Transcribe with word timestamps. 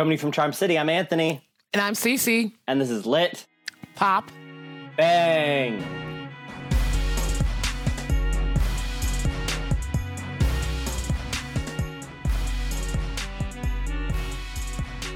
Coming 0.00 0.16
from 0.16 0.32
Charm 0.32 0.54
City, 0.54 0.78
I'm 0.78 0.88
Anthony, 0.88 1.42
And 1.74 1.82
I'm 1.82 1.92
Cece. 1.92 2.52
and 2.66 2.80
this 2.80 2.88
is 2.88 3.04
Lit 3.04 3.44
Pop. 3.96 4.30
Bang. 4.96 5.84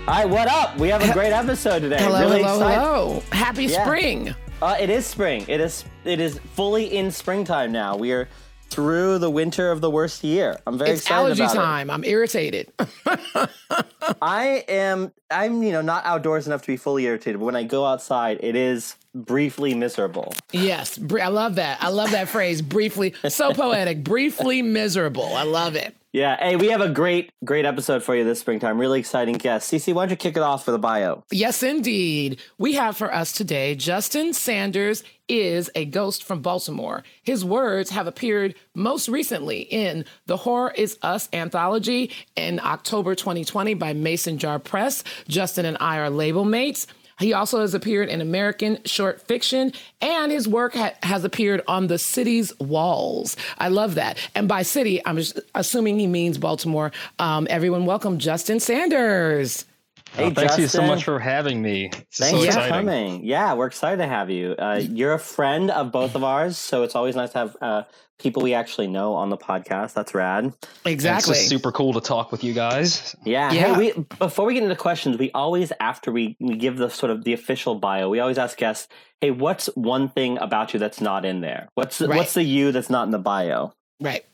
All 0.07 0.15
right, 0.15 0.29
what 0.29 0.49
up? 0.49 0.77
We 0.79 0.89
have 0.89 1.03
a 1.09 1.11
great 1.15 1.33
episode 1.33 1.81
today. 1.81 1.97
Hello, 1.99 2.21
really 2.21 2.43
hello, 2.43 2.57
excited. 2.57 2.79
hello. 2.79 3.23
Happy 3.33 3.65
Yeah. 3.65 3.85
spring. 3.85 4.35
Uh, 4.61 4.77
it 4.79 4.91
is 4.91 5.07
spring. 5.07 5.47
It 5.49 5.61
is. 5.61 5.85
It 6.05 6.21
is 6.21 6.39
fully 6.55 6.95
in 6.95 7.11
springtime 7.11 7.73
now. 7.73 7.97
We 7.97 8.13
are 8.13 8.29
through 8.75 9.19
the 9.19 9.31
winter 9.31 9.71
of 9.71 9.81
the 9.81 9.91
worst 9.91 10.25
year. 10.25 10.59
I'm 10.67 10.77
very 10.79 10.91
It's 10.91 11.03
excited 11.03 11.21
allergy 11.21 11.43
about 11.43 11.55
it. 11.55 11.59
time. 11.59 11.91
I'm 11.91 12.05
irritated. 12.05 12.73
I 14.21 14.65
am 14.69 15.13
I'm 15.31 15.63
you 15.63 15.73
know 15.73 15.81
not 15.83 16.05
outdoors 16.05 16.47
enough 16.47 16.63
to 16.63 16.67
be 16.67 16.77
fully 16.77 17.05
irritated, 17.05 17.39
but 17.41 17.47
when 17.47 17.57
I 17.57 17.63
go 17.63 17.85
outside, 17.87 18.39
it 18.43 18.57
is 18.57 18.97
briefly 19.15 19.75
miserable. 19.75 20.35
yes. 20.53 20.99
br- 20.99 21.21
I 21.21 21.29
love 21.29 21.55
that. 21.57 21.83
I 21.83 21.89
love 21.89 22.11
that 22.11 22.29
phrase. 22.29 22.63
Briefly. 22.63 23.15
So 23.29 23.53
poetic. 23.55 24.03
Briefly 24.05 24.63
miserable. 24.63 25.35
I 25.35 25.45
love 25.45 25.77
it. 25.77 25.95
Yeah, 26.13 26.37
hey, 26.39 26.55
we 26.55 26.69
have 26.69 26.81
a 26.81 26.89
great 26.91 27.33
great 27.45 27.65
episode 27.65 28.05
for 28.05 28.15
you 28.15 28.23
this 28.23 28.39
springtime. 28.39 28.79
Really 28.79 29.01
exciting 29.01 29.35
guest. 29.35 29.73
Cece, 29.73 29.93
why 29.93 30.03
don't 30.05 30.11
you 30.11 30.17
kick 30.17 30.37
it 30.37 30.45
off 30.45 30.65
with 30.65 30.77
a 30.77 30.79
bio? 30.79 31.25
Yes, 31.33 31.61
indeed. 31.65 32.41
We 32.57 32.75
have 32.75 32.97
for 32.97 33.13
us 33.13 33.33
today 33.33 33.75
Justin 33.75 34.33
Sanders 34.33 35.03
is 35.27 35.71
a 35.75 35.85
ghost 35.87 36.23
from 36.23 36.41
Baltimore. 36.41 37.03
His 37.25 37.45
words 37.45 37.91
have 37.91 38.07
appeared 38.07 38.55
most 38.77 39.09
recently 39.09 39.63
in 39.63 40.05
the 40.27 40.37
Horror 40.37 40.73
Is 40.77 40.99
Us 41.03 41.29
anthology 41.33 42.13
in 42.37 42.61
October 42.61 43.17
2020 43.17 43.75
by 43.75 43.93
Mason 43.93 44.39
Jar 44.39 44.61
Press. 44.61 45.03
Justin 45.27 45.65
and 45.67 45.79
I 45.81 45.99
are 45.99 46.11
label 46.11 46.45
mates. 46.45 46.87
He 47.19 47.33
also 47.33 47.61
has 47.61 47.75
appeared 47.75 48.09
in 48.09 48.21
American 48.21 48.79
short 48.85 49.21
fiction, 49.21 49.73
and 50.01 50.33
his 50.33 50.49
work 50.49 50.75
ha- 50.75 50.95
has 51.03 51.25
appeared 51.25 51.63
on 51.69 51.87
the 51.87 51.99
city's 51.99 52.59
walls. 52.59 53.37
I 53.59 53.69
love 53.69 53.95
that. 53.95 54.19
And 54.35 54.49
by 54.49 54.63
city, 54.63 55.01
I'm 55.07 55.17
just 55.17 55.39
assuming 55.55 55.99
he 55.99 56.07
means 56.07 56.39
Baltimore. 56.39 56.91
Um, 57.19 57.47
everyone, 57.51 57.87
welcome 57.87 58.19
Justin 58.19 58.59
Sanders. 58.61 59.65
Hey, 60.13 60.27
Oh, 60.27 60.31
thanks 60.31 60.57
you 60.59 60.69
so 60.69 60.83
much 60.83 61.03
for 61.05 61.19
having 61.19 61.61
me. 61.61 61.87
It's 61.93 62.19
Thanks 62.19 62.31
so 62.31 62.39
for 62.41 62.47
exciting. 62.47 62.71
coming. 62.87 63.25
Yeah, 63.25 63.55
we're 63.55 63.67
excited 63.67 63.97
to 63.97 64.07
have 64.07 64.31
you. 64.31 64.53
Uh, 64.57 64.81
you're 64.89 65.15
a 65.15 65.19
friend 65.19 65.73
of 65.73 65.91
both 65.91 66.15
of 66.15 66.23
ours, 66.23 66.57
so 66.57 66.85
it's 66.85 66.95
always 66.95 67.17
nice 67.17 67.31
to 67.31 67.39
have 67.39 67.57
uh, 67.61 67.83
people 68.19 68.43
we 68.43 68.55
actually 68.55 68.87
know 68.87 69.15
on 69.15 69.29
the 69.31 69.37
podcast. 69.37 69.93
That's 69.95 70.15
rad. 70.15 70.53
Exactly. 70.85 71.37
It's 71.37 71.49
super 71.49 71.73
cool 71.73 71.93
to 71.95 72.01
talk 72.01 72.33
with 72.33 72.45
you 72.45 72.53
guys. 72.55 73.15
Yeah. 73.25 73.53
Yeah. 73.53 73.75
Hey, 73.75 73.93
we 73.97 74.05
before 74.19 74.47
we 74.47 74.55
get 74.55 74.63
into 74.63 74.77
questions, 74.77 75.19
we 75.19 75.31
always 75.33 75.73
after 75.81 76.13
we 76.13 76.37
we 76.41 76.57
give 76.57 76.77
the 76.77 76.89
sort 76.91 77.11
of 77.11 77.25
the 77.25 77.33
official 77.33 77.75
bio, 77.75 78.09
we 78.09 78.21
always 78.21 78.39
ask 78.39 78.57
guests, 78.57 78.89
"Hey, 79.21 79.31
what's 79.31 79.67
one 79.75 80.09
thing 80.09 80.39
about 80.39 80.73
you 80.75 80.81
that's 80.81 81.01
not 81.01 81.25
in 81.25 81.41
there? 81.41 81.69
What's 81.75 82.01
Right. 82.01 82.17
what's 82.17 82.35
the 82.35 82.43
you 82.43 82.73
that's 82.73 82.91
not 82.91 83.05
in 83.05 83.11
the 83.11 83.19
bio?" 83.19 83.73
right. 84.01 84.25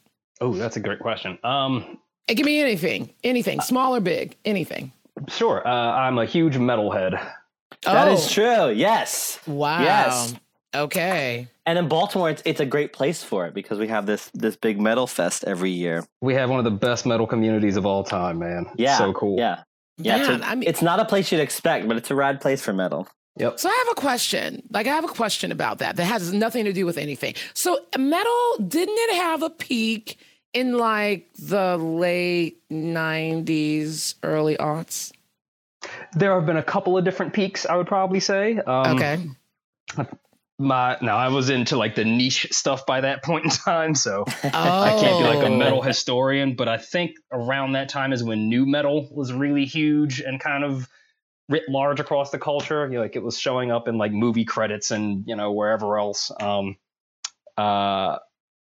Oh, 0.42 0.55
that's 0.55 0.77
a 0.77 0.81
great 0.81 1.00
question. 1.00 1.39
Um, 1.44 1.98
It 2.27 2.37
can 2.37 2.47
be 2.47 2.61
anything, 2.61 3.11
anything, 3.22 3.61
small 3.61 3.94
or 3.94 4.00
big, 4.00 4.37
anything. 4.44 4.92
sure. 5.28 5.67
Uh, 5.67 5.70
I'm 5.70 6.17
a 6.19 6.25
huge 6.25 6.55
metalhead. 6.55 7.12
That 7.83 8.09
oh, 8.09 8.12
is 8.12 8.31
true. 8.31 8.70
Yes. 8.70 9.39
Wow. 9.47 9.83
Yes. 9.83 10.34
Okay. 10.75 11.48
And 11.70 11.78
in 11.78 11.86
Baltimore, 11.86 12.28
it's, 12.30 12.42
it's 12.44 12.58
a 12.58 12.66
great 12.66 12.92
place 12.92 13.22
for 13.22 13.46
it 13.46 13.54
because 13.54 13.78
we 13.78 13.86
have 13.86 14.04
this 14.04 14.28
this 14.34 14.56
big 14.56 14.80
metal 14.80 15.06
fest 15.06 15.44
every 15.44 15.70
year. 15.70 16.04
We 16.20 16.34
have 16.34 16.50
one 16.50 16.58
of 16.58 16.64
the 16.64 16.72
best 16.72 17.06
metal 17.06 17.28
communities 17.28 17.76
of 17.76 17.86
all 17.86 18.02
time, 18.02 18.40
man. 18.40 18.66
Yeah. 18.74 18.98
so 18.98 19.12
cool. 19.12 19.38
Yeah. 19.38 19.62
Yeah. 19.96 20.16
it's, 20.18 20.28
Man, 20.28 20.42
a- 20.42 20.46
I 20.46 20.54
mean, 20.56 20.68
it's 20.68 20.82
not 20.82 20.98
a 20.98 21.04
place 21.04 21.30
you'd 21.30 21.41
expect, 21.41 21.86
but 21.86 21.96
it's 21.96 22.10
a 22.10 22.16
rad 22.16 22.41
place 22.41 22.60
for 22.60 22.72
metal. 22.72 23.06
Yep. 23.36 23.60
so 23.60 23.68
I 23.68 23.84
have 23.86 23.92
a 23.96 24.00
question. 24.00 24.64
Like, 24.72 24.88
I 24.88 24.91
have 24.96 25.04
a 25.04 25.08
question 25.14 25.52
about 25.52 25.78
that 25.78 25.94
that 25.94 26.04
has 26.06 26.32
nothing 26.32 26.64
to 26.64 26.72
do 26.72 26.84
with 26.86 26.98
anything. 26.98 27.34
So, 27.54 27.78
metal, 27.96 28.56
didn't 28.66 28.97
it 28.98 29.14
have 29.14 29.44
a 29.44 29.50
peak 29.50 30.19
in 30.53 30.76
like 30.76 31.28
the 31.38 31.76
late 31.76 32.59
90s, 32.69 34.16
early 34.25 34.56
aughts? 34.56 35.12
There 36.14 36.34
have 36.34 36.47
been 36.47 36.56
a 36.56 36.64
couple 36.64 36.98
of 36.98 37.04
different 37.04 37.32
peaks. 37.32 37.64
I 37.64 37.76
would 37.76 37.86
probably 37.86 38.19
say. 38.19 38.59
Um, 38.59 38.97
Okay. 38.97 39.25
My 40.60 40.98
now 41.00 41.16
I 41.16 41.28
was 41.28 41.48
into 41.48 41.78
like 41.78 41.94
the 41.94 42.04
niche 42.04 42.48
stuff 42.50 42.84
by 42.84 43.00
that 43.00 43.25
point 43.25 43.44
in 43.47 43.50
time, 43.50 43.94
so 43.94 44.25
Oh. 44.28 44.32
I 44.53 44.91
can't 45.00 45.19
be 45.19 45.25
like 45.38 45.47
a 45.47 45.50
metal 45.50 45.81
historian, 45.81 46.54
but 46.54 46.69
I 46.69 46.76
think 46.76 47.12
around 47.32 47.72
that 47.72 47.88
time 47.88 48.12
is 48.12 48.22
when 48.22 48.50
nu 48.50 48.66
metal 48.66 49.09
was 49.10 49.32
really 49.32 49.65
huge 49.65 50.21
and 50.21 50.38
kind 50.38 50.62
of 50.62 50.87
writ 51.48 51.62
large 51.71 51.98
across 51.98 52.31
the 52.31 52.38
culture. 52.38 52.87
You 52.87 52.97
know, 52.97 53.00
like 53.00 53.16
it 53.16 53.22
was 53.22 53.38
showing 53.38 53.71
up 53.72 53.88
in 53.88 53.97
like 53.97 54.12
movie 54.12 54.44
credits 54.44 54.91
and 54.91 55.25
you 55.26 55.34
know 55.34 55.50
wherever 55.53 55.98
else. 55.98 56.31
Um, 56.38 56.77
uh, 57.56 58.19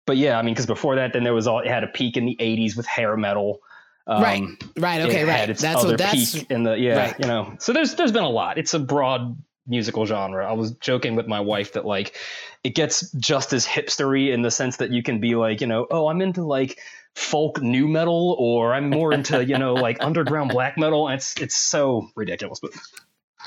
but 0.08 0.16
yeah, 0.16 0.38
I 0.40 0.44
mean, 0.44 0.54
because 0.54 0.68
before 0.68 0.96
that, 0.96 1.12
then 1.12 1.26
there 1.26 1.34
was 1.34 1.46
all 1.46 1.60
it 1.60 1.68
had 1.68 1.84
a 1.84 1.88
peak 1.88 2.16
in 2.16 2.26
the 2.26 2.38
'80s 2.40 2.78
with 2.78 2.86
hair 2.88 3.18
metal. 3.18 3.60
Um, 4.08 4.24
Right. 4.24 4.44
Right. 4.78 5.02
Okay. 5.02 5.22
it 5.22 5.28
Right. 5.28 5.40
Had 5.40 5.50
its 5.50 5.62
That's 5.62 5.82
other 5.82 5.90
what 5.90 5.98
that's. 5.98 6.34
peak 6.36 6.48
in 6.50 6.64
the 6.64 6.78
yeah, 6.78 6.98
right. 6.98 7.16
you 7.20 7.28
know. 7.28 7.56
So 7.60 7.74
there's 7.74 7.96
there's 7.96 8.14
been 8.14 8.24
a 8.24 8.30
lot. 8.30 8.58
It's 8.58 8.74
a 8.74 8.80
broad 8.80 9.38
musical 9.72 10.06
genre. 10.06 10.48
I 10.48 10.54
was 10.54 10.74
joking 10.74 11.16
with 11.16 11.26
my 11.26 11.40
wife 11.40 11.74
that 11.74 11.86
like 11.86 12.16
it 12.64 12.76
gets 12.76 13.10
just 13.14 13.54
as 13.54 13.66
hipstery 13.66 14.32
in 14.32 14.44
the 14.44 14.52
sense 14.52 14.78
that 14.78 14.92
you 14.92 15.02
can 15.02 15.20
be 15.20 15.34
like, 15.34 15.62
you 15.62 15.68
know, 15.68 15.88
oh, 15.90 16.08
I'm 16.08 16.22
into 16.22 16.44
like 16.44 16.78
folk 17.16 17.62
new 17.62 17.88
metal 17.88 18.36
or 18.38 18.74
I'm 18.76 18.90
more 18.90 19.14
into, 19.14 19.44
you 19.44 19.58
know, 19.58 19.74
like 19.74 19.98
underground 20.02 20.52
black 20.52 20.78
metal. 20.78 21.10
It's 21.10 21.36
it's 21.42 21.56
so 21.56 22.10
ridiculous. 22.16 22.60
But 22.60 22.72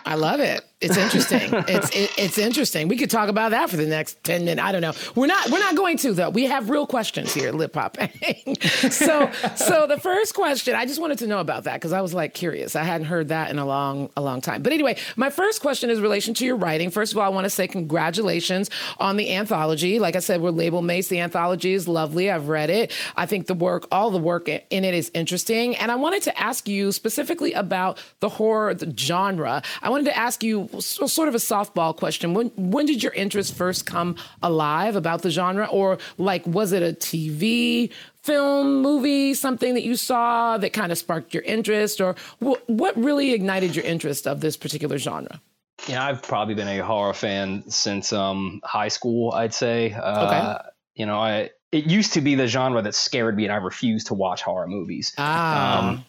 I 0.05 0.16
love 0.16 0.41
it. 0.41 0.65
It's 0.81 0.97
interesting. 0.99 1.50
it's 1.69 1.91
it, 1.97 2.10
it's 2.19 2.38
interesting. 2.38 2.88
We 2.88 2.97
could 2.97 3.10
talk 3.10 3.28
about 3.28 3.53
that 3.53 3.71
for 3.71 3.77
the 3.77 3.87
next 3.87 4.22
ten 4.22 4.44
minutes. 4.44 4.62
I 4.66 4.72
don't 4.72 4.82
know. 4.82 4.93
We're 5.15 5.27
not 5.27 5.50
we're 5.50 5.59
not 5.60 5.77
going 5.77 5.97
to 5.99 6.12
though. 6.12 6.31
We 6.31 6.44
have 6.44 6.69
real 6.69 6.87
questions 6.87 7.32
here, 7.32 7.53
Lit 7.53 7.72
Pop. 7.72 7.97
so 8.91 9.31
so 9.56 9.87
the 9.87 9.99
first 10.00 10.34
question, 10.34 10.75
I 10.75 10.84
just 10.84 11.00
wanted 11.00 11.19
to 11.21 11.27
know 11.27 11.41
about 11.41 11.65
that 11.65 11.75
because 11.75 11.93
I 11.93 12.03
was 12.03 12.12
like 12.12 12.34
curious. 12.34 12.77
I 12.77 12.82
hadn't 12.82 13.06
heard 13.06 13.28
that 13.28 13.50
in 13.50 13.59
a 13.59 13.65
long 13.65 14.10
a 14.16 14.21
long 14.21 14.41
time. 14.41 14.62
But 14.62 14.72
anyway, 14.72 14.97
my 15.16 15.31
first 15.31 15.62
question 15.62 15.88
is 15.88 15.99
in 15.99 16.03
relation 16.03 16.34
to 16.34 16.44
your 16.44 16.56
writing. 16.56 16.91
First 16.91 17.12
of 17.12 17.19
all, 17.19 17.25
I 17.25 17.28
want 17.28 17.44
to 17.44 17.50
say 17.50 17.66
congratulations 17.66 18.69
on 18.99 19.16
the 19.16 19.34
anthology. 19.34 19.99
Like 19.99 20.16
I 20.16 20.21
said, 20.21 20.43
we're 20.43 20.50
label 20.50 20.82
mates. 20.82 21.09
The 21.09 21.21
anthology 21.21 21.72
is 21.72 21.88
lovely. 21.88 22.31
I've 22.31 22.49
read 22.49 22.69
it. 22.69 22.93
I 23.16 23.25
think 23.26 23.47
the 23.47 23.55
work, 23.55 23.87
all 23.91 24.11
the 24.11 24.19
work 24.19 24.49
in 24.49 24.84
it 24.84 24.94
is 24.94 25.11
interesting. 25.15 25.76
And 25.76 25.91
I 25.91 25.94
wanted 25.94 26.22
to 26.25 26.38
ask 26.38 26.69
you 26.69 26.93
specifically 26.93 27.53
about 27.55 28.03
the 28.21 28.28
horror 28.28 28.75
the 28.75 28.93
genre. 28.97 29.62
I 29.84 29.91
wanted 29.91 30.06
to 30.06 30.17
ask 30.17 30.43
you 30.43 30.69
s- 30.75 30.99
sort 31.12 31.28
of 31.28 31.34
a 31.34 31.39
softball 31.39 31.95
question. 31.97 32.34
When 32.34 32.49
when 32.56 32.87
did 32.87 33.03
your 33.03 33.12
interest 33.12 33.55
first 33.55 33.84
come 33.87 34.17
alive 34.43 34.97
about 34.97 35.22
the 35.22 35.31
genre, 35.31 35.67
or 35.71 35.99
like 36.19 36.45
was 36.47 36.72
it 36.72 36.83
a 36.83 36.93
TV? 36.95 37.91
Film, 38.23 38.81
movie, 38.81 39.34
something 39.34 39.75
that 39.75 39.83
you 39.83 39.97
saw 39.97 40.56
that 40.56 40.73
kind 40.73 40.91
of 40.91 40.97
sparked 40.97 41.34
your 41.34 41.43
interest, 41.43 42.00
or 42.00 42.15
wh- 42.43 42.56
what 42.71 42.97
really 42.97 43.34
ignited 43.34 43.77
your 43.77 43.84
interest 43.84 44.27
of 44.27 44.41
this 44.41 44.56
particular 44.56 44.97
genre? 44.97 45.41
yeah, 45.87 46.03
I've 46.06 46.23
probably 46.23 46.55
been 46.55 46.69
a 46.69 46.78
horror 46.78 47.12
fan 47.12 47.65
since 47.69 48.15
um 48.15 48.61
high 48.65 48.89
school, 48.89 49.33
I'd 49.33 49.53
say. 49.53 49.93
Uh, 49.93 50.25
Okay. 50.25 50.69
you 50.94 51.05
know, 51.05 51.19
I 51.19 51.50
it 51.73 51.84
used 51.84 52.15
to 52.15 52.23
be 52.23 52.34
the 52.34 52.47
genre 52.47 52.81
that 52.81 52.94
scared 52.94 53.37
me 53.37 53.44
and 53.44 53.53
I 53.53 53.56
refused 53.56 54.06
to 54.06 54.15
watch 54.15 54.41
horror 54.41 54.69
movies. 54.69 55.12
Ah, 55.19 55.78
Um, 55.81 56.05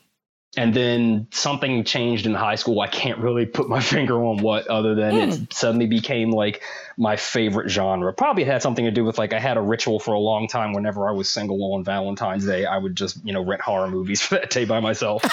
and 0.57 0.73
then 0.73 1.27
something 1.31 1.83
changed 1.83 2.25
in 2.25 2.33
high 2.33 2.55
school. 2.55 2.79
I 2.79 2.87
can't 2.87 3.17
really 3.19 3.45
put 3.45 3.67
my 3.69 3.79
finger 3.93 4.15
on 4.23 4.37
what, 4.37 4.67
other 4.67 4.95
than 4.95 5.11
Hmm. 5.13 5.43
it 5.43 5.53
suddenly 5.53 5.87
became 5.87 6.31
like 6.31 6.61
my 6.97 7.15
favorite 7.17 7.69
genre. 7.69 8.13
Probably 8.13 8.43
had 8.45 8.61
something 8.61 8.85
to 8.85 8.91
do 8.91 9.03
with 9.03 9.17
like 9.17 9.33
I 9.33 9.39
had 9.39 9.57
a 9.57 9.61
ritual 9.61 9.99
for 9.99 10.13
a 10.13 10.19
long 10.19 10.47
time. 10.47 10.73
Whenever 10.73 11.09
I 11.09 11.11
was 11.11 11.29
single 11.29 11.73
on 11.73 11.83
Valentine's 11.83 12.45
Day, 12.45 12.65
I 12.65 12.77
would 12.77 12.95
just 12.95 13.17
you 13.25 13.33
know 13.33 13.43
rent 13.43 13.61
horror 13.61 13.89
movies 13.89 14.21
for 14.25 14.35
that 14.35 14.49
day 14.49 14.65
by 14.65 14.79
myself. 14.79 15.21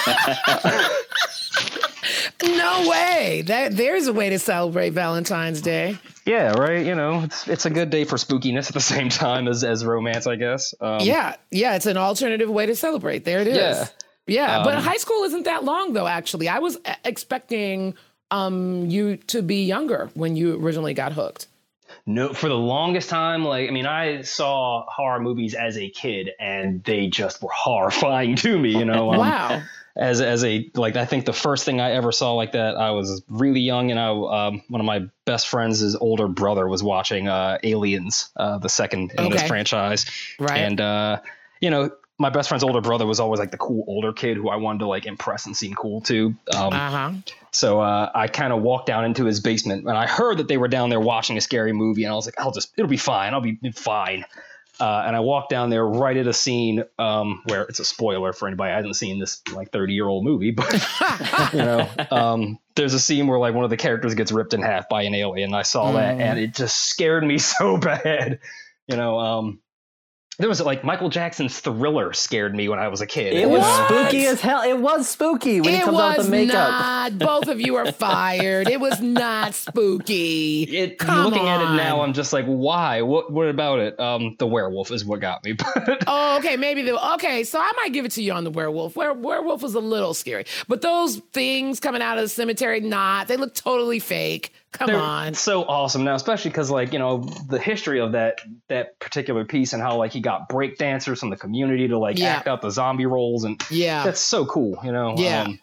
no 2.43 2.89
way. 2.89 3.43
That 3.45 3.75
there's 3.75 4.07
a 4.07 4.13
way 4.13 4.29
to 4.29 4.39
celebrate 4.39 4.91
Valentine's 4.91 5.61
Day. 5.61 5.97
yeah, 6.25 6.51
right. 6.53 6.85
You 6.85 6.95
know, 6.95 7.21
it's 7.23 7.47
it's 7.47 7.65
a 7.65 7.69
good 7.69 7.89
day 7.89 8.03
for 8.03 8.17
spookiness 8.17 8.67
at 8.67 8.73
the 8.73 8.79
same 8.81 9.09
time 9.09 9.47
as 9.47 9.63
as 9.63 9.85
romance, 9.85 10.27
I 10.27 10.35
guess. 10.35 10.73
Um, 10.81 10.99
yeah, 11.01 11.35
yeah, 11.51 11.75
it's 11.75 11.85
an 11.85 11.97
alternative 11.97 12.49
way 12.49 12.65
to 12.65 12.75
celebrate. 12.75 13.23
There 13.25 13.39
it 13.41 13.47
is. 13.47 13.57
Yeah. 13.57 13.87
Yeah, 14.27 14.63
but 14.63 14.75
Um, 14.77 14.83
high 14.83 14.97
school 14.97 15.23
isn't 15.23 15.43
that 15.43 15.63
long 15.63 15.93
though. 15.93 16.07
Actually, 16.07 16.47
I 16.47 16.59
was 16.59 16.77
expecting 17.03 17.95
um, 18.31 18.89
you 18.89 19.17
to 19.17 19.41
be 19.41 19.63
younger 19.65 20.09
when 20.13 20.35
you 20.35 20.55
originally 20.63 20.93
got 20.93 21.13
hooked. 21.13 21.47
No, 22.05 22.33
for 22.33 22.49
the 22.49 22.55
longest 22.55 23.09
time, 23.09 23.45
like 23.45 23.69
I 23.69 23.71
mean, 23.71 23.85
I 23.85 24.23
saw 24.23 24.85
horror 24.89 25.19
movies 25.19 25.53
as 25.53 25.77
a 25.77 25.89
kid, 25.89 26.31
and 26.39 26.83
they 26.83 27.07
just 27.07 27.41
were 27.41 27.51
horrifying 27.53 28.35
to 28.37 28.57
me. 28.57 28.71
You 28.71 28.85
know, 28.85 29.11
um, 29.13 29.19
wow. 29.19 29.61
as 29.95 30.19
as 30.21 30.43
a 30.43 30.69
like 30.73 30.95
I 30.95 31.05
think 31.05 31.25
the 31.25 31.33
first 31.33 31.65
thing 31.65 31.79
I 31.79 31.91
ever 31.91 32.11
saw 32.11 32.33
like 32.33 32.53
that 32.53 32.75
I 32.77 32.91
was 32.91 33.21
really 33.27 33.59
young 33.59 33.91
and 33.91 33.99
I 33.99 34.07
um, 34.09 34.63
one 34.69 34.81
of 34.81 34.85
my 34.85 35.05
best 35.25 35.47
friends' 35.47 35.95
older 35.95 36.27
brother 36.27 36.67
was 36.67 36.81
watching 36.81 37.27
uh, 37.27 37.59
Aliens 37.63 38.29
uh, 38.35 38.57
the 38.57 38.69
second 38.69 39.11
in 39.17 39.29
this 39.29 39.43
franchise 39.43 40.05
Right. 40.39 40.57
and 40.59 40.81
uh, 40.81 41.19
you 41.61 41.69
know 41.69 41.91
my 42.19 42.29
best 42.29 42.47
friend's 42.49 42.63
older 42.63 42.79
brother 42.81 43.05
was 43.05 43.19
always 43.19 43.39
like 43.39 43.51
the 43.51 43.57
cool 43.57 43.83
older 43.87 44.13
kid 44.13 44.37
who 44.37 44.49
I 44.49 44.55
wanted 44.57 44.79
to 44.79 44.87
like 44.87 45.05
impress 45.05 45.45
and 45.47 45.57
seem 45.57 45.73
cool 45.73 46.01
to. 46.01 46.27
Um, 46.55 46.73
Uh 46.73 46.89
huh. 46.91 47.11
so 47.51 47.81
uh, 47.81 48.11
I 48.13 48.27
kind 48.27 48.53
of 48.53 48.61
walked 48.61 48.85
down 48.85 49.03
into 49.05 49.25
his 49.25 49.39
basement 49.39 49.87
and 49.87 49.97
I 49.97 50.05
heard 50.07 50.37
that 50.37 50.47
they 50.47 50.57
were 50.57 50.67
down 50.67 50.89
there 50.89 50.99
watching 50.99 51.37
a 51.37 51.41
scary 51.41 51.73
movie, 51.73 52.03
and 52.03 52.13
I 52.13 52.15
was 52.15 52.25
like, 52.27 52.39
I'll 52.39 52.51
just, 52.51 52.71
it'll 52.77 52.87
be 52.89 52.97
fine. 52.97 53.33
I'll 53.33 53.41
be 53.41 53.57
fine. 53.75 54.25
Uh, 54.79 55.03
and 55.05 55.15
I 55.15 55.19
walked 55.19 55.49
down 55.51 55.69
there 55.69 55.85
right 55.85 56.17
at 56.17 56.25
a 56.25 56.33
scene 56.33 56.83
um, 56.97 57.41
where 57.45 57.61
it's 57.63 57.79
a 57.79 57.85
spoiler 57.85 58.33
for 58.33 58.47
anybody 58.47 58.71
who 58.71 58.75
hasn't 58.77 58.95
seen 58.95 59.19
this 59.19 59.41
like 59.53 59.71
30 59.71 59.93
year 59.93 60.07
old 60.07 60.23
movie, 60.23 60.49
but 60.51 60.73
you 61.53 61.59
know, 61.59 61.89
um, 62.09 62.57
there's 62.75 62.93
a 62.95 62.99
scene 62.99 63.27
where 63.27 63.37
like 63.37 63.53
one 63.53 63.63
of 63.63 63.69
the 63.69 63.77
characters 63.77 64.15
gets 64.15 64.31
ripped 64.31 64.53
in 64.55 64.61
half 64.63 64.89
by 64.89 65.03
an 65.03 65.13
alien. 65.13 65.49
And 65.49 65.55
I 65.55 65.61
saw 65.61 65.91
that, 65.93 66.17
Mm. 66.17 66.21
and 66.21 66.39
it 66.39 66.53
just 66.55 66.75
scared 66.89 67.23
me 67.23 67.37
so 67.39 67.77
bad. 67.77 68.39
You 68.87 68.97
know, 68.97 69.19
um, 69.19 69.59
there 70.39 70.49
was 70.49 70.59
like 70.61 70.83
Michael 70.83 71.09
Jackson's 71.09 71.59
Thriller 71.59 72.13
scared 72.13 72.55
me 72.55 72.67
when 72.69 72.79
I 72.79 72.87
was 72.87 73.01
a 73.01 73.05
kid. 73.07 73.33
It 73.33 73.49
was 73.49 73.61
What? 73.61 73.87
spooky 73.87 74.25
as 74.25 74.41
hell. 74.41 74.61
It 74.63 74.77
was 74.79 75.07
spooky 75.07 75.61
when 75.61 75.69
he 75.73 75.79
it 75.79 75.83
comes 75.83 75.97
out 75.99 76.07
with 76.09 76.17
was 76.17 76.25
the 76.27 76.31
makeup. 76.31 76.53
not. 76.71 77.17
Both 77.19 77.47
of 77.47 77.61
you 77.61 77.75
are 77.75 77.91
fired. 77.91 78.67
It 78.69 78.79
was 78.79 78.99
not 79.01 79.53
spooky. 79.53 80.63
It, 80.63 80.97
Come 80.99 81.25
looking 81.25 81.47
at 81.47 81.61
it 81.61 81.75
now. 81.75 82.01
I'm 82.01 82.13
just 82.13 82.33
like, 82.33 82.45
why? 82.45 83.01
What? 83.01 83.31
What 83.31 83.47
about 83.47 83.79
it? 83.79 83.99
Um, 83.99 84.35
the 84.39 84.47
werewolf 84.47 84.91
is 84.91 85.05
what 85.05 85.19
got 85.19 85.43
me. 85.43 85.55
Oh, 86.07 86.37
okay, 86.39 86.57
maybe 86.57 86.81
the 86.81 87.13
okay. 87.15 87.43
So 87.43 87.59
I 87.59 87.71
might 87.77 87.93
give 87.93 88.05
it 88.05 88.11
to 88.11 88.21
you 88.23 88.33
on 88.33 88.43
the 88.43 88.49
werewolf. 88.51 88.95
Were, 88.95 89.13
werewolf 89.13 89.61
was 89.61 89.75
a 89.75 89.79
little 89.79 90.13
scary, 90.13 90.45
but 90.67 90.81
those 90.81 91.17
things 91.33 91.79
coming 91.79 92.01
out 92.01 92.17
of 92.17 92.23
the 92.23 92.29
cemetery, 92.29 92.79
not. 92.81 93.27
They 93.27 93.37
look 93.37 93.53
totally 93.53 93.99
fake. 93.99 94.51
Come 94.73 94.87
they're 94.87 94.99
on. 94.99 95.33
so 95.35 95.63
awesome 95.63 96.03
now, 96.03 96.15
especially 96.15 96.49
because 96.51 96.69
like 96.71 96.93
you 96.93 96.99
know 96.99 97.19
the 97.49 97.59
history 97.59 97.99
of 97.99 98.11
that 98.13 98.41
that 98.69 98.99
particular 98.99 99.45
piece 99.45 99.73
and 99.73 99.81
how 99.81 99.97
like 99.97 100.11
he 100.11 100.19
got 100.19 100.49
break 100.49 100.77
dancers 100.77 101.19
from 101.19 101.29
the 101.29 101.37
community 101.37 101.87
to 101.87 101.97
like 101.97 102.17
Yeah. 102.19 102.35
act 102.35 102.47
out 102.47 102.61
the 102.61 102.71
zombie 102.71 103.05
roles, 103.05 103.43
and 103.43 103.61
Yeah. 103.69 104.03
that's 104.03 104.19
so 104.21 104.45
cool. 104.45 104.79
You 104.83 104.91
know. 104.91 105.15
Yeah. 105.17 105.43
Um, 105.43 105.59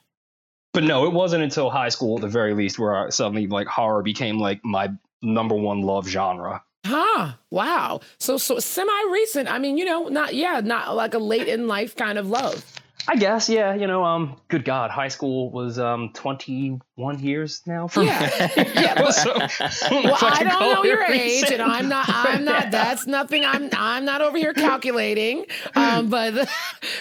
but 0.72 0.84
no, 0.84 1.04
it 1.06 1.12
wasn't 1.12 1.42
until 1.42 1.68
high 1.68 1.88
school 1.88 2.16
at 2.18 2.22
the 2.22 2.28
very 2.28 2.54
least 2.54 2.78
where 2.78 3.06
I, 3.06 3.10
suddenly 3.10 3.48
like 3.48 3.66
horror 3.66 4.02
became 4.02 4.38
like 4.38 4.64
my 4.64 4.90
number 5.20 5.56
one 5.56 5.82
love 5.82 6.06
genre. 6.08 6.62
Huh. 6.86 7.32
Wow. 7.50 8.00
So 8.18 8.38
so 8.38 8.58
semi 8.60 9.08
recent. 9.12 9.50
I 9.52 9.58
mean, 9.58 9.76
you 9.76 9.84
know, 9.84 10.08
not 10.08 10.34
yeah, 10.34 10.60
not 10.64 10.94
like 10.94 11.14
a 11.14 11.18
late 11.18 11.48
in 11.48 11.66
life 11.66 11.96
kind 11.96 12.16
of 12.18 12.28
love. 12.30 12.64
I 13.10 13.16
guess, 13.16 13.48
yeah, 13.48 13.74
you 13.74 13.88
know, 13.88 14.04
um, 14.04 14.36
good 14.46 14.64
God, 14.64 14.92
high 14.92 15.08
school 15.08 15.50
was 15.50 15.80
um 15.80 16.10
21 16.14 17.18
years 17.18 17.60
now 17.66 17.88
for 17.88 18.04
Yeah. 18.04 18.52
yeah. 18.56 18.94
But, 19.00 19.10
So, 19.12 19.34
well, 19.34 20.16
I 20.20 20.44
don't 20.44 20.60
know 20.60 20.84
your 20.84 21.02
age, 21.02 21.50
and 21.50 21.60
I'm 21.60 21.88
not. 21.88 22.06
I'm 22.08 22.44
not. 22.44 22.70
That's 22.70 23.08
nothing. 23.08 23.44
I'm. 23.44 23.68
I'm 23.72 24.04
not 24.04 24.20
over 24.22 24.38
here 24.38 24.54
calculating. 24.54 25.46
Um, 25.74 26.08
but 26.08 26.34
the, 26.34 26.48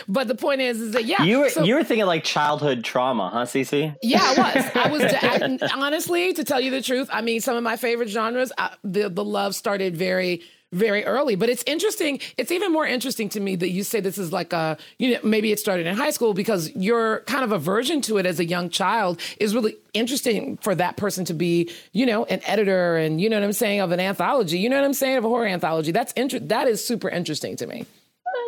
but 0.08 0.28
the 0.28 0.34
point 0.34 0.62
is, 0.62 0.82
is 0.82 0.94
that 0.94 1.06
yeah. 1.06 1.22
You 1.22 1.42
were 1.42 1.50
so- 1.50 1.64
you 1.64 1.76
were 1.76 1.84
thinking 1.84 2.08
like 2.08 2.24
childhood 2.24 2.84
trauma, 2.84 3.30
huh, 3.32 3.46
Cece? 3.46 3.96
Yeah, 4.02 4.20
I 4.24 4.34
was. 4.56 4.66
I 4.76 4.90
was. 4.90 5.62
I, 5.62 5.70
honestly, 5.78 6.34
to 6.34 6.44
tell 6.44 6.60
you 6.60 6.72
the 6.72 6.82
truth, 6.82 7.08
I 7.12 7.22
mean, 7.22 7.40
some 7.40 7.56
of 7.56 7.62
my 7.62 7.76
favorite 7.78 8.10
genres, 8.10 8.52
uh, 8.58 8.70
the 8.84 9.10
the 9.10 9.24
love 9.24 9.54
started 9.54 9.96
very, 9.96 10.42
very 10.72 11.04
early. 11.06 11.36
But 11.36 11.50
it's 11.50 11.64
interesting. 11.66 12.20
It's 12.38 12.52
even 12.52 12.72
more 12.72 12.86
interesting 12.86 13.30
to 13.30 13.40
me 13.40 13.56
that 13.56 13.70
you 13.70 13.84
say 13.84 14.00
this 14.00 14.18
is 14.18 14.32
like 14.32 14.54
a, 14.54 14.78
you 14.98 15.14
know, 15.14 15.20
maybe 15.24 15.52
it 15.52 15.60
started 15.60 15.88
in 15.88 15.96
high 15.96 16.12
school 16.12 16.34
because 16.34 16.70
your 16.76 17.22
kind 17.22 17.44
of 17.44 17.52
aversion 17.52 18.02
to 18.02 18.18
it 18.18 18.26
as 18.26 18.40
a 18.40 18.46
young 18.46 18.70
child 18.70 19.20
is 19.40 19.56
really 19.56 19.78
interesting 19.94 20.58
for 20.58 20.76
that 20.76 20.96
person 20.98 21.26
to 21.26 21.34
be, 21.34 21.72
you 21.92 22.06
know, 22.06 22.26
an 22.26 22.40
editor 22.46 22.98
and 22.98 23.20
you 23.20 23.30
know 23.30 23.38
what 23.38 23.44
I'm 23.46 23.54
saying 23.54 23.80
of 23.80 23.92
an 23.92 24.00
anthology. 24.00 24.60
You 24.60 24.70
know 24.70 24.76
what 24.76 24.86
I'm 24.86 24.94
saying 24.94 25.18
of 25.18 25.26
a 25.26 25.28
horror 25.28 25.48
anthology. 25.48 25.92
That's 25.92 26.14
inter- 26.14 26.40
That 26.40 26.68
is 26.68 26.86
super 26.86 27.10
interesting 27.10 27.56
to 27.58 27.66
me. 27.68 27.86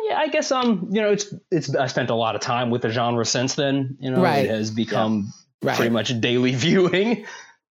yeah, 0.08 0.16
I 0.18 0.28
guess 0.28 0.52
um, 0.52 0.88
you 0.90 1.00
know, 1.00 1.10
it's 1.12 1.32
it's 1.50 1.74
I 1.74 1.86
spent 1.88 2.10
a 2.10 2.14
lot 2.14 2.34
of 2.36 2.40
time 2.40 2.70
with 2.70 2.82
the 2.82 2.90
genre 2.90 3.24
since 3.26 3.54
then. 3.56 3.96
You 4.00 4.10
know, 4.12 4.20
Right. 4.22 4.44
it 4.44 4.50
has 4.50 4.70
become 4.70 5.32
Right. 5.64 5.76
pretty 5.76 5.90
much 5.90 6.20
daily 6.20 6.54
viewing. 6.56 7.24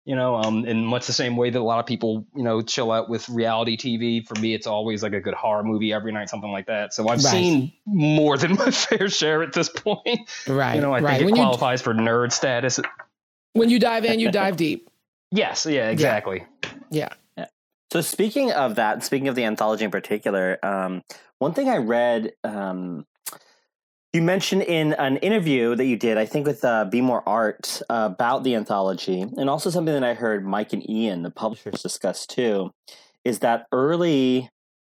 You 0.05 0.15
know, 0.15 0.35
um, 0.35 0.65
in 0.65 0.83
much 0.83 1.05
the 1.05 1.13
same 1.13 1.37
way 1.37 1.51
that 1.51 1.59
a 1.59 1.61
lot 1.61 1.79
of 1.79 1.85
people, 1.85 2.25
you 2.35 2.41
know, 2.43 2.63
chill 2.63 2.91
out 2.91 3.07
with 3.07 3.29
reality 3.29 3.77
TV. 3.77 4.27
For 4.27 4.33
me, 4.41 4.55
it's 4.55 4.65
always 4.65 5.03
like 5.03 5.13
a 5.13 5.21
good 5.21 5.35
horror 5.35 5.63
movie 5.63 5.93
every 5.93 6.11
night, 6.11 6.27
something 6.29 6.51
like 6.51 6.65
that. 6.67 6.91
So 6.93 7.03
I've 7.07 7.23
Right. 7.23 7.31
seen 7.31 7.71
more 7.85 8.35
than 8.37 8.55
my 8.57 8.71
fair 8.71 9.07
share 9.09 9.43
at 9.43 9.53
this 9.53 9.69
point. 9.69 10.27
Right. 10.47 10.73
You 10.75 10.81
know, 10.81 10.91
I 10.93 11.01
right. 11.01 11.09
think 11.11 11.21
it 11.21 11.25
when 11.25 11.35
you 11.35 11.41
qualifies 11.43 11.81
for 11.83 11.93
nerd 11.93 12.31
status. 12.31 12.79
when 13.53 13.69
you 13.69 13.77
dive 13.79 14.03
in, 14.05 14.19
you 14.19 14.31
dive 14.31 14.57
deep. 14.57 14.89
Yes, 15.31 15.65
yeah, 15.67 15.89
exactly. 15.91 16.45
Yeah. 16.89 17.09
So 17.91 17.99
speaking 18.01 18.51
of 18.53 18.75
that, 18.75 19.03
speaking 19.03 19.27
of 19.27 19.35
the 19.35 19.43
anthology 19.43 19.83
in 19.85 19.91
particular, 19.91 20.57
um, 20.63 21.03
one 21.39 21.53
thing 21.53 21.69
I 21.69 21.77
read, 21.77 22.31
um, 22.43 23.05
you 24.13 24.21
mentioned 24.21 24.63
in 24.63 24.93
an 24.93 25.17
interview 25.17 25.75
that 25.75 25.85
you 25.85 25.95
did, 25.95 26.17
I 26.17 26.25
think 26.25 26.45
with 26.45 26.65
uh, 26.65 26.89
BmoreArt, 26.91 27.81
uh, 27.89 28.09
about 28.11 28.43
the 28.43 28.55
anthology, 28.55 29.21
and 29.21 29.49
also 29.49 29.69
something 29.69 29.93
that 29.93 30.03
I 30.03 30.13
heard 30.13 30.45
Mike 30.45 30.73
and 30.73 30.87
Ian, 30.89 31.23
the 31.23 31.31
publishers, 31.31 31.81
discuss 31.81 32.25
too, 32.25 32.71
is 33.23 33.39
that 33.39 33.67
early 33.71 34.49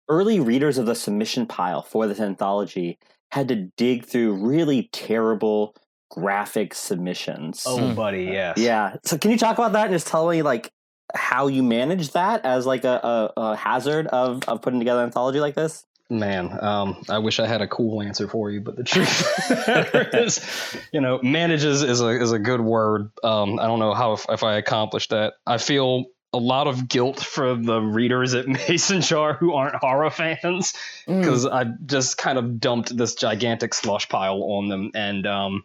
early 0.08 0.40
readers 0.40 0.78
of 0.78 0.86
the 0.86 0.94
submission 0.94 1.48
pile 1.48 1.82
for 1.82 2.06
this 2.06 2.20
anthology 2.20 3.00
had 3.32 3.48
to 3.48 3.56
dig 3.76 4.06
through 4.06 4.34
really 4.34 4.88
terrible 4.94 5.76
graphic 6.12 6.76
submissions. 6.76 7.64
Oh, 7.66 7.78
Mm. 7.80 7.96
buddy, 7.96 8.24
yeah, 8.26 8.54
Yeah. 8.56 8.98
So 9.04 9.18
can 9.18 9.32
you 9.32 9.38
talk 9.38 9.58
about 9.58 9.74
that 9.74 9.86
and 9.86 9.94
just 9.94 10.06
tell 10.06 10.30
me 10.30 10.44
like 10.44 10.72
how 11.16 11.48
you 11.48 11.64
manage 11.64 12.12
that 12.12 12.46
as 12.46 12.68
like 12.68 12.84
a, 12.84 13.32
a, 13.36 13.42
a 13.42 13.56
hazard 13.56 14.06
of, 14.08 14.44
of 14.48 14.62
putting 14.62 14.80
together 14.80 15.00
an 15.00 15.08
anthology 15.08 15.40
like 15.40 15.56
this? 15.56 15.86
Man, 16.10 16.56
um, 16.64 17.04
I 17.10 17.18
wish 17.18 17.40
I 17.40 17.48
had 17.48 17.62
a 17.62 17.68
cool 17.68 18.02
answer 18.02 18.28
for 18.28 18.52
you, 18.52 18.62
but 18.62 18.76
the 18.76 18.84
truth 18.84 19.26
is, 20.14 20.78
you 20.92 21.02
know, 21.02 21.20
manages 21.24 21.82
is 21.82 22.00
a 22.00 22.10
is 22.10 22.32
a 22.32 22.38
good 22.38 22.62
word. 22.62 23.10
Um, 23.24 23.60
I 23.60 23.66
don't 23.66 23.80
know 23.80 23.94
how 23.96 24.14
if, 24.14 24.26
if 24.30 24.44
I 24.44 24.58
accomplished 24.58 25.10
that. 25.10 25.34
I 25.48 25.58
feel 25.58 26.06
a 26.32 26.38
lot 26.38 26.68
of 26.68 26.88
guilt 26.88 27.20
for 27.20 27.56
the 27.56 27.80
readers 27.80 28.36
at 28.36 28.48
Mason 28.70 29.02
Jar 29.02 29.34
who 29.34 29.54
aren't 29.54 29.76
horror 29.76 30.12
fans 30.12 30.74
Mm. 31.08 31.22
because 31.22 31.46
I 31.46 31.66
just 31.86 32.18
kind 32.18 32.38
of 32.38 32.60
dumped 32.60 32.96
this 32.96 33.16
gigantic 33.16 33.74
slush 33.74 34.08
pile 34.10 34.42
on 34.44 34.68
them, 34.70 34.92
and 34.94 35.26
um, 35.26 35.64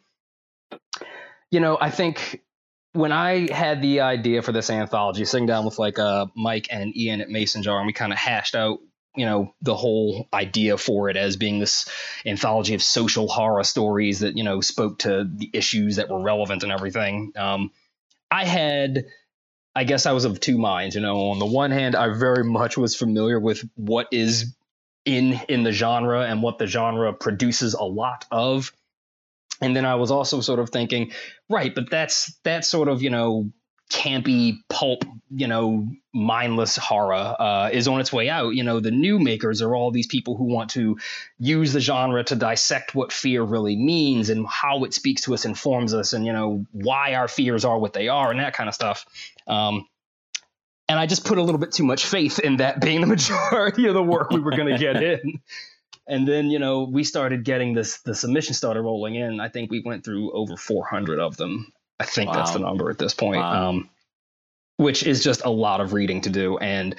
you 1.51 1.61
know, 1.61 1.77
I 1.81 1.91
think 1.91 2.43
when 2.93 3.13
I 3.13 3.53
had 3.53 3.83
the 3.83 4.01
idea 4.01 4.43
for 4.43 4.53
this 4.53 4.71
anthology, 4.71 5.25
sitting 5.25 5.47
down 5.47 5.65
with 5.65 5.79
like 5.79 5.99
uh, 5.99 6.27
Mike 6.35 6.69
and 6.71 6.97
Ian 6.97 7.21
at 7.21 7.29
Mason 7.29 7.63
Jar, 7.63 7.79
and 7.79 7.87
we 7.87 7.93
kind 7.93 8.13
of 8.13 8.19
hashed 8.19 8.55
out, 8.55 8.79
you 9.21 9.27
know, 9.27 9.55
the 9.61 9.75
whole 9.75 10.27
idea 10.33 10.79
for 10.79 11.11
it 11.11 11.17
as 11.17 11.37
being 11.37 11.59
this 11.61 11.89
anthology 12.27 12.75
of 12.75 12.83
social 12.83 13.29
horror 13.29 13.63
stories 13.65 14.21
that 14.21 14.37
you 14.37 14.45
know 14.45 14.61
spoke 14.61 15.01
to 15.01 15.29
the 15.31 15.51
issues 15.53 15.97
that 15.97 16.09
were 16.09 16.23
relevant 16.23 16.63
and 16.63 16.73
everything. 16.73 17.33
Um, 17.37 17.71
I 18.31 18.45
had. 18.45 19.05
I 19.73 19.85
guess 19.85 20.05
I 20.05 20.13
was 20.13 20.25
of 20.25 20.41
two 20.41 20.59
minds, 20.59 20.97
you 20.97 21.01
know. 21.01 21.31
On 21.31 21.39
the 21.39 21.47
one 21.47 21.71
hand, 21.71 21.95
I 21.95 22.09
very 22.13 22.43
much 22.43 22.77
was 22.77 22.97
familiar 22.97 23.39
with 23.39 23.63
what 23.77 24.09
is 24.11 24.53
in 25.05 25.41
in 25.49 25.63
the 25.63 25.71
genre 25.73 26.23
and 26.23 26.43
what 26.43 26.59
the 26.59 26.67
genre 26.67 27.13
produces 27.13 27.75
a 27.75 27.85
lot 27.85 28.27
of. 28.33 28.73
And 29.61 29.77
then 29.77 29.85
I 29.85 29.95
was 29.97 30.11
also 30.11 30.41
sort 30.41 30.59
of 30.59 30.71
thinking, 30.71 31.13
right, 31.49 31.75
but 31.75 31.91
that's 31.91 32.35
that 32.45 32.65
sort 32.65 32.89
of, 32.89 33.03
you 33.03 33.11
know, 33.11 33.53
campy 33.91 34.59
pulp, 34.69 35.05
you 35.31 35.47
know, 35.47 35.89
mindless 36.15 36.77
horror 36.77 37.37
uh, 37.39 37.71
is 37.73 37.89
on 37.89 38.01
its 38.01 38.13
way 38.13 38.29
out. 38.29 38.55
You 38.55 38.63
know, 38.63 38.81
the 38.81 38.91
new 38.91 39.19
makers 39.19 39.63
are 39.63 39.75
all 39.75 39.91
these 39.91 40.07
people 40.07 40.37
who 40.37 40.45
want 40.45 40.71
to 40.71 40.99
use 41.39 41.73
the 41.73 41.81
genre 41.81 42.25
to 42.25 42.37
dissect 42.37 42.95
what 42.95 43.13
fear 43.13 43.43
really 43.43 43.77
means 43.77 44.31
and 44.31 44.47
how 44.47 44.85
it 44.85 44.95
speaks 44.95 45.23
to 45.23 45.35
us, 45.35 45.45
informs 45.45 45.93
us, 45.93 46.13
and 46.13 46.25
you 46.25 46.33
know 46.33 46.65
why 46.73 47.15
our 47.15 47.29
fears 47.29 47.65
are 47.65 47.79
what 47.79 47.93
they 47.93 48.09
are, 48.09 48.31
and 48.31 48.41
that 48.41 48.55
kind 48.55 48.69
of 48.69 48.75
stuff. 48.75 49.05
Um, 49.47 49.87
and 50.89 50.99
I 50.99 51.07
just 51.07 51.25
put 51.25 51.39
a 51.39 51.43
little 51.43 51.61
bit 51.61 51.73
too 51.73 51.85
much 51.85 52.05
faith 52.07 52.41
in 52.41 52.57
that 52.57 52.81
being 52.81 53.01
the 53.01 53.07
majority 53.19 53.87
of 53.87 53.95
the 53.95 54.03
work 54.03 54.31
we 54.31 54.41
were 54.41 54.51
going 54.53 54.73
to 54.73 54.79
get 54.79 55.03
in. 55.03 55.41
And 56.09 56.27
then, 56.27 56.51
you 56.51 56.59
know, 56.59 56.83
we 56.83 57.05
started 57.05 57.45
getting 57.45 57.75
this, 57.75 58.01
the 58.01 58.17
submission 58.17 58.55
started 58.55 58.83
rolling 58.83 59.15
in. 59.15 59.39
I 59.39 59.49
think 59.49 59.71
we 59.71 59.81
went 59.85 60.05
through 60.05 60.33
over 60.33 60.57
400 60.57 61.21
of 61.21 61.37
them. 61.37 61.73
I 62.01 62.05
think 62.05 62.33
that's 62.33 62.53
the 62.53 62.59
number 62.61 62.91
at 62.91 62.99
this 62.99 63.15
point, 63.15 63.43
Wow. 63.43 63.69
um, 63.69 63.91
which 64.79 65.03
is 65.07 65.23
just 65.23 65.45
a 65.45 65.51
lot 65.51 65.81
of 65.81 65.93
reading 65.93 66.23
to 66.23 66.31
do. 66.31 66.57
And 66.59 66.97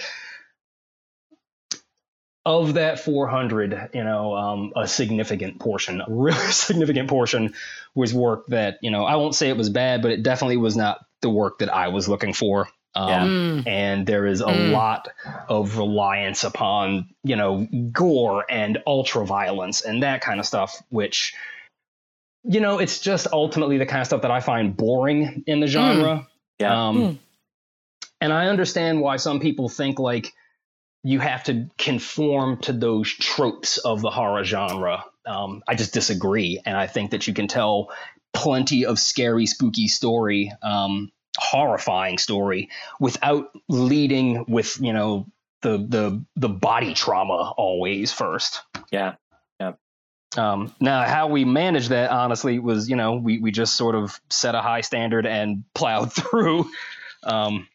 of 2.45 2.75
that 2.75 2.99
400, 2.99 3.89
you 3.93 4.03
know, 4.03 4.35
um, 4.35 4.73
a 4.75 4.87
significant 4.87 5.59
portion, 5.59 6.01
a 6.01 6.05
really 6.07 6.37
significant 6.51 7.09
portion 7.09 7.53
was 7.95 8.13
work 8.13 8.47
that, 8.47 8.77
you 8.81 8.91
know, 8.91 9.05
I 9.05 9.15
won't 9.15 9.35
say 9.35 9.49
it 9.49 9.57
was 9.57 9.69
bad, 9.69 10.01
but 10.01 10.11
it 10.11 10.23
definitely 10.23 10.57
was 10.57 10.75
not 10.75 11.05
the 11.21 11.29
work 11.29 11.59
that 11.59 11.73
I 11.73 11.89
was 11.89 12.07
looking 12.07 12.33
for. 12.33 12.69
Um, 12.93 13.09
Yeah. 13.09 13.25
Mm. 13.25 13.67
and 13.67 14.07
there 14.07 14.25
is 14.25 14.41
a 14.41 14.45
Mm. 14.45 14.71
lot 14.71 15.07
of 15.47 15.77
reliance 15.77 16.43
upon 16.43 17.07
you 17.23 17.35
know 17.37 17.65
gore 17.91 18.45
and 18.49 18.79
ultra 18.85 19.25
violence 19.25 19.81
and 19.81 20.03
that 20.03 20.19
kind 20.21 20.39
of 20.41 20.45
stuff 20.45 20.81
which 20.89 21.33
you 22.43 22.59
know 22.59 22.79
it's 22.79 22.99
just 22.99 23.27
ultimately 23.31 23.77
the 23.77 23.85
kind 23.85 24.01
of 24.01 24.07
stuff 24.07 24.21
that 24.23 24.31
i 24.31 24.39
find 24.39 24.75
boring 24.75 25.43
in 25.47 25.59
the 25.59 25.67
genre 25.67 26.27
Yeah. 26.59 26.87
um, 26.87 26.97
Mm. 26.97 27.19
and 28.19 28.33
i 28.33 28.47
understand 28.47 29.01
why 29.01 29.17
some 29.17 29.39
people 29.39 29.69
think 29.69 29.99
like 29.99 30.33
you 31.03 31.19
have 31.19 31.43
to 31.45 31.67
conform 31.77 32.57
to 32.61 32.73
those 32.73 33.09
tropes 33.11 33.77
of 33.79 34.01
the 34.01 34.09
horror 34.11 34.43
genre 34.43 35.03
Um, 35.25 35.61
I 35.67 35.75
just 35.75 35.93
disagree, 35.93 36.59
and 36.65 36.75
I 36.75 36.87
think 36.87 37.11
that 37.11 37.27
you 37.27 37.33
can 37.35 37.47
tell 37.47 37.91
plenty 38.33 38.85
of 38.87 38.97
scary, 38.97 39.45
spooky 39.45 39.87
story, 39.87 40.51
um, 40.63 41.11
horrifying 41.37 42.17
story, 42.17 42.69
without 42.99 43.51
leading 43.69 44.45
with 44.47 44.79
you 44.81 44.93
know 44.93 45.27
the 45.61 45.77
the 45.77 46.25
the 46.35 46.49
body 46.49 46.93
trauma 46.95 47.53
always 47.55 48.11
first. 48.11 48.61
Yeah. 48.91 49.13
Um, 50.37 50.73
now, 50.79 51.03
how 51.03 51.27
we 51.27 51.43
managed 51.43 51.89
that, 51.89 52.09
honestly, 52.09 52.59
was 52.59 52.89
you 52.89 52.95
know 52.95 53.15
we 53.15 53.39
we 53.39 53.51
just 53.51 53.75
sort 53.75 53.95
of 53.95 54.19
set 54.29 54.55
a 54.55 54.61
high 54.61 54.81
standard 54.81 55.25
and 55.25 55.63
plowed 55.75 56.13
through. 56.13 56.69
Um, 57.23 57.67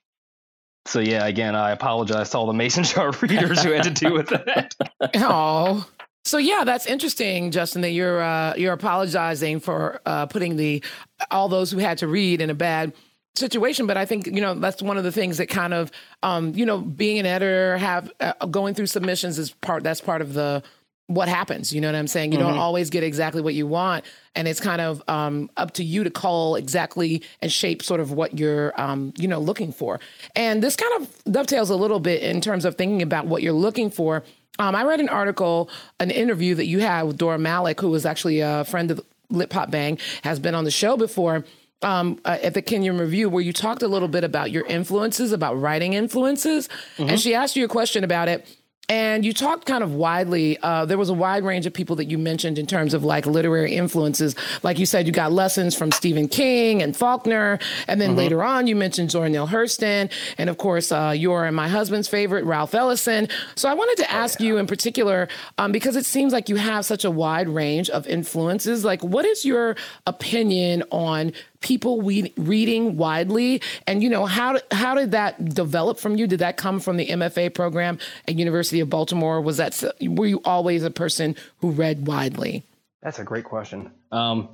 so 0.86 1.00
yeah, 1.00 1.26
again, 1.26 1.54
I 1.54 1.72
apologize 1.72 2.30
to 2.30 2.38
all 2.38 2.46
the 2.46 2.52
Mason 2.52 2.84
jar 2.84 3.10
readers 3.20 3.62
who 3.62 3.72
had 3.72 3.84
to 3.84 3.90
deal 3.90 4.12
with 4.12 4.28
that. 4.28 4.74
Oh. 5.16 5.86
So 6.24 6.38
yeah, 6.38 6.64
that's 6.64 6.86
interesting, 6.86 7.52
Justin. 7.52 7.82
That 7.82 7.90
you're 7.90 8.20
uh, 8.20 8.54
you're 8.56 8.72
apologizing 8.72 9.60
for 9.60 10.00
uh, 10.04 10.26
putting 10.26 10.56
the 10.56 10.82
all 11.30 11.48
those 11.48 11.70
who 11.70 11.78
had 11.78 11.98
to 11.98 12.08
read 12.08 12.40
in 12.40 12.50
a 12.50 12.54
bad 12.54 12.94
situation. 13.36 13.86
But 13.86 13.96
I 13.96 14.06
think 14.06 14.26
you 14.26 14.40
know 14.40 14.54
that's 14.54 14.82
one 14.82 14.98
of 14.98 15.04
the 15.04 15.12
things 15.12 15.38
that 15.38 15.46
kind 15.46 15.72
of 15.72 15.92
um, 16.24 16.52
you 16.56 16.66
know 16.66 16.78
being 16.78 17.20
an 17.20 17.26
editor, 17.26 17.78
have 17.78 18.10
uh, 18.18 18.32
going 18.46 18.74
through 18.74 18.86
submissions 18.86 19.38
is 19.38 19.52
part. 19.52 19.84
That's 19.84 20.00
part 20.00 20.20
of 20.20 20.32
the 20.34 20.64
what 21.08 21.28
happens. 21.28 21.72
You 21.72 21.80
know 21.80 21.88
what 21.88 21.94
I'm 21.94 22.08
saying? 22.08 22.32
You 22.32 22.38
mm-hmm. 22.38 22.48
don't 22.48 22.58
always 22.58 22.90
get 22.90 23.04
exactly 23.04 23.40
what 23.40 23.54
you 23.54 23.66
want, 23.66 24.04
and 24.34 24.48
it's 24.48 24.60
kind 24.60 24.80
of 24.80 25.02
um, 25.08 25.50
up 25.56 25.72
to 25.74 25.84
you 25.84 26.04
to 26.04 26.10
call 26.10 26.56
exactly 26.56 27.22
and 27.40 27.50
shape 27.50 27.82
sort 27.82 28.00
of 28.00 28.12
what 28.12 28.38
you're, 28.38 28.78
um, 28.80 29.12
you 29.16 29.28
know, 29.28 29.38
looking 29.38 29.72
for. 29.72 30.00
And 30.34 30.62
this 30.62 30.76
kind 30.76 31.02
of 31.02 31.24
dovetails 31.32 31.70
a 31.70 31.76
little 31.76 32.00
bit 32.00 32.22
in 32.22 32.40
terms 32.40 32.64
of 32.64 32.76
thinking 32.76 33.02
about 33.02 33.26
what 33.26 33.42
you're 33.42 33.52
looking 33.52 33.90
for. 33.90 34.24
Um, 34.58 34.74
I 34.74 34.84
read 34.84 35.00
an 35.00 35.08
article, 35.08 35.70
an 36.00 36.10
interview 36.10 36.54
that 36.54 36.66
you 36.66 36.80
had 36.80 37.02
with 37.02 37.18
Dora 37.18 37.38
Malech, 37.38 37.80
who 37.80 37.90
was 37.90 38.06
actually 38.06 38.40
a 38.40 38.64
friend 38.64 38.90
of 38.90 39.00
Lit 39.28 39.50
Pop 39.50 39.70
Bang, 39.70 39.98
has 40.24 40.40
been 40.40 40.54
on 40.54 40.64
the 40.64 40.70
show 40.70 40.96
before. 40.96 41.44
Um, 41.82 42.18
uh, 42.24 42.38
at 42.42 42.54
the 42.54 42.62
Kenyon 42.62 42.96
Review, 42.96 43.28
where 43.28 43.42
you 43.42 43.52
talked 43.52 43.82
a 43.82 43.86
little 43.86 44.08
bit 44.08 44.24
about 44.24 44.50
your 44.50 44.64
influences, 44.64 45.30
about 45.30 45.60
writing 45.60 45.92
influences, 45.92 46.70
mm-hmm. 46.96 47.10
and 47.10 47.20
she 47.20 47.34
asked 47.34 47.54
you 47.54 47.66
a 47.66 47.68
question 47.68 48.02
about 48.02 48.28
it 48.28 48.48
and 48.88 49.24
you 49.24 49.32
talked 49.32 49.66
kind 49.66 49.82
of 49.82 49.94
widely. 49.94 50.58
Uh, 50.58 50.84
there 50.84 50.98
was 50.98 51.08
a 51.08 51.14
wide 51.14 51.44
range 51.44 51.66
of 51.66 51.72
people 51.72 51.96
that 51.96 52.04
you 52.04 52.18
mentioned 52.18 52.58
in 52.58 52.66
terms 52.66 52.94
of 52.94 53.02
like 53.02 53.26
literary 53.26 53.74
influences. 53.74 54.36
Like 54.62 54.78
you 54.78 54.86
said, 54.86 55.06
you 55.06 55.12
got 55.12 55.32
lessons 55.32 55.74
from 55.74 55.90
Stephen 55.90 56.28
King 56.28 56.82
and 56.82 56.96
Faulkner. 56.96 57.58
And 57.88 58.00
then 58.00 58.10
mm-hmm. 58.10 58.18
later 58.18 58.44
on, 58.44 58.66
you 58.68 58.76
mentioned 58.76 59.10
Zora 59.10 59.28
Neale 59.28 59.48
Hurston. 59.48 60.10
And 60.38 60.48
of 60.48 60.58
course, 60.58 60.92
uh, 60.92 61.14
your 61.16 61.44
and 61.44 61.56
my 61.56 61.68
husband's 61.68 62.06
favorite, 62.06 62.44
Ralph 62.44 62.74
Ellison. 62.74 63.28
So 63.56 63.68
I 63.68 63.74
wanted 63.74 64.02
to 64.04 64.10
ask 64.10 64.40
oh, 64.40 64.44
yeah. 64.44 64.48
you 64.50 64.58
in 64.58 64.66
particular, 64.68 65.28
um, 65.58 65.72
because 65.72 65.96
it 65.96 66.06
seems 66.06 66.32
like 66.32 66.48
you 66.48 66.56
have 66.56 66.84
such 66.84 67.04
a 67.04 67.10
wide 67.10 67.48
range 67.48 67.90
of 67.90 68.06
influences. 68.06 68.84
Like, 68.84 69.02
what 69.02 69.24
is 69.24 69.44
your 69.44 69.74
opinion 70.06 70.84
on 70.92 71.32
people 71.60 72.00
we, 72.00 72.32
reading 72.36 72.96
widely. 72.96 73.62
And 73.86 74.02
you 74.02 74.10
know 74.10 74.26
how 74.26 74.58
how 74.70 74.94
did 74.94 75.12
that 75.12 75.54
develop 75.54 75.98
from 75.98 76.16
you? 76.16 76.26
Did 76.26 76.40
that 76.40 76.56
come 76.56 76.80
from 76.80 76.96
the 76.96 77.06
MFA 77.06 77.54
program 77.54 77.98
at 78.28 78.36
University 78.36 78.80
of 78.80 78.90
Baltimore? 78.90 79.40
Was 79.40 79.56
that 79.58 79.82
were 80.00 80.26
you 80.26 80.40
always 80.44 80.84
a 80.84 80.90
person 80.90 81.36
who 81.58 81.70
read 81.70 82.06
widely? 82.06 82.64
That's 83.02 83.18
a 83.18 83.24
great 83.24 83.44
question. 83.44 83.90
Um, 84.10 84.48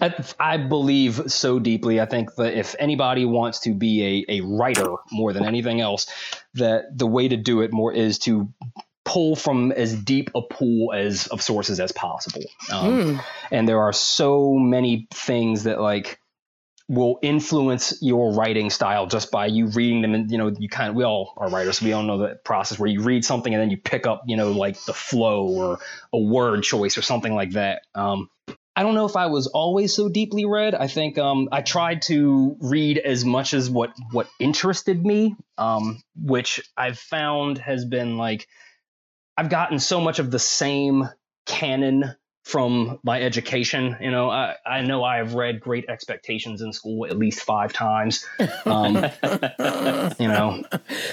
I, 0.00 0.14
I, 0.38 0.56
believe 0.58 1.20
so 1.26 1.58
deeply. 1.58 2.00
I 2.00 2.06
think 2.06 2.34
that 2.36 2.56
if 2.56 2.76
anybody 2.78 3.24
wants 3.24 3.60
to 3.60 3.74
be 3.74 4.24
a, 4.28 4.38
a 4.38 4.40
writer 4.42 4.94
more 5.10 5.32
than 5.32 5.44
anything 5.44 5.80
else, 5.80 6.06
that 6.54 6.96
the 6.96 7.06
way 7.06 7.26
to 7.28 7.36
do 7.36 7.62
it 7.62 7.72
more 7.72 7.92
is 7.92 8.18
to 8.20 8.48
pull 9.08 9.34
from 9.34 9.72
as 9.72 9.94
deep 9.94 10.30
a 10.34 10.42
pool 10.42 10.92
as 10.92 11.28
of 11.28 11.40
sources 11.40 11.80
as 11.80 11.92
possible. 11.92 12.44
Um, 12.70 12.92
mm. 12.92 13.24
And 13.50 13.66
there 13.66 13.80
are 13.80 13.92
so 13.94 14.52
many 14.52 15.08
things 15.10 15.64
that 15.64 15.80
like 15.80 16.20
will 16.88 17.18
influence 17.22 18.02
your 18.02 18.34
writing 18.34 18.68
style 18.68 19.06
just 19.06 19.30
by 19.30 19.46
you 19.46 19.68
reading 19.68 20.02
them 20.02 20.14
and 20.14 20.30
you 20.30 20.36
know 20.36 20.52
you 20.58 20.68
kind 20.68 20.90
of 20.90 20.94
we 20.94 21.04
all 21.04 21.34
are 21.38 21.48
writers 21.48 21.78
so 21.78 21.86
we 21.86 21.92
all 21.92 22.02
know 22.02 22.18
the 22.18 22.34
process 22.44 22.78
where 22.78 22.88
you 22.88 23.02
read 23.02 23.22
something 23.22 23.52
and 23.52 23.60
then 23.60 23.70
you 23.70 23.76
pick 23.76 24.06
up 24.06 24.22
you 24.26 24.38
know 24.38 24.52
like 24.52 24.82
the 24.84 24.94
flow 24.94 25.46
or 25.46 25.78
a 26.14 26.18
word 26.18 26.62
choice 26.62 26.96
or 26.96 27.02
something 27.02 27.34
like 27.34 27.50
that 27.50 27.82
um, 27.94 28.30
I 28.74 28.82
don't 28.82 28.94
know 28.94 29.06
if 29.06 29.16
I 29.16 29.26
was 29.26 29.48
always 29.48 29.92
so 29.92 30.08
deeply 30.08 30.44
read. 30.44 30.72
I 30.72 30.86
think 30.86 31.18
um, 31.18 31.48
I 31.50 31.62
tried 31.62 32.02
to 32.02 32.56
read 32.60 32.98
as 32.98 33.24
much 33.24 33.52
as 33.52 33.68
what 33.68 33.90
what 34.12 34.28
interested 34.38 35.04
me, 35.04 35.34
um, 35.58 36.00
which 36.14 36.60
I've 36.76 36.96
found 36.96 37.58
has 37.58 37.84
been 37.84 38.18
like 38.18 38.46
I've 39.38 39.48
gotten 39.48 39.78
so 39.78 40.00
much 40.00 40.18
of 40.18 40.32
the 40.32 40.40
same 40.40 41.08
canon 41.46 42.16
from 42.42 42.98
my 43.04 43.22
education. 43.22 43.96
You 44.00 44.10
know, 44.10 44.28
I, 44.28 44.56
I 44.66 44.80
know 44.82 45.04
I 45.04 45.18
have 45.18 45.34
read 45.34 45.60
Great 45.60 45.88
Expectations 45.88 46.60
in 46.60 46.72
school 46.72 47.06
at 47.06 47.16
least 47.16 47.42
five 47.42 47.72
times. 47.72 48.26
Um, 48.66 48.96
you 50.18 50.26
know, 50.26 50.64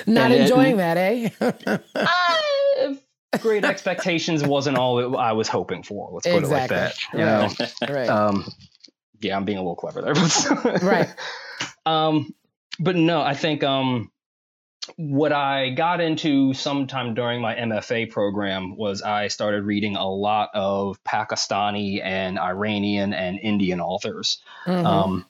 not 0.08 0.32
enjoying 0.32 0.74
it, 0.74 0.78
that, 0.78 0.98
eh? 0.98 1.30
I, 1.96 2.98
Great 3.42 3.64
Expectations 3.64 4.44
wasn't 4.44 4.78
all 4.78 5.16
I 5.18 5.34
was 5.34 5.48
hoping 5.48 5.84
for. 5.84 6.10
Let's 6.12 6.26
put 6.26 6.40
exactly. 6.40 6.78
it 6.78 6.82
like 6.82 6.96
that. 6.96 7.78
You 7.80 7.90
know, 7.90 7.94
right. 7.94 8.10
Um, 8.10 8.52
yeah, 9.22 9.38
I'm 9.38 9.46
being 9.46 9.60
a 9.60 9.62
little 9.62 9.76
clever 9.76 10.02
there, 10.02 10.14
right. 10.82 11.14
Um, 11.88 12.34
but 12.80 12.96
no, 12.96 13.22
I 13.22 13.36
think 13.36 13.64
um, 13.64 14.12
what 14.98 15.32
I 15.32 15.70
got 15.70 16.02
into 16.02 16.54
sometime 16.54 17.14
during 17.14 17.42
my 17.42 17.56
MFA 17.56 18.12
program 18.12 18.76
was 18.76 19.02
I 19.02 19.28
started 19.28 19.64
reading 19.64 19.96
a 19.96 20.08
lot 20.08 20.50
of 20.54 21.04
Pakistani 21.04 22.02
and 22.04 22.40
Iranian 22.40 23.14
and 23.14 23.40
Indian 23.40 23.82
authors. 23.82 24.42
Mm-hmm. 24.66 24.86
Um, 24.86 25.26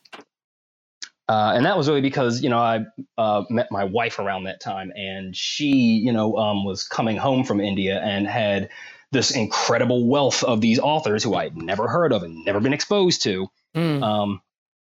uh, 1.28 1.54
and 1.56 1.66
that 1.66 1.78
was 1.78 1.88
really 1.88 2.02
because 2.02 2.44
you 2.44 2.50
know 2.50 2.60
I 2.60 2.86
uh, 3.18 3.44
met 3.50 3.72
my 3.72 3.86
wife 3.86 4.20
around 4.20 4.44
that 4.44 4.62
time, 4.62 4.92
and 4.96 5.36
she 5.36 6.00
you 6.04 6.14
know 6.14 6.38
um, 6.38 6.66
was 6.66 6.88
coming 6.88 7.18
home 7.18 7.44
from 7.44 7.60
India 7.60 8.00
and 8.00 8.28
had 8.28 8.70
this 9.12 9.32
incredible 9.32 10.08
wealth 10.08 10.44
of 10.44 10.62
these 10.62 10.78
authors 10.78 11.24
who 11.24 11.34
I'd 11.36 11.58
never 11.58 11.88
heard 11.88 12.14
of 12.14 12.24
and 12.24 12.46
never 12.46 12.60
been 12.60 12.74
exposed 12.74 13.24
to. 13.24 13.48
Mm. 13.76 14.04
Um, 14.04 14.42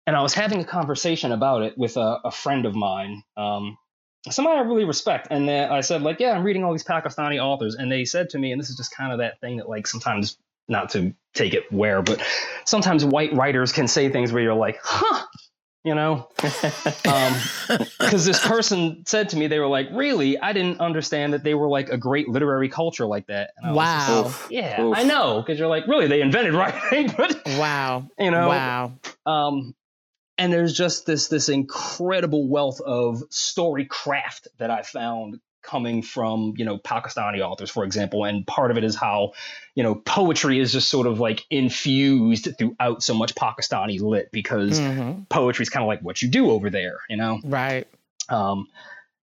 and 0.07 0.17
I 0.17 0.23
was 0.23 0.35
having 0.35 0.61
a 0.61 0.65
conversation 0.65 1.33
about 1.33 1.63
it 1.63 1.79
with 1.79 1.97
a, 1.97 2.21
a 2.25 2.31
friend 2.31 2.67
of 2.67 2.75
mine 2.75 3.23
um, 3.37 3.79
somebody 4.31 4.59
I 4.59 4.63
really 4.63 4.85
respect. 4.85 5.29
And 5.31 5.49
then 5.49 5.71
I 5.71 5.81
said, 5.81 6.03
like, 6.03 6.21
yeah, 6.21 6.33
I'm 6.33 6.45
reading 6.45 6.65
all 6.65 6.73
these 6.73 6.85
Pakistani 6.85 7.43
authors. 7.43 7.75
And 7.75 7.91
they 7.91 8.05
said 8.05 8.31
to 8.31 8.39
me, 8.39 8.53
and 8.53 8.61
this 8.61 8.71
is 8.71 8.77
just 8.77 8.95
kind 8.95 9.13
of 9.13 9.19
that 9.19 9.41
thing 9.41 9.59
that, 9.59 9.69
like, 9.69 9.87
sometimes 9.87 10.39
not 10.69 10.91
to 10.91 11.15
take 11.35 11.55
it 11.55 11.71
where, 11.73 12.03
but 12.03 12.23
sometimes 12.65 13.05
white 13.05 13.33
writers 13.33 13.73
can 13.73 13.89
say 13.89 14.11
things 14.11 14.33
where 14.33 14.43
you're 14.43 14.55
like, 14.55 14.79
huh, 14.83 15.25
you 15.85 15.95
know? 15.95 16.29
Because 16.37 17.07
um, 17.07 17.85
this 17.99 18.47
person 18.47 19.05
said 19.07 19.31
to 19.31 19.37
me, 19.37 19.47
they 19.47 19.59
were 19.59 19.69
like, 19.69 19.89
really? 19.93 20.39
I 20.39 20.53
didn't 20.53 20.81
understand 20.81 21.33
that 21.33 21.45
they 21.45 21.55
were 21.55 21.69
like 21.69 21.89
a 21.89 21.97
great 21.97 22.29
literary 22.29 22.69
culture 22.69 23.07
like 23.07 23.27
that. 23.29 23.53
wow. 23.63 24.25
Like, 24.25 24.35
yeah, 24.51 24.83
Oof. 24.83 24.97
I 24.97 25.05
know. 25.05 25.41
Because 25.41 25.59
you're 25.59 25.69
like, 25.69 25.87
really? 25.87 26.07
They 26.07 26.21
invented 26.21 26.55
writing? 26.55 27.13
but, 27.17 27.41
wow. 27.47 28.07
You 28.19 28.31
know? 28.31 28.49
Wow. 28.49 28.93
Um, 29.25 29.75
and 30.39 30.53
there's 30.53 30.73
just 30.73 31.05
this 31.05 31.29
this 31.29 31.49
incredible 31.49 32.49
wealth 32.49 32.81
of 32.81 33.23
story 33.31 33.85
craft 33.85 34.49
that 34.59 34.71
I 34.71 34.83
found 34.83 35.41
coming 35.63 36.03
from 36.03 36.55
you 36.57 36.65
know 36.65 36.79
Pakistani 36.79 37.41
authors, 37.41 37.71
for 37.71 37.85
example. 37.85 38.25
And 38.25 38.47
part 38.47 38.71
of 38.71 38.79
it 38.79 38.85
is 38.85 38.95
how 38.95 39.33
you 39.75 39.83
know 39.83 39.95
poetry 39.97 40.61
is 40.61 40.73
just 40.73 40.89
sort 40.89 41.07
of 41.07 41.21
like 41.21 41.45
infused 41.51 42.49
throughout 42.57 43.03
so 43.03 43.15
much 43.15 43.35
Pakistani 43.35 44.01
lit 44.01 44.31
because 44.33 44.81
mm-hmm. 44.81 45.23
poetry 45.25 45.65
is 45.65 45.69
kind 45.69 45.83
of 45.83 45.89
like 45.89 46.01
what 46.01 46.23
you 46.23 46.29
do 46.29 46.51
over 46.51 46.71
there, 46.71 47.01
you 47.11 47.17
know. 47.17 47.41
Right. 47.45 47.87
Um, 48.29 48.69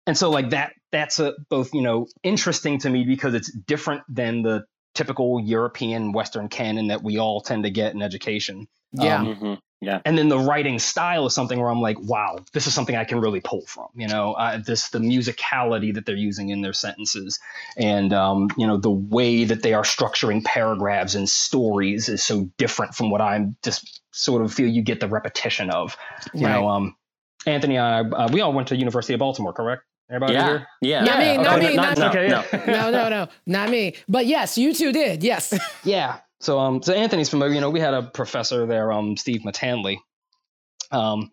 and 0.07 0.17
so 0.17 0.31
like 0.31 0.51
that 0.51 0.73
that's 0.91 1.21
a, 1.21 1.35
both 1.49 1.75
you 1.75 1.83
know 1.83 2.09
interesting 2.23 2.79
to 2.81 2.91
me 2.91 3.05
because 3.05 3.35
it's 3.35 3.53
different 3.53 4.03
than 4.09 4.43
the 4.43 4.65
typical 4.95 5.41
European 5.41 6.13
Western 6.13 6.49
canon 6.49 6.89
that 6.89 7.03
we 7.03 7.19
all 7.19 7.41
tend 7.41 7.65
to 7.65 7.71
get 7.71 7.95
in 7.95 8.03
education. 8.03 8.69
Yeah. 8.93 9.21
Um, 9.21 9.27
mm-hmm. 9.27 9.55
Yeah. 9.85 10.01
And 10.05 10.17
then 10.17 10.29
the 10.29 10.39
writing 10.39 10.79
style 10.79 11.27
is 11.27 11.35
something 11.35 11.59
where 11.59 11.71
I'm 11.71 11.81
like, 11.81 12.01
wow, 12.01 12.39
this 12.53 12.67
is 12.67 12.75
something 12.75 12.97
I 12.97 13.05
can 13.05 13.21
really 13.21 13.41
pull 13.41 13.67
from. 13.67 13.89
You 13.95 14.09
know, 14.09 14.33
uh, 14.33 14.59
this 14.59 14.89
the 14.89 14.99
musicality 14.99 15.95
that 15.95 16.07
they're 16.07 16.17
using 16.17 16.51
in 16.51 16.63
their 16.63 16.73
sentences, 16.73 17.39
and 17.77 18.13
um, 18.13 18.49
you 18.57 18.67
know 18.67 18.77
the 18.77 18.91
way 18.91 19.45
that 19.45 19.63
they 19.63 19.75
are 19.75 19.83
structuring 19.83 20.45
paragraphs 20.45 21.15
and 21.15 21.29
stories 21.29 22.09
is 22.09 22.25
so 22.25 22.51
different 22.57 22.95
from 22.95 23.11
what 23.11 23.21
I'm 23.21 23.57
just 23.63 24.01
sort 24.13 24.43
of 24.43 24.53
feel 24.53 24.69
you 24.69 24.83
get 24.83 25.01
the 25.01 25.09
repetition 25.09 25.71
of. 25.71 25.97
You 26.33 26.47
right. 26.47 26.53
know, 26.53 26.69
um, 26.69 26.97
Anthony, 27.47 27.79
I, 27.79 28.01
uh, 28.01 28.29
we 28.33 28.41
all 28.41 28.53
went 28.53 28.69
to 28.69 28.77
University 28.77 29.15
of 29.15 29.21
Baltimore, 29.21 29.53
correct? 29.53 29.83
Everybody 30.11 30.35
yeah. 30.35 30.47
here? 30.47 30.67
Yeah. 30.83 31.05
Not 31.05 31.19
me, 31.19 31.37
not 31.37 31.59
me, 31.59 31.77
not, 31.77 31.99
not, 31.99 32.17
okay. 32.17 32.29
no, 32.29 32.45
no, 32.67 32.91
no, 32.91 33.09
no, 33.09 33.29
not 33.47 33.71
me. 33.71 33.97
But 34.09 34.27
yes, 34.27 34.59
you 34.59 34.75
two 34.75 34.93
did. 34.93 35.23
Yes. 35.23 35.55
yeah. 35.85 36.19
So 36.45 36.59
um, 36.59 36.83
so 36.83 36.93
Anthony's 36.93 37.31
familiar. 37.31 37.55
You 37.55 37.61
know, 37.61 37.71
we 37.71 37.81
had 37.81 37.95
a 37.95 38.03
professor 38.03 38.67
there, 38.67 38.93
um, 38.93 39.17
Steve 39.17 39.43
Matanle. 39.43 39.97
Um, 40.91 41.33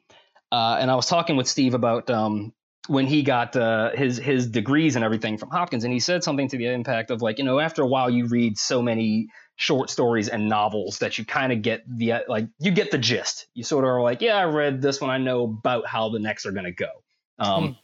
uh, 0.52 0.78
and 0.80 0.90
I 0.90 0.96
was 0.96 1.08
talking 1.08 1.36
with 1.36 1.48
Steve 1.48 1.74
about 1.74 2.10
um 2.10 2.54
when 2.88 3.06
he 3.06 3.22
got 3.22 3.56
uh, 3.56 3.92
his 3.92 4.18
his 4.18 4.48
degrees 4.48 4.96
and 4.96 5.06
everything 5.06 5.38
from 5.38 5.50
Hopkins, 5.50 5.84
and 5.84 5.94
he 5.94 6.00
said 6.00 6.24
something 6.24 6.48
to 6.50 6.58
the 6.58 6.68
impact 6.68 7.12
of 7.12 7.22
like, 7.22 7.38
you 7.38 7.44
know, 7.44 7.60
after 7.60 7.84
a 7.84 7.88
while 7.88 8.10
you 8.10 8.28
read 8.28 8.58
so 8.58 8.82
many 8.82 9.28
short 9.58 9.90
stories 9.90 10.30
and 10.30 10.50
novels 10.50 11.00
that 11.00 11.18
you 11.18 11.26
kind 11.26 11.52
of 11.52 11.62
get 11.62 11.84
the 11.88 12.14
like 12.28 12.48
you 12.60 12.72
get 12.72 12.90
the 12.90 12.98
gist. 12.98 13.48
You 13.54 13.64
sort 13.64 13.84
of 13.84 13.90
are 13.90 14.02
like, 14.02 14.22
yeah, 14.22 14.36
I 14.36 14.46
read 14.46 14.82
this 14.82 15.00
one. 15.00 15.10
I 15.10 15.18
know 15.18 15.44
about 15.44 15.86
how 15.86 16.10
the 16.10 16.20
next 16.20 16.46
are 16.46 16.52
to 16.52 16.72
go. 16.72 16.90
Um, 17.38 17.64
mm. 17.64 17.78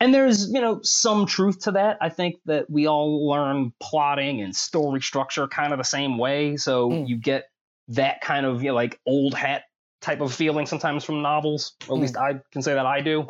And 0.00 0.14
there's 0.14 0.50
you 0.50 0.60
know 0.60 0.80
some 0.82 1.26
truth 1.26 1.60
to 1.64 1.72
that. 1.72 1.98
I 2.00 2.08
think 2.08 2.36
that 2.46 2.70
we 2.70 2.86
all 2.86 3.28
learn 3.28 3.72
plotting 3.80 4.40
and 4.40 4.56
story 4.56 5.00
structure 5.00 5.46
kind 5.46 5.72
of 5.72 5.78
the 5.78 5.84
same 5.84 6.16
way. 6.16 6.56
So 6.56 6.90
mm. 6.90 7.08
you 7.08 7.16
get 7.16 7.44
that 7.88 8.20
kind 8.22 8.46
of 8.46 8.62
you 8.62 8.70
know, 8.70 8.74
like 8.74 8.98
old 9.06 9.34
hat 9.34 9.64
type 10.00 10.20
of 10.20 10.32
feeling 10.32 10.66
sometimes 10.66 11.04
from 11.04 11.20
novels. 11.22 11.74
Or 11.86 11.94
at 11.94 11.98
mm. 11.98 12.02
least 12.02 12.16
I 12.16 12.40
can 12.50 12.62
say 12.62 12.74
that 12.74 12.86
I 12.86 13.02
do. 13.02 13.26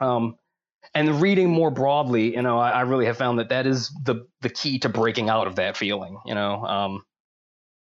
Um, 0.00 0.36
and 0.94 1.20
reading 1.20 1.50
more 1.50 1.70
broadly, 1.70 2.34
you 2.34 2.42
know, 2.42 2.58
I, 2.58 2.70
I, 2.70 2.80
really 2.82 3.06
have 3.06 3.16
found 3.16 3.38
that 3.38 3.48
that 3.48 3.66
is 3.66 3.90
the 4.04 4.26
the 4.42 4.48
key 4.48 4.78
to 4.80 4.88
breaking 4.88 5.28
out 5.28 5.46
of 5.46 5.56
that 5.56 5.76
feeling. 5.76 6.18
You 6.24 6.34
know, 6.34 6.64
um, 6.64 7.04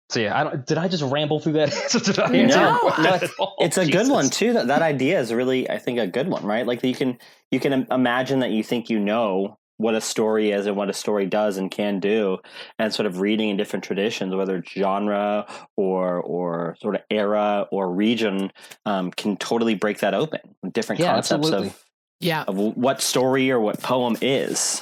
so 0.09 0.19
yeah, 0.19 0.39
I 0.39 0.43
don't. 0.43 0.65
Did 0.65 0.77
I 0.77 0.87
just 0.87 1.03
ramble 1.03 1.39
through 1.39 1.53
that? 1.53 1.69
did 2.05 2.19
I 2.19 2.29
no, 2.29 2.79
no 2.99 3.19
it's 3.59 3.77
a 3.77 3.85
Jesus. 3.85 3.89
good 3.89 4.11
one 4.11 4.29
too. 4.29 4.53
That 4.53 4.67
that 4.67 4.81
idea 4.81 5.19
is 5.19 5.33
really, 5.33 5.69
I 5.69 5.77
think, 5.77 5.99
a 5.99 6.07
good 6.07 6.27
one, 6.27 6.45
right? 6.45 6.65
Like 6.65 6.83
you 6.83 6.95
can 6.95 7.17
you 7.51 7.59
can 7.59 7.87
imagine 7.91 8.39
that 8.39 8.51
you 8.51 8.63
think 8.63 8.89
you 8.89 8.99
know 8.99 9.57
what 9.77 9.93
a 9.93 10.01
story 10.01 10.51
is 10.51 10.65
and 10.65 10.75
what 10.75 10.89
a 10.89 10.93
story 10.93 11.27
does 11.27 11.57
and 11.57 11.69
can 11.69 11.99
do, 11.99 12.37
and 12.79 12.93
sort 12.93 13.05
of 13.05 13.19
reading 13.19 13.49
in 13.49 13.57
different 13.57 13.83
traditions, 13.83 14.33
whether 14.33 14.57
it's 14.57 14.71
genre 14.71 15.45
or 15.75 16.21
or 16.21 16.77
sort 16.81 16.95
of 16.95 17.01
era 17.09 17.67
or 17.71 17.91
region, 17.91 18.51
um, 18.85 19.11
can 19.11 19.35
totally 19.37 19.75
break 19.75 19.99
that 19.99 20.13
open. 20.13 20.39
Different 20.71 21.01
yeah, 21.01 21.13
concepts 21.13 21.45
absolutely. 21.45 21.67
of 21.67 21.83
yeah 22.19 22.43
of 22.47 22.57
what 22.57 23.01
story 23.01 23.51
or 23.51 23.59
what 23.59 23.79
poem 23.81 24.17
is 24.21 24.81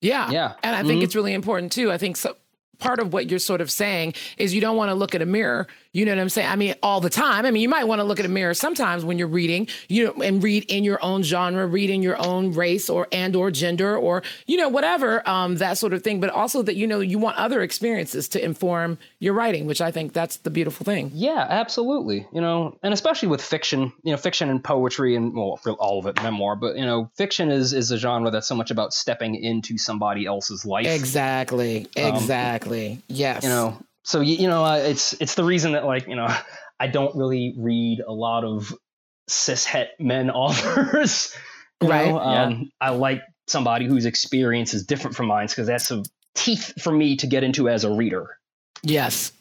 yeah 0.00 0.30
yeah 0.30 0.54
and 0.62 0.76
i 0.76 0.82
think 0.82 0.94
mm-hmm. 0.94 1.02
it's 1.02 1.16
really 1.16 1.32
important 1.32 1.72
too 1.72 1.90
i 1.90 1.98
think 1.98 2.16
so 2.16 2.36
part 2.78 2.98
of 3.00 3.12
what 3.12 3.30
you're 3.30 3.38
sort 3.38 3.60
of 3.60 3.70
saying 3.70 4.14
is 4.38 4.54
you 4.54 4.60
don't 4.60 4.76
want 4.76 4.90
to 4.90 4.94
look 4.94 5.14
at 5.14 5.22
a 5.22 5.26
mirror 5.26 5.66
you 5.96 6.04
know 6.04 6.12
what 6.12 6.20
I'm 6.20 6.28
saying? 6.28 6.48
I 6.48 6.56
mean, 6.56 6.74
all 6.82 7.00
the 7.00 7.08
time. 7.08 7.46
I 7.46 7.50
mean, 7.50 7.62
you 7.62 7.70
might 7.70 7.84
want 7.84 8.00
to 8.00 8.04
look 8.04 8.20
at 8.20 8.26
a 8.26 8.28
mirror 8.28 8.52
sometimes 8.52 9.02
when 9.02 9.16
you're 9.16 9.28
reading, 9.28 9.66
you 9.88 10.04
know, 10.04 10.22
and 10.22 10.42
read 10.42 10.66
in 10.70 10.84
your 10.84 11.02
own 11.02 11.22
genre, 11.22 11.66
read 11.66 11.88
in 11.88 12.02
your 12.02 12.18
own 12.22 12.52
race 12.52 12.90
or 12.90 13.08
and 13.12 13.34
or 13.34 13.50
gender 13.50 13.96
or 13.96 14.22
you 14.46 14.58
know 14.58 14.68
whatever 14.68 15.26
um, 15.26 15.56
that 15.56 15.78
sort 15.78 15.94
of 15.94 16.02
thing. 16.02 16.20
But 16.20 16.28
also 16.28 16.60
that 16.60 16.76
you 16.76 16.86
know 16.86 17.00
you 17.00 17.18
want 17.18 17.38
other 17.38 17.62
experiences 17.62 18.28
to 18.28 18.44
inform 18.44 18.98
your 19.20 19.32
writing, 19.32 19.64
which 19.64 19.80
I 19.80 19.90
think 19.90 20.12
that's 20.12 20.36
the 20.36 20.50
beautiful 20.50 20.84
thing. 20.84 21.12
Yeah, 21.14 21.46
absolutely. 21.48 22.26
You 22.30 22.42
know, 22.42 22.76
and 22.82 22.92
especially 22.92 23.28
with 23.28 23.40
fiction, 23.40 23.90
you 24.02 24.12
know, 24.12 24.18
fiction 24.18 24.50
and 24.50 24.62
poetry 24.62 25.16
and 25.16 25.34
well, 25.34 25.58
all 25.78 25.98
of 25.98 26.04
it, 26.04 26.22
memoir. 26.22 26.56
But 26.56 26.76
you 26.76 26.84
know, 26.84 27.10
fiction 27.14 27.50
is 27.50 27.72
is 27.72 27.90
a 27.90 27.96
genre 27.96 28.30
that's 28.30 28.46
so 28.46 28.54
much 28.54 28.70
about 28.70 28.92
stepping 28.92 29.34
into 29.34 29.78
somebody 29.78 30.26
else's 30.26 30.66
life. 30.66 30.86
Exactly. 30.86 31.86
Exactly. 31.96 32.92
Um, 32.92 33.02
yes. 33.08 33.44
You 33.44 33.48
know, 33.48 33.78
so 34.06 34.20
you, 34.20 34.36
you 34.36 34.48
know 34.48 34.64
uh, 34.64 34.76
it's 34.76 35.14
it's 35.20 35.34
the 35.34 35.42
reason 35.42 35.72
that 35.72 35.84
like 35.84 36.06
you 36.06 36.14
know 36.14 36.28
I 36.80 36.86
don't 36.86 37.14
really 37.16 37.54
read 37.58 38.00
a 38.06 38.12
lot 38.12 38.44
of 38.44 38.72
cis 39.28 39.64
het 39.64 39.90
men 39.98 40.30
authors. 40.42 41.34
right. 41.82 42.10
Um, 42.10 42.50
yeah. 42.52 42.62
I 42.80 42.90
like 42.90 43.22
somebody 43.48 43.86
whose 43.86 44.06
experience 44.06 44.74
is 44.74 44.86
different 44.86 45.16
from 45.16 45.26
mine 45.26 45.48
because 45.48 45.66
that's 45.66 45.90
a 45.90 46.04
teeth 46.34 46.80
for 46.80 46.92
me 46.92 47.16
to 47.16 47.26
get 47.26 47.42
into 47.42 47.68
as 47.68 47.84
a 47.84 47.90
reader. 47.90 48.38
Yes. 48.82 49.32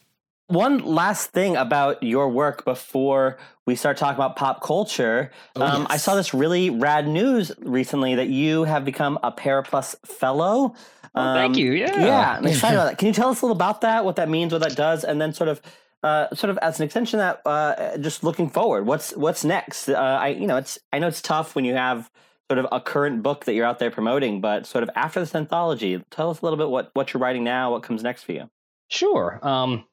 One 0.47 0.79
last 0.79 1.31
thing 1.31 1.55
about 1.55 2.03
your 2.03 2.29
work 2.29 2.65
before 2.65 3.37
we 3.65 3.75
start 3.75 3.97
talking 3.97 4.15
about 4.15 4.35
pop 4.35 4.61
culture. 4.61 5.31
Oh, 5.55 5.63
um, 5.63 5.81
yes. 5.81 5.87
I 5.91 5.97
saw 5.97 6.15
this 6.15 6.33
really 6.35 6.69
rad 6.69 7.07
news 7.07 7.51
recently 7.59 8.15
that 8.15 8.29
you 8.29 8.63
have 8.63 8.85
become 8.85 9.17
a 9.23 9.31
Periplus 9.31 9.95
Fellow. 10.05 10.75
Um, 11.15 11.35
thank 11.35 11.57
you. 11.57 11.71
Yeah. 11.71 11.99
Yeah. 11.99 12.35
I'm 12.37 12.45
excited 12.45 12.75
about 12.75 12.89
that. 12.89 12.97
Can 12.97 13.07
you 13.07 13.13
tell 13.13 13.29
us 13.29 13.41
a 13.41 13.45
little 13.45 13.55
about 13.55 13.81
that, 13.81 14.05
what 14.05 14.17
that 14.17 14.29
means, 14.29 14.51
what 14.51 14.61
that 14.61 14.75
does, 14.75 15.03
and 15.03 15.19
then 15.19 15.33
sort 15.33 15.49
of 15.49 15.61
uh, 16.03 16.33
sort 16.35 16.51
of 16.51 16.57
as 16.59 16.79
an 16.79 16.85
extension 16.85 17.19
that 17.19 17.41
uh, 17.45 17.97
just 17.97 18.23
looking 18.23 18.49
forward, 18.49 18.85
what's 18.85 19.15
what's 19.15 19.43
next? 19.43 19.89
Uh, 19.89 19.95
I 19.95 20.27
you 20.29 20.45
know 20.45 20.57
it's 20.57 20.77
I 20.93 20.99
know 20.99 21.07
it's 21.07 21.21
tough 21.21 21.55
when 21.55 21.65
you 21.65 21.73
have 21.73 22.11
sort 22.51 22.59
of 22.59 22.67
a 22.71 22.79
current 22.79 23.23
book 23.23 23.45
that 23.45 23.53
you're 23.53 23.65
out 23.65 23.79
there 23.79 23.89
promoting, 23.89 24.39
but 24.39 24.67
sort 24.67 24.83
of 24.83 24.89
after 24.95 25.19
this 25.19 25.33
anthology, 25.33 26.03
tell 26.11 26.29
us 26.29 26.41
a 26.41 26.45
little 26.45 26.57
bit 26.57 26.69
what 26.69 26.91
what 26.93 27.13
you're 27.13 27.21
writing 27.21 27.43
now, 27.43 27.71
what 27.71 27.81
comes 27.81 28.03
next 28.03 28.23
for 28.23 28.33
you. 28.33 28.49
Sure. 28.89 29.39
Um, 29.41 29.85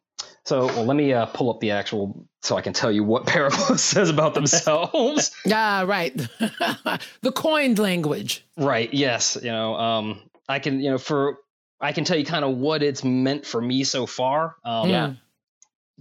so 0.44 0.66
well, 0.66 0.84
let 0.84 0.96
me 0.96 1.12
uh, 1.12 1.26
pull 1.26 1.50
up 1.50 1.60
the 1.60 1.70
actual 1.70 2.26
so 2.42 2.56
I 2.56 2.60
can 2.60 2.72
tell 2.72 2.92
you 2.92 3.04
what 3.04 3.24
Periplus 3.26 3.78
says 3.78 4.10
about 4.10 4.34
themselves. 4.34 5.30
Ah, 5.50 5.84
right. 5.86 6.14
the 7.22 7.32
coined 7.34 7.78
language. 7.78 8.44
Right. 8.56 8.92
Yes. 8.92 9.38
You 9.40 9.50
know. 9.50 9.74
Um, 9.76 10.20
I 10.52 10.58
can, 10.58 10.80
you 10.80 10.90
know, 10.90 10.98
for 10.98 11.38
I 11.80 11.92
can 11.92 12.04
tell 12.04 12.16
you 12.16 12.24
kind 12.24 12.44
of 12.44 12.56
what 12.56 12.82
it's 12.82 13.02
meant 13.02 13.44
for 13.44 13.60
me 13.60 13.84
so 13.84 14.06
far. 14.06 14.56
Um, 14.64 14.88
yeah. 14.88 15.14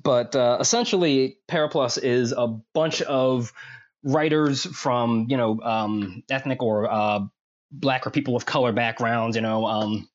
But 0.02 0.36
uh, 0.36 0.58
essentially, 0.60 1.38
Periplus 1.50 1.98
is 2.02 2.34
a 2.36 2.48
bunch 2.74 3.02
of 3.02 3.52
writers 4.04 4.66
from, 4.66 5.28
you 5.30 5.38
know, 5.38 5.60
um, 5.62 6.24
ethnic 6.30 6.62
or 6.62 6.90
uh, 6.90 7.22
black 7.72 8.06
or 8.06 8.12
people 8.12 8.36
of 8.36 8.46
color 8.46 8.72
backgrounds, 8.72 9.36
you 9.36 9.42
know, 9.42 9.66
um, 9.66 10.10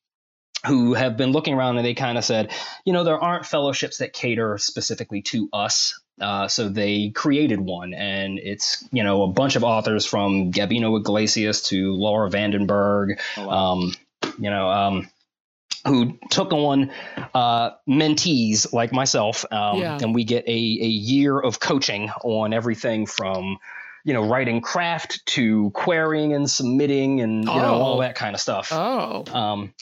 who 0.65 0.93
have 0.93 1.17
been 1.17 1.31
looking 1.31 1.53
around 1.53 1.77
and 1.77 1.85
they 1.85 1.93
kind 1.93 2.17
of 2.17 2.25
said, 2.25 2.51
you 2.85 2.93
know, 2.93 3.03
there 3.03 3.19
aren't 3.19 3.45
fellowships 3.45 3.99
that 3.99 4.13
cater 4.13 4.57
specifically 4.57 5.21
to 5.23 5.49
us. 5.53 5.99
Uh, 6.19 6.47
so 6.47 6.67
they 6.67 7.09
created 7.09 7.59
one, 7.59 7.93
and 7.93 8.39
it's 8.39 8.83
you 8.91 9.03
know 9.03 9.21
a 9.21 9.27
bunch 9.27 9.55
of 9.55 9.63
authors 9.63 10.03
from 10.03 10.51
Gabino 10.51 10.99
Iglesias 10.99 11.61
to 11.69 11.93
Laura 11.93 12.27
van 12.27 12.49
den 12.49 12.65
Berg, 12.65 13.19
oh, 13.37 13.47
wow. 13.47 13.73
um, 13.73 13.93
you 14.37 14.49
know, 14.49 14.69
um, 14.69 15.09
who 15.85 16.17
took 16.29 16.51
on 16.53 16.91
uh, 17.33 17.71
mentees 17.87 18.71
like 18.73 18.91
myself, 18.91 19.45
um, 19.51 19.79
yeah. 19.79 19.97
and 20.01 20.13
we 20.13 20.23
get 20.23 20.45
a, 20.47 20.51
a 20.51 20.53
year 20.53 21.39
of 21.39 21.59
coaching 21.59 22.09
on 22.23 22.53
everything 22.53 23.05
from 23.05 23.57
you 24.03 24.13
know 24.13 24.27
writing 24.27 24.61
craft 24.61 25.25
to 25.25 25.69
querying 25.71 26.33
and 26.33 26.49
submitting 26.49 27.21
and 27.21 27.45
you 27.45 27.51
oh. 27.51 27.57
know 27.59 27.73
all 27.75 27.99
that 27.99 28.15
kind 28.15 28.35
of 28.35 28.41
stuff. 28.41 28.69
Oh, 28.71 29.23
um, 29.31 29.73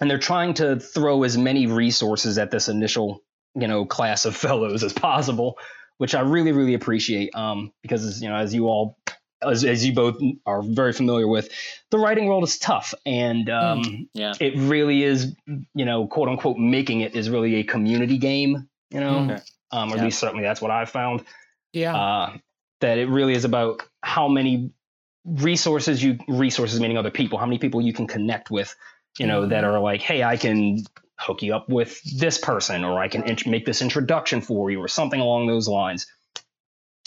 and 0.00 0.10
they're 0.10 0.18
trying 0.18 0.54
to 0.54 0.80
throw 0.80 1.22
as 1.22 1.36
many 1.36 1.66
resources 1.66 2.38
at 2.38 2.50
this 2.50 2.68
initial 2.68 3.22
you 3.54 3.68
know 3.68 3.84
class 3.84 4.24
of 4.24 4.36
fellows 4.46 4.82
as 4.82 4.92
possible, 4.92 5.58
which 5.98 6.14
I 6.14 6.20
really 6.20 6.52
really 6.52 6.74
appreciate. 6.74 7.34
Um, 7.34 7.72
because 7.82 8.20
you 8.22 8.28
know 8.28 8.36
as 8.36 8.54
you 8.54 8.66
all 8.66 8.96
as, 9.42 9.64
as 9.64 9.84
you 9.84 9.94
both 9.94 10.20
are 10.46 10.62
very 10.62 10.92
familiar 10.92 11.26
with, 11.26 11.48
the 11.90 11.98
writing 11.98 12.26
world 12.26 12.44
is 12.44 12.58
tough, 12.58 12.94
and 13.04 13.50
um, 13.50 13.82
mm, 13.82 14.08
yeah. 14.14 14.32
it 14.40 14.56
really 14.56 15.02
is, 15.02 15.34
you 15.46 15.84
know, 15.84 16.06
quote 16.06 16.28
unquote, 16.28 16.58
making 16.58 17.00
it 17.00 17.14
is 17.14 17.28
really 17.28 17.56
a 17.56 17.64
community 17.64 18.18
game, 18.18 18.68
you 18.90 19.00
know, 19.00 19.12
mm. 19.12 19.42
um, 19.70 19.88
or 19.90 19.96
yeah. 19.96 20.02
at 20.02 20.04
least 20.04 20.18
certainly 20.18 20.44
that's 20.44 20.60
what 20.60 20.70
I've 20.70 20.90
found. 20.90 21.24
Yeah, 21.72 21.96
uh, 21.96 22.36
that 22.80 22.98
it 22.98 23.08
really 23.08 23.34
is 23.34 23.44
about 23.44 23.82
how 24.02 24.28
many 24.28 24.72
resources 25.24 26.02
you 26.02 26.18
resources 26.28 26.80
meaning 26.80 26.98
other 26.98 27.10
people, 27.10 27.38
how 27.38 27.46
many 27.46 27.58
people 27.58 27.80
you 27.80 27.92
can 27.92 28.06
connect 28.06 28.50
with, 28.50 28.74
you 29.18 29.26
know, 29.26 29.42
mm. 29.42 29.50
that 29.50 29.64
are 29.64 29.80
like, 29.80 30.00
hey, 30.00 30.22
I 30.22 30.36
can 30.36 30.84
hook 31.18 31.42
you 31.42 31.54
up 31.54 31.68
with 31.68 32.02
this 32.18 32.38
person, 32.38 32.84
or 32.84 32.98
I 32.98 33.08
can 33.08 33.22
int- 33.22 33.46
make 33.46 33.64
this 33.64 33.82
introduction 33.82 34.40
for 34.40 34.70
you, 34.70 34.80
or 34.80 34.88
something 34.88 35.20
along 35.20 35.46
those 35.46 35.68
lines. 35.68 36.06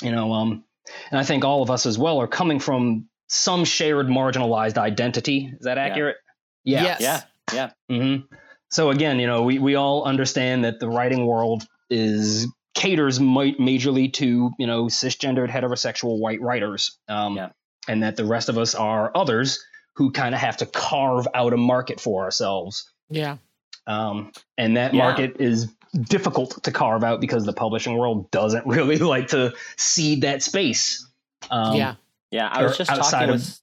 You 0.02 0.12
know, 0.12 0.34
um, 0.34 0.64
and 1.12 1.20
I 1.20 1.24
think 1.24 1.44
all 1.44 1.62
of 1.62 1.72
us 1.72 1.86
as 1.86 1.98
well 1.98 2.20
are 2.22 2.28
coming 2.28 2.60
from 2.60 3.08
some 3.28 3.66
shared 3.66 4.08
marginalized 4.08 4.78
identity. 4.78 5.52
Is 5.52 5.66
that 5.66 5.78
accurate? 5.78 6.18
Yeah. 6.64 6.84
Yeah. 6.84 6.84
Yes. 6.84 7.02
Yeah. 7.02 7.22
Yeah. 7.54 7.96
Mm-hmm. 7.96 8.36
So 8.70 8.90
again, 8.90 9.20
you 9.20 9.28
know, 9.28 9.44
we, 9.44 9.60
we 9.60 9.76
all 9.76 10.04
understand 10.04 10.66
that 10.66 10.80
the 10.80 10.90
writing 10.90 11.26
world 11.26 11.66
is 11.90 12.48
caters 12.74 13.20
might 13.20 13.58
majorly 13.58 14.12
to 14.14 14.52
you 14.60 14.68
know 14.68 14.86
cisgendered 14.86 15.50
heterosexual 15.50 16.20
white 16.20 16.42
writers, 16.42 16.98
um, 17.08 17.38
yeah. 17.38 17.50
and 17.88 18.04
that 18.04 18.16
the 18.16 18.26
rest 18.26 18.50
of 18.50 18.58
us 18.58 18.76
are 18.76 19.12
others 19.16 19.64
who 19.96 20.12
kind 20.12 20.36
of 20.36 20.42
have 20.42 20.58
to 20.58 20.66
carve 20.66 21.28
out 21.34 21.54
a 21.54 21.58
market 21.58 22.00
for 22.00 22.24
ourselves. 22.24 22.92
Yeah. 23.10 23.38
Um, 23.88 24.32
and 24.58 24.78
that 24.78 24.94
yeah. 24.94 25.04
market 25.04 25.38
is 25.40 25.74
difficult 25.96 26.64
to 26.64 26.72
carve 26.72 27.04
out 27.04 27.22
because 27.22 27.46
the 27.46 27.54
publishing 27.54 27.98
world 27.98 28.30
doesn't 28.32 28.66
really 28.68 28.98
like 28.98 29.30
to 29.30 29.54
cede 29.78 30.22
that 30.22 30.44
space. 30.44 31.08
Um, 31.50 31.76
yeah, 31.76 31.96
yeah. 32.32 32.50
I 32.52 32.64
was 32.64 32.78
just 32.78 32.90
talking 32.90 33.30
of, 33.30 33.36
with. 33.36 33.62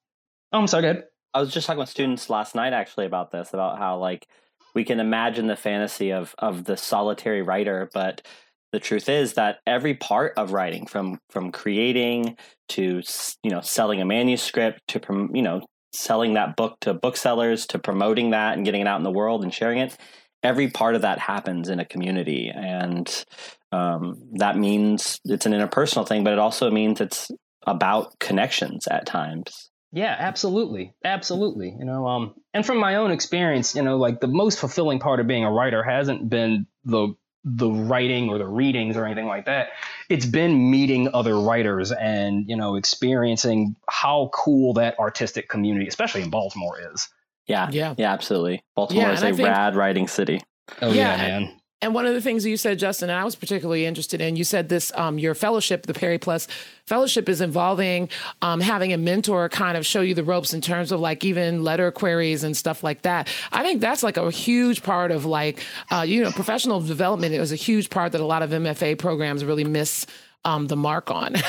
Oh, 0.52 0.58
I'm 0.58 0.66
sorry. 0.66 0.82
Good. 0.82 1.04
I 1.34 1.40
was 1.40 1.52
just 1.52 1.66
talking 1.66 1.80
with 1.80 1.88
students 1.88 2.28
last 2.28 2.54
night 2.54 2.72
actually 2.72 3.06
about 3.06 3.30
this, 3.30 3.54
about 3.54 3.78
how 3.78 3.98
like 3.98 4.26
we 4.74 4.84
can 4.84 5.00
imagine 5.00 5.46
the 5.46 5.56
fantasy 5.56 6.12
of 6.12 6.34
of 6.38 6.64
the 6.64 6.76
solitary 6.76 7.42
writer, 7.42 7.90
but 7.92 8.26
the 8.72 8.80
truth 8.80 9.08
is 9.08 9.34
that 9.34 9.58
every 9.66 9.94
part 9.94 10.32
of 10.36 10.52
writing, 10.52 10.86
from 10.86 11.18
from 11.30 11.52
creating 11.52 12.36
to 12.70 13.02
you 13.42 13.50
know 13.50 13.60
selling 13.60 14.00
a 14.00 14.04
manuscript 14.04 14.80
to 14.88 15.00
you 15.32 15.42
know 15.42 15.62
selling 15.92 16.34
that 16.34 16.56
book 16.56 16.78
to 16.80 16.94
booksellers 16.94 17.66
to 17.66 17.78
promoting 17.78 18.30
that 18.30 18.56
and 18.56 18.64
getting 18.64 18.80
it 18.80 18.86
out 18.86 18.98
in 18.98 19.04
the 19.04 19.10
world 19.10 19.42
and 19.42 19.52
sharing 19.52 19.78
it 19.78 19.96
every 20.42 20.70
part 20.70 20.94
of 20.94 21.02
that 21.02 21.18
happens 21.18 21.68
in 21.68 21.80
a 21.80 21.84
community 21.84 22.50
and 22.54 23.24
um, 23.70 24.18
that 24.34 24.56
means 24.56 25.20
it's 25.24 25.46
an 25.46 25.52
interpersonal 25.52 26.06
thing 26.06 26.24
but 26.24 26.32
it 26.32 26.38
also 26.38 26.70
means 26.70 27.00
it's 27.00 27.30
about 27.66 28.18
connections 28.18 28.86
at 28.88 29.06
times 29.06 29.70
yeah 29.92 30.16
absolutely 30.18 30.94
absolutely 31.04 31.74
you 31.78 31.84
know 31.84 32.06
um 32.06 32.34
and 32.54 32.66
from 32.66 32.78
my 32.78 32.96
own 32.96 33.10
experience 33.10 33.74
you 33.74 33.82
know 33.82 33.96
like 33.96 34.20
the 34.20 34.26
most 34.26 34.58
fulfilling 34.58 34.98
part 34.98 35.20
of 35.20 35.26
being 35.26 35.44
a 35.44 35.50
writer 35.50 35.82
hasn't 35.82 36.28
been 36.28 36.66
the 36.84 37.14
the 37.44 37.68
writing 37.68 38.28
or 38.28 38.38
the 38.38 38.46
readings 38.46 38.96
or 38.96 39.04
anything 39.04 39.26
like 39.26 39.46
that. 39.46 39.70
It's 40.08 40.26
been 40.26 40.70
meeting 40.70 41.08
other 41.12 41.38
writers 41.38 41.90
and 41.90 42.48
you 42.48 42.56
know 42.56 42.76
experiencing 42.76 43.76
how 43.88 44.30
cool 44.32 44.74
that 44.74 44.98
artistic 44.98 45.48
community, 45.48 45.86
especially 45.88 46.22
in 46.22 46.30
Baltimore, 46.30 46.78
is. 46.92 47.08
Yeah, 47.46 47.68
Yeah. 47.72 47.94
yeah, 47.98 48.12
absolutely. 48.12 48.62
Baltimore 48.76 49.04
Yeah, 49.04 49.12
is 49.12 49.22
a 49.22 49.32
think- 49.32 49.48
rad 49.48 49.74
writing 49.76 50.08
city. 50.08 50.40
Oh 50.80 50.92
Yeah, 50.92 51.16
yeah, 51.16 51.38
man. 51.40 51.52
And 51.82 51.94
one 51.96 52.06
of 52.06 52.14
the 52.14 52.20
things 52.20 52.46
you 52.46 52.56
said, 52.56 52.78
Justin, 52.78 53.10
and 53.10 53.18
I 53.18 53.24
was 53.24 53.34
particularly 53.34 53.84
interested 53.86 54.20
in, 54.20 54.36
you 54.36 54.44
said 54.44 54.68
this, 54.68 54.92
um, 54.94 55.18
your 55.18 55.34
fellowship, 55.34 55.84
the 55.86 55.92
Periplus 55.92 56.46
fellowship 56.86 57.28
is 57.28 57.40
involving 57.40 58.08
um, 58.40 58.60
having 58.60 58.92
a 58.92 58.96
mentor 58.96 59.48
kind 59.48 59.76
of 59.76 59.84
show 59.84 60.00
you 60.00 60.14
the 60.14 60.22
ropes 60.22 60.54
in 60.54 60.60
terms 60.60 60.92
of 60.92 61.00
like 61.00 61.24
even 61.24 61.64
letter 61.64 61.90
queries 61.90 62.44
and 62.44 62.56
stuff 62.56 62.84
like 62.84 63.02
that. 63.02 63.26
I 63.50 63.64
think 63.64 63.80
that's 63.80 64.04
like 64.04 64.16
a 64.16 64.30
huge 64.30 64.84
part 64.84 65.10
of 65.10 65.24
like, 65.24 65.60
uh, 65.90 66.02
you 66.06 66.22
know, 66.22 66.30
professional 66.30 66.80
development 66.80 67.34
It 67.34 67.40
was 67.40 67.50
a 67.50 67.56
huge 67.56 67.90
part 67.90 68.12
that 68.12 68.20
a 68.20 68.24
lot 68.26 68.42
of 68.44 68.50
MFA 68.50 68.96
programs 68.96 69.44
really 69.44 69.64
miss 69.64 70.06
um, 70.44 70.66
the 70.66 70.76
mark 70.76 71.10
on. 71.10 71.36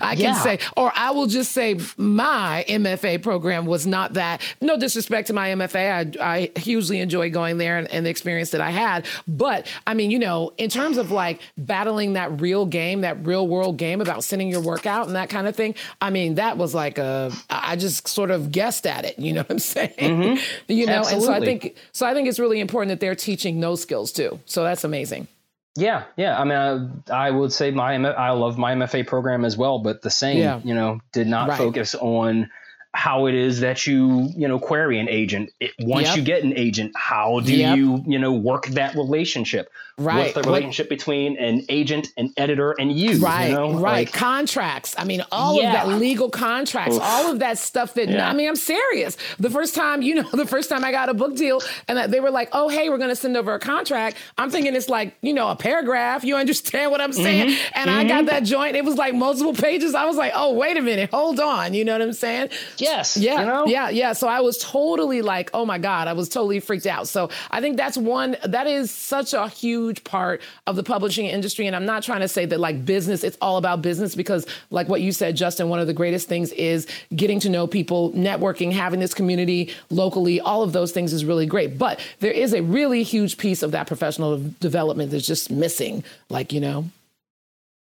I 0.00 0.14
can 0.14 0.18
Yeah. 0.18 0.34
say, 0.42 0.58
or 0.76 0.92
I 0.94 1.10
will 1.10 1.26
just 1.26 1.52
say 1.52 1.78
my 1.96 2.64
MFA 2.68 3.22
program 3.22 3.66
was 3.66 3.86
not 3.86 4.14
that. 4.14 4.40
No 4.60 4.76
disrespect 4.76 5.26
to 5.28 5.32
my 5.32 5.48
MFA. 5.50 6.16
I, 6.20 6.44
I 6.54 6.58
hugely 6.60 7.00
enjoy 7.00 7.30
going 7.30 7.58
there 7.58 7.78
and, 7.78 7.88
and 7.88 8.06
the 8.06 8.10
experience 8.10 8.50
that 8.50 8.60
I 8.60 8.70
had. 8.70 9.06
But 9.26 9.66
I 9.86 9.94
mean, 9.94 10.10
you 10.10 10.18
know, 10.18 10.52
in 10.58 10.70
terms 10.70 10.96
of 10.96 11.10
like 11.10 11.40
battling 11.58 12.12
that 12.12 12.40
real 12.40 12.66
game, 12.66 13.00
that 13.00 13.24
real 13.26 13.48
world 13.48 13.76
game 13.78 14.00
about 14.00 14.22
sending 14.24 14.48
your 14.48 14.60
work 14.60 14.86
out 14.86 15.06
and 15.06 15.16
that 15.16 15.28
kind 15.30 15.48
of 15.48 15.56
thing, 15.56 15.74
I 16.00 16.10
mean, 16.10 16.36
that 16.36 16.56
was 16.56 16.74
like 16.74 16.98
a, 16.98 17.32
I 17.48 17.76
just 17.76 18.06
sort 18.08 18.30
of 18.30 18.52
guessed 18.52 18.86
at 18.86 19.04
it. 19.04 19.14
You 19.30 19.34
know 19.34 19.42
what 19.42 19.50
I'm 19.52 19.58
saying? 19.60 20.38
You 20.66 20.86
know, 20.86 21.04
and 21.06 21.22
so 21.22 21.32
I 21.32 21.38
think, 21.40 21.76
so 21.92 22.04
I 22.06 22.14
think 22.14 22.26
it's 22.28 22.38
really 22.40 22.58
important 22.58 22.88
that 22.88 22.98
they're 23.00 23.14
teaching 23.14 23.60
those 23.60 23.80
skills 23.82 24.10
too. 24.12 24.40
So 24.46 24.64
that's 24.64 24.82
amazing. 24.82 25.28
Yeah, 25.76 26.04
yeah. 26.16 26.38
I 26.38 26.44
mean, 26.44 27.02
I, 27.10 27.26
I 27.26 27.30
would 27.30 27.52
say 27.52 27.70
my 27.70 27.94
I 27.94 28.30
love 28.30 28.58
my 28.58 28.74
MFA 28.74 29.06
program 29.06 29.44
as 29.44 29.56
well, 29.56 29.78
but 29.78 30.02
the 30.02 30.10
same, 30.10 30.38
Yeah. 30.38 30.60
you 30.64 30.74
know, 30.74 31.00
did 31.12 31.26
not 31.26 31.48
Right. 31.50 31.58
focus 31.58 31.94
on 31.94 32.50
how 32.92 33.26
it 33.26 33.34
is 33.34 33.60
that 33.60 33.86
you, 33.86 34.28
you 34.36 34.48
know, 34.48 34.58
query 34.58 34.98
an 34.98 35.08
agent. 35.08 35.50
It, 35.60 35.70
once 35.78 36.08
Yep. 36.08 36.16
you 36.16 36.22
get 36.22 36.42
an 36.42 36.54
agent, 36.56 36.92
how 36.96 37.38
do 37.40 37.54
Yep. 37.54 37.76
you, 37.76 38.04
you 38.06 38.18
know, 38.18 38.32
work 38.32 38.66
that 38.68 38.94
relationship? 38.96 39.70
Right. 39.96 40.16
What's 40.16 40.32
the 40.32 40.38
What- 40.40 40.46
relationship 40.46 40.88
between 40.88 41.36
an 41.36 41.64
agent, 41.68 42.08
an 42.16 42.32
editor, 42.36 42.74
and 42.80 42.90
you? 42.90 43.18
Right, 43.18 43.50
you 43.50 43.54
know? 43.54 43.72
right. 43.74 44.06
Like, 44.06 44.12
contracts. 44.12 44.94
I 44.98 45.04
mean, 45.04 45.22
all 45.30 45.60
Yeah. 45.60 45.68
of 45.68 45.72
that 45.90 45.98
legal 46.00 46.30
contracts, 46.30 46.98
all 47.00 47.30
of 47.30 47.38
that 47.40 47.58
stuff 47.58 47.94
that, 47.94 48.08
Yeah. 48.08 48.28
I 48.28 48.32
mean, 48.32 48.48
I'm 48.48 48.56
serious. 48.56 49.16
The 49.38 49.50
first 49.50 49.74
time, 49.74 50.00
you 50.02 50.14
know, 50.16 50.22
the 50.32 50.46
first 50.46 50.68
time 50.70 50.84
I 50.84 50.90
got 50.90 51.10
a 51.10 51.14
book 51.14 51.36
deal 51.36 51.60
and 51.86 51.96
that 51.98 52.10
they 52.10 52.18
were 52.18 52.30
like, 52.30 52.48
oh, 52.52 52.68
hey, 52.68 52.88
we're 52.88 52.98
going 52.98 53.10
to 53.10 53.16
send 53.16 53.36
over 53.36 53.54
a 53.54 53.58
contract. 53.60 54.16
I'm 54.38 54.50
thinking 54.50 54.74
it's 54.74 54.88
like, 54.88 55.14
you 55.22 55.34
know, 55.34 55.48
a 55.48 55.54
paragraph. 55.56 56.24
You 56.24 56.36
understand 56.36 56.90
what 56.90 57.00
I'm 57.00 57.12
saying? 57.12 57.50
Mm-hmm. 57.50 57.72
And 57.80 57.90
I 57.90 58.04
got 58.04 58.26
that 58.26 58.42
joint. 58.44 58.74
It 58.76 58.84
was 58.84 58.96
like 58.96 59.14
multiple 59.14 59.52
pages. 59.54 59.94
I 59.94 60.06
was 60.06 60.16
like, 60.16 60.32
oh, 60.34 60.54
wait 60.54 60.76
a 60.76 60.82
minute. 60.82 61.10
Hold 61.12 61.38
on. 61.40 61.74
You 61.74 61.84
know 61.84 61.92
what 61.92 62.02
I'm 62.02 62.12
saying? 62.14 62.48
Yes. 62.80 63.16
Yeah, 63.16 63.40
You 63.40 63.46
know? 63.46 63.66
yeah, 63.66 63.88
yeah. 63.90 64.12
So 64.12 64.28
I 64.28 64.40
was 64.40 64.58
totally 64.58 65.22
like, 65.22 65.50
oh 65.54 65.64
my 65.64 65.78
God, 65.78 66.08
I 66.08 66.12
was 66.12 66.28
totally 66.28 66.60
freaked 66.60 66.86
out. 66.86 67.08
So 67.08 67.30
I 67.50 67.60
think 67.60 67.76
that's 67.76 67.96
one, 67.96 68.36
that 68.44 68.66
is 68.66 68.90
such 68.90 69.34
a 69.34 69.48
huge 69.48 70.04
part 70.04 70.40
of 70.66 70.76
the 70.76 70.82
publishing 70.82 71.26
industry. 71.26 71.66
And 71.66 71.76
I'm 71.76 71.86
not 71.86 72.02
trying 72.02 72.20
to 72.20 72.28
say 72.28 72.46
that 72.46 72.60
like 72.60 72.84
business, 72.84 73.24
it's 73.24 73.38
all 73.40 73.56
about 73.56 73.82
business 73.82 74.14
because, 74.14 74.46
like 74.70 74.88
what 74.88 75.00
you 75.00 75.12
said, 75.12 75.36
Justin, 75.36 75.68
one 75.68 75.80
of 75.80 75.86
the 75.86 75.94
greatest 75.94 76.28
things 76.28 76.52
is 76.52 76.86
getting 77.14 77.40
to 77.40 77.48
know 77.48 77.66
people, 77.66 78.12
networking, 78.12 78.72
having 78.72 79.00
this 79.00 79.14
community 79.14 79.72
locally, 79.90 80.40
all 80.40 80.62
of 80.62 80.72
those 80.72 80.92
things 80.92 81.12
is 81.12 81.24
really 81.24 81.46
great. 81.46 81.78
But 81.78 82.00
there 82.20 82.32
is 82.32 82.54
a 82.54 82.62
really 82.62 83.02
huge 83.02 83.38
piece 83.38 83.62
of 83.62 83.72
that 83.72 83.86
professional 83.86 84.40
development 84.60 85.10
that's 85.10 85.26
just 85.26 85.50
missing. 85.50 86.04
Like, 86.28 86.52
you 86.52 86.60
know, 86.60 86.90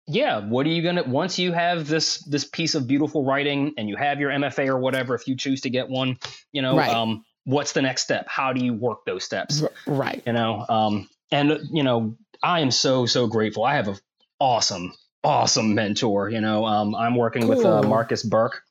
yeah 0.07 0.39
what 0.39 0.65
are 0.65 0.69
you 0.69 0.81
gonna 0.81 1.03
once 1.03 1.37
you 1.37 1.51
have 1.51 1.87
this 1.87 2.17
this 2.25 2.43
piece 2.43 2.75
of 2.75 2.87
beautiful 2.87 3.23
writing 3.23 3.73
and 3.77 3.87
you 3.87 3.95
have 3.95 4.19
your 4.19 4.31
mfa 4.31 4.67
or 4.67 4.77
whatever 4.79 5.13
if 5.15 5.27
you 5.27 5.35
choose 5.35 5.61
to 5.61 5.69
get 5.69 5.89
one 5.89 6.17
you 6.51 6.61
know 6.61 6.75
Right. 6.77 6.89
um 6.89 7.23
what's 7.43 7.73
the 7.73 7.81
next 7.81 8.01
step 8.03 8.25
how 8.27 8.53
do 8.53 8.63
you 8.63 8.73
work 8.73 9.05
those 9.05 9.23
steps 9.23 9.63
right. 9.85 10.21
you 10.25 10.33
know 10.33 10.65
um 10.67 11.09
and 11.31 11.59
you 11.71 11.83
know 11.83 12.15
i 12.43 12.59
am 12.61 12.71
so 12.71 13.05
so 13.05 13.27
grateful 13.27 13.63
i 13.63 13.75
have 13.75 13.87
a 13.87 13.95
awesome 14.39 14.91
awesome 15.23 15.75
mentor 15.75 16.29
you 16.29 16.41
know 16.41 16.65
um 16.65 16.95
i'm 16.95 17.15
working 17.15 17.47
with 17.47 17.63
uh, 17.63 17.83
marcus 17.83 18.23
burke 18.23 18.63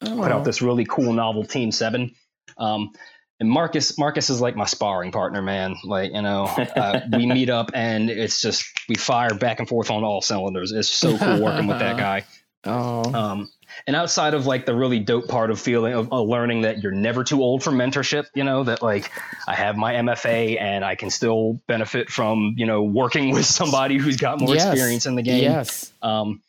put 0.00 0.10
out 0.32 0.40
Oh. 0.40 0.44
this 0.44 0.62
really 0.62 0.86
cool 0.86 1.12
novel 1.12 1.44
team 1.44 1.70
seven 1.70 2.14
um 2.56 2.92
and 3.40 3.48
Marcus, 3.48 3.96
Marcus 3.98 4.30
is 4.30 4.40
like 4.40 4.56
my 4.56 4.64
sparring 4.64 5.12
partner, 5.12 5.42
man. 5.42 5.76
Like 5.84 6.12
you 6.12 6.22
know, 6.22 6.44
uh, 6.44 7.00
we 7.12 7.26
meet 7.32 7.50
up 7.50 7.70
and 7.74 8.10
it's 8.10 8.40
just 8.40 8.64
we 8.88 8.94
fire 8.96 9.34
back 9.34 9.58
and 9.60 9.68
forth 9.68 9.90
on 9.90 10.04
all 10.04 10.20
cylinders. 10.20 10.72
It's 10.72 10.88
so 10.88 11.16
cool 11.16 11.40
working 11.42 11.66
with 11.66 11.78
that 11.78 11.96
guy. 11.96 12.24
Oh. 12.64 13.14
Um, 13.14 13.50
and 13.86 13.94
outside 13.94 14.34
of 14.34 14.44
like 14.46 14.66
the 14.66 14.74
really 14.74 14.98
dope 14.98 15.28
part 15.28 15.52
of 15.52 15.60
feeling 15.60 15.94
of, 15.94 16.12
of 16.12 16.26
learning 16.26 16.62
that 16.62 16.82
you're 16.82 16.92
never 16.92 17.22
too 17.22 17.40
old 17.40 17.62
for 17.62 17.70
mentorship, 17.70 18.26
you 18.34 18.42
know, 18.42 18.64
that 18.64 18.82
like 18.82 19.10
I 19.46 19.54
have 19.54 19.76
my 19.76 19.94
MFA 19.94 20.60
and 20.60 20.84
I 20.84 20.96
can 20.96 21.08
still 21.08 21.60
benefit 21.68 22.10
from, 22.10 22.54
you 22.56 22.66
know, 22.66 22.82
working 22.82 23.30
with 23.32 23.46
somebody 23.46 23.96
who's 23.96 24.16
got 24.16 24.40
more 24.40 24.56
Yes. 24.56 24.66
experience 24.72 25.06
in 25.06 25.14
the 25.14 25.22
game. 25.22 25.44
Yes. 25.44 25.92
Um, 26.02 26.42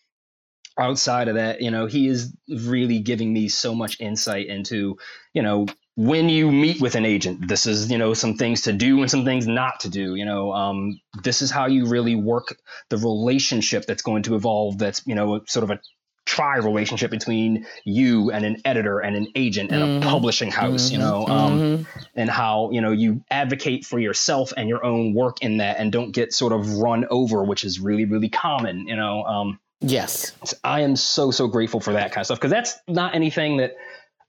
outside 0.80 1.28
of 1.28 1.36
that, 1.36 1.62
you 1.62 1.70
know, 1.70 1.86
he 1.86 2.08
is 2.08 2.34
really 2.50 3.00
giving 3.00 3.32
me 3.32 3.48
so 3.48 3.76
much 3.76 4.02
insight 4.02 4.48
into, 4.48 4.98
you 5.34 5.44
know, 5.44 5.68
when 6.00 6.30
you 6.30 6.50
meet 6.50 6.80
with 6.80 6.96
an 6.96 7.04
agent, 7.04 7.46
this 7.46 7.66
is, 7.66 7.92
you 7.92 7.98
know, 7.98 8.14
some 8.14 8.36
things 8.36 8.62
to 8.62 8.72
do 8.72 9.02
and 9.02 9.12
some 9.12 9.26
things 9.26 9.46
not 9.46 9.82
to 9.82 9.90
do. 9.90 10.16
You 10.16 10.24
know, 10.24 10.54
um, 10.54 11.02
this 11.24 11.42
is 11.42 11.52
how 11.52 11.66
you 11.66 11.88
really 11.88 12.16
work 12.16 12.58
the 12.88 12.96
relationship 12.96 13.86
that's 13.86 14.02
going 14.02 14.24
to 14.24 14.36
evolve. 14.36 14.78
That's, 14.78 15.06
you 15.06 15.14
know, 15.14 15.42
sort 15.46 15.66
of 15.66 15.72
a 15.72 15.82
tri 16.26 16.56
relationship 16.56 17.12
between 17.12 17.66
you 17.84 18.32
and 18.32 18.46
an 18.46 18.62
editor 18.64 19.00
and 19.00 19.18
an 19.18 19.28
agent 19.36 19.74
and 19.74 19.84
Mhm. 19.84 19.98
a 19.98 20.10
publishing 20.10 20.52
house, 20.52 20.90
you 20.90 21.00
Mhm. 21.00 21.02
know, 21.02 21.28
um, 21.28 21.60
Mhm. 21.60 21.86
and 22.16 22.30
how, 22.30 22.70
you 22.72 22.80
know, 22.80 22.94
you 22.94 23.22
advocate 23.30 23.84
for 23.84 24.00
yourself 24.00 24.54
and 24.56 24.70
your 24.70 24.86
own 24.86 25.14
work 25.14 25.42
in 25.42 25.58
that 25.58 25.80
and 25.80 25.92
don't 25.92 26.12
get 26.12 26.32
sort 26.32 26.54
of 26.54 26.78
run 26.78 27.08
over, 27.10 27.44
which 27.44 27.66
is 27.66 27.78
really, 27.82 28.06
really 28.06 28.30
common, 28.30 28.88
you 28.88 28.96
know. 28.96 29.24
Um, 29.26 29.60
Yes. 29.82 30.34
I 30.64 30.82
am 30.82 30.98
so 30.98 31.32
so 31.32 31.48
grateful 31.48 31.80
for 31.80 31.94
that 31.94 32.12
kind 32.12 32.22
of 32.22 32.26
stuff 32.26 32.38
because 32.38 32.52
that's 32.52 32.78
not 32.88 33.16
anything 33.16 33.58
that 33.58 33.76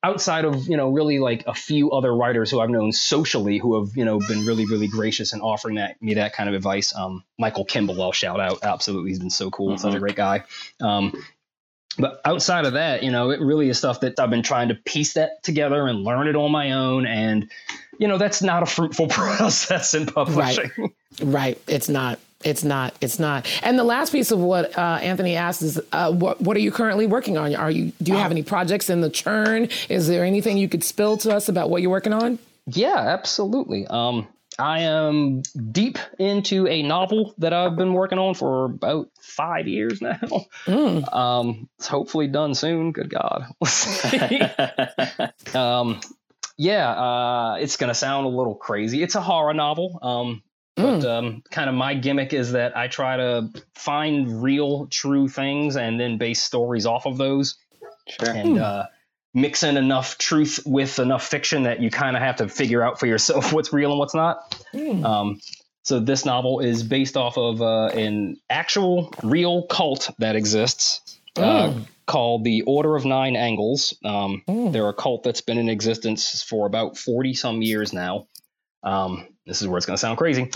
outside 0.02 0.44
of 0.46 0.66
you 0.66 0.76
know 0.76 0.90
really 0.90 1.18
like 1.18 1.44
a 1.46 1.54
few 1.54 1.90
other 1.90 2.14
writers 2.14 2.50
who 2.50 2.58
I've 2.60 2.70
known 2.70 2.90
socially 2.92 3.58
who 3.58 3.78
have 3.84 3.96
you 3.96 4.04
know 4.04 4.18
been 4.18 4.46
really 4.46 4.64
really 4.66 4.88
gracious 4.88 5.32
in 5.32 5.40
offering 5.40 5.76
that 5.76 6.00
me 6.00 6.14
that 6.14 6.32
kind 6.32 6.48
of 6.48 6.54
advice. 6.54 6.94
Um, 6.94 7.24
Michael 7.38 7.64
Kimball, 7.64 8.00
I'll 8.02 8.12
shout 8.12 8.40
out. 8.40 8.60
Absolutely, 8.62 9.10
he's 9.10 9.18
been 9.18 9.30
so 9.30 9.50
cool, 9.50 9.76
such 9.78 9.92
a 9.94 9.96
Mhm. 9.96 10.00
great 10.00 10.16
guy. 10.16 10.44
Um, 10.80 11.12
but 11.98 12.20
outside 12.24 12.64
of 12.66 12.74
that, 12.74 13.02
you 13.02 13.10
know, 13.10 13.30
it 13.30 13.40
really 13.40 13.68
is 13.68 13.76
stuff 13.76 14.00
that 14.00 14.18
I've 14.18 14.30
been 14.30 14.42
trying 14.44 14.68
to 14.68 14.74
piece 14.74 15.14
that 15.14 15.42
together 15.42 15.86
and 15.86 16.02
learn 16.04 16.28
it 16.28 16.36
on 16.36 16.50
my 16.50 16.72
own. 16.72 17.04
And 17.06 17.50
you 17.98 18.08
know, 18.08 18.16
that's 18.16 18.40
not 18.40 18.62
a 18.62 18.66
fruitful 18.66 19.08
process 19.08 19.92
in 19.92 20.06
publishing. 20.06 20.70
Right. 21.22 21.60
It's 21.66 21.88
not. 21.90 22.18
It's 22.42 22.64
not. 22.64 22.94
It's 23.00 23.18
not. 23.18 23.46
And 23.62 23.78
the 23.78 23.84
last 23.84 24.12
piece 24.12 24.30
of 24.30 24.38
what 24.38 24.76
uh, 24.76 24.98
Anthony 25.02 25.36
asked 25.36 25.62
is, 25.62 25.80
uh, 25.92 26.10
what 26.12 26.40
what 26.40 26.56
are 26.56 26.60
you 26.60 26.72
currently 26.72 27.06
working 27.06 27.36
on? 27.36 27.54
Are 27.54 27.70
you 27.70 27.92
do 28.02 28.12
you 28.12 28.18
have 28.18 28.30
any 28.30 28.42
projects 28.42 28.88
in 28.88 29.02
the 29.02 29.10
churn? 29.10 29.68
Is 29.88 30.08
there 30.08 30.24
anything 30.24 30.56
you 30.56 30.68
could 30.68 30.82
spill 30.82 31.18
to 31.18 31.34
us 31.34 31.48
about 31.48 31.68
what 31.68 31.82
you're 31.82 31.90
working 31.90 32.14
on? 32.14 32.38
Yeah, 32.66 32.96
absolutely. 32.96 33.86
Um, 33.86 34.26
I 34.58 34.80
am 34.80 35.42
deep 35.72 35.98
into 36.18 36.66
a 36.66 36.82
novel 36.82 37.34
that 37.38 37.52
I've 37.52 37.76
been 37.76 37.92
working 37.94 38.18
on 38.18 38.34
for 38.34 38.66
about 38.66 39.08
five 39.20 39.66
years 39.68 40.00
now. 40.02 40.18
Mm. 40.66 41.14
Um, 41.14 41.68
it's 41.78 41.88
hopefully 41.88 42.28
done 42.28 42.54
soon. 42.54 42.92
Good 42.92 43.10
God. 43.10 43.46
Um, 45.54 46.00
yeah, 46.56 46.90
uh, 46.90 47.54
it's 47.60 47.78
gonna 47.78 47.94
sound 47.94 48.26
a 48.26 48.28
little 48.28 48.54
crazy. 48.54 49.02
It's 49.02 49.14
a 49.14 49.20
horror 49.20 49.54
novel. 49.54 49.98
Um, 50.02 50.42
but 50.76 51.04
um, 51.04 51.42
kind 51.50 51.68
of 51.68 51.74
my 51.74 51.94
gimmick 51.94 52.32
is 52.32 52.52
that 52.52 52.76
I 52.76 52.88
try 52.88 53.16
to 53.16 53.50
find 53.74 54.42
real, 54.42 54.86
true 54.86 55.28
things 55.28 55.76
and 55.76 56.00
then 56.00 56.16
base 56.18 56.42
stories 56.42 56.86
off 56.86 57.06
of 57.06 57.18
those 57.18 57.56
sure. 58.08 58.30
and 58.30 58.58
uh, 58.58 58.86
mix 59.34 59.62
in 59.62 59.76
enough 59.76 60.18
truth 60.18 60.60
with 60.64 60.98
enough 60.98 61.26
fiction 61.26 61.64
that 61.64 61.80
you 61.80 61.90
kind 61.90 62.16
of 62.16 62.22
have 62.22 62.36
to 62.36 62.48
figure 62.48 62.82
out 62.82 62.98
for 62.98 63.06
yourself 63.06 63.52
what's 63.52 63.72
real 63.72 63.90
and 63.90 63.98
what's 63.98 64.14
not. 64.14 64.56
Mm. 64.72 65.04
Um, 65.04 65.40
so 65.82 65.98
this 66.00 66.24
novel 66.24 66.60
is 66.60 66.82
based 66.82 67.16
off 67.16 67.36
of 67.38 67.60
uh, 67.62 67.86
an 67.86 68.36
actual 68.48 69.12
real 69.22 69.66
cult 69.66 70.10
that 70.18 70.36
exists 70.36 71.00
uh, 71.36 71.68
Mm. 71.70 71.86
called 72.06 72.44
the 72.44 72.62
Order 72.62 72.96
of 72.96 73.04
Nine 73.04 73.36
Angles. 73.36 73.94
Um. 74.04 74.42
They're 74.72 74.88
a 74.88 74.94
cult 74.94 75.22
that's 75.22 75.40
been 75.42 75.58
in 75.58 75.68
existence 75.68 76.42
for 76.42 76.66
about 76.66 76.98
40 76.98 77.34
some 77.34 77.62
years 77.62 77.92
now. 77.92 78.26
Um, 78.82 79.28
this 79.46 79.62
is 79.62 79.68
where 79.68 79.76
it's 79.76 79.86
going 79.86 79.96
to 79.96 80.00
sound 80.00 80.18
crazy. 80.18 80.50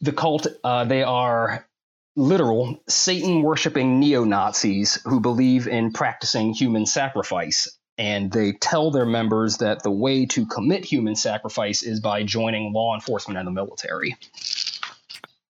The 0.00 0.12
cult, 0.12 0.46
uh, 0.64 0.84
they 0.84 1.02
are 1.02 1.66
literal 2.16 2.82
Satan 2.88 3.42
worshiping 3.42 3.98
neo 3.98 4.24
Nazis 4.24 5.00
who 5.04 5.20
believe 5.20 5.66
in 5.66 5.92
practicing 5.92 6.52
human 6.52 6.86
sacrifice. 6.86 7.68
And 7.98 8.32
they 8.32 8.52
tell 8.52 8.90
their 8.90 9.06
members 9.06 9.58
that 9.58 9.82
the 9.82 9.90
way 9.90 10.26
to 10.26 10.46
commit 10.46 10.84
human 10.84 11.14
sacrifice 11.14 11.82
is 11.82 12.00
by 12.00 12.22
joining 12.22 12.72
law 12.72 12.94
enforcement 12.94 13.38
and 13.38 13.46
the 13.46 13.52
military. 13.52 14.16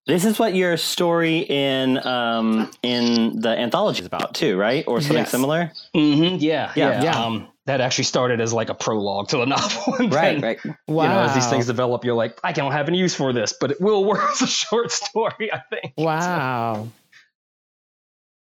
This 0.05 0.25
is 0.25 0.37
what 0.37 0.53
your 0.53 0.75
story 0.75 1.39
in 1.39 2.05
um, 2.05 2.69
in 2.83 3.39
the 3.39 3.57
anthology 3.57 4.01
is 4.01 4.05
about 4.05 4.35
too, 4.35 4.57
right? 4.57 4.83
Or 4.85 4.99
something 4.99 5.17
Yes. 5.19 5.31
similar? 5.31 5.71
Mm-hmm, 5.95 6.35
yeah, 6.39 6.73
Yeah. 6.75 6.91
yeah, 6.91 7.03
Yeah. 7.03 7.25
Um, 7.25 7.47
that 7.65 7.79
actually 7.81 8.03
started 8.03 8.41
as 8.41 8.51
like 8.53 8.69
a 8.69 8.73
prologue 8.73 9.29
to 9.29 9.37
the 9.37 9.45
novel. 9.47 9.95
and 9.95 10.13
Right, 10.13 10.39
then, 10.39 10.41
right. 10.41 10.75
Wow. 10.87 11.03
You 11.03 11.09
know, 11.09 11.19
as 11.21 11.33
these 11.33 11.47
things 11.47 11.65
develop, 11.67 12.03
you're 12.03 12.15
like, 12.15 12.39
I 12.43 12.51
don't 12.51 12.71
have 12.73 12.87
any 12.87 12.97
use 12.97 13.15
for 13.15 13.31
this, 13.33 13.53
but 13.59 13.71
it 13.71 13.79
will 13.81 14.03
work 14.09 14.21
as 14.31 14.41
a 14.41 14.47
short 14.47 14.91
story, 14.91 15.51
I 15.51 15.61
think. 15.69 15.93
Wow. 15.97 16.89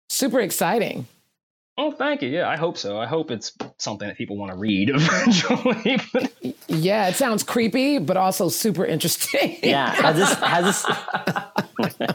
Super 0.09 0.39
exciting. 0.39 1.07
Oh, 1.79 1.91
thank 1.91 2.23
you. 2.23 2.29
Yeah, 2.29 2.49
I 2.49 2.57
hope 2.57 2.75
so. 2.75 2.99
I 2.99 3.05
hope 3.05 3.29
it's 3.29 3.53
something 3.77 4.07
that 4.07 4.17
people 4.17 4.35
want 4.35 4.51
to 4.51 4.57
read 4.57 4.89
eventually. 4.93 5.99
But 6.11 6.33
Yeah, 6.67 7.07
it 7.07 7.15
sounds 7.15 7.43
creepy, 7.43 7.99
but 7.99 8.17
also 8.17 8.49
super 8.49 8.83
interesting. 8.83 9.59
Yeah. 9.61 9.91
Has 9.91 10.15
this 10.15 10.33
has 10.33 10.65
this 10.65 12.07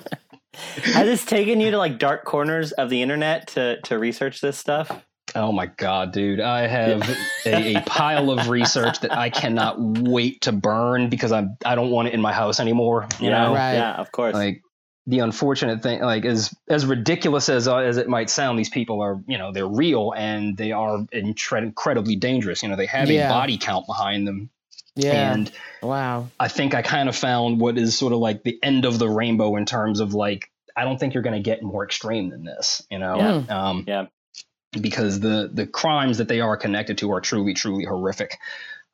has 0.94 1.06
this 1.06 1.24
taken 1.24 1.60
you 1.60 1.70
to 1.70 1.78
like 1.78 1.98
dark 1.98 2.24
corners 2.24 2.72
of 2.72 2.90
the 2.90 3.02
internet 3.02 3.46
to 3.48 3.80
to 3.82 3.98
research 4.00 4.40
this 4.40 4.58
stuff? 4.58 5.04
Oh 5.34 5.52
my 5.52 5.66
god, 5.66 6.12
dude, 6.12 6.40
I 6.40 6.66
have 6.66 7.08
a, 7.46 7.76
a 7.76 7.80
pile 7.86 8.30
of 8.30 8.48
research 8.48 9.00
that 9.00 9.12
I 9.12 9.30
cannot 9.30 9.76
wait 9.80 10.42
to 10.42 10.52
burn 10.52 11.08
because 11.08 11.32
I'm 11.32 11.56
I 11.64 11.74
don't 11.74 11.90
want 11.90 12.08
it 12.08 12.14
in 12.14 12.20
my 12.20 12.32
house 12.32 12.60
anymore. 12.60 13.06
You 13.20 13.30
yeah, 13.30 13.44
know, 13.46 13.54
Right. 13.54 13.74
yeah, 13.74 13.94
of 13.94 14.12
course. 14.12 14.34
like 14.34 14.62
the 15.06 15.18
unfortunate 15.18 15.82
thing 15.82 16.00
like 16.00 16.24
as 16.24 16.54
as 16.68 16.86
ridiculous 16.86 17.48
as 17.48 17.66
uh, 17.66 17.78
as 17.78 17.96
it 17.96 18.08
might 18.08 18.30
sound 18.30 18.56
these 18.56 18.68
people 18.68 19.00
are 19.00 19.20
you 19.26 19.36
know 19.36 19.50
they're 19.52 19.66
real 19.66 20.12
and 20.16 20.56
they 20.56 20.70
are 20.70 20.98
incre- 21.12 21.58
incredibly 21.64 22.14
dangerous 22.14 22.62
you 22.62 22.68
know 22.68 22.76
they 22.76 22.86
have 22.86 23.10
Yeah. 23.10 23.26
a 23.26 23.28
body 23.28 23.58
count 23.58 23.86
behind 23.88 24.28
them 24.28 24.48
Yeah. 24.94 25.32
and 25.32 25.50
wow. 25.82 26.28
i 26.38 26.46
think 26.46 26.76
i 26.76 26.82
kind 26.82 27.08
of 27.08 27.16
found 27.16 27.58
what 27.58 27.78
is 27.78 27.98
sort 27.98 28.12
of 28.12 28.20
like 28.20 28.44
the 28.44 28.56
end 28.62 28.84
of 28.84 29.00
the 29.00 29.08
rainbow 29.08 29.56
in 29.56 29.66
terms 29.66 29.98
of 29.98 30.14
like 30.14 30.52
i 30.76 30.84
don't 30.84 31.00
think 31.00 31.14
you're 31.14 31.24
going 31.24 31.34
to 31.34 31.42
get 31.42 31.64
more 31.64 31.84
extreme 31.84 32.30
than 32.30 32.44
this 32.44 32.86
you 32.88 33.00
know 33.00 33.16
Yeah. 33.48 33.68
um 33.68 33.84
Yeah. 33.88 34.06
Because 34.80 35.20
the 35.20 35.50
the 35.52 35.66
crimes 35.66 36.18
that 36.18 36.28
they 36.28 36.40
are 36.40 36.56
connected 36.56 36.98
to 36.98 37.12
are 37.12 37.20
truly 37.20 37.54
truly 37.54 37.84
horrific 37.84 38.38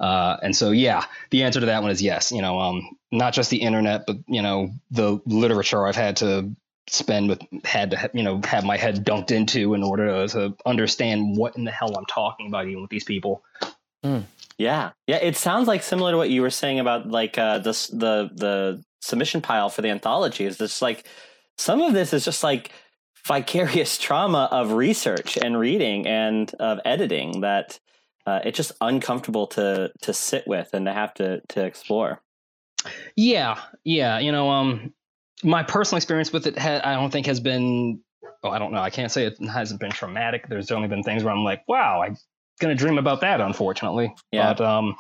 uh, 0.01 0.37
and 0.43 0.55
so, 0.55 0.71
yeah, 0.71 1.05
the 1.31 1.43
answer 1.43 1.61
to 1.61 1.67
that 1.67 1.83
one 1.83 1.91
is 1.91 2.01
yes. 2.01 2.31
You 2.31 2.43
know, 2.43 2.59
um, 2.61 2.97
not 3.11 3.33
just 3.33 3.51
the 3.51 3.59
internet, 3.59 4.07
but 4.07 4.17
you 4.27 4.43
know, 4.43 4.71
the 4.91 5.21
literature 5.27 5.87
I've 5.87 5.97
had 5.97 6.17
to 6.19 6.51
spend 6.89 7.29
with 7.29 7.43
had 7.65 7.91
to 7.91 8.11
you 8.15 8.23
know 8.23 8.41
have 8.45 8.65
my 8.65 8.77
head 8.77 9.05
dunked 9.05 9.31
into 9.31 9.75
in 9.75 9.83
order 9.83 10.07
to, 10.07 10.29
to 10.29 10.57
understand 10.65 11.37
what 11.37 11.57
in 11.57 11.65
the 11.65 11.71
hell 11.71 11.97
I'm 11.97 12.07
talking 12.07 12.47
about, 12.47 12.67
even 12.67 12.83
with 12.83 12.91
these 12.91 13.05
people. 13.05 13.43
Yeah, 14.57 14.93
yeah. 15.07 15.17
It 15.17 15.37
sounds 15.37 15.69
like 15.69 15.83
similar 15.83 16.13
to 16.13 16.17
what 16.17 16.31
you 16.31 16.43
were 16.43 16.51
saying 16.51 16.79
about 16.79 17.09
like 17.09 17.37
uh, 17.37 17.59
this 17.59 17.89
the 17.89 18.31
the 18.33 18.85
submission 19.01 19.41
pile 19.41 19.69
for 19.69 19.83
the 19.83 19.91
anthology. 19.91 20.45
Is 20.45 20.59
just 20.59 20.81
like 20.81 21.07
some 21.57 21.81
of 21.81 21.93
this 21.93 22.13
is 22.13 22.25
just 22.25 22.45
like 22.45 22.71
vicarious 23.29 23.99
trauma 24.07 24.49
of 24.51 24.73
research 24.73 25.37
and 25.37 25.59
reading 25.59 26.07
and 26.07 26.53
of 26.59 26.81
editing 26.85 27.43
that 27.43 27.79
uh, 28.27 28.41
it's 28.45 28.57
just 28.57 28.73
uncomfortable 28.81 29.47
to 29.47 29.93
to 30.03 30.13
sit 30.13 30.47
with 30.47 30.71
and 30.73 30.87
to 30.87 30.93
have 30.93 31.15
to 31.15 31.41
to 31.51 31.65
explore. 31.65 32.21
Yeah, 33.17 33.61
yeah. 33.85 34.19
You 34.19 34.33
know, 34.33 34.51
um, 34.51 34.93
my 35.43 35.63
personal 35.63 35.97
experience 35.99 36.33
with 36.33 36.47
it, 36.47 36.59
ha- 36.59 36.81
I 36.83 36.95
don't 36.95 37.11
think 37.11 37.27
has 37.27 37.41
been. 37.41 38.01
Oh, 38.43 38.51
I 38.51 38.59
don't 38.59 38.73
know. 38.73 38.81
I 38.81 38.91
can't 38.91 39.11
say 39.11 39.25
it 39.27 39.39
hasn't 39.41 39.81
been 39.81 39.91
traumatic. 39.91 40.49
There's 40.49 40.71
only 40.71 40.89
been 40.89 41.03
things 41.03 41.25
where 41.25 41.33
I'm 41.33 41.43
like, 41.45 41.63
wow, 41.69 42.03
I'm 42.03 42.17
gonna 42.61 42.75
dream 42.75 42.99
about 42.99 43.21
that. 43.23 43.41
Unfortunately, 43.41 44.15
Yeah. 44.31 44.53
But 44.55 44.65
um, 44.65 44.97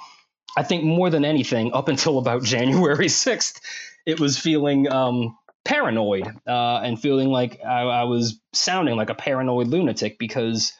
I 0.56 0.62
think 0.62 0.84
more 0.84 1.08
than 1.10 1.24
anything, 1.24 1.72
up 1.72 1.88
until 1.88 2.18
about 2.18 2.42
January 2.54 3.08
sixth, 3.08 3.60
it 4.06 4.18
was 4.18 4.38
feeling 4.38 4.90
um 4.90 5.36
paranoid 5.68 6.26
uh, 6.46 6.80
and 6.82 6.98
feeling 6.98 7.28
like 7.28 7.60
I, 7.62 7.82
I 7.82 8.04
was 8.04 8.40
sounding 8.54 8.96
like 8.96 9.10
a 9.10 9.14
paranoid 9.14 9.66
lunatic 9.66 10.18
because 10.18 10.72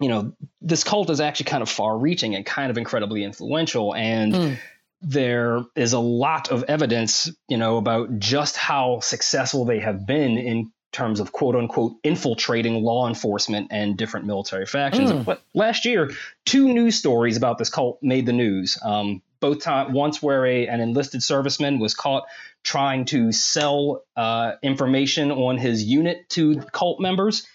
you 0.00 0.08
know 0.08 0.32
this 0.60 0.82
cult 0.82 1.10
is 1.10 1.20
actually 1.20 1.44
kind 1.46 1.62
of 1.62 1.68
far-reaching 1.68 2.34
and 2.34 2.44
kind 2.44 2.72
of 2.72 2.76
incredibly 2.76 3.22
influential 3.22 3.94
and 3.94 4.34
Mm. 4.34 4.58
there 5.00 5.64
is 5.76 5.92
a 5.92 6.00
lot 6.00 6.50
of 6.50 6.64
evidence, 6.66 7.30
you 7.46 7.56
know, 7.56 7.76
about 7.76 8.18
just 8.18 8.56
how 8.56 8.98
successful 8.98 9.64
they 9.64 9.78
have 9.78 10.04
been 10.04 10.36
in 10.38 10.72
terms 10.90 11.20
of 11.20 11.30
quote 11.30 11.54
unquote 11.54 11.92
infiltrating 12.02 12.82
law 12.82 13.06
enforcement 13.06 13.68
and 13.70 13.96
different 13.96 14.26
military 14.26 14.66
factions. 14.66 15.12
Mm. 15.12 15.24
But 15.24 15.40
last 15.54 15.84
year, 15.84 16.10
two 16.44 16.74
news 16.74 16.96
stories 16.96 17.36
about 17.36 17.58
this 17.58 17.70
cult 17.70 18.00
made 18.02 18.26
the 18.26 18.32
news. 18.32 18.76
Um, 18.82 19.22
both 19.40 19.62
time, 19.62 19.92
once 19.92 20.22
where 20.22 20.44
a, 20.46 20.66
an 20.66 20.80
enlisted 20.80 21.20
serviceman 21.20 21.80
was 21.80 21.94
caught 21.94 22.24
trying 22.64 23.04
to 23.06 23.32
sell 23.32 24.02
uh, 24.16 24.52
information 24.62 25.30
on 25.30 25.56
his 25.58 25.84
unit 25.84 26.28
to 26.30 26.60
cult 26.72 27.00
members. 27.00 27.46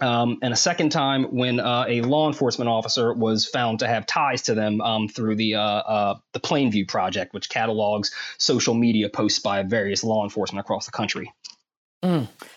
Um, 0.00 0.38
and 0.42 0.52
a 0.52 0.56
second 0.56 0.90
time 0.90 1.24
when 1.36 1.60
uh, 1.60 1.84
a 1.86 2.00
law 2.00 2.26
enforcement 2.26 2.68
officer 2.68 3.12
was 3.12 3.46
found 3.46 3.80
to 3.80 3.88
have 3.88 4.04
ties 4.06 4.42
to 4.42 4.54
them 4.54 4.80
um, 4.80 5.08
through 5.08 5.36
the 5.36 5.54
uh, 5.54 5.60
uh, 5.60 6.18
the 6.32 6.40
Plain 6.40 6.72
View 6.72 6.86
Project, 6.86 7.32
which 7.34 7.48
catalogs 7.48 8.12
social 8.38 8.74
media 8.74 9.08
posts 9.08 9.38
by 9.38 9.62
various 9.62 10.02
law 10.02 10.24
enforcement 10.24 10.64
across 10.64 10.86
the 10.86 10.92
country. 10.92 11.32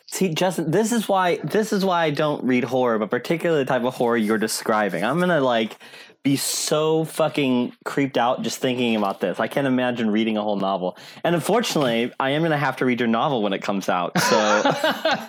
See, 0.08 0.34
Justin, 0.34 0.71
this 0.71 0.91
is 0.91 1.08
why 1.08 1.38
this 1.38 1.71
is 1.71 1.86
why 1.86 2.05
I 2.05 2.10
don't 2.10 2.43
read 2.45 2.63
horror, 2.63 2.97
but 2.97 3.12
particularly 3.12 3.63
the 3.63 3.67
type 3.67 3.84
of 3.84 3.93
horror 3.93 4.17
you're 4.17 4.39
describing. 4.39 5.03
I'm 5.03 5.19
gonna 5.19 5.39
like 5.39 5.77
be 6.25 6.35
so 6.35 7.05
fucking 7.05 7.71
creeped 7.85 8.17
out 8.17 8.41
just 8.41 8.57
thinking 8.57 8.95
about 8.95 9.19
this. 9.21 9.39
I 9.39 9.47
can't 9.47 9.67
imagine 9.67 10.09
reading 10.09 10.38
a 10.38 10.41
whole 10.41 10.55
novel. 10.57 10.97
And 11.23 11.35
unfortunately, 11.35 12.11
I 12.19 12.31
am 12.31 12.41
gonna 12.41 12.57
have 12.57 12.77
to 12.77 12.85
read 12.85 12.99
your 12.99 13.07
novel 13.07 13.43
when 13.43 13.53
it 13.53 13.61
comes 13.61 13.88
out. 13.88 14.19
So 14.19 14.63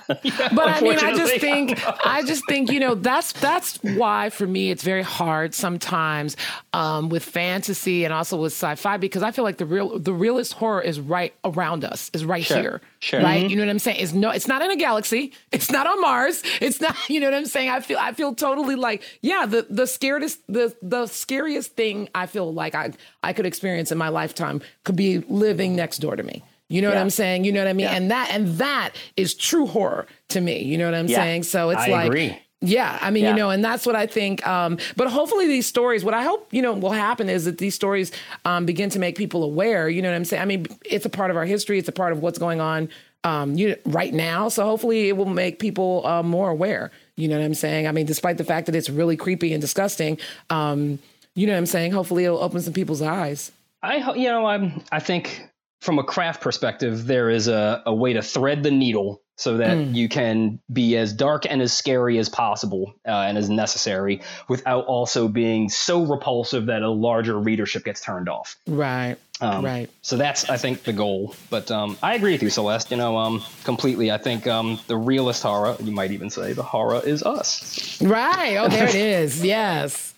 But 0.08 0.68
I 0.68 0.80
mean, 0.80 0.98
I 0.98 1.14
just 1.14 1.36
think, 1.38 1.78
I 2.06 2.22
just 2.22 2.42
think, 2.48 2.70
you 2.70 2.80
know, 2.80 2.94
that's 2.94 3.32
that's 3.32 3.76
why 3.82 4.30
for 4.30 4.46
me 4.46 4.70
it's 4.70 4.82
very 4.82 5.02
hard 5.02 5.54
sometimes 5.54 6.36
um, 6.72 7.10
with 7.10 7.22
fantasy 7.22 8.04
and 8.04 8.14
also 8.14 8.40
with 8.40 8.52
sci-fi 8.52 8.96
because 8.96 9.22
I 9.22 9.30
feel 9.32 9.44
like 9.44 9.58
the 9.58 9.66
real, 9.66 9.98
the 9.98 10.14
realest 10.14 10.54
horror 10.54 10.80
is 10.80 10.98
right 10.98 11.34
around 11.44 11.84
us, 11.84 12.10
is 12.14 12.24
right 12.24 12.42
Sure. 12.42 12.56
here, 12.60 12.80
Sure. 13.00 13.20
right? 13.20 13.48
You 13.48 13.56
know 13.56 13.62
what 13.64 13.70
I'm 13.70 13.78
saying? 13.78 13.98
It's 14.00 14.12
no, 14.14 14.30
it's 14.30 14.48
not 14.48 14.62
in 14.62 14.70
a 14.70 14.76
galaxy, 14.76 15.32
it's 15.52 15.70
not 15.70 15.86
on 15.86 16.00
Mars, 16.00 16.42
it's 16.60 16.80
not. 16.80 16.96
You 17.08 17.20
know 17.20 17.26
what 17.28 17.34
I'm 17.36 17.46
saying? 17.46 17.68
I 17.70 17.80
feel, 17.80 17.98
I 17.98 18.12
feel 18.12 18.34
totally 18.34 18.74
like, 18.74 19.02
yeah, 19.20 19.44
the 19.46 19.66
the 19.68 19.86
scariest, 19.86 20.40
the 20.48 20.74
the 20.88 21.06
scariest 21.06 21.74
thing 21.74 22.08
I 22.14 22.26
feel 22.26 22.52
like 22.52 22.74
I 22.74 22.92
I 23.22 23.32
could 23.32 23.46
experience 23.46 23.90
in 23.92 23.98
my 23.98 24.08
lifetime 24.08 24.60
could 24.84 24.96
be 24.96 25.18
living 25.28 25.74
next 25.76 25.98
door 25.98 26.16
to 26.16 26.22
me. 26.22 26.42
You 26.68 26.82
know 26.82 26.88
what 26.88 26.98
I'm 26.98 27.10
saying? 27.10 27.44
You 27.44 27.52
know 27.52 27.60
what 27.60 27.68
I 27.68 27.72
mean? 27.74 27.86
Yeah. 27.86 27.94
And 27.94 28.10
that 28.10 28.30
and 28.32 28.48
that 28.58 28.90
is 29.16 29.34
true 29.34 29.66
horror 29.66 30.06
to 30.30 30.40
me. 30.40 30.62
You 30.62 30.78
know 30.78 30.86
what 30.86 30.94
I'm 30.94 31.06
Yeah. 31.06 31.16
saying? 31.18 31.44
So 31.44 31.70
it's 31.70 31.82
I 31.82 31.88
like 31.90 32.06
agree. 32.08 32.36
yeah, 32.60 32.98
I 33.00 33.10
mean, 33.10 33.22
Yeah. 33.22 33.30
you 33.30 33.36
know, 33.36 33.50
and 33.50 33.64
that's 33.64 33.86
what 33.86 33.94
I 33.94 34.06
think. 34.06 34.44
Um, 34.46 34.78
but 34.96 35.06
hopefully, 35.08 35.46
these 35.46 35.66
stories, 35.68 36.04
what 36.04 36.14
I 36.14 36.24
hope, 36.24 36.48
you 36.50 36.62
know, 36.62 36.72
will 36.72 36.90
happen 36.90 37.28
is 37.28 37.44
that 37.44 37.58
these 37.58 37.76
stories 37.76 38.10
um, 38.44 38.66
begin 38.66 38.90
to 38.90 38.98
make 38.98 39.16
people 39.16 39.44
aware. 39.44 39.88
You 39.88 40.02
know 40.02 40.10
what 40.10 40.16
I'm 40.16 40.24
saying? 40.24 40.42
I 40.42 40.46
mean, 40.46 40.66
it's 40.84 41.06
a 41.06 41.10
part 41.10 41.30
of 41.30 41.36
our 41.36 41.44
history. 41.44 41.78
It's 41.78 41.88
a 41.88 41.92
part 41.92 42.12
of 42.12 42.20
what's 42.20 42.38
going 42.38 42.60
on 42.60 42.88
um, 43.22 43.54
you 43.54 43.76
right 43.84 44.12
now. 44.14 44.48
So 44.48 44.64
hopefully, 44.64 45.08
it 45.08 45.16
will 45.16 45.26
make 45.26 45.58
people 45.60 46.04
uh, 46.04 46.22
more 46.24 46.50
aware. 46.50 46.90
You 47.16 47.28
know 47.28 47.38
what 47.38 47.44
I'm 47.44 47.54
saying? 47.54 47.86
I 47.86 47.92
mean, 47.92 48.06
despite 48.06 48.38
the 48.38 48.44
fact 48.44 48.66
that 48.66 48.74
it's 48.74 48.90
really 48.90 49.16
creepy 49.16 49.52
and 49.52 49.60
disgusting, 49.60 50.18
um, 50.50 50.98
you 51.34 51.46
know 51.46 51.54
what 51.54 51.58
I'm 51.58 51.66
saying? 51.66 51.92
Hopefully, 51.92 52.24
it'll 52.24 52.42
open 52.42 52.60
some 52.60 52.72
people's 52.72 53.02
eyes. 53.02 53.52
I 53.82 54.14
you 54.14 54.28
know 54.28 54.46
I'm 54.46 54.82
I 54.90 55.00
think 55.00 55.48
from 55.80 55.98
a 55.98 56.04
craft 56.04 56.40
perspective 56.40 57.06
there 57.06 57.30
is 57.30 57.48
a, 57.48 57.82
a 57.86 57.94
way 57.94 58.12
to 58.14 58.22
thread 58.22 58.62
the 58.62 58.70
needle 58.70 59.22
so 59.36 59.58
that 59.58 59.76
you 59.76 60.08
can 60.08 60.58
be 60.72 60.96
as 60.96 61.12
dark 61.12 61.44
and 61.48 61.60
as 61.60 61.72
scary 61.72 62.18
as 62.18 62.28
possible 62.28 62.94
uh, 63.06 63.10
and 63.10 63.36
as 63.36 63.50
necessary 63.50 64.22
without 64.48 64.86
also 64.86 65.28
being 65.28 65.68
so 65.68 66.04
repulsive 66.04 66.66
that 66.66 66.82
a 66.82 66.90
larger 66.90 67.38
readership 67.38 67.84
gets 67.84 68.00
turned 68.00 68.28
off. 68.28 68.56
Right. 68.66 69.16
Um, 69.40 69.62
Right. 69.64 69.90
So 70.00 70.16
that's 70.16 70.48
I 70.48 70.56
think 70.56 70.84
the 70.84 70.94
goal. 70.94 71.34
But 71.50 71.70
um, 71.70 71.98
I 72.02 72.14
agree 72.14 72.32
with 72.32 72.42
you, 72.42 72.48
Celeste. 72.48 72.90
You 72.90 72.96
know, 72.96 73.18
um, 73.18 73.42
completely. 73.64 74.10
I 74.10 74.16
think 74.16 74.46
um, 74.46 74.80
the 74.86 74.96
realist 74.96 75.42
horror, 75.42 75.76
you 75.80 75.92
might 75.92 76.12
even 76.12 76.30
say, 76.30 76.54
the 76.54 76.62
horror 76.62 77.02
is 77.04 77.22
us. 77.22 78.00
Right. 78.00 78.56
Oh, 78.56 78.68
there 78.68 78.88
it 78.88 78.94
is. 78.94 79.44
Yes. 79.44 80.14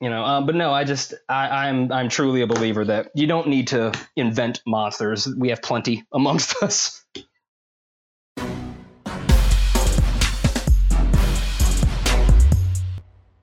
You 0.00 0.08
know, 0.08 0.24
um, 0.24 0.46
but 0.46 0.54
no, 0.54 0.72
I 0.72 0.84
just 0.84 1.12
I, 1.28 1.66
I'm 1.68 1.92
I'm 1.92 2.08
truly 2.08 2.40
a 2.40 2.46
believer 2.46 2.84
that 2.86 3.10
you 3.14 3.26
don't 3.26 3.48
need 3.48 3.66
to 3.68 3.92
invent 4.16 4.62
monsters. 4.66 5.28
We 5.28 5.50
have 5.50 5.60
plenty 5.60 6.04
amongst 6.12 6.54
us. 6.62 7.04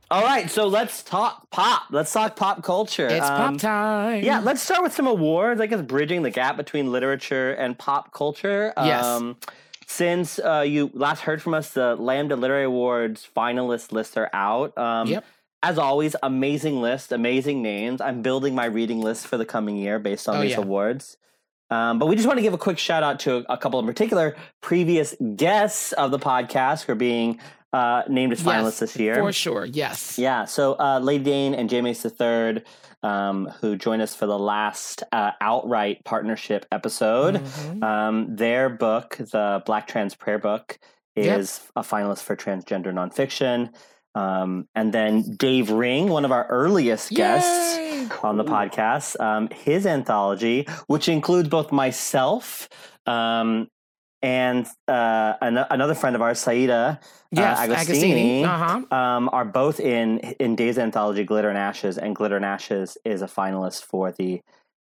All 0.09 0.23
right, 0.23 0.49
so 0.49 0.67
let's 0.67 1.03
talk 1.03 1.49
pop. 1.51 1.83
Let's 1.91 2.13
talk 2.13 2.35
pop 2.37 2.63
culture. 2.63 3.07
It's 3.07 3.25
Um, 3.25 3.53
pop 3.53 3.57
time. 3.61 4.23
Yeah, 4.23 4.39
let's 4.39 4.61
start 4.61 4.81
with 4.81 4.93
some 4.93 5.05
awards. 5.07 5.59
I 5.59 5.65
guess 5.67 5.81
bridging 5.81 6.21
the 6.23 6.29
gap 6.29 6.55
between 6.55 6.91
literature 6.91 7.51
and 7.53 7.77
pop 7.77 8.13
culture. 8.13 8.73
Yes. 8.77 9.03
Um, 9.03 9.35
since 9.85 10.39
uh, 10.39 10.63
you 10.67 10.91
last 10.93 11.21
heard 11.21 11.41
from 11.41 11.53
us, 11.53 11.71
the 11.71 11.95
Lambda 11.95 12.35
Literary 12.37 12.65
Awards 12.65 13.27
finalist 13.35 13.91
lists 13.91 14.15
are 14.17 14.29
out. 14.33 14.77
Um, 14.77 15.07
Yep. 15.07 15.25
As 15.63 15.79
always, 15.79 16.15
amazing 16.21 16.81
list, 16.81 17.11
amazing 17.11 17.63
names. 17.63 17.99
I'm 17.99 18.21
building 18.21 18.53
my 18.53 18.65
reading 18.65 19.01
list 19.01 19.25
for 19.25 19.37
the 19.37 19.45
coming 19.45 19.75
year 19.75 19.97
based 19.97 20.29
on 20.29 20.37
Oh, 20.37 20.41
these 20.41 20.51
yeah. 20.51 20.59
awards. 20.59 21.17
Um, 21.71 21.97
but 21.99 22.05
we 22.05 22.15
just 22.15 22.27
want 22.27 22.37
to 22.37 22.43
give 22.43 22.53
a 22.53 22.57
quick 22.59 22.77
shout 22.77 23.01
out 23.03 23.19
to 23.21 23.37
a, 23.37 23.53
a, 23.53 23.57
couple 23.57 23.79
in 23.79 23.85
particular 23.87 24.37
previous 24.61 25.15
guests 25.35 25.91
of 25.93 26.11
the 26.11 26.19
podcast 26.19 26.85
for 26.85 26.93
being 26.95 27.39
uh, 27.73 28.03
named 28.07 28.33
as 28.33 28.41
finalists 28.41 28.63
yes, 28.63 28.79
this 28.79 28.95
year. 28.97 29.15
For 29.15 29.31
sure, 29.31 29.65
yes. 29.65 30.17
Yeah. 30.17 30.45
So 30.45 30.75
uh, 30.79 30.99
Lady 30.99 31.23
Dane 31.23 31.53
and 31.53 31.69
J 31.69 31.81
Mase 31.81 32.05
III, 32.05 32.63
um, 33.03 33.47
who 33.59 33.75
joined 33.75 34.01
us 34.01 34.15
for 34.15 34.25
the 34.25 34.37
last 34.37 35.03
uh, 35.11 35.31
outright 35.41 36.03
partnership 36.05 36.65
episode. 36.71 37.35
Mm-hmm. 37.35 37.83
Um, 37.83 38.35
their 38.35 38.69
book, 38.69 39.17
the 39.17 39.61
Black 39.65 39.87
Trans 39.87 40.15
Prayer 40.15 40.39
Book, 40.39 40.79
is 41.15 41.61
yep. 41.63 41.85
a 41.85 41.87
finalist 41.87 42.23
for 42.23 42.35
transgender 42.35 42.93
nonfiction. 42.93 43.73
Um, 44.15 44.67
and 44.73 44.93
then 44.93 45.35
Dave 45.35 45.69
Ring, 45.69 46.09
one 46.09 46.25
of 46.25 46.31
our 46.31 46.47
earliest 46.47 47.11
guests 47.11 47.77
Yay! 47.77 48.07
on 48.23 48.37
the 48.37 48.43
podcast, 48.43 49.19
um, 49.19 49.47
his 49.49 49.85
anthology, 49.85 50.67
which 50.87 51.07
includes 51.07 51.49
both 51.49 51.71
myself 51.71 52.67
um, 53.05 53.67
and 54.21 54.65
uh, 54.87 55.33
an- 55.41 55.65
another 55.69 55.95
friend 55.95 56.15
of 56.15 56.21
ours, 56.21 56.39
Saida 56.39 56.99
uh, 56.99 57.05
yes, 57.31 57.59
uh, 57.59 57.75
Agostini, 57.75 58.43
uh-huh. 58.43 58.95
um, 58.95 59.29
are 59.31 59.45
both 59.45 59.79
in 59.79 60.19
in 60.39 60.55
Dave's 60.55 60.77
anthology, 60.77 61.23
Glitter 61.23 61.49
and 61.49 61.57
Ashes, 61.57 61.97
and 61.97 62.15
Glitter 62.15 62.35
and 62.35 62.45
Ashes 62.45 62.97
is 63.05 63.21
a 63.21 63.27
finalist 63.27 63.83
for 63.83 64.11
the 64.11 64.41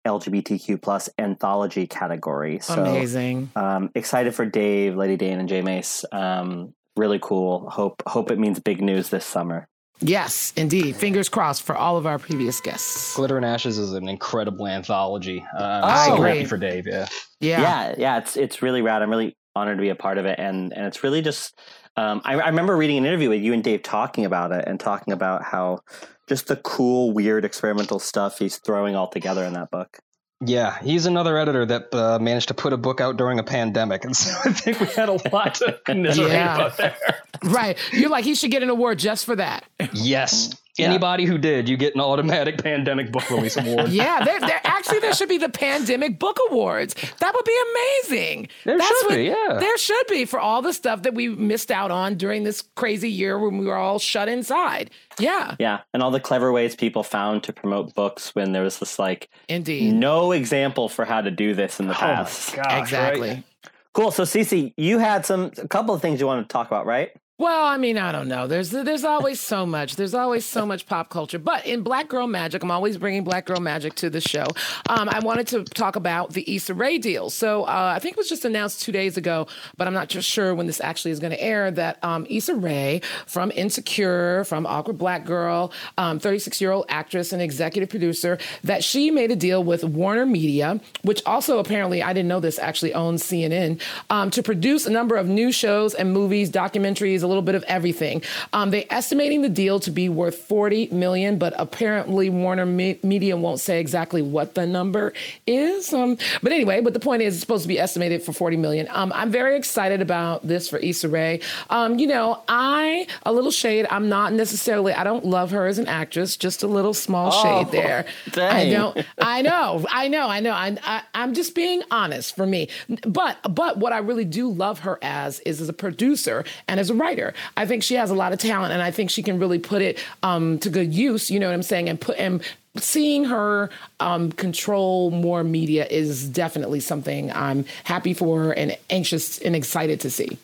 LGBTQ 0.06 0.80
plus 0.80 1.08
anthology 1.18 1.86
category. 1.86 2.58
So, 2.60 2.80
Amazing! 2.80 3.50
Um, 3.54 3.90
excited 3.94 4.34
for 4.34 4.46
Dave, 4.46 4.96
Lady 4.96 5.16
Dane, 5.16 5.38
and 5.38 5.48
J 5.48 5.62
Mase. 5.62 6.04
Um, 6.10 6.74
really 6.96 7.18
cool. 7.20 7.68
Hope 7.70 8.02
hope 8.06 8.30
it 8.30 8.38
means 8.38 8.58
big 8.58 8.82
news 8.82 9.10
this 9.10 9.24
summer. 9.24 9.68
Yes, 10.00 10.52
indeed. 10.56 10.96
Fingers 10.96 11.28
crossed 11.28 11.62
for 11.62 11.76
all 11.76 11.96
of 11.96 12.06
our 12.06 12.18
previous 12.18 12.60
guests. 12.60 13.14
Glitter 13.14 13.36
and 13.36 13.44
Ashes 13.44 13.78
is 13.78 13.92
an 13.92 14.08
incredible 14.08 14.66
anthology. 14.66 15.44
Uh, 15.56 15.80
I'm 15.84 16.12
oh, 16.12 16.16
so 16.16 16.22
happy 16.22 16.44
for 16.44 16.56
Dave. 16.56 16.86
Yeah. 16.86 17.06
yeah, 17.40 17.60
yeah, 17.60 17.94
yeah. 17.98 18.18
It's 18.18 18.36
it's 18.36 18.62
really 18.62 18.82
rad. 18.82 19.02
I'm 19.02 19.10
really 19.10 19.36
honored 19.54 19.76
to 19.76 19.82
be 19.82 19.90
a 19.90 19.94
part 19.94 20.18
of 20.18 20.26
it, 20.26 20.38
and 20.38 20.72
and 20.72 20.86
it's 20.86 21.02
really 21.02 21.22
just. 21.22 21.58
Um, 21.96 22.22
I, 22.24 22.34
I 22.34 22.48
remember 22.48 22.76
reading 22.76 22.98
an 22.98 23.04
interview 23.04 23.28
with 23.28 23.42
you 23.42 23.52
and 23.52 23.64
Dave 23.64 23.82
talking 23.82 24.24
about 24.24 24.52
it 24.52 24.64
and 24.66 24.78
talking 24.78 25.12
about 25.12 25.42
how 25.42 25.80
just 26.28 26.46
the 26.46 26.56
cool, 26.56 27.12
weird, 27.12 27.44
experimental 27.44 27.98
stuff 27.98 28.38
he's 28.38 28.58
throwing 28.58 28.94
all 28.94 29.08
together 29.08 29.44
in 29.44 29.52
that 29.54 29.70
book. 29.70 29.98
Yeah, 30.42 30.78
he's 30.82 31.04
another 31.04 31.36
editor 31.36 31.66
that 31.66 31.94
uh, 31.94 32.18
managed 32.18 32.48
to 32.48 32.54
put 32.54 32.72
a 32.72 32.78
book 32.78 33.00
out 33.00 33.18
during 33.18 33.38
a 33.38 33.42
pandemic, 33.42 34.04
and 34.04 34.16
so 34.16 34.30
I 34.44 34.52
think 34.52 34.80
we 34.80 34.86
had 34.86 35.08
a 35.08 35.18
lot 35.30 35.54
to 35.56 35.78
commiserate 35.84 36.32
yeah. 36.32 36.54
about 36.54 36.76
there. 36.78 36.96
Right, 37.44 37.78
you're 37.92 38.10
like 38.10 38.24
he 38.24 38.34
should 38.34 38.50
get 38.50 38.62
an 38.62 38.70
award 38.70 38.98
just 38.98 39.26
for 39.26 39.36
that. 39.36 39.64
Yes, 39.92 40.54
yeah. 40.78 40.86
Anybody 40.86 41.24
who 41.24 41.38
did, 41.38 41.68
you 41.68 41.76
get 41.76 41.94
an 41.94 42.00
automatic 42.00 42.58
pandemic 42.62 43.12
book 43.12 43.28
release 43.30 43.56
award. 43.58 43.90
yeah, 43.90 44.24
there, 44.24 44.40
there 44.40 44.60
actually 44.64 45.00
there 45.00 45.12
should 45.14 45.28
be 45.28 45.38
the 45.38 45.48
pandemic 45.48 46.18
book 46.18 46.38
awards. 46.50 46.94
That 47.18 47.34
would 47.34 47.44
be 47.44 47.58
amazing. 47.72 48.48
There 48.64 48.78
That's 48.78 48.88
should 48.88 49.10
what, 49.10 49.16
be, 49.16 49.24
yeah. 49.24 49.58
There 49.58 49.78
should 49.78 50.06
be 50.08 50.24
for 50.24 50.38
all 50.38 50.62
the 50.62 50.72
stuff 50.72 51.02
that 51.02 51.14
we 51.14 51.28
missed 51.28 51.70
out 51.70 51.90
on 51.90 52.16
during 52.16 52.44
this 52.44 52.62
crazy 52.76 53.10
year 53.10 53.38
when 53.38 53.58
we 53.58 53.66
were 53.66 53.76
all 53.76 53.98
shut 53.98 54.28
inside. 54.28 54.90
Yeah. 55.18 55.56
Yeah, 55.58 55.80
and 55.92 56.02
all 56.02 56.10
the 56.10 56.20
clever 56.20 56.52
ways 56.52 56.76
people 56.76 57.02
found 57.02 57.42
to 57.44 57.52
promote 57.52 57.94
books 57.94 58.34
when 58.34 58.52
there 58.52 58.62
was 58.62 58.78
this 58.78 58.98
like 58.98 59.28
indeed 59.48 59.92
no 59.94 60.32
example 60.32 60.88
for 60.88 61.04
how 61.04 61.20
to 61.20 61.30
do 61.30 61.54
this 61.54 61.80
in 61.80 61.86
the 61.86 61.94
oh 61.94 61.98
past. 61.98 62.54
Gosh, 62.56 62.80
exactly. 62.80 63.28
Right? 63.28 63.44
Cool. 63.92 64.12
So, 64.12 64.22
Cece, 64.22 64.72
you 64.76 64.98
had 64.98 65.26
some 65.26 65.50
a 65.58 65.66
couple 65.66 65.94
of 65.94 66.00
things 66.00 66.20
you 66.20 66.26
want 66.26 66.48
to 66.48 66.52
talk 66.52 66.68
about, 66.68 66.86
right? 66.86 67.10
Well, 67.40 67.64
I 67.64 67.78
mean, 67.78 67.96
I 67.96 68.12
don't 68.12 68.28
know. 68.28 68.46
There's 68.46 68.68
there's 68.68 69.02
always 69.02 69.40
so 69.40 69.64
much. 69.64 69.96
There's 69.96 70.12
always 70.12 70.44
so 70.44 70.66
much 70.66 70.84
pop 70.84 71.08
culture. 71.08 71.38
But 71.38 71.64
in 71.64 71.80
Black 71.80 72.06
Girl 72.08 72.26
Magic, 72.26 72.62
I'm 72.62 72.70
always 72.70 72.98
bringing 72.98 73.24
Black 73.24 73.46
Girl 73.46 73.60
Magic 73.60 73.94
to 73.94 74.10
the 74.10 74.20
show. 74.20 74.44
Um, 74.90 75.08
I 75.08 75.20
wanted 75.20 75.46
to 75.46 75.64
talk 75.64 75.96
about 75.96 76.34
the 76.34 76.44
Issa 76.54 76.74
Rae 76.74 76.98
deal. 76.98 77.30
So 77.30 77.62
uh, 77.62 77.94
I 77.96 77.98
think 77.98 78.12
it 78.12 78.18
was 78.18 78.28
just 78.28 78.44
announced 78.44 78.82
two 78.82 78.92
days 78.92 79.16
ago, 79.16 79.46
but 79.78 79.86
I'm 79.86 79.94
not 79.94 80.10
just 80.10 80.28
sure 80.28 80.54
when 80.54 80.66
this 80.66 80.82
actually 80.82 81.12
is 81.12 81.18
going 81.18 81.30
to 81.30 81.42
air. 81.42 81.70
That 81.70 82.04
um, 82.04 82.26
Issa 82.28 82.56
Rae 82.56 83.00
from 83.24 83.50
Insecure, 83.52 84.44
from 84.44 84.66
Awkward 84.66 84.98
Black 84.98 85.24
Girl, 85.24 85.72
36 85.96 86.60
um, 86.60 86.62
year 86.62 86.72
old 86.72 86.84
actress 86.90 87.32
and 87.32 87.40
executive 87.40 87.88
producer, 87.88 88.36
that 88.64 88.84
she 88.84 89.10
made 89.10 89.30
a 89.30 89.36
deal 89.36 89.64
with 89.64 89.82
Warner 89.82 90.26
Media, 90.26 90.78
which 91.04 91.22
also 91.24 91.58
apparently 91.58 92.02
I 92.02 92.12
didn't 92.12 92.28
know 92.28 92.40
this 92.40 92.58
actually 92.58 92.92
owns 92.92 93.22
CNN, 93.22 93.80
um, 94.10 94.30
to 94.30 94.42
produce 94.42 94.84
a 94.84 94.90
number 94.90 95.16
of 95.16 95.26
new 95.26 95.50
shows 95.50 95.94
and 95.94 96.12
movies, 96.12 96.50
documentaries 96.50 97.29
little 97.30 97.42
bit 97.42 97.54
of 97.54 97.62
everything. 97.64 98.22
Um, 98.52 98.70
they're 98.70 98.84
estimating 98.90 99.42
the 99.42 99.48
deal 99.48 99.80
to 99.80 99.90
be 99.90 100.08
worth 100.08 100.36
40 100.36 100.88
million, 100.88 101.38
but 101.38 101.54
apparently 101.56 102.28
Warner 102.28 102.66
Me- 102.66 102.98
Media 103.02 103.36
won't 103.36 103.60
say 103.60 103.80
exactly 103.80 104.22
what 104.22 104.54
the 104.54 104.66
number 104.66 105.12
is. 105.46 105.92
Um, 105.92 106.18
but 106.42 106.52
anyway, 106.52 106.80
but 106.80 106.92
the 106.92 107.00
point 107.00 107.22
is, 107.22 107.34
it's 107.34 107.40
supposed 107.40 107.62
to 107.62 107.68
be 107.68 107.78
estimated 107.78 108.22
for 108.22 108.32
40 108.32 108.56
million. 108.56 108.88
Um, 108.90 109.12
I'm 109.14 109.30
very 109.30 109.56
excited 109.56 110.02
about 110.02 110.46
this 110.46 110.68
for 110.68 110.78
Issa 110.78 111.08
Rae. 111.08 111.40
Um, 111.70 111.98
you 111.98 112.06
know, 112.06 112.42
I 112.48 113.06
a 113.24 113.32
little 113.32 113.50
shade. 113.50 113.86
I'm 113.90 114.08
not 114.08 114.32
necessarily. 114.32 114.92
I 114.92 115.04
don't 115.04 115.24
love 115.24 115.50
her 115.52 115.66
as 115.66 115.78
an 115.78 115.86
actress. 115.86 116.36
Just 116.36 116.62
a 116.62 116.66
little 116.66 116.94
small 116.94 117.30
oh, 117.32 117.42
shade 117.42 117.72
there. 117.72 118.06
Dang. 118.32 118.68
I 118.68 118.70
don't. 118.70 119.06
I 119.18 119.42
know. 119.42 119.84
I 119.90 120.08
know. 120.08 120.28
I 120.28 120.40
know. 120.40 120.52
I, 120.52 120.76
I, 120.82 121.02
I'm 121.14 121.34
just 121.34 121.54
being 121.54 121.82
honest 121.90 122.34
for 122.34 122.46
me. 122.46 122.68
But 123.06 123.38
but 123.54 123.78
what 123.78 123.92
I 123.92 123.98
really 123.98 124.24
do 124.24 124.50
love 124.50 124.80
her 124.80 124.98
as 125.02 125.40
is 125.40 125.60
as 125.60 125.68
a 125.68 125.72
producer 125.72 126.44
and 126.68 126.80
as 126.80 126.90
a 126.90 126.94
writer. 126.94 127.19
I 127.56 127.66
think 127.66 127.82
she 127.82 127.94
has 127.94 128.10
a 128.10 128.14
lot 128.14 128.32
of 128.32 128.38
talent, 128.38 128.72
and 128.72 128.82
I 128.82 128.90
think 128.90 129.10
she 129.10 129.22
can 129.22 129.38
really 129.38 129.58
put 129.58 129.82
it 129.82 129.98
um, 130.22 130.58
to 130.60 130.70
good 130.70 130.92
use. 130.92 131.30
You 131.30 131.40
know 131.40 131.46
what 131.46 131.54
I'm 131.54 131.62
saying? 131.62 131.88
And 131.88 132.00
put 132.00 132.16
and 132.18 132.42
seeing 132.76 133.24
her 133.24 133.70
um, 133.98 134.32
control 134.32 135.10
more 135.10 135.42
media 135.42 135.86
is 135.86 136.28
definitely 136.28 136.80
something 136.80 137.32
I'm 137.32 137.64
happy 137.84 138.14
for 138.14 138.44
her 138.44 138.52
and 138.52 138.76
anxious 138.88 139.38
and 139.38 139.56
excited 139.56 140.00
to 140.00 140.10
see. 140.10 140.38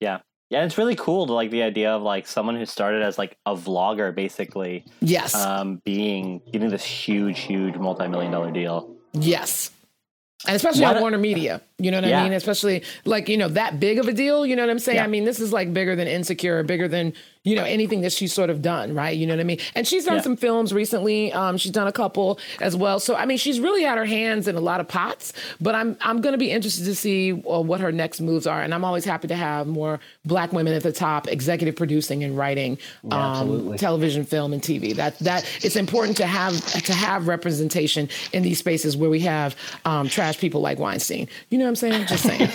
Yeah. 0.00 0.18
Yeah, 0.50 0.64
it's 0.64 0.78
really 0.78 0.94
cool 0.94 1.26
to 1.26 1.32
like 1.32 1.50
the 1.50 1.62
idea 1.62 1.90
of 1.90 2.02
like 2.02 2.28
someone 2.28 2.56
who 2.56 2.66
started 2.66 3.02
as 3.02 3.18
like 3.18 3.36
a 3.44 3.56
vlogger 3.56 4.14
basically. 4.14 4.84
Yes. 5.00 5.34
Um, 5.34 5.80
being 5.84 6.42
getting 6.52 6.68
this 6.68 6.84
huge, 6.84 7.40
huge 7.40 7.74
multi-million 7.76 8.30
dollar 8.30 8.52
deal. 8.52 8.94
Yes. 9.12 9.70
And 10.46 10.56
especially 10.56 10.82
what? 10.82 10.96
on 10.96 11.02
Warner 11.02 11.18
Media. 11.18 11.60
You 11.78 11.90
know 11.90 12.00
what 12.00 12.08
yeah. 12.08 12.20
I 12.20 12.24
mean? 12.24 12.32
Especially 12.32 12.82
like, 13.04 13.28
you 13.28 13.36
know, 13.36 13.48
that 13.48 13.80
big 13.80 13.98
of 13.98 14.08
a 14.08 14.12
deal. 14.12 14.44
You 14.44 14.56
know 14.56 14.62
what 14.62 14.70
I'm 14.70 14.78
saying? 14.78 14.96
Yeah. 14.96 15.04
I 15.04 15.08
mean, 15.08 15.24
this 15.24 15.40
is 15.40 15.52
like 15.52 15.72
bigger 15.72 15.96
than 15.96 16.06
Insecure, 16.06 16.62
bigger 16.62 16.88
than, 16.88 17.14
you 17.44 17.54
know, 17.54 17.62
anything 17.62 18.00
that 18.00 18.12
she's 18.12 18.32
sort 18.32 18.48
of 18.48 18.62
done, 18.62 18.94
right? 18.94 19.16
You 19.16 19.26
know 19.26 19.34
what 19.34 19.40
I 19.40 19.44
mean? 19.44 19.58
And 19.74 19.86
she's 19.86 20.06
done 20.06 20.16
yeah. 20.16 20.22
some 20.22 20.36
films 20.36 20.72
recently. 20.72 21.30
Um, 21.32 21.58
she's 21.58 21.72
done 21.72 21.86
a 21.86 21.92
couple 21.92 22.38
as 22.60 22.74
well. 22.74 22.98
So 22.98 23.14
I 23.14 23.26
mean, 23.26 23.36
she's 23.36 23.60
really 23.60 23.82
had 23.82 23.98
her 23.98 24.06
hands 24.06 24.48
in 24.48 24.56
a 24.56 24.60
lot 24.60 24.80
of 24.80 24.88
pots. 24.88 25.34
But 25.60 25.74
I'm 25.74 25.96
I'm 26.00 26.22
going 26.22 26.32
to 26.32 26.38
be 26.38 26.50
interested 26.50 26.86
to 26.86 26.94
see 26.94 27.32
uh, 27.32 27.60
what 27.60 27.80
her 27.80 27.92
next 27.92 28.22
moves 28.22 28.46
are. 28.46 28.62
And 28.62 28.72
I'm 28.72 28.84
always 28.84 29.04
happy 29.04 29.28
to 29.28 29.36
have 29.36 29.66
more 29.66 30.00
black 30.24 30.54
women 30.54 30.72
at 30.72 30.82
the 30.82 30.92
top, 30.92 31.28
executive 31.28 31.76
producing 31.76 32.24
and 32.24 32.36
writing 32.36 32.78
um, 33.10 33.76
television, 33.76 34.24
film, 34.24 34.54
and 34.54 34.62
TV. 34.62 34.96
That 34.96 35.18
that 35.18 35.44
it's 35.62 35.76
important 35.76 36.16
to 36.16 36.26
have 36.26 36.58
to 36.84 36.94
have 36.94 37.28
representation 37.28 38.08
in 38.32 38.42
these 38.42 38.58
spaces 38.58 38.96
where 38.96 39.10
we 39.10 39.20
have 39.20 39.54
um, 39.84 40.08
trash 40.08 40.38
people 40.38 40.62
like 40.62 40.78
Weinstein. 40.78 41.28
You 41.50 41.58
know 41.58 41.64
what 41.64 41.70
I'm 41.70 41.76
saying? 41.76 42.06
Just 42.06 42.24
saying. 42.24 42.48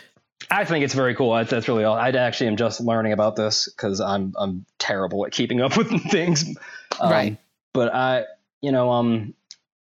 I 0.50 0.64
think 0.64 0.84
it's 0.84 0.94
very 0.94 1.14
cool. 1.14 1.32
That's 1.44 1.68
really 1.68 1.84
all. 1.84 1.96
I 1.96 2.10
actually 2.10 2.48
am 2.48 2.56
just 2.56 2.80
learning 2.80 3.12
about 3.12 3.36
this 3.36 3.68
because 3.68 4.00
I'm 4.00 4.34
I'm 4.36 4.66
terrible 4.78 5.26
at 5.26 5.32
keeping 5.32 5.60
up 5.60 5.76
with 5.76 5.88
things. 6.10 6.56
Um, 7.00 7.10
right. 7.10 7.38
But 7.72 7.94
I, 7.94 8.24
you 8.60 8.72
know, 8.72 8.90
um, 8.90 9.34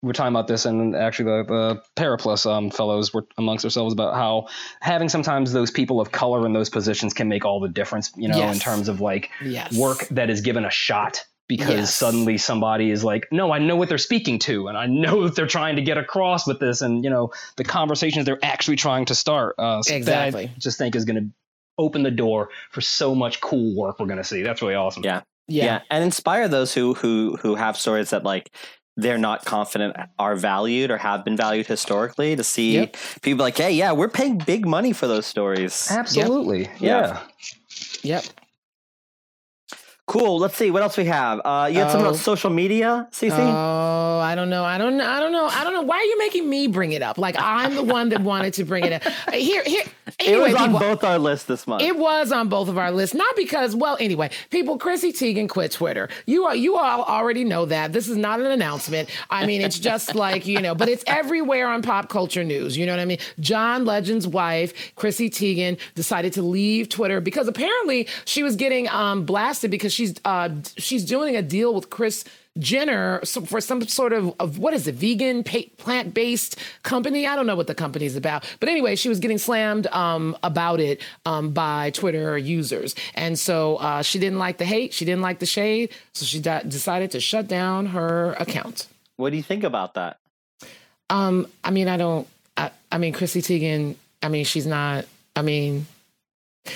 we're 0.02 0.12
talking 0.12 0.32
about 0.32 0.48
this, 0.48 0.66
and 0.66 0.94
actually 0.94 1.44
the, 1.44 1.44
the 1.44 1.82
Periplus 1.96 2.44
um, 2.50 2.70
fellows 2.70 3.14
were 3.14 3.26
amongst 3.38 3.64
ourselves 3.64 3.92
about 3.92 4.14
how 4.14 4.48
having 4.80 5.08
sometimes 5.08 5.52
those 5.52 5.70
people 5.70 6.00
of 6.00 6.12
color 6.12 6.44
in 6.44 6.52
those 6.52 6.68
positions 6.70 7.14
can 7.14 7.28
make 7.28 7.44
all 7.44 7.60
the 7.60 7.68
difference. 7.68 8.12
You 8.16 8.28
know, 8.28 8.36
yes. 8.36 8.54
in 8.54 8.60
terms 8.60 8.88
of 8.88 9.00
like 9.00 9.30
yes. 9.42 9.76
work 9.76 10.06
that 10.10 10.30
is 10.30 10.40
given 10.40 10.64
a 10.64 10.70
shot 10.70 11.24
because 11.46 11.68
yes. 11.68 11.94
suddenly 11.94 12.38
somebody 12.38 12.90
is 12.90 13.04
like, 13.04 13.28
no, 13.30 13.52
I 13.52 13.58
know 13.58 13.76
what 13.76 13.88
they're 13.88 13.98
speaking 13.98 14.38
to, 14.40 14.68
and 14.68 14.78
I 14.78 14.86
know 14.86 15.16
what 15.16 15.36
they're 15.36 15.46
trying 15.46 15.76
to 15.76 15.82
get 15.82 15.98
across 15.98 16.46
with 16.46 16.60
this, 16.60 16.80
and 16.80 17.04
you 17.04 17.10
know 17.10 17.32
the 17.56 17.64
conversations 17.64 18.24
they're 18.24 18.38
actually 18.42 18.76
trying 18.76 19.04
to 19.06 19.14
start. 19.14 19.54
Uh, 19.58 19.82
so 19.82 19.94
exactly. 19.94 20.44
I 20.44 20.58
just 20.58 20.78
think 20.78 20.96
is 20.96 21.04
going 21.04 21.22
to 21.22 21.30
open 21.76 22.02
the 22.02 22.10
door 22.10 22.50
for 22.70 22.80
so 22.80 23.14
much 23.14 23.40
cool 23.40 23.74
work 23.76 23.98
we're 23.98 24.06
going 24.06 24.18
to 24.18 24.24
see. 24.24 24.42
That's 24.42 24.62
really 24.62 24.74
awesome. 24.74 25.02
Yeah. 25.04 25.22
yeah, 25.48 25.64
yeah, 25.64 25.80
and 25.90 26.04
inspire 26.04 26.48
those 26.48 26.72
who 26.72 26.94
who 26.94 27.36
who 27.40 27.56
have 27.56 27.76
stories 27.76 28.10
that 28.10 28.24
like 28.24 28.50
they're 28.96 29.18
not 29.18 29.44
confident 29.44 29.96
are 30.18 30.36
valued 30.36 30.90
or 30.90 30.98
have 30.98 31.24
been 31.24 31.36
valued 31.36 31.66
historically 31.66 32.36
to 32.36 32.44
see 32.44 32.74
yep. 32.74 32.96
people 33.22 33.44
like, 33.44 33.56
hey, 33.56 33.72
yeah, 33.72 33.92
we're 33.92 34.08
paying 34.08 34.38
big 34.38 34.66
money 34.66 34.92
for 34.92 35.08
those 35.08 35.26
stories. 35.26 35.88
Absolutely. 35.90 36.60
Yep. 36.60 36.80
Yeah. 36.80 37.20
Yep. 38.02 38.24
Cool. 40.06 40.38
Let's 40.38 40.54
see 40.56 40.70
what 40.70 40.82
else 40.82 40.98
we 40.98 41.06
have. 41.06 41.40
Uh, 41.44 41.68
you 41.72 41.78
had 41.78 41.90
something 41.90 42.06
Oh. 42.06 42.10
about 42.10 42.20
social 42.20 42.50
media, 42.50 43.08
CC. 43.10 43.38
Oh, 43.40 44.18
I 44.20 44.34
don't 44.34 44.50
know. 44.50 44.62
I 44.62 44.76
don't 44.76 44.98
know. 44.98 45.08
I 45.08 45.18
don't 45.18 45.32
know. 45.32 45.46
I 45.46 45.64
don't 45.64 45.72
know. 45.72 45.80
Why 45.80 45.96
are 45.96 46.04
you 46.04 46.18
making 46.18 46.48
me 46.48 46.66
bring 46.66 46.92
it 46.92 47.00
up? 47.00 47.16
Like 47.16 47.36
I'm 47.38 47.74
the 47.74 47.82
one 47.82 48.10
that 48.10 48.20
wanted 48.20 48.52
to 48.54 48.64
bring 48.64 48.84
it 48.84 48.92
up. 48.92 49.02
Uh, 49.26 49.32
Here, 49.36 49.62
here. 49.64 49.84
it 50.20 50.38
was 50.38 50.54
on 50.54 50.66
people, 50.72 50.78
both 50.80 51.02
our 51.02 51.18
lists 51.18 51.46
this 51.46 51.66
month. 51.66 51.82
It 51.82 51.96
was 51.96 52.30
on 52.30 52.48
both 52.50 52.68
of 52.68 52.76
our 52.76 52.90
lists, 52.92 53.14
not 53.14 53.34
because, 53.36 53.74
well, 53.74 53.96
anyway, 53.98 54.28
people, 54.50 54.76
Chrissy 54.76 55.12
Teigen 55.12 55.48
quit 55.48 55.72
Twitter. 55.72 56.10
You 56.26 56.44
are, 56.44 56.54
you 56.54 56.76
all 56.76 57.02
already 57.04 57.42
know 57.42 57.64
that. 57.64 57.92
This 57.94 58.06
is 58.08 58.16
not 58.18 58.38
an 58.40 58.46
announcement. 58.46 59.08
I 59.30 59.46
mean, 59.46 59.62
it's 59.62 59.78
just 59.78 60.14
like 60.24 60.46
you 60.46 60.60
know, 60.60 60.74
but 60.74 60.88
it's 60.90 61.04
everywhere 61.06 61.66
on 61.68 61.80
pop 61.80 62.10
culture 62.10 62.44
news. 62.44 62.76
You 62.76 62.84
know 62.84 62.92
what 62.92 63.00
I 63.00 63.06
mean? 63.06 63.18
John 63.40 63.86
Legend's 63.86 64.28
wife, 64.28 64.94
Chrissy 64.94 65.30
Teigen, 65.30 65.78
decided 65.94 66.34
to 66.34 66.42
leave 66.42 66.90
Twitter 66.90 67.20
because 67.22 67.48
apparently 67.48 68.06
she 68.26 68.42
was 68.42 68.56
getting 68.56 68.88
um, 68.90 69.24
blasted 69.24 69.70
because 69.70 69.93
she's 69.94 70.14
uh, 70.24 70.50
she's 70.76 71.04
doing 71.04 71.36
a 71.36 71.42
deal 71.42 71.74
with 71.74 71.90
Kris. 71.90 72.24
Jenner 72.56 73.20
for 73.24 73.60
some 73.60 73.82
sort 73.88 74.12
of, 74.12 74.32
of 74.38 74.58
what 74.58 74.74
is 74.74 74.86
it, 74.86 74.94
vegan, 74.94 75.42
plant 75.42 76.14
based 76.14 76.56
company? 76.84 77.26
I 77.26 77.34
don't 77.34 77.48
know 77.48 77.56
what 77.56 77.66
the 77.66 77.74
company's 77.74 78.14
about. 78.14 78.44
But 78.60 78.68
anyway, 78.68 78.94
she 78.94 79.08
was 79.08 79.18
getting 79.18 79.38
slammed 79.38 79.88
um, 79.88 80.36
about 80.44 80.78
it 80.78 81.00
um, 81.26 81.50
by 81.50 81.90
Twitter 81.90 82.38
users. 82.38 82.94
And 83.16 83.36
so 83.36 83.78
uh, 83.78 84.02
she 84.02 84.20
didn't 84.20 84.38
like 84.38 84.58
the 84.58 84.64
hate, 84.64 84.92
she 84.92 85.04
didn't 85.04 85.22
like 85.22 85.40
the 85.40 85.46
shade. 85.46 85.90
So 86.12 86.24
she 86.24 86.38
de- 86.38 86.62
decided 86.62 87.10
to 87.10 87.20
shut 87.20 87.48
down 87.48 87.86
her 87.86 88.34
account. 88.34 88.86
what 89.16 89.30
do 89.30 89.36
you 89.36 89.42
think 89.42 89.64
about 89.64 89.94
that? 89.94 90.20
Um, 91.10 91.48
I 91.64 91.72
mean, 91.72 91.88
I 91.88 91.96
don't, 91.96 92.28
I, 92.56 92.70
I 92.92 92.98
mean, 92.98 93.12
Chrissy 93.12 93.42
Teigen, 93.42 93.96
I 94.22 94.28
mean, 94.28 94.44
she's 94.44 94.66
not, 94.66 95.06
I 95.34 95.42
mean, 95.42 95.86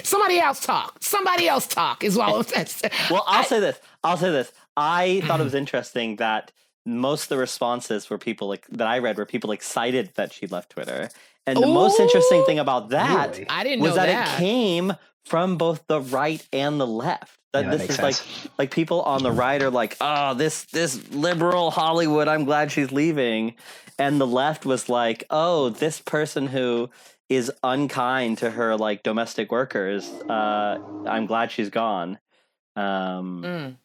somebody 0.02 0.38
else 0.38 0.60
talk. 0.60 0.98
Somebody 1.00 1.48
else 1.48 1.66
talk 1.66 2.04
is 2.04 2.16
all 2.16 2.42
that's. 2.42 2.82
Well, 3.10 3.24
I'll 3.26 3.44
say 3.44 3.60
this. 3.60 3.80
I'll 4.04 4.16
say 4.16 4.30
this. 4.30 4.52
I 4.76 5.22
thought 5.26 5.40
it 5.40 5.44
was 5.44 5.54
interesting 5.54 6.16
that 6.16 6.52
most 6.86 7.24
of 7.24 7.28
the 7.30 7.38
responses 7.38 8.08
were 8.08 8.18
people 8.18 8.48
like 8.48 8.66
that 8.68 8.86
I 8.86 8.98
read 8.98 9.18
were 9.18 9.26
people 9.26 9.52
excited 9.52 10.12
that 10.14 10.32
she 10.32 10.46
left 10.46 10.70
Twitter. 10.70 11.10
And 11.46 11.56
the 11.56 11.66
most 11.66 11.98
interesting 11.98 12.44
thing 12.44 12.58
about 12.58 12.90
that 12.90 13.30
Really? 13.30 13.48
I 13.48 13.64
didn't 13.64 13.80
was 13.80 13.90
know 13.90 13.96
that, 13.96 14.06
that. 14.06 14.34
it 14.34 14.38
came 14.38 14.92
from 15.24 15.56
both 15.56 15.86
the 15.86 16.00
right 16.00 16.46
and 16.52 16.80
the 16.80 16.86
left. 16.86 17.38
That 17.52 17.64
Yeah, 17.64 17.70
this 17.70 17.80
makes 17.80 17.94
is 17.94 17.98
like 18.00 18.50
like 18.58 18.70
people 18.70 19.00
on 19.02 19.22
the 19.22 19.32
right 19.32 19.62
are 19.62 19.70
like, 19.70 19.96
oh, 20.00 20.34
this 20.34 20.64
this 20.64 21.10
liberal 21.10 21.70
Hollywood, 21.70 22.28
I'm 22.28 22.44
glad 22.44 22.70
she's 22.70 22.92
leaving. 22.92 23.54
And 23.98 24.20
the 24.20 24.26
left 24.26 24.66
was 24.66 24.88
like, 24.88 25.24
oh, 25.30 25.70
this 25.70 26.00
person 26.00 26.46
who 26.46 26.90
is 27.28 27.52
unkind 27.62 28.38
to 28.38 28.50
her 28.50 28.76
like 28.76 29.02
domestic 29.02 29.50
workers, 29.52 30.20
uh, 30.28 30.78
I'm 31.04 31.26
glad 31.26 31.50
she's 31.50 31.70
gone. 31.70 32.18
Um, 32.76 33.42
Mm. 33.44 33.76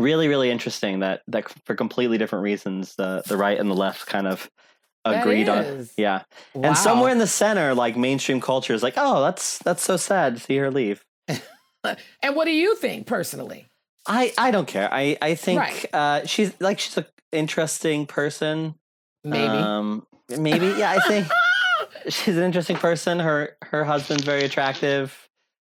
really 0.00 0.28
really 0.28 0.50
interesting 0.50 1.00
that 1.00 1.22
that 1.28 1.48
for 1.64 1.74
completely 1.74 2.16
different 2.18 2.42
reasons 2.44 2.94
the 2.96 3.22
the 3.26 3.36
right 3.36 3.58
and 3.58 3.68
the 3.70 3.74
left 3.74 4.06
kind 4.06 4.26
of 4.28 4.48
agreed 5.04 5.48
on 5.48 5.88
yeah 5.96 6.22
Wow. 6.54 6.62
and 6.68 6.76
somewhere 6.76 7.10
in 7.10 7.18
the 7.18 7.26
center 7.26 7.74
like 7.74 7.96
mainstream 7.96 8.40
culture 8.40 8.72
is 8.74 8.82
like 8.82 8.94
oh 8.96 9.20
that's 9.22 9.58
that's 9.58 9.82
so 9.82 9.96
sad 9.96 10.36
to 10.36 10.40
see 10.40 10.56
her 10.58 10.70
leave 10.70 11.04
And 12.22 12.36
what 12.36 12.44
do 12.44 12.52
you 12.52 12.76
think 12.76 13.06
personally? 13.06 13.66
i 14.06 14.32
i 14.38 14.50
don't 14.50 14.68
care 14.68 14.88
i 14.92 15.16
i 15.20 15.34
think 15.34 15.58
Right. 15.60 15.86
uh 15.94 16.26
she's 16.26 16.52
like 16.60 16.78
she's 16.78 16.96
an 16.98 17.06
interesting 17.32 18.06
person 18.06 18.74
Maybe. 19.24 19.58
um 19.58 20.06
maybe 20.28 20.66
yeah 20.78 20.90
i 20.92 21.00
think 21.00 21.26
she's 22.08 22.36
an 22.36 22.42
interesting 22.42 22.76
person 22.76 23.18
her 23.18 23.56
her 23.62 23.84
husband's 23.84 24.24
very 24.24 24.44
attractive 24.44 25.28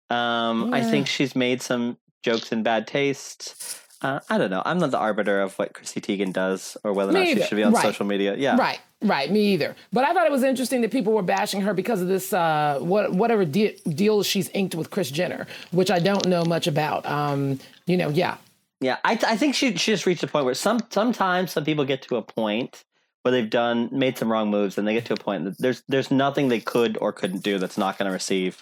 um 0.10 0.74
i 0.74 0.82
think 0.82 1.08
she's 1.08 1.36
made 1.36 1.62
some 1.62 1.98
jokes 2.24 2.52
in 2.52 2.64
bad 2.64 2.88
taste 2.88 3.82
uh, 4.00 4.20
I 4.30 4.38
don't 4.38 4.52
know. 4.52 4.62
I'm 4.64 4.78
not 4.78 4.92
the 4.92 5.00
arbiter 5.00 5.42
of 5.42 5.58
what 5.58 5.74
Chrissy 5.74 6.02
Teigen 6.02 6.32
does 6.32 6.78
or 6.84 6.94
whether 6.94 7.10
or 7.10 7.14
Me 7.14 7.34
not 7.34 7.42
she 7.42 7.48
should 7.48 7.56
be 7.56 7.64
on 7.64 7.74
Right. 7.74 7.82
social 7.82 8.06
media. 8.06 8.36
Yeah. 8.38 8.56
Right, 8.56 8.80
right. 9.02 9.32
Me 9.32 9.54
either. 9.54 9.76
But 9.92 10.04
I 10.04 10.14
thought 10.14 10.28
it 10.28 10.32
was 10.32 10.44
interesting 10.44 10.82
that 10.82 10.92
people 10.92 11.14
were 11.14 11.24
bashing 11.24 11.62
her 11.62 11.74
because 11.74 12.00
of 12.04 12.08
this, 12.08 12.32
uh, 12.32 12.78
what, 12.80 13.12
whatever 13.14 13.44
de- 13.44 13.76
deal 13.90 14.22
she's 14.22 14.50
inked 14.50 14.76
with 14.76 14.92
Kris 14.92 15.10
Jenner, 15.10 15.48
which 15.72 15.90
I 15.90 15.98
don't 15.98 16.28
know 16.28 16.46
much 16.46 16.68
about. 16.68 17.08
Um, 17.08 17.60
you 17.88 17.98
know, 17.98 18.10
yeah. 18.10 18.38
Yeah, 18.82 18.98
I, 19.04 19.14
I 19.26 19.36
think 19.36 19.56
she 19.56 19.76
she 19.78 19.94
just 19.94 20.06
reached 20.06 20.22
a 20.22 20.28
point 20.28 20.46
where 20.46 20.54
some 20.54 20.80
sometimes 20.92 21.54
some 21.54 21.66
people 21.66 21.84
get 21.84 22.04
to 22.04 22.18
a 22.18 22.22
point 22.22 22.84
where 23.24 23.32
they've 23.32 23.50
done 23.50 23.90
made 23.92 24.18
some 24.18 24.32
wrong 24.32 24.50
moves 24.50 24.78
and 24.78 24.88
they 24.88 24.94
get 24.94 25.06
to 25.06 25.14
a 25.14 25.18
point 25.18 25.44
that 25.46 25.58
there's 25.58 25.84
there's 25.88 26.12
nothing 26.12 26.48
they 26.48 26.60
could 26.60 26.98
or 27.02 27.12
couldn't 27.12 27.44
do 27.44 27.58
that's 27.58 27.78
not 27.78 27.98
going 27.98 28.08
to 28.08 28.14
receive 28.14 28.62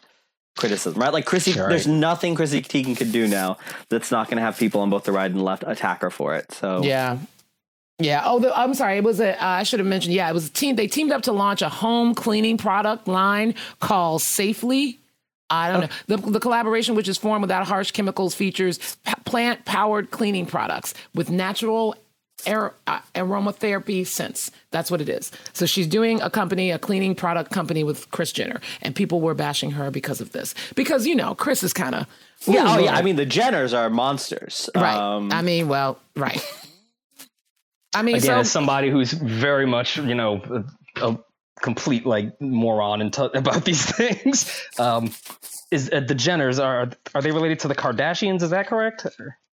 criticism, 0.57 0.99
right? 1.01 1.11
Like 1.13 1.25
Chrissy, 1.25 1.51
Right. 1.53 1.69
there's 1.69 1.85
nothing 1.87 2.33
Chrissy 2.35 2.61
Teigen 2.61 2.95
could 2.97 3.11
do 3.11 3.27
now 3.27 3.57
that's 3.89 4.09
not 4.11 4.27
going 4.27 4.37
to 4.37 4.41
have 4.43 4.57
people 4.57 4.81
on 4.81 4.89
both 4.89 5.03
the 5.03 5.11
right 5.11 5.29
and 5.29 5.43
left 5.43 5.63
attack 5.67 6.01
her 6.01 6.09
for 6.09 6.35
it. 6.35 6.51
So 6.51 6.81
Yeah. 6.83 7.17
Yeah. 7.99 8.23
Oh, 8.25 8.39
the, 8.39 8.57
I'm 8.57 8.73
sorry. 8.73 8.97
It 8.97 9.03
was 9.05 9.19
a. 9.21 9.41
Uh, 9.41 9.47
I 9.47 9.63
should 9.63 9.79
have 9.79 9.87
mentioned. 9.87 10.13
Yeah, 10.15 10.29
it 10.29 10.33
was 10.33 10.47
a 10.47 10.51
team. 10.51 10.75
They 10.75 10.87
teamed 10.87 11.11
up 11.13 11.21
to 11.23 11.31
launch 11.31 11.61
a 11.61 11.69
home 11.69 12.13
cleaning 12.13 12.57
product 12.57 13.07
line 13.07 13.55
called 13.79 14.21
Safely. 14.21 14.99
I 15.49 15.71
don't 15.71 15.81
know. 15.81 16.17
The, 16.17 16.31
the 16.31 16.39
collaboration, 16.41 16.95
which 16.95 17.07
is 17.07 17.17
formed 17.17 17.43
without 17.43 17.67
harsh 17.67 17.91
chemicals, 17.91 18.33
features 18.35 18.97
p- 19.05 19.13
plant 19.25 19.63
powered 19.63 20.09
cleaning 20.11 20.45
products 20.45 20.93
with 21.13 21.29
natural 21.29 21.95
ar- 22.47 22.73
uh, 22.87 22.99
aromatherapy 23.15 24.05
scents. 24.05 24.51
That's 24.71 24.91
what 24.91 25.01
it 25.01 25.09
is. 25.09 25.31
So 25.53 25.65
she's 25.65 25.87
doing 25.87 26.21
a 26.21 26.29
company, 26.29 26.71
a 26.71 26.79
cleaning 26.79 27.15
product 27.15 27.51
company 27.51 27.83
with 27.83 28.09
Kris 28.11 28.31
Jenner, 28.31 28.61
and 28.81 28.95
people 28.95 29.21
were 29.21 29.33
bashing 29.33 29.71
her 29.71 29.91
because 29.91 30.21
of 30.21 30.31
this. 30.31 30.53
Because 30.75 31.05
you 31.07 31.15
know, 31.15 31.35
Kris 31.35 31.63
is 31.63 31.73
kind 31.73 31.95
of 31.95 32.07
yeah, 32.47 32.75
oh 32.75 32.79
yeah. 32.79 32.95
I 32.95 33.01
mean, 33.01 33.15
the 33.15 33.25
Jenners 33.25 33.77
are 33.77 33.89
monsters. 33.89 34.69
right. 34.75 34.95
Um, 34.95 35.31
I 35.31 35.41
mean, 35.41 35.67
well, 35.67 35.99
right. 36.15 36.41
I 37.95 38.01
mean, 38.01 38.15
Again, 38.15 38.27
so 38.27 38.39
as 38.39 38.51
somebody 38.51 38.89
who's 38.89 39.13
very 39.13 39.65
much, 39.65 39.97
you 39.97 40.15
know, 40.15 40.41
a, 40.97 41.07
a 41.11 41.19
complete 41.61 42.05
like 42.05 42.39
moron 42.41 43.01
and 43.01 43.13
t- 43.13 43.29
about 43.33 43.63
these 43.63 43.85
things, 43.85 44.61
um, 44.77 45.11
is 45.71 45.89
uh, 45.91 46.01
the 46.01 46.15
Jenners 46.15 46.63
are 46.63 46.91
are 47.13 47.21
they 47.21 47.31
related 47.31 47.59
to 47.61 47.67
the 47.67 47.75
Kardashians? 47.75 48.41
Is 48.41 48.49
that 48.49 48.67
correct? 48.67 49.07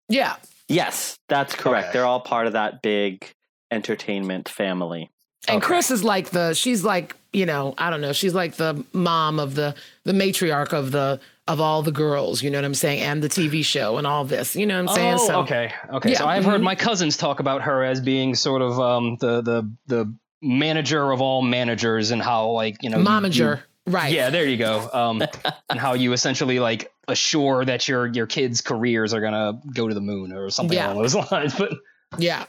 yeah, 0.10 0.36
yes, 0.68 1.18
that's 1.30 1.56
correct. 1.56 1.88
Okay. 1.88 1.94
They're 1.94 2.06
all 2.06 2.20
part 2.22 2.48
of 2.48 2.54
that 2.54 2.82
big 2.82 3.30
entertainment 3.72 4.50
family. 4.50 5.10
And 5.48 5.58
Okay. 5.58 5.66
Kris 5.68 5.92
is 5.92 6.04
like 6.04 6.30
the 6.32 6.54
she's 6.54 6.84
like, 6.84 7.16
you 7.34 7.46
know, 7.46 7.76
I 7.78 7.90
don't 7.90 8.02
know, 8.02 8.14
she's 8.14 8.34
like 8.34 8.56
the 8.56 8.84
mom 8.94 9.40
of 9.40 9.54
the 9.56 9.76
the 10.04 10.14
matriarch 10.14 10.74
of 10.74 10.92
the 10.92 11.20
of 11.48 11.62
all 11.62 11.84
the 11.84 11.92
girls, 11.92 12.42
you 12.42 12.50
know 12.50 12.58
what 12.58 12.66
I'm 12.66 12.74
saying, 12.74 13.02
and 13.04 13.22
the 13.22 13.30
TV 13.30 13.64
show 13.64 13.98
and 13.98 14.08
all 14.08 14.26
this. 14.26 14.56
You 14.56 14.66
know 14.66 14.82
what 14.82 14.90
I'm 14.90 14.96
saying? 14.96 15.14
Oh, 15.20 15.28
so 15.28 15.40
okay, 15.42 15.72
okay. 15.94 16.12
Yeah, 16.14 16.18
So 16.20 16.26
I've 16.26 16.46
heard 16.46 16.62
mhm. 16.62 16.66
my 16.66 16.76
cousins 16.76 17.18
talk 17.18 17.40
about 17.40 17.62
her 17.64 17.84
as 17.84 18.02
being 18.02 18.34
sort 18.34 18.64
of 18.64 18.80
um, 18.80 19.18
the 19.20 19.42
the 19.42 19.72
the 19.86 20.16
manager 20.42 21.12
of 21.12 21.22
all 21.22 21.42
managers 21.44 22.10
and 22.12 22.22
how 22.22 22.50
like 22.50 22.82
you 22.82 22.90
know 22.90 22.98
you- 22.98 23.06
momager. 23.06 23.62
Right. 23.88 24.12
Yeah, 24.12 24.30
there 24.32 24.46
you 24.48 24.58
go. 24.58 24.90
Um, 24.94 25.22
and 25.70 25.80
how 25.80 25.94
you 25.94 26.14
essentially 26.14 26.60
like 26.60 26.92
assure 27.08 27.64
that 27.66 27.88
your 27.88 28.08
your 28.08 28.26
kids' 28.26 28.62
careers 28.62 29.14
are 29.14 29.22
gonna 29.22 29.60
go 29.74 29.88
to 29.88 29.94
the 29.94 30.02
moon 30.02 30.32
or 30.34 30.50
something 30.50 30.76
Yeah. 30.78 30.92
along 30.92 31.04
those 31.04 31.16
lines. 31.32 31.56
But 31.56 31.74
Yeah. 32.18 32.46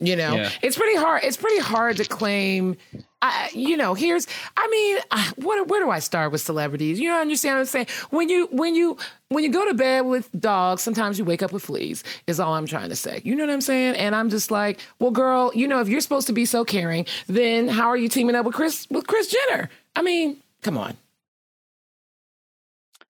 You 0.00 0.14
know, 0.14 0.36
Yeah. 0.36 0.50
it's 0.62 0.76
pretty 0.76 0.96
hard. 0.96 1.24
It's 1.24 1.36
pretty 1.36 1.58
hard 1.58 1.96
to 1.96 2.04
claim. 2.04 2.76
I, 3.20 3.50
you 3.52 3.76
know, 3.76 3.94
here's. 3.94 4.28
I 4.56 4.68
mean, 4.68 4.98
uh, 5.10 5.32
what, 5.44 5.66
where 5.66 5.82
do 5.82 5.90
I 5.90 5.98
start 5.98 6.30
with 6.30 6.40
celebrities? 6.40 7.00
You 7.00 7.08
know, 7.08 7.20
understand 7.20 7.54
what 7.56 7.60
I'm 7.60 7.66
saying? 7.66 7.86
When 8.10 8.28
you 8.28 8.46
when 8.52 8.76
you 8.76 8.96
when 9.30 9.42
you 9.42 9.50
go 9.50 9.66
to 9.66 9.74
bed 9.74 10.02
with 10.02 10.30
dogs, 10.38 10.82
sometimes 10.82 11.18
you 11.18 11.24
wake 11.24 11.42
up 11.42 11.50
with 11.50 11.64
fleas. 11.64 12.04
Is 12.28 12.38
all 12.38 12.54
I'm 12.54 12.66
trying 12.66 12.90
to 12.90 12.96
say. 12.96 13.22
You 13.24 13.34
know 13.34 13.44
what 13.44 13.52
I'm 13.52 13.60
saying? 13.60 13.96
And 13.96 14.14
I'm 14.14 14.30
just 14.30 14.52
like, 14.52 14.78
well, 15.00 15.10
girl, 15.10 15.50
you 15.52 15.66
know, 15.66 15.80
if 15.80 15.88
you're 15.88 16.00
supposed 16.00 16.28
to 16.28 16.32
be 16.32 16.44
so 16.44 16.64
caring, 16.64 17.06
then 17.26 17.66
how 17.66 17.88
are 17.88 17.96
you 17.96 18.08
teaming 18.08 18.36
up 18.36 18.44
with 18.46 18.54
Kris 18.54 18.86
with 18.90 19.06
Kris 19.08 19.34
Jenner? 19.48 19.68
I 19.96 20.02
mean, 20.02 20.36
come 20.62 20.78
on. 20.78 20.96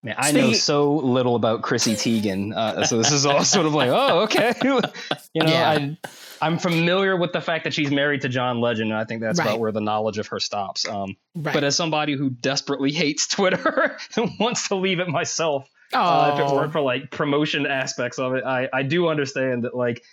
man, 0.03 0.14
I 0.18 0.32
know 0.32 0.53
so 0.53 0.94
little 0.96 1.34
about 1.36 1.62
Chrissy 1.62 1.94
Teigen, 1.94 2.55
uh, 2.55 2.84
so 2.84 2.99
this 2.99 3.12
is 3.12 3.26
all 3.26 3.44
sort 3.44 3.66
of 3.66 3.74
like, 3.74 3.90
oh, 3.90 4.20
okay. 4.20 4.55
you 4.62 4.80
know, 5.42 5.51
Yeah. 5.51 5.70
I 5.70 5.96
I'm 6.40 6.57
familiar 6.59 7.16
with 7.16 7.32
the 7.32 7.40
fact 7.40 7.64
that 7.64 7.74
she's 7.74 7.90
married 7.90 8.20
to 8.20 8.28
John 8.28 8.61
Legend, 8.61 8.92
and 8.92 8.99
I 9.01 9.05
think 9.05 9.20
that's 9.22 9.40
Right. 9.40 9.46
about 9.49 9.59
where 9.59 9.72
the 9.72 9.80
knowledge 9.80 10.18
of 10.18 10.28
her 10.28 10.38
stops. 10.38 10.86
Um, 10.88 11.16
Right. 11.34 11.53
But 11.53 11.64
as 11.64 11.74
somebody 11.76 12.14
who 12.14 12.30
desperately 12.30 12.92
hates 12.92 13.26
Twitter 13.26 13.96
and 14.16 14.30
wants 14.38 14.68
to 14.68 14.76
leave 14.76 15.01
it 15.01 15.09
myself, 15.09 15.68
uh, 15.92 16.32
if 16.34 16.40
it 16.49 16.55
weren't 16.55 16.70
for 16.72 16.80
like 16.80 17.11
promotion 17.11 17.66
aspects 17.66 18.18
of 18.20 18.34
it, 18.34 18.44
I, 18.44 18.68
I 18.72 18.82
do 18.84 19.09
understand 19.09 19.64
that 19.64 19.74
like 19.74 20.05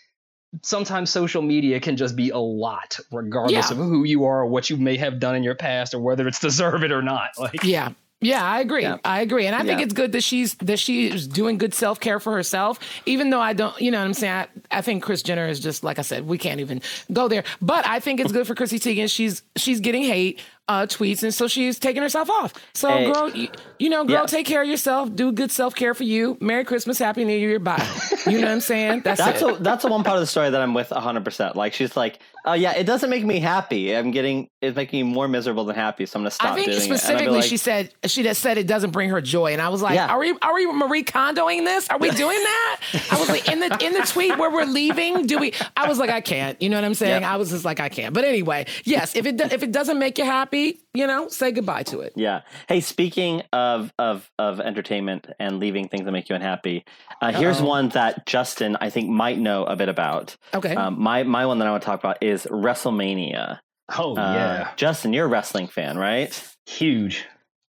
sometimes 0.62 1.10
social 1.10 1.42
media 1.42 1.80
can 1.80 1.98
just 1.98 2.16
be 2.16 2.30
a 2.30 2.38
lot, 2.38 3.00
regardless 3.12 3.54
Yeah. 3.54 3.72
of 3.72 3.78
who 3.78 4.04
you 4.04 4.26
are 4.26 4.42
or 4.42 4.46
what 4.48 4.70
you 4.70 4.78
may 4.78 4.98
have 4.98 5.20
done 5.20 5.36
in 5.36 5.44
your 5.44 5.56
past 5.56 5.94
or 5.94 6.00
whether 6.00 6.28
it's 6.28 6.40
deserved 6.50 6.84
it 6.84 6.92
or 6.92 7.02
not. 7.02 7.32
Like 7.38 7.64
Yeah. 7.64 7.92
Yeah, 8.26 8.44
I 8.44 8.60
agree. 8.62 8.82
Yeah. 8.84 8.98
I 9.06 9.22
agree. 9.22 9.46
And 9.48 9.56
I 9.56 9.64
think 9.64 9.82
it's 9.82 9.94
good 9.94 10.12
that 10.14 10.22
she's 10.24 10.56
that 10.56 10.80
she 10.80 11.08
is 11.08 11.28
doing 11.28 11.58
good 11.58 11.74
self-care 11.74 12.20
for 12.20 12.34
herself, 12.34 12.80
even 13.06 13.30
though 13.30 13.40
I 13.42 13.54
don't, 13.54 13.80
you 13.80 13.92
know 13.92 14.00
what 14.00 14.06
I'm 14.06 14.14
saying? 14.14 14.34
I, 14.34 14.48
I 14.80 14.82
think 14.82 15.04
Kris 15.04 15.22
Jenner 15.24 15.48
is 15.48 15.60
just 15.60 15.84
like 15.84 16.00
I 16.00 16.02
said, 16.02 16.26
we 16.28 16.38
can't 16.38 16.60
even 16.60 16.82
go 17.14 17.28
there. 17.28 17.44
But 17.62 17.86
I 17.88 18.00
think 18.00 18.20
it's 18.20 18.32
good 18.32 18.48
for 18.48 18.56
Chrissy 18.56 18.80
Teigen. 18.80 19.10
She's 19.12 19.44
she's 19.56 19.80
getting 19.80 20.04
hate. 20.04 20.42
uh, 20.68 20.88
tweets, 20.88 21.22
and 21.22 21.32
so 21.32 21.48
she's 21.48 21.78
taking 21.78 22.02
herself 22.02 22.28
off. 22.28 22.52
So, 22.74 22.90
Hey. 22.90 23.12
girl, 23.12 23.30
you, 23.30 23.50
you 23.78 23.88
know, 23.88 24.04
girl, 24.04 24.22
Yeah. 24.22 24.26
take 24.26 24.48
care 24.48 24.64
of 24.64 24.68
yourself. 24.68 25.14
Do 25.14 25.32
good 25.32 25.52
self 25.52 25.76
care 25.76 25.94
for 25.94 26.02
you. 26.06 26.38
Merry 26.42 26.64
Christmas, 26.66 26.98
Happy 26.98 27.24
New 27.24 27.38
Year. 27.38 27.60
Bye. 27.60 27.88
You 28.26 28.40
know 28.42 28.48
what 28.48 28.52
I'm 28.54 28.62
saying? 28.62 29.02
That's, 29.06 29.20
That's 29.24 29.44
it. 29.44 29.60
a, 29.60 29.64
that's 29.64 29.84
the 29.84 29.90
one 29.90 30.04
part 30.04 30.16
of 30.18 30.22
the 30.22 30.26
story 30.26 30.50
that 30.50 30.60
I'm 30.60 30.74
with 30.74 30.90
100%. 30.90 31.54
Like 31.54 31.74
she's 31.76 31.96
like, 31.96 32.18
"Oh 32.46 32.54
yeah, 32.54 32.74
it 32.74 32.86
doesn't 32.86 33.10
make 33.10 33.26
me 33.26 33.40
happy. 33.40 33.96
I'm 33.96 34.12
getting 34.12 34.50
it's 34.62 34.76
making 34.76 35.06
me 35.08 35.14
more 35.14 35.28
miserable 35.28 35.66
than 35.66 35.76
happy, 35.76 36.06
so 36.06 36.18
I'm 36.18 36.24
going 36.24 36.30
to 36.30 36.36
stop 36.36 36.52
I 36.52 36.56
think 36.56 36.68
doing 36.68 36.78
it." 36.78 36.82
I'd 36.82 36.86
specifically, 37.00 37.38
like, 37.38 37.44
she 37.46 37.58
said 37.58 37.94
she 38.06 38.24
just 38.24 38.42
said 38.42 38.58
it 38.58 38.68
doesn't 38.68 38.92
bring 38.92 39.10
her 39.10 39.22
joy, 39.22 39.54
and 39.54 39.62
I 39.62 39.70
was 39.70 39.82
like, 39.82 39.96
Yeah. 39.96 40.08
"Are 40.08 40.20
we 40.20 40.36
are 40.42 40.54
we 40.54 40.72
Marie 40.72 41.04
Kondoing 41.04 41.66
this? 41.66 41.90
Are 41.90 41.98
we 41.98 42.10
doing 42.24 42.38
that?" 42.38 42.78
I 43.12 43.20
was 43.20 43.30
like, 43.30 43.50
in 43.50 43.60
the 43.60 43.78
in 43.84 43.94
the 43.94 44.02
tweet 44.02 44.38
where 44.38 44.52
we're 44.52 44.66
leaving, 44.66 45.26
do 45.28 45.38
we? 45.38 45.54
I 45.76 45.88
was 45.88 45.98
like, 46.00 46.10
I 46.10 46.22
can't. 46.22 46.62
You 46.62 46.70
know 46.70 46.78
what 46.78 46.86
I'm 46.86 46.94
saying? 46.94 47.22
Yep. 47.22 47.32
I 47.32 47.38
was 47.38 47.50
just 47.50 47.66
like, 47.66 47.80
I 47.80 47.90
can't. 47.90 48.14
But 48.14 48.24
anyway, 48.24 48.66
yes, 48.84 49.16
if 49.16 49.26
it 49.26 49.40
if 49.42 49.64
it 49.64 49.72
doesn't 49.72 50.00
make 50.00 50.18
you 50.18 50.26
happy, 50.26 50.80
you 50.96 51.06
know, 51.08 51.28
say 51.28 51.52
goodbye 51.52 51.84
to 51.84 52.00
it. 52.00 52.14
Yeah. 52.16 52.42
Hey, 52.68 52.80
speaking 52.82 53.44
of 53.54 53.94
of 54.00 54.30
of 54.40 54.60
entertainment 54.60 55.28
and 55.40 55.60
leaving 55.60 55.88
things 55.90 56.06
that 56.06 56.12
make 56.12 56.30
you 56.30 56.36
unhappy, 56.36 56.86
uh, 57.22 57.32
here's 57.32 57.62
one 57.62 57.90
that 57.90 58.26
Justin 58.26 58.78
I 58.82 58.90
think 58.90 59.10
might 59.10 59.38
know 59.38 59.64
a 59.66 59.76
bit 59.76 59.90
about. 59.90 60.36
Okay. 60.54 60.76
Um, 60.76 61.00
my 61.02 61.24
my 61.24 61.46
one 61.46 61.60
that 61.60 61.68
I 61.68 61.72
want 61.72 61.84
to 61.84 61.86
talk 61.86 62.00
about 62.00 62.24
is 62.24 62.46
WrestleMania. 62.50 63.60
Oh 63.98 64.16
Uh, 64.18 64.34
yeah, 64.34 64.72
Justin, 64.76 65.14
you're 65.14 65.26
a 65.26 65.30
wrestling 65.30 65.68
fan, 65.68 65.98
right? 65.98 66.32
huge. 66.68 67.26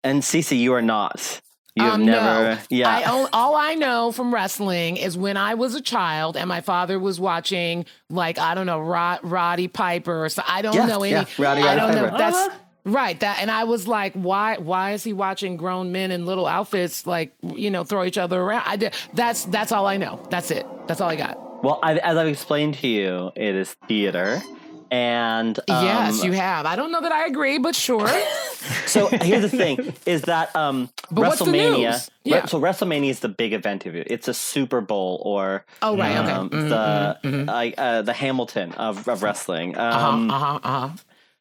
And 0.02 0.22
Cece, 0.22 0.58
you 0.58 0.72
are 0.72 0.82
not. 0.82 1.40
You 1.76 1.84
have 1.84 1.94
Um, 1.94 2.04
never. 2.06 2.54
no. 2.56 2.58
Yeah. 2.70 2.88
I 2.88 3.04
own, 3.04 3.28
all 3.32 3.54
I 3.54 3.74
know 3.74 4.10
from 4.10 4.34
wrestling 4.34 4.96
is 4.96 5.16
when 5.16 5.36
I 5.36 5.54
was 5.54 5.76
a 5.76 5.80
child 5.80 6.36
and 6.36 6.48
my 6.48 6.60
father 6.62 6.98
was 6.98 7.20
watching, 7.20 7.84
like 8.08 8.38
I 8.40 8.54
don't 8.56 8.66
know, 8.66 8.80
Rod, 8.80 9.20
Roddy 9.22 9.68
Piper 9.68 10.24
or 10.24 10.28
so. 10.28 10.42
I 10.48 10.62
don't 10.62 10.74
Yeah, 10.74 10.86
know 10.86 11.02
any. 11.04 11.10
yeah, 11.12 11.24
Roddy- 11.38 11.62
I 11.62 11.76
don't 11.76 11.94
know. 11.94 12.04
Piper. 12.06 12.18
That's 12.18 12.36
Uh-huh. 12.36 12.56
Right. 12.84 13.18
That 13.20 13.38
and 13.40 13.50
I 13.50 13.64
was 13.64 13.86
like, 13.88 14.12
why? 14.14 14.56
Why 14.58 14.92
is 14.92 15.04
he 15.04 15.12
watching 15.12 15.56
grown 15.56 15.92
men 15.92 16.10
in 16.10 16.26
little 16.26 16.46
outfits 16.46 17.06
like 17.06 17.32
you 17.42 17.70
know 17.70 17.84
throw 17.84 18.04
each 18.04 18.18
other 18.18 18.40
around? 18.40 18.64
I 18.66 18.76
did. 18.76 18.94
That's 19.12 19.44
that's 19.44 19.72
all 19.72 19.86
I 19.86 19.96
know. 19.96 20.20
That's 20.30 20.50
it. 20.50 20.68
That's 20.86 21.00
all 21.00 21.08
I 21.08 21.16
got. 21.16 21.38
well, 21.62 21.78
I, 21.82 21.94
as 21.98 22.16
I've 22.16 22.26
explained 22.28 22.74
to 22.76 22.88
you, 22.88 23.30
it 23.36 23.54
is 23.54 23.74
theater. 23.88 24.42
And 24.92 25.56
um, 25.70 25.84
yes, 25.84 26.24
you 26.24 26.32
have. 26.32 26.66
I 26.66 26.74
don't 26.74 26.90
know 26.90 27.00
that 27.00 27.12
I 27.12 27.26
agree, 27.26 27.58
but 27.58 27.74
sure. 27.76 28.08
So 28.86 29.06
here's 29.06 29.42
the 29.42 29.48
thing: 29.48 29.94
is 30.04 30.22
that 30.22 30.54
um, 30.56 30.90
the 31.10 31.22
WrestleMania? 31.22 32.10
Yeah. 32.24 32.44
so 32.46 32.60
WrestleMania 32.60 33.08
is 33.10 33.20
the 33.20 33.28
big 33.28 33.52
event 33.52 33.86
of 33.86 33.94
it. 33.94 34.08
It's 34.10 34.26
a 34.28 34.34
Super 34.34 34.80
Bowl 34.80 35.22
or 35.24 35.64
Oh 35.80 35.96
right. 35.96 36.16
Okay. 36.18 36.30
um, 36.32 36.50
Mhm, 36.50 36.68
the 36.68 37.18
mhm, 37.28 37.44
mhm. 37.44 37.46
like, 37.46 37.74
uh, 37.78 38.02
the 38.02 38.12
Hamilton 38.12 38.72
of, 38.72 39.08
of 39.08 39.22
wrestling. 39.22 39.76
Uh-huh, 39.76 40.08
Um, 40.08 40.30
uh-huh, 40.30 40.58
uh-huh. 40.62 40.88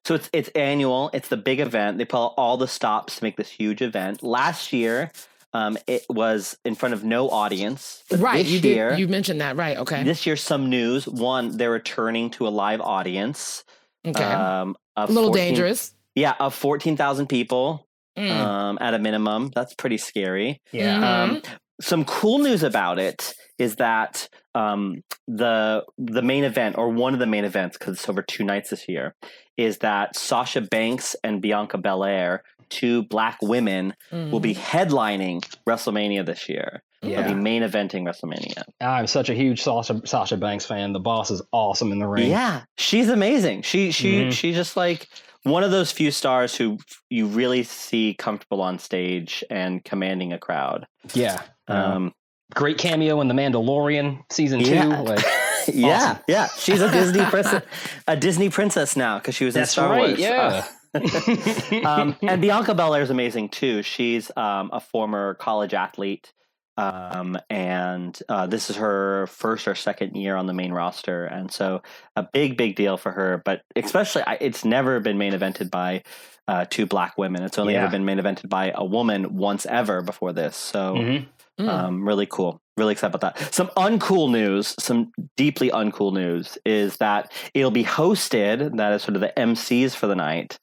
So 0.09 0.15
it's 0.15 0.27
it's 0.33 0.49
annual. 0.55 1.11
It's 1.13 1.27
the 1.27 1.37
big 1.37 1.59
event. 1.59 1.99
They 1.99 2.05
pull 2.05 2.23
out 2.29 2.33
all 2.35 2.57
the 2.57 2.67
stops 2.67 3.17
to 3.17 3.23
make 3.23 3.37
this 3.37 3.47
huge 3.51 3.83
event. 3.83 4.23
Last 4.23 4.73
year, 4.73 5.11
um, 5.53 5.77
it 5.85 6.03
was 6.09 6.57
in 6.65 6.73
front 6.73 6.95
of 6.95 7.03
no 7.03 7.29
audience. 7.29 8.03
But 8.09 8.19
Right. 8.19 8.43
This 8.43 8.51
You 8.51 8.59
year, 8.71 8.89
did. 8.89 8.99
You 9.01 9.07
mentioned 9.07 9.39
that. 9.41 9.55
Right. 9.55 9.77
Okay. 9.77 10.01
this 10.01 10.25
year, 10.25 10.35
some 10.35 10.67
news. 10.67 11.07
One, 11.07 11.57
they're 11.57 11.69
returning 11.69 12.31
to 12.31 12.47
a 12.47 12.49
live 12.49 12.81
audience. 12.81 13.63
okay. 14.03 14.23
Um, 14.23 14.75
a 14.95 15.05
little 15.05 15.29
14 15.29 15.33
dangerous. 15.35 15.93
Yeah, 16.15 16.33
of 16.39 16.55
fourteen 16.55 16.97
thousand 16.97 17.27
people 17.27 17.85
Mm. 18.17 18.31
um, 18.31 18.77
at 18.81 18.95
a 18.95 18.99
minimum. 18.99 19.51
That's 19.53 19.75
pretty 19.75 19.97
scary. 19.99 20.59
Yeah. 20.71 20.97
Mhm. 20.99 21.03
Um, 21.03 21.41
some 21.79 22.03
cool 22.03 22.39
news 22.39 22.63
about 22.63 22.97
it 22.97 23.35
is 23.59 23.75
that 23.75 24.27
um, 24.55 25.03
the 25.27 25.83
the 25.97 26.21
main 26.21 26.43
event 26.43 26.77
or 26.77 26.89
one 26.89 27.13
of 27.13 27.19
the 27.19 27.27
main 27.27 27.45
events 27.45 27.77
because 27.77 27.95
it's 27.95 28.09
over 28.09 28.21
two 28.21 28.43
nights 28.43 28.69
this 28.71 28.87
year 28.89 29.15
is 29.57 29.79
that 29.79 30.15
Sasha 30.15 30.61
Banks 30.61 31.15
and 31.23 31.41
Bianca 31.41 31.77
Belair, 31.77 32.43
two 32.69 33.03
black 33.03 33.37
women, 33.41 33.93
will 34.11 34.39
be 34.39 34.53
Mm-hmm. 34.55 34.77
headlining 34.77 35.57
WrestleMania 35.67 36.25
this 36.25 36.47
year. 36.49 36.81
They'll 37.01 37.11
Yeah. 37.11 37.27
be 37.27 37.33
main 37.33 37.61
eventing 37.63 38.03
WrestleMania. 38.03 38.63
I'm 38.81 39.07
such 39.07 39.29
a 39.29 39.33
huge 39.33 39.61
Sasha 39.61 40.01
Sasha 40.05 40.37
Banks 40.37 40.65
fan. 40.65 40.93
The 40.93 40.99
boss 40.99 41.31
is 41.31 41.41
awesome 41.51 41.91
in 41.91 41.99
the 41.99 42.07
ring. 42.07 42.29
Yeah, 42.29 42.61
she's 42.77 43.09
amazing. 43.09 43.61
She 43.63 43.91
she 43.91 44.23
Mhm. 44.25 44.31
she's 44.33 44.55
just 44.55 44.75
like 44.75 45.07
one 45.43 45.63
of 45.63 45.71
those 45.71 45.91
few 45.93 46.11
stars 46.11 46.55
who 46.57 46.77
you 47.09 47.25
really 47.25 47.63
see 47.63 48.13
comfortable 48.19 48.61
on 48.61 48.77
stage 48.79 49.41
and 49.49 49.81
commanding 49.85 50.33
a 50.33 50.37
crowd. 50.37 50.85
Yeah. 51.13 51.41
Um, 51.69 52.13
great 52.55 52.77
cameo 52.77 53.21
in 53.21 53.27
The 53.27 53.33
Mandalorian 53.33 54.23
season 54.31 54.59
two. 54.63 54.73
Yeah. 54.75 55.01
Like, 55.01 55.23
yeah, 55.73 55.87
Awesome. 56.11 56.23
yeah. 56.27 56.47
She's 56.57 56.81
a 56.81 56.91
Disney 56.91 57.23
princess, 57.29 57.63
a 58.07 58.15
Disney 58.17 58.49
princess 58.49 58.95
now 58.95 59.19
because 59.19 59.35
she 59.35 59.45
was 59.45 59.55
in 59.55 59.65
Star 59.65 59.89
right. 59.89 60.07
Wars. 60.09 60.19
Yeah. 60.19 60.65
um, 61.85 62.15
and 62.21 62.41
Bianca 62.41 62.73
Belair 62.73 63.01
is 63.01 63.09
amazing 63.11 63.49
too. 63.49 63.83
She's 63.83 64.31
um, 64.35 64.69
a 64.73 64.79
former 64.79 65.35
college 65.35 65.75
athlete, 65.75 66.33
um, 66.77 67.37
and 67.49 68.17
uh, 68.27 68.47
this 68.47 68.71
is 68.71 68.77
her 68.77 69.27
first 69.27 69.67
or 69.67 69.75
second 69.75 70.15
year 70.15 70.35
on 70.35 70.47
the 70.47 70.53
main 70.53 70.71
roster, 70.71 71.25
and 71.25 71.51
so 71.51 71.83
a 72.15 72.23
big, 72.23 72.57
big 72.57 72.75
deal 72.75 72.97
for 72.97 73.11
her. 73.11 73.39
But 73.45 73.61
especially, 73.75 74.23
I- 74.25 74.39
it's 74.41 74.65
never 74.65 74.99
been 74.99 75.19
main 75.19 75.33
evented 75.33 75.69
by 75.69 76.01
uh, 76.47 76.65
two 76.67 76.87
black 76.87 77.19
women. 77.19 77.43
It's 77.43 77.59
only 77.59 77.73
Yeah. 77.73 77.83
ever 77.83 77.91
been 77.91 78.05
main 78.05 78.17
evented 78.17 78.49
by 78.49 78.71
a 78.73 78.83
woman 78.83 79.35
once 79.35 79.67
ever 79.67 80.01
before 80.01 80.33
this. 80.33 80.55
So. 80.55 80.95
Mhm. 80.95 81.25
Mm. 81.59 81.67
Um, 81.67 82.07
really 82.07 82.25
cool. 82.25 82.61
Really 82.77 82.93
excited 82.93 83.13
about 83.13 83.35
that. 83.35 83.53
Some 83.53 83.67
uncool 83.75 84.31
news, 84.31 84.73
some 84.79 85.11
deeply 85.35 85.69
uncool 85.71 86.13
news 86.13 86.57
is 86.65 86.95
that 86.97 87.31
it'll 87.53 87.71
be 87.71 87.83
hosted, 87.83 88.77
that 88.77 88.93
is 88.93 89.01
sort 89.03 89.15
of 89.15 89.21
the 89.21 89.33
MCs 89.35 89.93
for 89.93 90.07
the 90.07 90.15
night, 90.15 90.57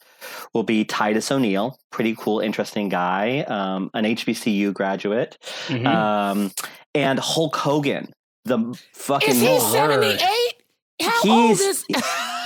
will 0.55 0.63
be 0.63 0.85
Titus 0.87 1.31
O'Neil, 1.31 1.79
pretty 1.91 2.17
cool, 2.19 2.41
interesting 2.41 2.89
guy, 2.89 3.41
um, 3.43 3.91
an 3.93 4.05
HBCU 4.07 4.73
graduate, 4.73 5.37
Mhm. 5.69 5.87
um, 5.87 6.53
and 6.95 7.19
Hulk 7.19 7.55
Hogan, 7.57 8.13
the 8.47 8.75
fucking. 8.95 9.29
Is 9.35 9.41
he 9.43 9.61
78? 9.61 10.21
How 11.03 11.23
He's- 11.23 11.27
old 11.27 11.61
is 11.61 11.85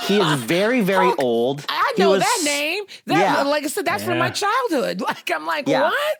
he 0.07 0.17
is 0.19 0.33
very, 0.43 0.81
very 0.81 1.05
Hulk- 1.05 1.23
old. 1.23 1.65
I 1.69 1.93
know 1.97 2.09
was 2.11 2.21
that 2.23 2.41
name. 2.43 2.83
That, 3.05 3.19
Yeah. 3.19 3.41
Like 3.43 3.63
I 3.63 3.67
said, 3.67 3.85
that's 3.85 4.03
from 4.03 4.17
my 4.17 4.29
childhood. 4.29 4.99
Like 5.07 5.31
I'm 5.33 5.45
like, 5.45 5.69
Yeah. 5.69 5.83
what? 5.83 6.17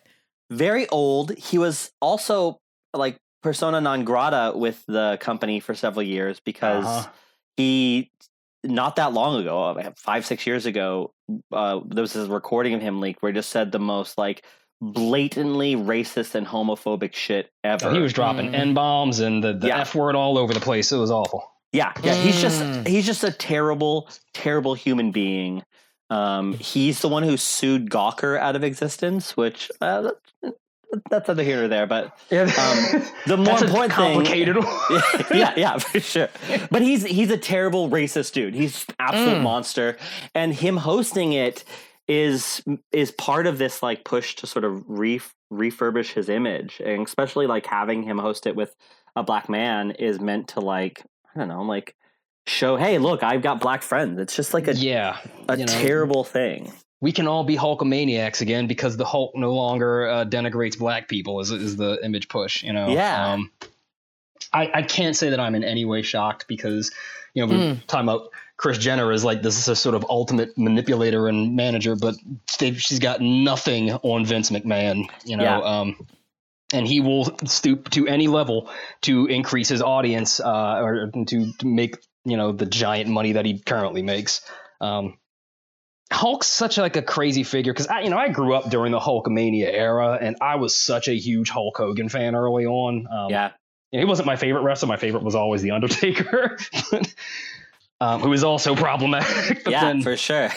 Very 0.52 0.88
old. 0.90 1.32
He 1.38 1.58
was 1.58 1.92
also 2.02 2.60
like 2.94 3.18
persona 3.42 3.82
non 3.82 4.04
grata 4.06 4.52
with 4.56 4.84
the 4.88 5.18
company 5.22 5.60
for 5.60 5.74
several 5.74 6.04
years 6.04 6.40
because 6.46 6.86
Uh-huh. 6.86 7.10
he 7.58 8.12
not 8.64 8.98
that 8.98 9.12
long 9.14 9.42
ago, 9.42 9.64
uh, 9.64 9.92
five 9.98 10.24
six 10.26 10.46
years 10.46 10.68
ago, 10.68 11.12
uh, 11.52 11.80
there 11.88 12.04
was 12.04 12.14
this 12.14 12.28
recording 12.30 12.76
of 12.76 12.82
him 12.82 13.00
leaked 13.02 13.22
where 13.24 13.32
he 13.32 13.36
just 13.36 13.50
said 13.50 13.72
the 13.72 13.80
most 13.80 14.18
like 14.20 14.44
blatantly 14.82 15.76
racist 15.76 16.36
and 16.36 16.46
homophobic 16.46 17.14
shit 17.16 17.50
ever. 17.64 17.92
he 17.92 18.00
was 18.00 18.14
dropping 18.14 18.52
Mm. 18.52 18.56
n 18.56 18.74
bombs 18.74 19.20
and 19.20 19.44
the, 19.44 19.54
the 19.54 19.68
Yeah. 19.68 19.82
f 19.82 19.96
word 19.96 20.16
all 20.16 20.38
over 20.38 20.54
the 20.54 20.60
place. 20.60 20.92
It 20.92 20.98
was 20.98 21.12
awful. 21.12 21.44
yeah, 21.72 21.94
yeah. 22.04 22.14
He's 22.16 22.42
just 22.42 22.62
Mm. 22.62 22.88
he's 22.88 23.06
just 23.06 23.24
a 23.24 23.32
terrible, 23.32 24.10
terrible 24.34 24.74
human 24.74 25.12
being. 25.12 25.64
Um, 26.12 26.54
he's 26.54 27.00
the 27.02 27.08
one 27.08 27.24
who 27.24 27.38
sued 27.38 27.90
Gawker 27.90 28.38
out 28.38 28.56
of 28.56 28.64
existence, 28.64 29.38
which 29.38 29.72
uh, 29.80 30.12
that's, 31.10 31.28
neither 31.30 31.42
here 31.44 31.60
nor 31.60 31.68
there. 31.70 31.88
But 31.88 32.06
Um, 32.32 32.48
the 33.28 33.38
more 33.38 33.64
important 33.64 33.94
thing- 33.94 34.14
complicated. 34.16 34.58
yeah, 35.34 35.54
yeah, 35.56 35.78
for 35.80 36.00
sure. 36.02 36.28
But 36.70 36.82
he's 36.82 37.04
he's 37.06 37.32
a 37.32 37.38
terrible 37.38 37.90
racist 37.90 38.34
dude. 38.34 38.54
He's 38.54 38.86
an 38.90 38.96
absolute 39.00 39.38
Mm. 39.38 39.44
monster, 39.44 39.98
and 40.36 40.54
him 40.54 40.78
hosting 40.78 41.32
it 41.34 41.64
is 42.08 42.62
is 42.92 43.12
part 43.12 43.48
of 43.48 43.58
this 43.58 43.82
like 43.82 44.04
push 44.04 44.36
to 44.36 44.48
sort 44.48 44.66
of 44.66 44.84
re- 44.90 45.22
refurbish 45.52 46.12
his 46.12 46.28
image, 46.28 46.82
and 46.84 47.08
especially 47.08 47.48
like 47.48 47.66
having 47.66 48.04
him 48.04 48.18
host 48.18 48.46
it 48.46 48.56
with 48.56 48.76
a 49.16 49.24
black 49.24 49.48
man 49.48 49.92
is 49.92 50.20
meant 50.20 50.50
to 50.50 50.60
like 50.60 51.04
I 51.34 51.40
don't 51.40 51.48
know, 51.48 51.62
like 51.64 51.96
show, 52.52 52.76
hey, 52.76 52.98
look, 52.98 53.24
I've 53.24 53.42
got 53.42 53.60
black 53.60 53.82
friends. 53.82 54.20
It's 54.20 54.36
just 54.36 54.54
like 54.54 54.68
a 54.68 54.76
yeah. 54.76 55.18
a 55.50 55.58
you 55.58 55.66
know. 55.66 55.72
terrible 55.72 56.24
thing. 56.24 56.72
we 57.02 57.12
can 57.12 57.28
all 57.28 57.44
be 57.44 57.58
Hulkamaniacs 57.58 58.42
again 58.42 58.68
because 58.68 58.96
the 58.96 59.06
Hulk 59.06 59.36
no 59.36 59.54
longer 59.54 60.08
uh, 60.08 60.26
denigrates 60.26 60.78
black 60.78 61.08
people. 61.10 61.40
Is 61.40 61.52
is 61.52 61.76
the 61.76 62.00
image 62.04 62.30
push? 62.30 62.64
You 62.64 62.74
know. 62.74 62.90
Yeah. 62.90 63.34
Um, 63.34 63.52
I 64.54 64.72
I 64.74 64.82
can't 64.84 65.16
say 65.16 65.32
that 65.32 65.40
I'm 65.40 65.56
in 65.56 65.64
any 65.64 65.84
way 65.84 66.04
shocked 66.04 66.48
because 66.48 66.92
you 67.34 67.46
know 67.46 67.52
we're 67.52 67.82
talking 67.88 68.08
about 68.08 68.30
Kris 68.58 68.78
Jenner 68.78 69.12
is 69.12 69.24
like 69.24 69.42
this 69.42 69.58
is 69.58 69.68
a 69.68 69.76
sort 69.76 69.96
of 69.96 70.06
ultimate 70.10 70.58
manipulator 70.58 71.28
and 71.28 71.56
manager, 71.56 71.96
but 71.96 72.16
she's 72.78 73.00
got 73.00 73.20
nothing 73.20 73.92
on 73.92 74.26
Vince 74.26 74.52
McMahon. 74.52 75.06
You 75.26 75.38
know. 75.38 75.44
Yeah. 75.44 75.60
Um, 75.60 76.08
and 76.74 76.88
he 76.88 77.02
will 77.02 77.38
stoop 77.46 77.90
to 77.90 78.08
any 78.08 78.28
level 78.28 78.70
to 79.02 79.26
increase 79.26 79.68
his 79.68 79.82
audience 79.82 80.40
uh, 80.40 80.80
or 80.82 81.12
to, 81.12 81.52
to 81.52 81.66
make 81.66 81.98
you 82.26 82.38
know 82.38 82.52
the 82.52 82.66
giant 82.66 83.10
money 83.10 83.34
that 83.34 83.46
he 83.46 83.60
currently 83.60 84.02
makes. 84.02 84.42
Um, 84.80 85.18
Hulk's 86.12 86.48
such 86.48 86.78
like 86.78 86.98
a 86.98 87.02
crazy 87.02 87.44
figure 87.44 87.72
because 87.72 87.88
I, 87.88 88.02
you 88.02 88.10
know, 88.10 88.18
I 88.18 88.28
grew 88.30 88.54
up 88.54 88.70
during 88.70 88.92
the 88.92 89.00
Hulkamania 89.00 89.72
era, 89.72 90.18
and 90.22 90.36
I 90.42 90.56
was 90.56 90.76
such 90.76 91.08
a 91.08 91.14
huge 91.14 91.50
Hulk 91.50 91.78
Hogan 91.78 92.10
fan 92.10 92.36
early 92.36 92.66
on. 92.66 93.08
Um, 93.08 93.30
Yeah, 93.30 93.52
you 93.92 94.00
know, 94.00 94.06
he 94.06 94.10
wasn't 94.10 94.26
my 94.26 94.36
favorite 94.36 94.62
wrestler. 94.62 94.88
My 94.88 94.98
favorite 94.98 95.24
was 95.24 95.36
always 95.36 95.62
the 95.62 95.72
Undertaker, 95.72 96.58
um, 98.02 98.22
who 98.22 98.34
is 98.34 98.44
also 98.44 98.76
problematic. 98.76 99.66
Yeah, 99.68 99.82
then, 99.82 100.02
for 100.02 100.18
sure. 100.18 100.50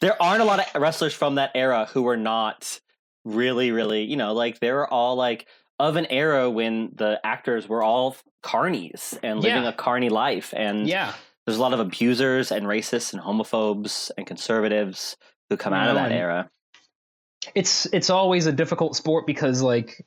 there 0.00 0.20
aren't 0.22 0.42
a 0.42 0.44
lot 0.44 0.60
of 0.60 0.80
wrestlers 0.80 1.14
from 1.14 1.36
that 1.36 1.50
era 1.54 1.88
who 1.92 2.02
were 2.02 2.16
not 2.16 2.80
really, 3.24 3.72
really, 3.72 4.04
you 4.04 4.16
know, 4.16 4.32
like 4.32 4.60
they 4.60 4.70
were 4.70 4.88
all 4.88 5.16
like 5.16 5.46
of 5.78 5.96
an 5.96 6.06
era 6.06 6.48
when 6.50 6.92
the 6.94 7.20
actors 7.24 7.68
were 7.68 7.82
all 7.82 8.16
carnies 8.42 9.18
and 9.22 9.40
living 9.40 9.62
Yeah. 9.64 9.68
a 9.68 9.72
carny 9.72 10.08
life. 10.08 10.54
And 10.56 10.88
Yeah. 10.88 11.12
there's 11.44 11.58
a 11.58 11.60
lot 11.60 11.72
of 11.74 11.80
abusers 11.80 12.50
and 12.52 12.66
racists 12.66 13.12
and 13.12 13.22
homophobes 13.22 14.10
and 14.16 14.26
conservatives 14.26 15.16
who 15.50 15.56
come 15.56 15.72
out 15.72 15.88
of 15.88 15.94
that 15.96 16.12
era. 16.12 16.48
it's 17.54 17.86
it's 17.92 18.10
always 18.10 18.46
a 18.46 18.52
difficult 18.52 18.96
sport 18.96 19.24
because 19.26 19.62
like 19.62 20.04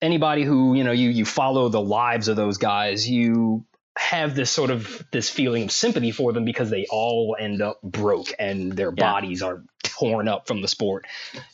anybody 0.00 0.44
who 0.44 0.74
you 0.74 0.84
know 0.84 0.92
you 0.92 1.08
you 1.10 1.24
follow 1.24 1.68
the 1.68 1.80
lives 1.80 2.28
of 2.28 2.36
those 2.36 2.56
guys 2.58 3.08
you 3.08 3.64
have 3.98 4.34
this 4.36 4.50
sort 4.50 4.70
of 4.70 5.04
this 5.10 5.28
feeling 5.28 5.64
of 5.64 5.72
sympathy 5.72 6.12
for 6.12 6.32
them 6.32 6.44
because 6.44 6.70
they 6.70 6.86
all 6.90 7.36
end 7.38 7.60
up 7.60 7.80
broke 7.82 8.28
and 8.38 8.72
their 8.72 8.92
Yeah. 8.96 9.10
bodies 9.12 9.42
are 9.42 9.64
torn 9.82 10.28
up 10.28 10.46
from 10.46 10.62
the 10.62 10.68
sport 10.68 11.04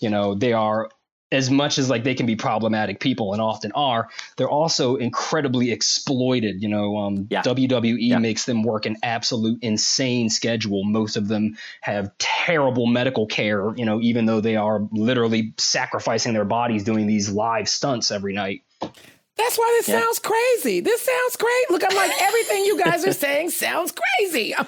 you 0.01 0.11
know 0.11 0.35
they 0.35 0.53
are 0.53 0.91
as 1.31 1.51
much 1.51 1.79
as 1.79 1.91
like 1.91 2.05
they 2.05 2.15
can 2.15 2.27
be 2.27 2.37
problematic 2.37 3.01
people 3.01 3.33
and 3.33 3.43
often 3.43 3.71
are 3.73 4.09
they're 4.37 4.49
also 4.49 4.97
incredibly 4.97 5.71
exploited 5.71 6.63
you 6.63 6.69
know 6.69 6.97
um, 6.97 7.27
Yeah. 7.31 7.43
wwe 7.43 7.97
Yeah. 7.99 8.19
makes 8.19 8.45
them 8.45 8.63
work 8.63 8.87
an 8.87 8.97
absolute 9.03 9.59
insane 9.63 10.31
schedule 10.31 10.85
most 10.85 11.17
of 11.17 11.29
them 11.29 11.57
have 11.81 12.17
terrible 12.19 12.87
medical 12.87 13.27
care 13.27 13.75
you 13.77 13.85
know 13.85 14.01
even 14.01 14.27
though 14.27 14.41
they 14.41 14.57
are 14.57 14.81
literally 14.93 15.53
sacrificing 15.59 16.33
their 16.33 16.45
bodies 16.45 16.85
doing 16.85 17.07
these 17.07 17.29
live 17.29 17.69
stunts 17.69 18.11
every 18.11 18.33
night 18.33 18.63
That's 19.39 19.57
why 19.57 19.77
this 19.79 19.89
Yeah. 19.89 20.01
sounds 20.03 20.19
crazy. 20.19 20.81
This 20.81 21.01
sounds 21.03 21.37
great. 21.37 21.71
Look, 21.71 21.83
I'm 21.89 21.97
like 21.97 22.11
everything 22.21 22.65
you 22.65 22.79
guys 22.83 23.07
are 23.07 23.13
saying 23.13 23.51
sounds 23.51 23.93
crazy. 23.93 24.55
I'm 24.59 24.67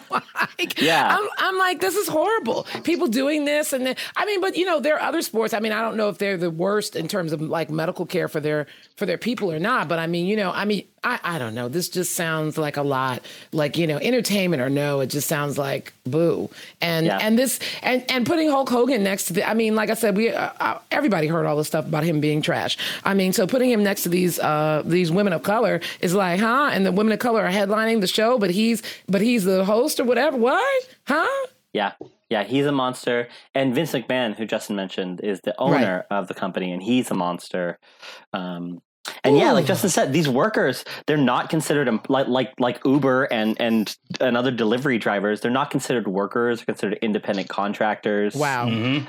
like, 0.59 0.81
Yeah. 0.81 1.16
I'm, 1.18 1.29
I'm 1.39 1.59
like, 1.59 1.81
this 1.81 1.97
is 1.97 2.09
horrible. 2.09 2.66
People 2.85 3.09
doing 3.09 3.45
this 3.45 3.73
and 3.73 3.85
then, 3.87 3.97
I 4.16 4.25
mean, 4.27 4.41
but 4.41 4.57
you 4.57 4.64
know, 4.64 4.81
there 4.81 4.95
are 4.97 5.03
other 5.03 5.23
sports. 5.23 5.53
I 5.55 5.61
mean, 5.61 5.73
I 5.73 5.83
don't 5.83 5.97
know 5.97 6.09
if 6.09 6.18
they're 6.18 6.37
the 6.37 6.51
worst 6.51 6.95
in 6.97 7.09
terms 7.09 7.33
of 7.33 7.41
like 7.43 7.68
medical 7.71 8.07
care 8.07 8.29
for 8.29 8.41
their 8.41 8.66
for 9.01 9.07
their 9.07 9.19
people 9.19 9.51
or 9.51 9.59
not. 9.59 9.89
But 9.89 9.99
I 9.99 10.07
mean, 10.07 10.27
you 10.27 10.37
know, 10.37 10.53
I 10.53 10.67
mean, 10.67 10.85
I, 11.03 11.19
I 11.25 11.39
don't 11.39 11.55
know. 11.55 11.69
This 11.69 11.89
just 11.89 12.15
sounds 12.15 12.59
like 12.59 12.77
a 12.77 12.83
lot. 12.83 13.23
Like 13.51 13.79
you 13.79 13.87
know, 13.87 13.97
entertainment 13.97 14.61
or 14.63 14.69
no, 14.69 15.01
it 15.01 15.07
just 15.07 15.27
sounds 15.27 15.57
like 15.57 15.95
boo. 16.05 16.51
And 16.83 17.07
Yeah. 17.07 17.19
and 17.23 17.39
this 17.39 17.59
and 17.83 18.05
and 18.11 18.27
putting 18.27 18.51
Hulk 18.51 18.69
Hogan 18.69 19.03
next 19.03 19.25
to 19.25 19.33
the. 19.33 19.49
I 19.49 19.55
mean, 19.55 19.75
like 19.75 19.89
I 19.91 19.95
said, 19.95 20.17
we 20.17 20.29
uh, 20.31 20.51
uh, 20.61 20.79
everybody 20.91 21.27
heard 21.27 21.47
all 21.47 21.57
the 21.57 21.65
stuff 21.65 21.87
about 21.87 22.05
him 22.05 22.21
being 22.21 22.43
trash. 22.43 22.77
I 23.03 23.15
mean, 23.15 23.33
so 23.33 23.47
putting 23.47 23.71
him 23.71 23.83
next 23.83 24.03
to 24.03 24.11
these 24.11 24.39
uh 24.39 24.83
these 24.85 25.11
women 25.11 25.33
of 25.33 25.43
color 25.43 25.81
is 26.01 26.15
like, 26.15 26.39
huh? 26.39 26.69
And 26.73 26.85
the 26.85 26.93
women 26.93 27.13
of 27.15 27.19
color 27.19 27.43
are 27.43 27.51
headlining 27.51 28.03
the 28.03 28.07
show, 28.07 28.39
but 28.39 28.51
he's 28.51 28.83
but 29.09 29.23
he's 29.23 29.45
the 29.45 29.65
host 29.65 29.99
or 29.99 30.05
whatever. 30.05 30.37
What? 30.37 30.89
Huh? 31.09 31.47
Yeah. 31.73 31.93
Yeah, 32.29 32.45
he's 32.45 32.65
a 32.67 32.71
monster. 32.71 33.27
And 33.57 33.75
Vince 33.75 33.91
McMahon, 33.91 34.37
who 34.37 34.47
Justin 34.47 34.77
mentioned, 34.77 35.21
is 35.21 35.41
the 35.41 35.53
owner 35.59 36.07
of 36.13 36.29
the 36.29 36.35
company, 36.35 36.71
and 36.71 36.81
he's 36.81 37.11
a 37.11 37.15
monster. 37.15 37.77
Um, 38.33 38.81
and 39.25 39.37
yeah, 39.37 39.53
like 39.53 39.65
Justin 39.67 39.91
said, 39.91 40.13
these 40.13 40.29
workers, 40.29 40.85
they're 41.07 41.17
not 41.17 41.49
considered 41.51 41.89
em- 41.89 42.01
like 42.09 42.29
like 42.29 42.53
like 42.59 42.81
Uber 42.85 43.25
and 43.25 43.57
and 43.61 43.97
and 44.21 44.37
other 44.37 44.51
delivery 44.51 44.99
drivers. 44.99 45.41
They're 45.41 45.51
not 45.51 45.71
considered 45.71 46.07
workers. 46.07 46.59
They're 46.61 46.67
considered 46.67 46.99
independent 47.03 47.49
contractors. 47.49 48.35
Wow. 48.35 48.69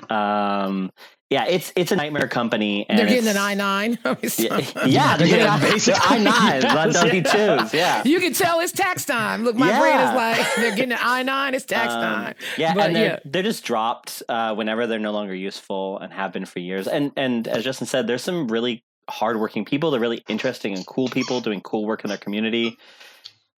Um, 0.10 0.92
yeah, 1.30 1.46
it's 1.46 1.72
it's 1.78 1.92
a 1.94 1.96
nightmare 1.96 2.28
company. 2.28 2.86
And 2.90 3.00
They're 3.00 3.06
getting 3.06 3.22
it's- 3.30 3.36
an 3.38 3.42
I 3.42 3.54
nine. 3.54 3.98
Yeah, 4.38 4.60
yeah, 4.86 5.18
they're 5.18 5.28
getting 5.28 5.46
Yeah, 5.46 5.54
I 5.56 5.60
basically, 5.60 6.20
nines 6.24 6.66
on 6.66 6.92
yes, 6.92 7.02
W 7.04 7.24
twos. 7.24 7.74
Yeah. 7.74 8.02
You 8.06 8.20
can 8.20 8.34
tell 8.34 8.60
it's 8.60 8.74
tax 8.74 9.06
time. 9.06 9.44
Look, 9.46 9.56
my 9.56 9.78
brain 9.80 9.98
is 10.00 10.14
like 10.16 10.46
they're 10.58 10.76
getting 10.76 10.92
an 10.92 11.00
I 11.02 11.24
nine. 11.24 11.54
It's 11.54 11.66
tax 11.66 11.94
Um, 11.94 12.02
time. 12.02 12.36
Yeah, 12.58 12.74
But 12.74 12.88
and 12.88 12.96
they're 12.96 13.06
yeah. 13.06 13.20
they're 13.24 13.44
just 13.44 13.64
dropped 13.64 14.24
uh, 14.28 14.56
whenever 14.56 14.88
they're 14.88 15.00
no 15.00 15.12
longer 15.12 15.34
useful 15.36 16.00
and 16.00 16.12
have 16.12 16.34
been 16.34 16.46
for 16.46 16.60
years. 16.60 16.88
And 16.88 17.12
and 17.16 17.48
as 17.48 17.64
Justin 17.64 17.88
said, 17.88 18.08
there's 18.08 18.24
some 18.24 18.50
really 18.50 18.84
hardworking 19.10 19.66
people. 19.66 19.92
They're 19.92 20.00
really 20.00 20.24
interesting 20.28 20.74
and 20.74 20.86
cool 20.86 21.08
people 21.10 21.42
doing 21.42 21.62
cool 21.62 21.86
work 21.86 22.04
in 22.04 22.10
their 22.10 22.18
community. 22.18 22.78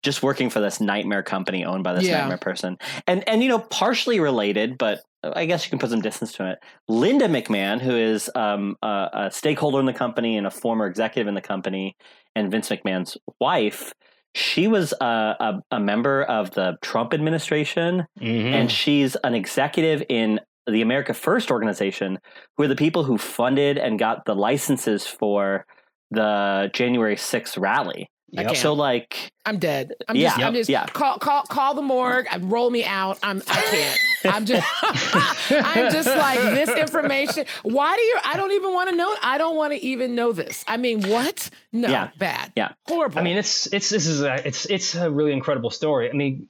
Just 0.02 0.22
working 0.22 0.50
for 0.50 0.60
this 0.60 0.82
nightmare 0.82 1.24
company 1.24 1.64
owned 1.64 1.84
by 1.84 1.94
this 1.94 2.04
Yeah. 2.06 2.20
nightmare 2.20 2.38
person, 2.38 2.78
and 3.08 3.28
and 3.28 3.42
you 3.42 3.48
know 3.48 3.60
partially 3.60 4.20
related, 4.20 4.78
but 4.78 5.00
I 5.24 5.46
guess 5.46 5.66
you 5.66 5.70
can 5.70 5.80
put 5.80 5.90
some 5.92 6.02
distance 6.02 6.34
to 6.34 6.52
it. 6.52 6.60
Linda 6.90 7.30
McMahon, 7.30 7.80
who 7.80 7.96
is 7.96 8.30
um, 8.36 8.76
a, 8.82 9.10
a 9.14 9.32
stakeholder 9.32 9.80
in 9.80 9.86
the 9.86 9.94
company 9.94 10.36
and 10.38 10.46
a 10.46 10.52
former 10.52 10.86
executive 10.88 11.30
in 11.30 11.34
the 11.36 11.42
company, 11.42 11.96
and 12.36 12.52
Vince 12.52 12.68
McMahon's 12.70 13.16
wife, 13.40 13.94
she 14.36 14.68
was 14.68 14.94
a, 15.00 15.06
a, 15.40 15.62
a 15.72 15.80
member 15.80 16.24
of 16.24 16.52
the 16.52 16.76
Trump 16.82 17.14
administration 17.14 18.06
Mhm. 18.20 18.52
and 18.52 18.72
she's 18.72 19.16
an 19.24 19.34
executive 19.36 20.04
in 20.10 20.42
the 20.68 20.82
America 20.82 21.14
First 21.14 21.52
organization, 21.52 22.20
who 22.58 22.64
are 22.64 22.68
the 22.68 22.76
people 22.76 23.04
who 23.04 23.18
funded 23.18 23.78
and 23.78 24.00
got 24.00 24.26
the 24.26 24.36
licenses 24.36 25.06
for 25.06 25.66
the 26.12 26.70
January 26.74 27.16
6th 27.16 27.60
rally. 27.60 28.10
Yep. 28.36 28.56
So, 28.56 28.74
like, 28.74 29.32
I'm 29.46 29.60
dead. 29.60 29.94
I'm 30.08 30.16
Yeah. 30.16 30.30
just, 30.30 30.40
I'm 30.44 30.54
just 30.56 30.70
Yeah. 30.70 30.86
call 30.88 31.20
call 31.20 31.44
call 31.44 31.76
the 31.76 31.84
morgue. 31.84 32.26
and 32.32 32.52
Roll 32.52 32.72
me 32.72 32.84
out. 32.84 33.20
I'm 33.22 33.44
I 33.48 33.62
can't. 33.62 34.00
I'm 34.36 34.46
just 34.46 34.66
I'm 35.52 35.92
just 35.92 36.08
like 36.10 36.40
this 36.40 36.70
information. 36.70 37.46
Why 37.62 37.96
do 37.96 38.02
you? 38.02 38.18
I 38.26 38.36
don't 38.38 38.52
even 38.54 38.74
want 38.74 38.90
to 38.90 38.96
know. 38.96 39.14
I 39.22 39.38
don't 39.38 39.56
want 39.56 39.74
to 39.74 39.80
even 39.86 40.16
know 40.16 40.32
this. 40.32 40.64
I 40.68 40.78
mean, 40.78 41.04
what? 41.08 41.50
No, 41.72 41.90
Yeah. 41.90 42.10
bad. 42.18 42.52
Yeah. 42.56 42.72
horrible. 42.88 43.20
I 43.20 43.22
mean, 43.24 43.38
it's 43.38 43.72
it's 43.72 43.90
this 43.90 44.08
is 44.08 44.22
a 44.24 44.48
it's 44.48 44.66
it's 44.66 44.96
a 44.96 45.12
really 45.12 45.34
incredible 45.34 45.70
story. 45.70 46.10
I 46.10 46.14
mean, 46.14 46.48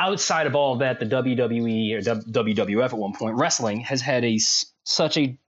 outside 0.00 0.46
of 0.46 0.54
all 0.54 0.74
of 0.74 0.78
that, 0.80 1.00
the 1.00 1.06
WWE 1.06 1.94
or 1.94 2.00
WWF 2.00 2.84
at 2.86 2.92
one 2.98 3.12
point, 3.14 3.36
wrestling 3.36 3.80
has 3.80 4.00
had 4.00 4.24
a 4.24 4.38
such 4.84 5.16
a 5.16 5.38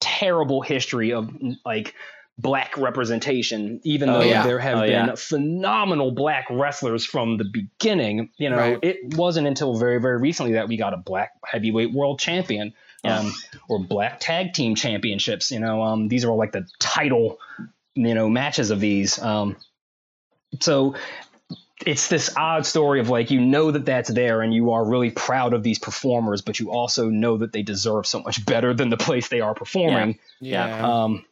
terrible 0.00 0.60
history 0.62 1.12
of 1.12 1.30
like 1.64 1.94
black 2.38 2.76
representation. 2.76 3.80
Even 3.82 4.10
Oh, 4.10 4.18
though 4.18 4.24
yeah. 4.24 4.42
there 4.46 4.58
have 4.58 4.78
Oh, 4.78 4.80
been 4.82 4.90
yeah. 5.06 5.14
phenomenal 5.16 6.10
black 6.12 6.46
wrestlers 6.50 7.04
from 7.06 7.38
the 7.38 7.44
beginning, 7.44 8.30
you 8.36 8.50
know, 8.50 8.56
Right. 8.56 8.78
it 8.82 9.14
wasn't 9.16 9.46
until 9.46 9.74
very 9.76 9.98
very 10.00 10.18
recently 10.18 10.52
that 10.52 10.68
we 10.68 10.76
got 10.76 10.92
a 10.92 10.98
black 10.98 11.30
heavyweight 11.44 11.92
world 11.92 12.18
champion. 12.20 12.74
Um, 13.04 13.32
or 13.68 13.78
black 13.78 14.18
tag 14.18 14.52
team 14.52 14.74
championships. 14.74 15.52
You 15.52 15.60
know, 15.60 15.80
um, 15.80 16.08
these 16.08 16.24
are 16.24 16.30
all 16.30 16.36
like 16.38 16.50
the 16.50 16.66
title, 16.80 17.38
you 17.94 18.14
know, 18.14 18.28
matches 18.28 18.72
of 18.72 18.80
these. 18.80 19.16
Um, 19.22 19.56
so 20.60 20.96
it's 21.84 22.08
this 22.08 22.34
odd 22.36 22.64
story 22.64 23.00
of 23.00 23.10
like 23.10 23.30
you 23.30 23.40
know 23.40 23.70
that 23.70 23.84
that's 23.84 24.08
there 24.08 24.40
and 24.40 24.54
you 24.54 24.72
are 24.72 24.84
really 24.84 25.10
proud 25.10 25.52
of 25.52 25.62
these 25.62 25.78
performers 25.78 26.40
but 26.40 26.58
you 26.58 26.70
also 26.70 27.10
know 27.10 27.36
that 27.36 27.52
they 27.52 27.62
deserve 27.62 28.06
so 28.06 28.20
much 28.20 28.44
better 28.46 28.72
than 28.72 28.88
the 28.88 28.96
place 28.96 29.28
they 29.28 29.40
are 29.42 29.54
performing 29.54 30.18
yeah. 30.40 31.04
um 31.04 31.24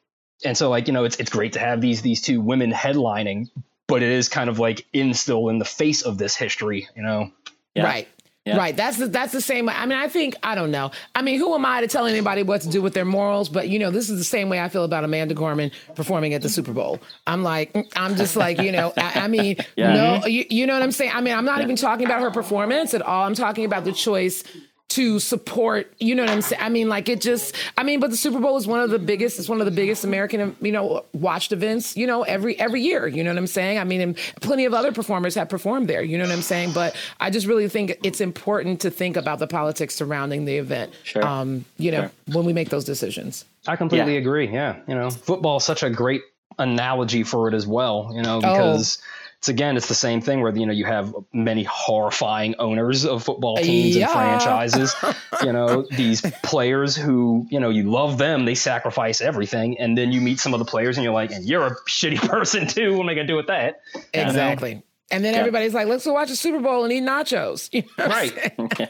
and 0.45 0.57
so 0.57 0.69
like 0.69 0.87
you 0.87 0.93
know 0.93 1.05
it's 1.05 1.17
it's 1.17 1.31
great 1.31 1.55
to 1.55 1.59
have 1.59 1.81
these 1.81 2.03
these 2.03 2.21
two 2.21 2.41
women 2.41 2.73
headlining 2.73 3.49
but 3.87 4.03
it 4.03 4.11
is 4.11 4.29
kind 4.29 4.51
of 4.51 4.59
like 4.59 4.87
in 4.93 5.15
still 5.15 5.49
in 5.49 5.59
the 5.59 5.65
face 5.65 6.03
of 6.03 6.19
this 6.19 6.37
history 6.37 6.89
you 6.95 7.03
know 7.03 7.31
Yeah. 7.75 7.85
Right. 7.85 8.09
Yeah. 8.45 8.59
Right. 8.59 8.77
That's 8.77 8.99
the, 8.99 9.07
that's 9.07 9.33
the 9.33 9.41
same. 9.41 9.71
I 9.71 9.87
mean, 9.87 9.97
I 9.97 10.07
think 10.09 10.35
I 10.43 10.55
don't 10.55 10.71
know. 10.71 10.91
I 11.15 11.23
mean, 11.23 11.39
who 11.39 11.55
am 11.55 11.65
I 11.65 11.81
to 11.81 11.87
tell 11.87 12.05
anybody 12.07 12.43
what 12.43 12.61
to 12.61 12.69
do 12.69 12.83
with 12.83 12.93
their 12.93 13.07
morals? 13.07 13.49
But 13.49 13.69
you 13.71 13.79
know, 13.79 13.91
this 13.91 14.11
is 14.11 14.19
the 14.19 14.25
same 14.25 14.51
way 14.51 14.61
I 14.61 14.69
feel 14.69 14.85
about 14.85 15.03
Amanda 15.03 15.33
Gorman 15.35 15.71
performing 15.95 16.35
at 16.35 16.43
the 16.43 16.51
Super 16.51 16.73
Bowl. 16.75 17.01
I'm 17.27 17.43
like, 17.43 17.73
mm, 17.73 17.91
I'm 17.97 18.17
just 18.17 18.37
like, 18.37 18.61
you 18.61 18.71
know, 18.71 18.93
I, 18.99 19.21
I 19.21 19.29
mean, 19.29 19.57
Yeah. 19.77 19.95
no, 19.95 20.27
you, 20.27 20.45
you 20.51 20.67
know 20.67 20.75
what 20.75 20.83
I'm 20.83 20.93
saying? 20.93 21.13
I 21.15 21.23
mean, 21.23 21.35
I'm 21.35 21.47
not 21.47 21.63
even 21.63 21.77
talking 21.77 22.05
about 22.05 22.21
her 22.21 22.31
performance 22.31 22.93
at 22.93 23.01
all. 23.01 23.25
I'm 23.27 23.35
talking 23.35 23.65
about 23.65 23.85
the 23.85 23.93
choice 23.93 24.45
to 24.91 25.19
support. 25.19 25.93
You 25.99 26.15
know 26.15 26.23
what 26.23 26.31
I'm 26.31 26.43
saying? 26.43 26.63
I 26.63 26.69
mean, 26.69 26.89
like 26.89 27.09
it 27.09 27.21
just. 27.21 27.57
I 27.77 27.83
mean, 27.83 27.99
but 28.01 28.11
the 28.11 28.17
Super 28.17 28.39
Bowl 28.39 28.57
is 28.57 28.67
one 28.67 28.81
of 28.81 28.91
the 28.91 28.99
biggest. 28.99 29.39
It's 29.39 29.49
one 29.49 29.61
of 29.61 29.65
the 29.65 29.73
biggest 29.73 30.05
American, 30.05 30.55
you 30.61 30.71
know, 30.73 31.05
watched 31.13 31.51
events. 31.53 31.97
You 31.97 32.07
know, 32.07 32.23
every 32.23 32.59
every 32.61 32.81
year. 32.83 33.07
You 33.09 33.25
know 33.25 33.31
what 33.31 33.39
I'm 33.39 33.47
saying? 33.49 33.79
I 33.79 33.85
mean, 33.85 34.01
and 34.01 34.17
plenty 34.41 34.67
of 34.67 34.75
other 34.75 34.93
performers 34.93 35.35
have 35.35 35.49
performed 35.49 35.89
there. 35.89 36.03
You 36.03 36.17
know 36.19 36.25
what 36.25 36.33
I'm 36.33 36.43
saying? 36.43 36.73
But 36.73 36.95
I 37.19 37.31
just 37.31 37.47
really 37.47 37.69
think 37.69 37.99
it's 38.05 38.21
important 38.21 38.81
to 38.83 38.91
think 38.91 39.17
about 39.17 39.39
the 39.41 39.47
politics 39.49 39.95
surrounding 39.95 40.45
the 40.45 40.57
event. 40.59 40.93
Sure. 41.03 41.27
Um, 41.27 41.65
you 41.79 41.91
know, 41.91 42.03
Sure. 42.03 42.11
when 42.35 42.45
we 42.45 42.53
make 42.53 42.69
those 42.71 42.85
decisions. 42.85 43.45
i 43.67 43.77
completely 43.77 44.13
Yeah. 44.13 44.19
agree 44.21 44.47
yeah 44.47 44.77
you 44.87 44.95
know 44.95 45.09
football 45.11 45.57
is 45.57 45.65
such 45.65 45.83
a 45.83 45.89
great 45.89 46.21
analogy 46.59 47.23
for 47.23 47.49
it 47.49 47.55
as 47.55 47.67
well 47.67 48.11
you 48.13 48.21
Oh. 48.21 48.23
know 48.23 48.41
because 48.41 48.99
it's 49.45 49.51
again 49.51 49.77
it's 49.77 49.89
the 49.89 49.95
same 49.95 50.23
thing 50.23 50.41
where 50.41 50.57
you 50.57 50.65
know 50.65 50.73
you 50.73 50.87
have 50.87 51.15
many 51.35 51.65
horrifying 51.65 52.55
owners 52.59 53.05
of 53.05 53.23
football 53.23 53.59
teams 53.59 53.95
Yeah. 53.95 54.05
and 54.05 54.11
franchises 54.13 54.95
you 55.43 55.53
know 55.53 55.87
these 55.93 56.23
players 56.43 56.97
who 56.97 57.47
you 57.51 57.61
know 57.61 57.69
you 57.69 57.91
love 57.91 58.17
them 58.17 58.47
they 58.47 58.55
sacrifice 58.55 59.21
everything 59.21 59.79
and 59.79 59.99
then 59.99 60.13
you 60.13 60.23
meet 60.23 60.41
some 60.41 60.55
of 60.55 60.61
the 60.61 60.65
players 60.65 60.97
and 60.97 61.05
you're 61.05 61.13
like 61.13 61.31
and 61.31 61.45
you're 61.47 61.67
a 61.67 61.77
shitty 61.87 62.17
person 62.29 62.67
too 62.67 62.93
what 62.97 63.03
am 63.03 63.09
i 63.11 63.15
gonna 63.15 63.27
do 63.27 63.37
with 63.37 63.49
that 63.49 63.81
Exactly. 64.15 64.83
And 65.11 65.23
then 65.23 65.35
Yeah. 65.35 65.41
everybody's 65.41 65.75
like, 65.75 65.87
let's 65.87 66.05
go 66.07 66.15
watch 66.15 66.31
a 66.31 66.35
Super 66.37 66.61
Bowl 66.61 66.83
and 66.85 66.93
eat 66.93 67.03
nachos. 67.05 67.69
You 67.73 67.83
know 67.99 68.07
right 68.07 68.33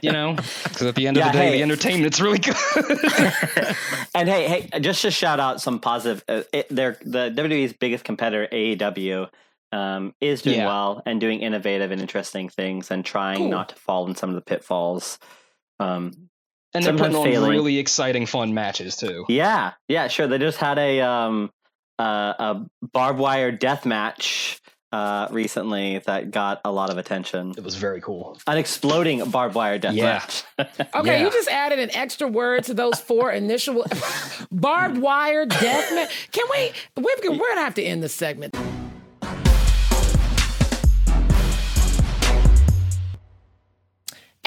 you 0.02 0.12
know 0.12 0.36
because 0.36 0.82
at 0.86 0.94
the 0.94 1.08
end 1.08 1.16
Yeah, 1.16 1.26
of 1.26 1.32
the 1.32 1.38
day 1.40 1.46
hey. 1.46 1.56
the 1.56 1.62
entertainment's 1.62 2.20
really 2.20 2.38
good 2.38 2.54
and 4.14 4.28
hey, 4.28 4.46
hey, 4.70 4.80
just 4.80 5.02
to 5.02 5.10
shout 5.10 5.40
out 5.40 5.60
some 5.60 5.80
positive, 5.80 6.24
uh, 6.28 6.42
it, 6.52 6.68
they're 6.70 6.96
the 7.04 7.30
WWE's 7.34 7.72
biggest 7.72 8.04
competitor, 8.04 8.46
AEW, 8.52 9.28
um, 9.74 10.14
is 10.20 10.42
doing 10.42 10.58
Yeah. 10.60 10.66
well 10.66 11.02
and 11.04 11.20
doing 11.20 11.40
innovative 11.40 11.90
and 11.90 12.00
interesting 12.00 12.48
things 12.48 12.90
and 12.90 13.04
trying 13.04 13.38
Cool. 13.38 13.48
not 13.48 13.70
to 13.70 13.74
fall 13.74 14.06
in 14.06 14.14
some 14.14 14.28
of 14.30 14.36
the 14.36 14.42
pitfalls. 14.42 15.18
Um, 15.80 16.12
And 16.74 16.84
they're 16.84 16.90
Sometimes 16.96 17.14
putting 17.14 17.16
on 17.16 17.32
failing. 17.42 17.50
really 17.50 17.78
exciting, 17.78 18.26
fun 18.26 18.52
matches 18.54 18.96
too. 18.96 19.24
Yeah, 19.28 19.72
yeah, 19.88 20.08
sure. 20.08 20.26
They 20.26 20.38
just 20.38 20.58
had 20.58 20.78
a 20.78 21.00
um 21.00 21.50
uh, 21.98 22.34
a 22.38 22.66
barbed 22.92 23.18
wire 23.20 23.52
death 23.52 23.84
match 23.86 24.60
uh 24.90 25.26
recently 25.30 25.98
that 26.06 26.30
got 26.32 26.60
a 26.64 26.70
lot 26.72 26.90
of 26.90 26.98
attention. 26.98 27.52
It 27.56 27.62
was 27.64 27.74
very 27.76 28.00
cool. 28.00 28.38
An 28.46 28.58
exploding 28.58 29.28
barbed 29.30 29.54
wire 29.56 29.78
death 29.78 29.94
Yeah. 29.94 30.04
match. 30.04 30.42
Okay, 30.94 31.18
Yeah. 31.18 31.24
you 31.24 31.30
just 31.32 31.48
added 31.48 31.78
an 31.80 31.90
extra 31.94 32.26
word 32.28 32.64
to 32.64 32.74
those 32.74 32.98
four 33.00 33.30
initial 33.32 33.84
barbed 34.52 34.98
wire 34.98 35.46
death. 35.46 35.92
match. 35.94 36.28
Can 36.32 36.46
we? 36.52 36.72
We're, 36.96 37.30
we're 37.38 37.48
gonna 37.48 37.60
have 37.60 37.74
to 37.74 37.82
end 37.82 38.02
the 38.02 38.08
segment. 38.08 38.56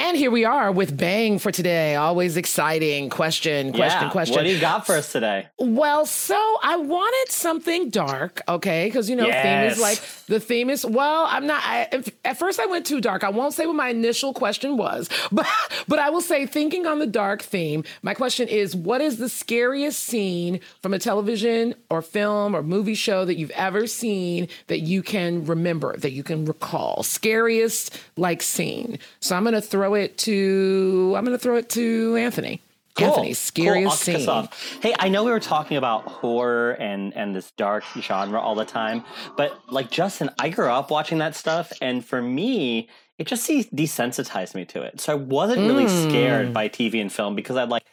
And 0.08 0.16
here 0.16 0.32
we 0.32 0.46
are 0.46 0.72
with 0.72 0.96
Bang 0.96 1.38
for 1.38 1.52
today. 1.52 1.96
Always 1.96 2.38
exciting 2.38 3.10
question, 3.10 3.74
question, 3.74 4.04
yeah. 4.04 4.10
question. 4.10 4.36
What 4.38 4.46
do 4.46 4.54
you 4.54 4.62
got 4.62 4.86
for 4.86 4.96
us 4.96 5.12
today? 5.12 5.50
Well, 5.60 6.06
so 6.06 6.58
I 6.64 6.78
wanted 6.78 7.30
something 7.30 7.90
dark, 7.90 8.42
okay? 8.48 8.86
Because 8.86 9.10
you 9.10 9.18
know, 9.18 9.26
theme 9.26 9.64
is 9.64 9.82
like 9.82 10.00
the 10.28 10.40
theme 10.40 10.70
is. 10.70 10.86
Well, 10.86 11.26
I'm 11.28 11.46
not. 11.46 11.62
I, 11.62 11.90
if- 11.92 12.10
at 12.24 12.40
first, 12.40 12.58
I 12.62 12.68
went 12.68 12.86
too 12.86 13.02
dark. 13.02 13.26
I 13.26 13.30
won't 13.30 13.54
say 13.54 13.66
what 13.66 13.76
my 13.76 13.90
initial 13.90 14.34
question 14.34 14.78
was, 14.78 15.10
but 15.34 15.46
but 15.90 16.00
I 16.00 16.10
will 16.10 16.22
say, 16.22 16.46
thinking 16.46 16.88
on 16.88 17.00
the 17.00 17.08
dark 17.08 17.42
theme, 17.42 17.84
my 18.02 18.14
question 18.14 18.48
is: 18.48 18.74
What 18.78 19.02
is 19.02 19.18
the 19.18 19.28
scariest 19.28 20.02
scene 20.02 20.62
from 20.82 20.94
a 20.94 21.00
television 21.00 21.76
or 21.90 22.02
film 22.02 22.56
or 22.56 22.64
movie 22.64 22.96
show 22.96 23.26
that 23.26 23.36
you've 23.36 23.52
ever 23.52 23.86
seen 23.86 24.48
that 24.68 24.80
you 24.80 25.04
can 25.04 25.44
remember, 25.44 25.98
that 25.98 26.12
you 26.12 26.24
can 26.24 26.46
recall? 26.46 27.04
Scariest 27.04 28.00
like 28.16 28.42
scene. 28.42 29.00
So 29.20 29.36
I'm 29.36 29.44
gonna 29.44 29.60
throw 29.60 29.97
it 29.98 30.18
to. 30.20 31.14
I'm 31.18 31.24
gonna 31.26 31.38
throw 31.38 31.56
it 31.58 31.70
to 31.72 32.16
Anthony. 32.16 32.62
Anthony, 33.00 33.34
scariest 33.36 33.76
Cool. 33.84 33.92
I'll 33.92 33.98
kick 33.98 34.16
us 34.16 34.22
scene. 34.22 34.30
off. 34.30 34.80
Hey, 34.82 34.96
I 34.98 35.08
know 35.10 35.24
we 35.24 35.30
were 35.30 35.40
talking 35.40 35.78
about 35.78 36.04
horror 36.06 36.72
and 36.72 37.16
and 37.16 37.36
this 37.36 37.52
dark 37.52 37.84
genre 38.02 38.40
all 38.40 38.56
the 38.56 38.66
time, 38.66 39.04
but 39.36 39.60
like 39.70 39.92
Justin, 39.92 40.32
I 40.40 40.50
grew 40.50 40.70
up 40.70 40.90
watching 40.90 41.20
that 41.20 41.36
stuff, 41.36 41.72
and 41.80 42.04
for 42.04 42.22
me, 42.24 42.90
it 43.20 43.28
just 43.28 43.48
desensitized 43.48 44.56
me 44.56 44.66
to 44.66 44.82
it. 44.82 45.00
So 45.00 45.14
I 45.14 45.16
wasn't 45.16 45.68
really 45.68 45.86
Mm. 45.86 46.10
scared 46.10 46.54
by 46.54 46.70
TV 46.70 47.00
and 47.00 47.12
film 47.14 47.36
because 47.36 47.56
I'd 47.56 47.70
like 47.70 47.84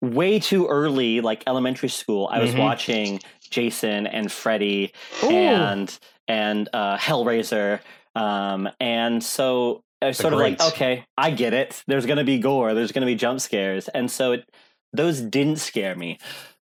way 0.00 0.38
too 0.38 0.66
early, 0.68 1.20
like 1.20 1.42
elementary 1.46 1.88
school. 1.90 2.28
I 2.32 2.38
was 2.38 2.52
Mhm. 2.52 2.58
watching 2.58 3.20
Jason 3.50 4.06
and 4.06 4.32
Freddy 4.32 4.92
Ooh. 5.22 5.30
and 5.30 5.98
and 6.28 6.68
uh, 6.72 6.96
Hellraiser, 6.96 7.80
um, 8.14 8.68
and 8.80 9.22
so 9.22 9.82
I 10.06 10.08
was 10.08 10.18
The 10.18 10.22
sort 10.22 10.34
of 10.34 10.40
like, 10.40 10.60
okay, 10.60 11.04
I 11.16 11.30
get 11.30 11.52
it. 11.52 11.82
There's 11.86 12.06
going 12.06 12.18
to 12.18 12.24
be 12.24 12.38
gore. 12.38 12.74
There's 12.74 12.92
going 12.92 13.02
to 13.02 13.06
be 13.06 13.14
jump 13.14 13.40
scares, 13.40 13.88
and 13.88 14.10
so 14.10 14.32
it 14.32 14.48
those 14.92 15.20
didn't 15.20 15.56
scare 15.58 15.94
me. 15.94 16.18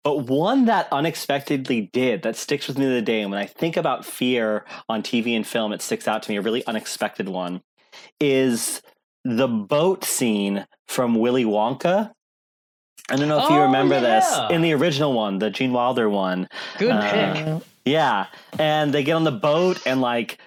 But 0.04 0.28
one 0.28 0.66
that 0.66 0.88
unexpectedly 0.92 1.90
did, 1.92 2.22
that 2.22 2.36
sticks 2.36 2.68
with 2.68 2.78
me 2.78 2.86
to 2.86 2.92
the 2.92 3.02
day. 3.02 3.22
And 3.22 3.32
when 3.32 3.40
I 3.40 3.46
think 3.46 3.76
about 3.76 4.06
fear 4.06 4.66
on 4.88 5.04
TV 5.04 5.36
and 5.36 5.46
film, 5.46 5.74
it 5.74 5.82
sticks 5.82 6.08
out 6.08 6.24
to 6.24 6.32
me. 6.32 6.38
A 6.38 6.42
really 6.42 6.66
unexpected 6.66 7.28
one 7.28 7.62
is 8.20 8.82
the 9.26 9.48
boat 9.48 10.04
scene 10.06 10.66
from 10.88 11.16
Willy 11.16 11.44
Wonka. 11.44 12.12
I 13.12 13.16
don't 13.16 13.28
know 13.28 13.44
if 13.44 13.50
you 13.50 13.58
Oh, 13.58 13.64
remember 13.64 14.00
this 14.00 14.38
in 14.52 14.62
the 14.62 14.74
original 14.74 15.14
one, 15.14 15.40
the 15.40 15.50
Gene 15.50 15.74
Wilder 15.74 16.10
one. 16.10 16.48
Good 16.78 16.92
Uh, 16.92 17.12
pick. 17.58 17.64
Yeah. 17.86 18.28
And 18.60 18.94
they 18.94 19.04
get 19.04 19.14
on 19.14 19.24
the 19.24 19.32
boat 19.32 19.82
and 19.86 20.00
like 20.00 20.38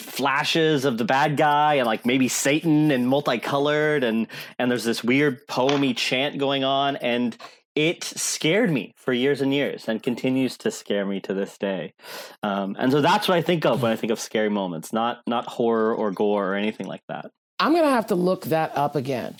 flashes 0.00 0.84
of 0.84 0.98
the 0.98 1.04
bad 1.04 1.36
guy 1.36 1.74
and 1.74 1.86
like 1.86 2.06
maybe 2.06 2.28
Satan 2.28 2.90
and 2.90 3.08
multicolored 3.08 4.04
and 4.04 4.26
and 4.58 4.70
there's 4.70 4.84
this 4.84 5.02
weird 5.02 5.46
poemy 5.46 5.94
chant 5.96 6.38
going 6.38 6.64
on 6.64 6.96
and 6.96 7.36
it 7.74 8.02
scared 8.02 8.70
me 8.70 8.92
for 8.96 9.12
years 9.12 9.40
and 9.40 9.54
years 9.54 9.88
and 9.88 10.02
continues 10.02 10.56
to 10.58 10.70
scare 10.70 11.06
me 11.06 11.20
to 11.20 11.32
this 11.32 11.56
day. 11.58 11.94
Um, 12.42 12.74
and 12.78 12.90
so 12.90 13.00
that's 13.00 13.28
what 13.28 13.36
I 13.36 13.42
think 13.42 13.64
of 13.64 13.82
when 13.82 13.92
I 13.92 13.96
think 13.96 14.10
of 14.12 14.18
scary 14.18 14.48
moments, 14.48 14.92
not 14.92 15.20
not 15.26 15.46
horror 15.46 15.94
or 15.94 16.10
gore 16.10 16.52
or 16.52 16.54
anything 16.54 16.86
like 16.86 17.02
that. 17.08 17.30
I'm 17.60 17.72
gonna 17.74 17.90
have 17.90 18.06
to 18.08 18.14
look 18.16 18.46
that 18.46 18.76
up 18.76 18.96
again. 18.96 19.36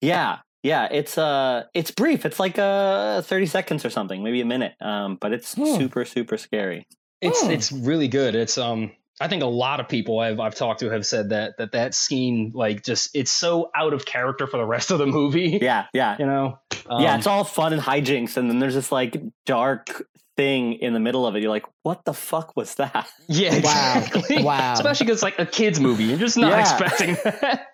Yeah. 0.00 0.38
Yeah, 0.62 0.88
it's 0.90 1.16
uh 1.18 1.64
it's 1.74 1.90
brief. 1.90 2.26
It's 2.26 2.38
like 2.38 2.58
uh 2.58 3.22
30 3.22 3.46
seconds 3.46 3.84
or 3.84 3.90
something, 3.90 4.22
maybe 4.22 4.40
a 4.40 4.44
minute. 4.44 4.74
Um 4.80 5.16
but 5.20 5.32
it's 5.32 5.54
Hmm. 5.54 5.76
super 5.76 6.04
super 6.04 6.36
scary. 6.36 6.86
It's 7.20 7.42
Hmm. 7.42 7.50
it's 7.50 7.72
really 7.72 8.08
good. 8.08 8.34
It's 8.34 8.58
um 8.58 8.92
I 9.20 9.28
think 9.28 9.42
a 9.42 9.46
lot 9.46 9.80
of 9.80 9.88
people 9.88 10.18
I've 10.18 10.40
I've 10.40 10.54
talked 10.54 10.80
to 10.80 10.90
have 10.90 11.04
said 11.06 11.28
that 11.30 11.58
that 11.58 11.72
that 11.72 11.94
scene 11.94 12.52
like 12.54 12.82
just 12.82 13.10
it's 13.14 13.30
so 13.30 13.70
out 13.76 13.92
of 13.92 14.04
character 14.06 14.46
for 14.46 14.56
the 14.56 14.64
rest 14.66 14.90
of 14.90 14.98
the 14.98 15.06
movie. 15.06 15.58
Yeah, 15.62 15.86
yeah. 15.92 16.16
You 16.18 16.26
know. 16.26 16.58
yeah, 16.72 17.12
Um, 17.12 17.18
it's 17.18 17.26
all 17.26 17.44
fun 17.44 17.72
and 17.74 17.82
hijinks, 17.82 18.36
and 18.38 18.48
then 18.48 18.58
there's 18.58 18.74
this 18.74 18.90
like 18.90 19.20
dark 19.44 20.04
thing 20.36 20.72
in 20.74 20.94
the 20.94 21.00
middle 21.00 21.26
of 21.26 21.36
it. 21.36 21.42
You're 21.42 21.50
like, 21.50 21.66
what 21.82 22.04
the 22.06 22.14
fuck 22.14 22.56
was 22.56 22.76
that? 22.76 23.08
Yeah, 23.28 23.50
Wow. 23.50 23.56
exactly. 23.58 24.42
Wow. 24.42 24.72
Especially 24.72 25.04
because 25.04 25.18
it's 25.18 25.22
like 25.22 25.38
a 25.38 25.44
kids 25.44 25.78
movie. 25.78 26.04
You're 26.04 26.18
just 26.18 26.38
not 26.38 26.50
Yeah. 26.52 26.60
expecting 26.60 27.14
that. 27.24 27.66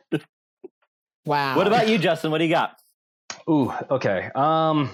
Wow. 1.25 1.57
What 1.57 1.67
about 1.67 1.89
you, 1.89 1.99
Justin? 1.99 2.31
What 2.31 2.39
do 2.39 2.45
you 2.45 2.51
got? 2.51 2.77
Ooh, 3.49 3.73
okay. 3.91 4.31
Um 4.35 4.91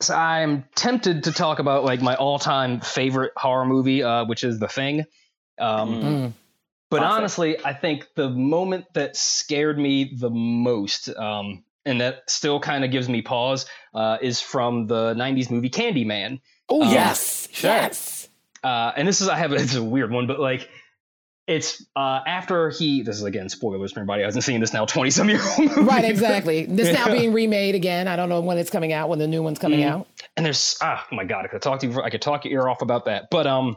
so 0.00 0.14
I'm 0.14 0.64
tempted 0.74 1.24
to 1.24 1.32
talk 1.32 1.58
about 1.58 1.84
like 1.84 2.02
my 2.02 2.14
all-time 2.16 2.80
favorite 2.80 3.32
horror 3.36 3.64
movie, 3.64 4.02
uh, 4.02 4.26
which 4.26 4.44
is 4.44 4.58
The 4.58 4.68
Thing. 4.68 5.04
Um, 5.58 6.02
Mm. 6.02 6.32
But 6.88 6.98
Classic. 6.98 7.16
honestly, 7.16 7.64
I 7.64 7.72
think 7.72 8.06
the 8.14 8.30
moment 8.30 8.84
that 8.94 9.16
scared 9.16 9.76
me 9.76 10.12
the 10.16 10.30
most, 10.30 11.08
um, 11.08 11.64
and 11.84 12.00
that 12.00 12.30
still 12.30 12.60
kind 12.60 12.84
of 12.84 12.92
gives 12.92 13.08
me 13.08 13.22
pause, 13.22 13.66
uh, 13.92 14.18
is 14.22 14.40
from 14.40 14.86
the 14.86 15.12
'90s 15.14 15.50
movie 15.50 15.68
Candyman. 15.70 16.40
Oh 16.68 16.82
Um, 16.82 16.92
yes, 16.92 17.48
yes. 17.60 18.28
Uh, 18.62 18.92
and 18.96 19.06
this 19.08 19.20
is 19.20 19.28
I 19.28 19.36
have 19.36 19.52
it's 19.54 19.74
a 19.74 19.82
weird 19.82 20.12
one, 20.12 20.28
but 20.28 20.38
like 20.38 20.68
it's 21.48 21.84
uh, 21.94 22.20
after 22.26 22.70
he. 22.70 23.02
This 23.02 23.16
is 23.16 23.22
again 23.24 23.48
spoilers 23.48 23.92
for 23.92 24.00
everybody 24.00 24.22
who 24.22 24.26
hasn't 24.26 24.44
seen 24.44 24.60
this 24.60 24.72
now 24.72 24.84
twenty 24.86 25.10
some 25.10 25.28
year 25.28 25.40
old 25.42 25.58
movie. 25.58 25.80
Right, 25.82 26.04
exactly. 26.04 26.66
This 26.66 26.92
now 26.92 27.06
being 27.12 27.32
remade 27.32 27.74
again. 27.74 28.06
I 28.08 28.14
don't 28.16 28.28
know 28.28 28.40
when 28.40 28.58
it's 28.58 28.70
coming 28.70 28.92
out. 28.92 29.08
When 29.08 29.18
the 29.18 29.28
new 29.28 29.42
one's 29.42 29.58
coming 29.58 29.80
Mm. 29.80 29.90
out. 29.90 30.06
and 30.36 30.44
there's 30.46 30.76
ah 30.80 31.04
oh 31.10 31.14
my 31.16 31.24
god, 31.24 31.44
I 31.44 31.48
could 31.48 31.62
talk 31.62 31.80
to 31.80 31.86
you. 31.88 32.00
I 32.02 32.10
could 32.10 32.22
talk 32.22 32.44
your 32.44 32.54
ear 32.62 32.68
off 32.68 32.82
about 32.82 33.04
that, 33.06 33.28
but 33.30 33.46
um, 33.48 33.76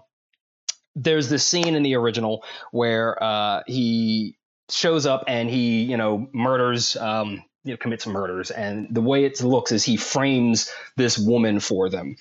there's 1.04 1.30
this 1.30 1.46
scene 1.46 1.76
in 1.76 1.84
the 1.84 1.96
original 1.96 2.44
where 2.72 3.22
uh 3.24 3.64
he 3.68 4.38
shows 4.70 5.06
up 5.06 5.24
and 5.28 5.50
he 5.50 5.84
you 5.84 5.98
know 5.98 6.30
murders 6.34 6.96
um 6.98 7.44
you 7.64 7.74
know 7.74 7.78
commits 7.78 8.08
murders. 8.08 8.52
And 8.52 8.88
the 8.90 9.02
way 9.02 9.26
it 9.26 9.42
looks 9.42 9.72
is 9.72 9.84
he 9.84 9.98
frames 9.98 10.72
this 10.96 11.18
woman 11.18 11.60
for 11.60 11.90
them. 11.90 12.16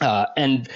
Uh 0.00 0.26
and 0.36 0.68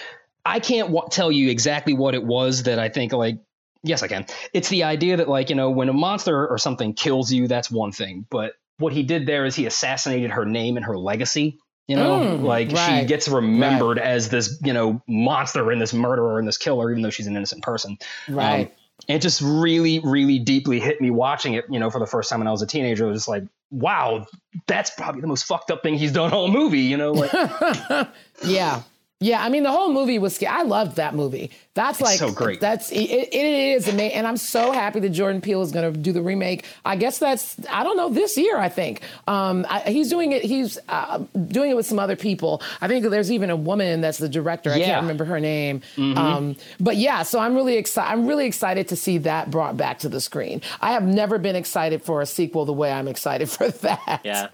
i 0.44 0.58
can't 0.58 0.88
w- 0.88 1.06
tell 1.10 1.30
you 1.30 1.50
exactly 1.50 1.92
what 1.92 2.14
it 2.14 2.24
was 2.24 2.62
that 2.62 2.78
i 2.78 2.88
think 2.88 3.12
like 3.12 3.36
yes 3.82 4.02
i 4.02 4.08
can. 4.08 4.24
It's 4.54 4.70
the 4.70 4.84
idea 4.84 5.18
that 5.18 5.28
like 5.28 5.50
you 5.50 5.56
know 5.56 5.70
when 5.70 5.88
a 5.88 5.92
monster 5.92 6.48
or 6.48 6.58
something 6.58 6.94
kills 6.94 7.32
you 7.32 7.46
that's 7.46 7.70
one 7.70 7.92
thing. 7.92 8.26
But 8.30 8.54
what 8.78 8.92
he 8.94 9.02
did 9.02 9.26
there 9.26 9.44
is 9.44 9.54
he 9.54 9.66
assassinated 9.66 10.30
her 10.30 10.46
name 10.46 10.76
and 10.76 10.86
her 10.86 10.96
legacy 10.96 11.58
you 11.90 11.96
know 11.96 12.20
Mm, 12.20 12.42
like 12.42 12.70
she 12.70 13.06
gets 13.06 13.26
remembered 13.28 13.98
as 13.98 14.28
this 14.28 14.58
you 14.64 14.72
know 14.72 15.02
monster 15.06 15.70
and 15.72 15.80
this 15.80 15.92
murderer 15.92 16.38
and 16.38 16.46
this 16.46 16.56
killer 16.58 16.90
even 16.90 17.02
though 17.02 17.10
she's 17.10 17.26
an 17.26 17.36
innocent 17.36 17.62
person 17.62 17.98
Right. 18.28 18.66
um, 18.66 18.72
it 19.08 19.22
just 19.22 19.40
really, 19.40 19.98
really 20.00 20.38
deeply 20.38 20.78
hit 20.78 21.00
me 21.00 21.10
watching 21.10 21.54
it, 21.54 21.64
you 21.70 21.80
know, 21.80 21.88
for 21.88 21.98
the 21.98 22.06
first 22.06 22.28
time 22.28 22.40
when 22.40 22.46
I 22.46 22.50
was 22.50 22.60
a 22.60 22.66
teenager. 22.66 23.06
It 23.06 23.08
was 23.08 23.20
just 23.20 23.28
like, 23.28 23.44
wow, 23.70 24.26
that's 24.66 24.90
probably 24.90 25.22
the 25.22 25.26
most 25.26 25.44
fucked 25.44 25.70
up 25.70 25.82
thing 25.82 25.94
he's 25.96 26.12
done 26.12 26.32
all 26.34 26.48
movie, 26.48 26.80
you 26.80 26.98
know? 26.98 27.12
Like, 27.12 27.32
yeah. 28.44 28.82
Yeah, 29.22 29.44
I 29.44 29.50
mean 29.50 29.64
the 29.64 29.70
whole 29.70 29.92
movie 29.92 30.18
was. 30.18 30.36
sca- 30.36 30.50
I 30.50 30.62
loved 30.62 30.96
that 30.96 31.14
movie. 31.14 31.50
That's 31.74 32.00
like 32.00 32.18
so 32.18 32.32
great. 32.32 32.58
That's 32.58 32.90
it. 32.90 32.96
It, 33.10 33.34
it 33.34 33.44
is 33.76 33.86
amazing, 33.86 34.14
and 34.16 34.26
I'm 34.26 34.38
so 34.38 34.72
happy 34.72 34.98
that 35.00 35.10
Jordan 35.10 35.42
Peele 35.42 35.60
is 35.60 35.72
going 35.72 35.92
to 35.92 35.98
do 35.98 36.12
the 36.12 36.22
remake. 36.22 36.64
I 36.86 36.96
guess 36.96 37.18
that's 37.18 37.56
I 37.70 37.84
don't 37.84 37.98
know 37.98 38.08
this 38.08 38.38
year. 38.38 38.56
I 38.56 38.70
think 38.70 39.02
um, 39.28 39.66
I, 39.68 39.80
he's 39.80 40.08
doing 40.08 40.32
it. 40.32 40.42
He's 40.42 40.78
uh, 40.88 41.18
doing 41.48 41.70
it 41.70 41.74
with 41.76 41.84
some 41.84 41.98
other 41.98 42.16
people. 42.16 42.62
I 42.80 42.88
think 42.88 43.04
there's 43.10 43.30
even 43.30 43.50
a 43.50 43.56
woman 43.56 44.00
that's 44.00 44.16
the 44.18 44.28
director. 44.28 44.70
I 44.70 44.76
Yeah. 44.76 44.86
can't 44.86 45.02
remember 45.02 45.26
her 45.26 45.38
name. 45.38 45.82
Um, 45.98 46.56
but 46.80 46.96
yeah, 46.96 47.22
so 47.22 47.38
I'm 47.40 47.54
really 47.54 47.76
excited. 47.76 48.10
I'm 48.10 48.26
really 48.26 48.46
excited 48.46 48.88
to 48.88 48.96
see 48.96 49.18
that 49.18 49.50
brought 49.50 49.76
back 49.76 49.98
to 50.00 50.08
the 50.08 50.20
screen. 50.22 50.62
I 50.80 50.92
have 50.92 51.04
never 51.04 51.36
been 51.36 51.56
excited 51.56 52.02
for 52.02 52.22
a 52.22 52.26
sequel 52.26 52.64
the 52.64 52.72
way 52.72 52.90
I'm 52.90 53.06
excited 53.06 53.50
for 53.50 53.68
that. 53.68 54.22
Yeah. 54.24 54.48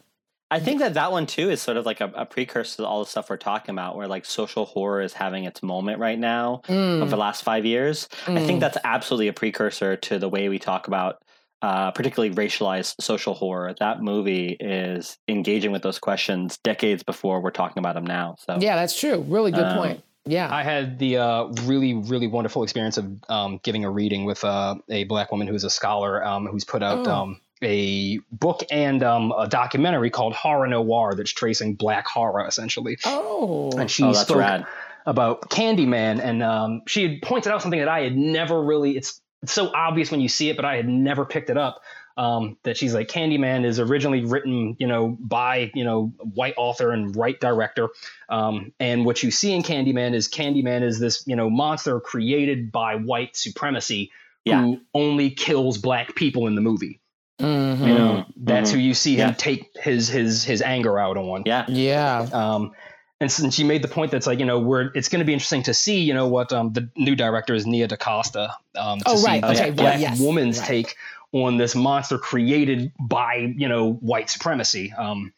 I 0.51 0.61
think 0.61 0.79
that 0.79 0.95
that 0.95 1.11
one 1.11 1.27
too 1.27 1.51
is 1.51 1.61
sort 1.61 1.77
of 1.77 1.85
like 1.87 2.01
a, 2.01 2.11
a 2.15 2.25
precursor 2.25 2.77
to 2.83 2.87
all 2.87 3.01
the 3.01 3.11
stuff 3.11 3.29
we're 3.31 3.37
talking 3.37 3.73
about, 3.75 3.97
where 3.97 4.07
like 4.07 4.25
social 4.25 4.65
horror 4.65 5.01
is 5.03 5.13
having 5.13 5.45
its 5.45 5.63
moment 5.63 5.99
right 5.99 6.19
now 6.19 6.63
Mm. 6.69 7.01
over 7.03 7.11
the 7.11 7.17
last 7.17 7.43
five 7.43 7.65
years. 7.65 8.09
I 8.29 8.45
think 8.47 8.61
that's 8.61 8.79
absolutely 8.85 9.29
a 9.29 9.33
precursor 9.33 9.97
to 9.97 10.19
the 10.21 10.29
way 10.29 10.49
we 10.49 10.59
talk 10.61 10.87
about, 10.87 11.21
uh, 11.63 11.91
particularly 11.91 12.33
racialized 12.35 12.95
social 13.01 13.35
horror. 13.35 13.75
That 13.81 14.03
movie 14.03 14.57
is 14.61 15.19
engaging 15.27 15.73
with 15.73 15.83
those 15.83 15.99
questions 15.99 16.59
decades 16.59 17.03
before 17.03 17.41
we're 17.41 17.51
talking 17.51 17.79
about 17.81 17.95
them 17.97 18.07
now. 18.07 18.37
So 18.47 18.59
Yeah, 18.61 18.77
that's 18.77 18.99
true. 18.99 19.25
Really 19.29 19.51
good 19.51 19.65
Um, 19.65 19.77
point. 19.79 20.03
Yeah. 20.29 20.49
I 20.53 20.63
had 20.63 20.99
the 20.99 21.19
uh, 21.19 21.45
really, 21.65 21.95
really 21.95 22.27
wonderful 22.29 22.63
experience 22.63 22.99
of 22.99 23.07
um, 23.29 23.59
giving 23.65 23.85
a 23.85 23.91
reading 23.91 24.25
with 24.25 24.45
uh, 24.45 24.77
a 24.91 25.05
black 25.05 25.31
woman 25.33 25.47
who's 25.49 25.65
a 25.65 25.71
scholar 25.71 26.25
um, 26.25 26.47
who's 26.47 26.65
put 26.65 26.83
out 26.85 26.99
Oh. 27.07 27.37
A 27.63 28.19
book 28.31 28.63
and 28.71 29.03
um, 29.03 29.33
a 29.37 29.49
documentary 29.49 30.11
called 30.11 30.35
Horror 30.35 30.67
Noir 30.67 31.15
that's 31.15 31.31
tracing 31.33 31.75
black 31.75 32.07
horror 32.07 32.47
essentially. 32.47 32.99
Oh, 33.05 33.71
and 33.79 33.91
she 33.91 34.03
Oh, 34.03 34.09
that's 34.09 34.21
spoke 34.23 34.37
rad. 34.39 34.67
about 35.07 35.49
Candyman, 35.51 36.21
and 36.23 36.43
um, 36.43 36.83
she 36.87 37.03
had 37.09 37.23
pointed 37.23 37.53
out 37.53 37.63
something 37.63 37.81
that 37.81 37.89
I 37.89 38.01
had 38.01 38.17
never 38.17 38.63
really. 38.63 38.97
It's, 38.97 39.21
it's 39.43 39.53
so 39.53 39.71
obvious 39.75 40.11
when 40.11 40.21
you 40.21 40.29
see 40.29 40.51
it, 40.51 40.57
but 40.57 40.65
I 40.65 40.77
had 40.77 40.89
never 40.89 41.25
picked 41.25 41.51
it 41.51 41.57
up. 41.59 41.83
Um, 42.19 42.57
that 42.63 42.79
she's 42.79 42.95
like 42.95 43.09
Candyman 43.09 43.67
is 43.67 43.79
originally 43.79 44.25
written, 44.25 44.75
you 44.79 44.87
know, 44.87 45.15
by 45.21 45.71
you 45.75 45.85
know 45.85 46.15
white 46.19 46.55
author 46.57 46.91
and 46.91 47.15
white 47.15 47.41
director, 47.41 47.91
um, 48.31 48.73
and 48.81 49.05
what 49.05 49.23
you 49.23 49.31
see 49.31 49.53
in 49.53 49.63
Candyman 49.63 50.15
is 50.15 50.27
Candyman 50.27 50.83
is 50.83 50.99
this 50.99 51.27
you 51.27 51.37
know 51.37 51.51
monster 51.51 52.01
created 52.01 52.73
by 52.73 52.95
white 52.97 53.37
supremacy 53.37 54.11
Yeah. 54.47 54.63
who 54.63 54.81
only 54.95 55.29
kills 55.31 55.77
black 55.77 56.15
people 56.15 56.47
in 56.47 56.55
the 56.55 56.63
movie. 56.63 57.01
Mhm. 57.41 57.87
You 57.87 57.95
know, 57.95 58.25
that's 58.37 58.71
mhm. 58.71 58.75
who 58.75 58.79
you 58.81 58.95
see 58.95 59.15
him 59.17 59.29
Yeah. 59.31 59.35
take 59.35 59.71
his 59.77 60.09
his 60.09 60.43
his 60.45 60.63
anger 60.63 60.99
out 60.99 61.17
on. 61.17 61.43
Yeah. 61.47 61.65
yeah. 61.69 62.27
Um, 62.33 62.73
and 63.21 63.31
since 63.33 63.55
she 63.55 63.65
made 63.65 63.83
the 63.83 63.89
point 63.89 64.11
that's 64.11 64.27
like, 64.27 64.39
you 64.39 64.45
know, 64.45 64.59
we're 64.61 64.91
it's 64.95 65.09
going 65.09 65.21
to 65.21 65.25
be 65.25 65.33
interesting 65.33 65.63
to 65.65 65.75
see, 65.75 66.01
you 66.01 66.15
know, 66.15 66.29
what 66.29 66.53
um, 66.53 66.73
the 66.73 66.89
new 66.97 67.15
director 67.15 67.55
is 67.55 67.67
Nia 67.67 67.89
DaCosta. 67.89 68.55
Um, 68.77 68.99
to 69.01 69.05
Oh, 69.09 69.17
see 69.17 69.27
right. 69.27 69.43
this 69.43 69.61
Okay, 69.61 69.71
black 69.71 69.93
right, 69.95 70.01
yes, 70.01 70.21
woman's 70.21 70.59
right. 70.59 70.67
take 70.67 70.97
on 71.33 71.57
this 71.57 71.75
monster 71.75 72.19
created 72.19 72.93
by, 73.01 73.53
you 73.57 73.69
know, 73.69 73.93
white 73.93 74.31
supremacy. 74.31 74.93
Um, 74.97 75.33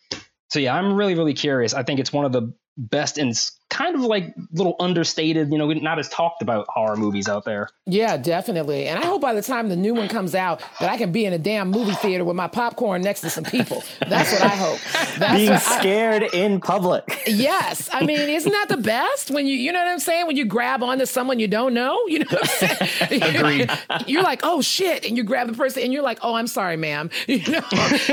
so 0.49 0.59
yeah, 0.61 0.75
I'm 0.77 0.95
really, 0.95 1.15
really 1.15 1.35
curious. 1.35 1.75
I 1.75 1.83
think 1.83 1.99
it's 2.01 2.13
one 2.13 2.25
of 2.25 2.33
the 2.33 2.53
best 2.77 3.19
and 3.19 3.31
s- 3.31 3.53
kind 3.71 3.95
of 3.95 4.01
like 4.03 4.35
little 4.53 4.77
understated, 4.81 5.51
you 5.53 5.59
know, 5.59 5.71
not 5.73 5.99
as 5.99 6.09
talked 6.09 6.41
about 6.43 6.67
horror 6.69 6.97
movies 6.97 7.29
out 7.29 7.45
there. 7.45 7.69
Yeah, 7.87 8.17
definitely. 8.17 8.87
And 8.87 8.99
I 8.99 9.05
hope 9.07 9.21
by 9.21 9.35
the 9.35 9.43
time 9.43 9.69
the 9.69 9.77
new 9.77 9.95
one 9.95 10.09
comes 10.09 10.35
out 10.35 10.61
that 10.81 10.91
I 10.91 10.97
can 10.97 11.13
be 11.13 11.25
in 11.27 11.33
a 11.33 11.39
damn 11.39 11.71
movie 11.71 11.93
theater 11.93 12.25
with 12.25 12.37
my 12.37 12.49
popcorn 12.49 13.03
next 13.03 13.21
to 13.23 13.31
some 13.31 13.45
people. 13.45 13.85
That's 14.07 14.33
what 14.33 14.43
I 14.43 14.49
hope. 14.49 14.79
That's 15.19 15.35
Being 15.37 15.51
what 15.51 15.67
I- 15.67 15.79
scared 15.81 16.23
in 16.35 16.61
public. 16.61 17.23
Yes, 17.27 17.89
I 17.93 18.05
mean, 18.05 18.21
isn't 18.31 18.51
that 18.51 18.69
the 18.69 18.79
best 18.79 19.31
when 19.31 19.47
you, 19.47 19.55
you 19.55 19.73
know 19.73 19.81
what 19.81 19.89
I'm 19.89 19.99
saying? 19.99 20.27
When 20.27 20.37
you 20.37 20.45
grab 20.47 20.83
onto 20.83 21.05
someone 21.07 21.39
you 21.39 21.49
don't 21.49 21.75
know, 21.75 22.07
you 22.07 22.21
know 22.21 22.27
what 22.31 22.63
I'm 22.63 22.79
saying? 22.79 23.23
Agreed. 23.37 23.71
You're 24.07 24.23
like, 24.23 24.41
oh 24.45 24.63
shit, 24.63 25.05
and 25.07 25.17
you 25.17 25.25
grab 25.25 25.47
the 25.49 25.53
person, 25.55 25.83
and 25.83 25.93
you're 25.93 26.03
like, 26.03 26.19
oh, 26.23 26.35
I'm 26.35 26.47
sorry, 26.47 26.77
ma'am. 26.77 27.11
You 27.29 27.53
know, 27.53 27.61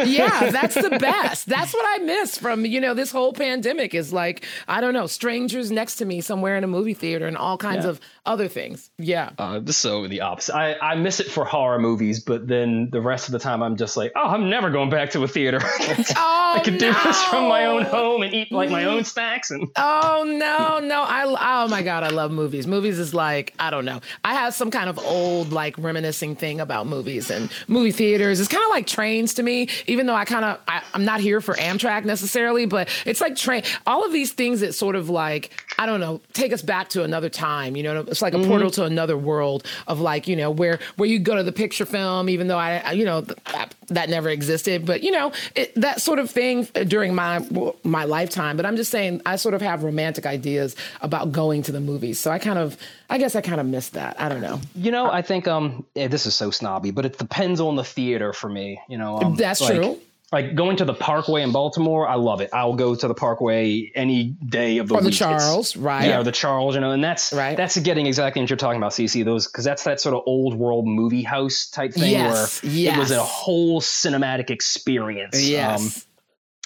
yeah, 0.05 0.51
that's 0.51 0.75
the 0.75 0.97
best. 0.99 1.47
That's 1.47 1.73
what 1.73 1.83
I 1.87 2.03
miss 2.03 2.37
from 2.37 2.65
you 2.65 2.79
know 2.81 2.93
this 2.93 3.11
whole 3.11 3.33
pandemic 3.33 3.93
is 3.95 4.11
like, 4.13 4.45
I 4.67 4.81
don't 4.81 4.93
know, 4.93 5.07
strangers 5.49 5.71
next 5.71 5.95
to 5.97 6.05
me 6.05 6.21
somewhere 6.21 6.57
in 6.57 6.63
a 6.63 6.67
movie 6.67 6.93
theater 6.93 7.27
and 7.27 7.37
all 7.37 7.57
kinds 7.57 7.85
Yeah. 7.85 7.91
of 7.91 7.99
other 8.25 8.47
things. 8.47 8.89
Yeah. 8.97 9.29
Uh, 9.37 9.61
so 9.67 10.07
the 10.07 10.21
opposite. 10.21 10.55
I, 10.55 10.75
I 10.81 10.95
miss 10.95 11.19
it 11.19 11.27
for 11.27 11.45
horror 11.45 11.79
movies, 11.79 12.19
but 12.19 12.47
then 12.47 12.89
the 12.91 13.01
rest 13.01 13.27
of 13.27 13.33
the 13.33 13.39
time 13.39 13.61
I'm 13.61 13.77
just 13.77 13.95
like, 13.97 14.11
oh, 14.15 14.27
I'm 14.27 14.49
never 14.49 14.69
going 14.71 14.89
back 14.89 15.11
to 15.11 15.23
a 15.23 15.27
theater. 15.27 15.59
Oh, 16.17 16.53
I 16.57 16.59
can 16.63 16.77
do 16.77 16.93
this 17.03 17.21
from 17.25 17.49
my 17.49 17.65
own 17.65 17.83
home 17.83 18.21
and 18.23 18.33
eat 18.33 18.51
like 18.51 18.69
my 18.69 18.85
own 18.85 19.03
snacks 19.03 19.51
and 19.51 19.67
Oh 19.75 20.23
no, 20.25 20.79
no! 20.79 21.01
I 21.03 21.23
oh 21.65 21.67
my 21.67 21.81
god, 21.81 22.03
I 22.03 22.09
love 22.09 22.31
movies. 22.31 22.65
Movies 22.65 22.97
is 22.99 23.13
like 23.13 23.53
I 23.59 23.69
don't 23.69 23.83
know. 23.83 23.99
I 24.23 24.33
have 24.35 24.53
some 24.53 24.71
kind 24.71 24.89
of 24.89 24.97
old 24.99 25.51
like 25.51 25.77
reminiscing 25.77 26.35
thing 26.37 26.61
about 26.61 26.87
movies 26.87 27.29
and 27.29 27.51
movie 27.67 27.91
theaters. 27.91 28.39
It's 28.39 28.47
kind 28.47 28.63
of 28.63 28.69
like 28.69 28.87
trains 28.87 29.33
to 29.35 29.43
me, 29.43 29.67
even 29.87 30.05
though 30.05 30.15
I 30.15 30.23
kind 30.25 30.45
of 30.45 30.59
I'm 30.93 31.03
not 31.03 31.19
here 31.19 31.41
for 31.41 31.55
Amtrak 31.55 32.05
necessarily, 32.05 32.65
but 32.65 32.87
it's 33.05 33.19
like 33.19 33.35
train. 33.35 33.63
All 33.85 34.05
of 34.05 34.13
these 34.13 34.31
things 34.31 34.61
that 34.61 34.73
sort 34.73 34.95
of 34.95 35.09
like 35.09 35.34
I 35.77 35.86
don't 35.86 35.99
know 35.99 36.21
take 36.33 36.53
us 36.53 36.61
back 36.61 36.89
to 36.89 37.03
another 37.03 37.29
time. 37.29 37.75
You 37.75 37.83
know, 37.83 37.99
it's 38.07 38.21
like 38.21 38.33
a 38.33 38.39
portal 38.39 38.71
to 38.71 38.83
another 38.83 39.17
world 39.17 39.65
of 39.88 39.99
like 39.99 40.27
you 40.27 40.36
know 40.36 40.51
where 40.51 40.79
where 40.97 41.09
you 41.09 41.19
go 41.19 41.36
to 41.36 41.43
the 41.43 41.51
picture 41.51 41.86
film, 41.86 42.29
even 42.29 42.47
though 42.47 42.57
I, 42.57 42.77
I 42.77 42.91
you 42.93 43.05
know 43.05 43.21
that, 43.21 43.73
that 43.88 44.09
never 44.09 44.29
existed, 44.29 44.86
but 44.86 45.03
you 45.03 45.11
know 45.11 45.31
it, 45.55 45.73
that 45.75 46.01
sort 46.01 46.19
of 46.19 46.29
thing 46.31 46.63
during 46.88 47.13
my 47.13 47.45
my 47.83 48.05
lifetime. 48.05 48.57
But 48.57 48.65
I'm 48.65 48.75
just 48.75 48.91
saying 48.91 49.21
I 49.25 49.36
sort 49.36 49.53
of 49.53 49.61
have 49.61 49.83
romantic 49.83 50.25
ideas 50.25 50.75
about 51.01 51.31
going 51.31 51.61
to 51.63 51.71
the 51.71 51.81
movies, 51.81 52.19
so 52.19 52.31
I 52.31 52.39
kind 52.39 52.59
of 52.59 52.77
I 53.09 53.17
guess 53.17 53.36
I 53.36 53.41
kind 53.41 53.59
of 53.59 53.67
miss 53.67 53.89
that. 53.89 54.19
I 54.19 54.29
don't 54.29 54.41
know. 54.41 54.59
you 54.75 54.91
know 54.91 55.11
I 55.11 55.21
think 55.21 55.47
um 55.47 55.86
yeah, 55.95 56.07
this 56.07 56.25
is 56.25 56.36
so 56.36 56.51
snobby, 56.51 56.91
but 56.91 57.05
it 57.05 57.17
depends 57.17 57.59
on 57.59 57.75
the 57.75 57.83
theater 57.83 58.33
for 58.33 58.49
me. 58.49 58.79
You 58.89 58.97
know 58.97 59.19
um, 59.19 59.36
That's 59.36 59.61
like- 59.61 59.75
true. 59.75 59.99
Like 60.32 60.55
going 60.55 60.78
to 60.78 60.86
the 60.86 60.93
Parkway 60.93 61.43
in 61.43 61.51
Baltimore, 61.51 62.07
I 62.07 62.15
love 62.15 62.41
it. 62.41 62.49
I'll 62.51 62.73
go 62.76 62.95
to 62.95 63.07
the 63.07 63.13
Parkway 63.13 63.91
any 63.93 64.36
day 64.47 64.80
of 64.80 64.88
the 64.88 64.95
Or 64.95 65.01
the 65.01 65.05
week. 65.09 65.13
It's- 65.15 65.19
Charles, 65.39 65.78
right? 65.78 66.07
Yeah, 66.09 66.19
or 66.19 66.23
the 66.23 66.32
Charles, 66.32 66.73
you 66.76 66.82
know, 66.82 66.91
and 66.91 67.03
that's 67.03 67.32
Right. 67.32 67.55
that's 67.55 67.78
getting 67.78 68.07
exactly 68.07 68.41
what 68.41 68.49
you're 68.49 68.57
talking 68.57 68.78
about, 68.82 68.91
CC. 68.93 69.23
Those 69.23 69.45
because 69.47 69.63
that's 69.65 69.84
that 69.84 70.01
sort 70.01 70.15
of 70.15 70.23
old 70.26 70.55
world 70.55 70.88
movie 70.88 71.21
house 71.21 71.69
type 71.69 71.93
thing 71.93 72.11
Yes, 72.11 72.63
where 72.63 72.71
it 72.73 72.97
was 72.97 73.11
a 73.11 73.23
whole 73.23 73.82
cinematic 73.82 74.49
experience. 74.49 75.47
Yes. 75.47 76.05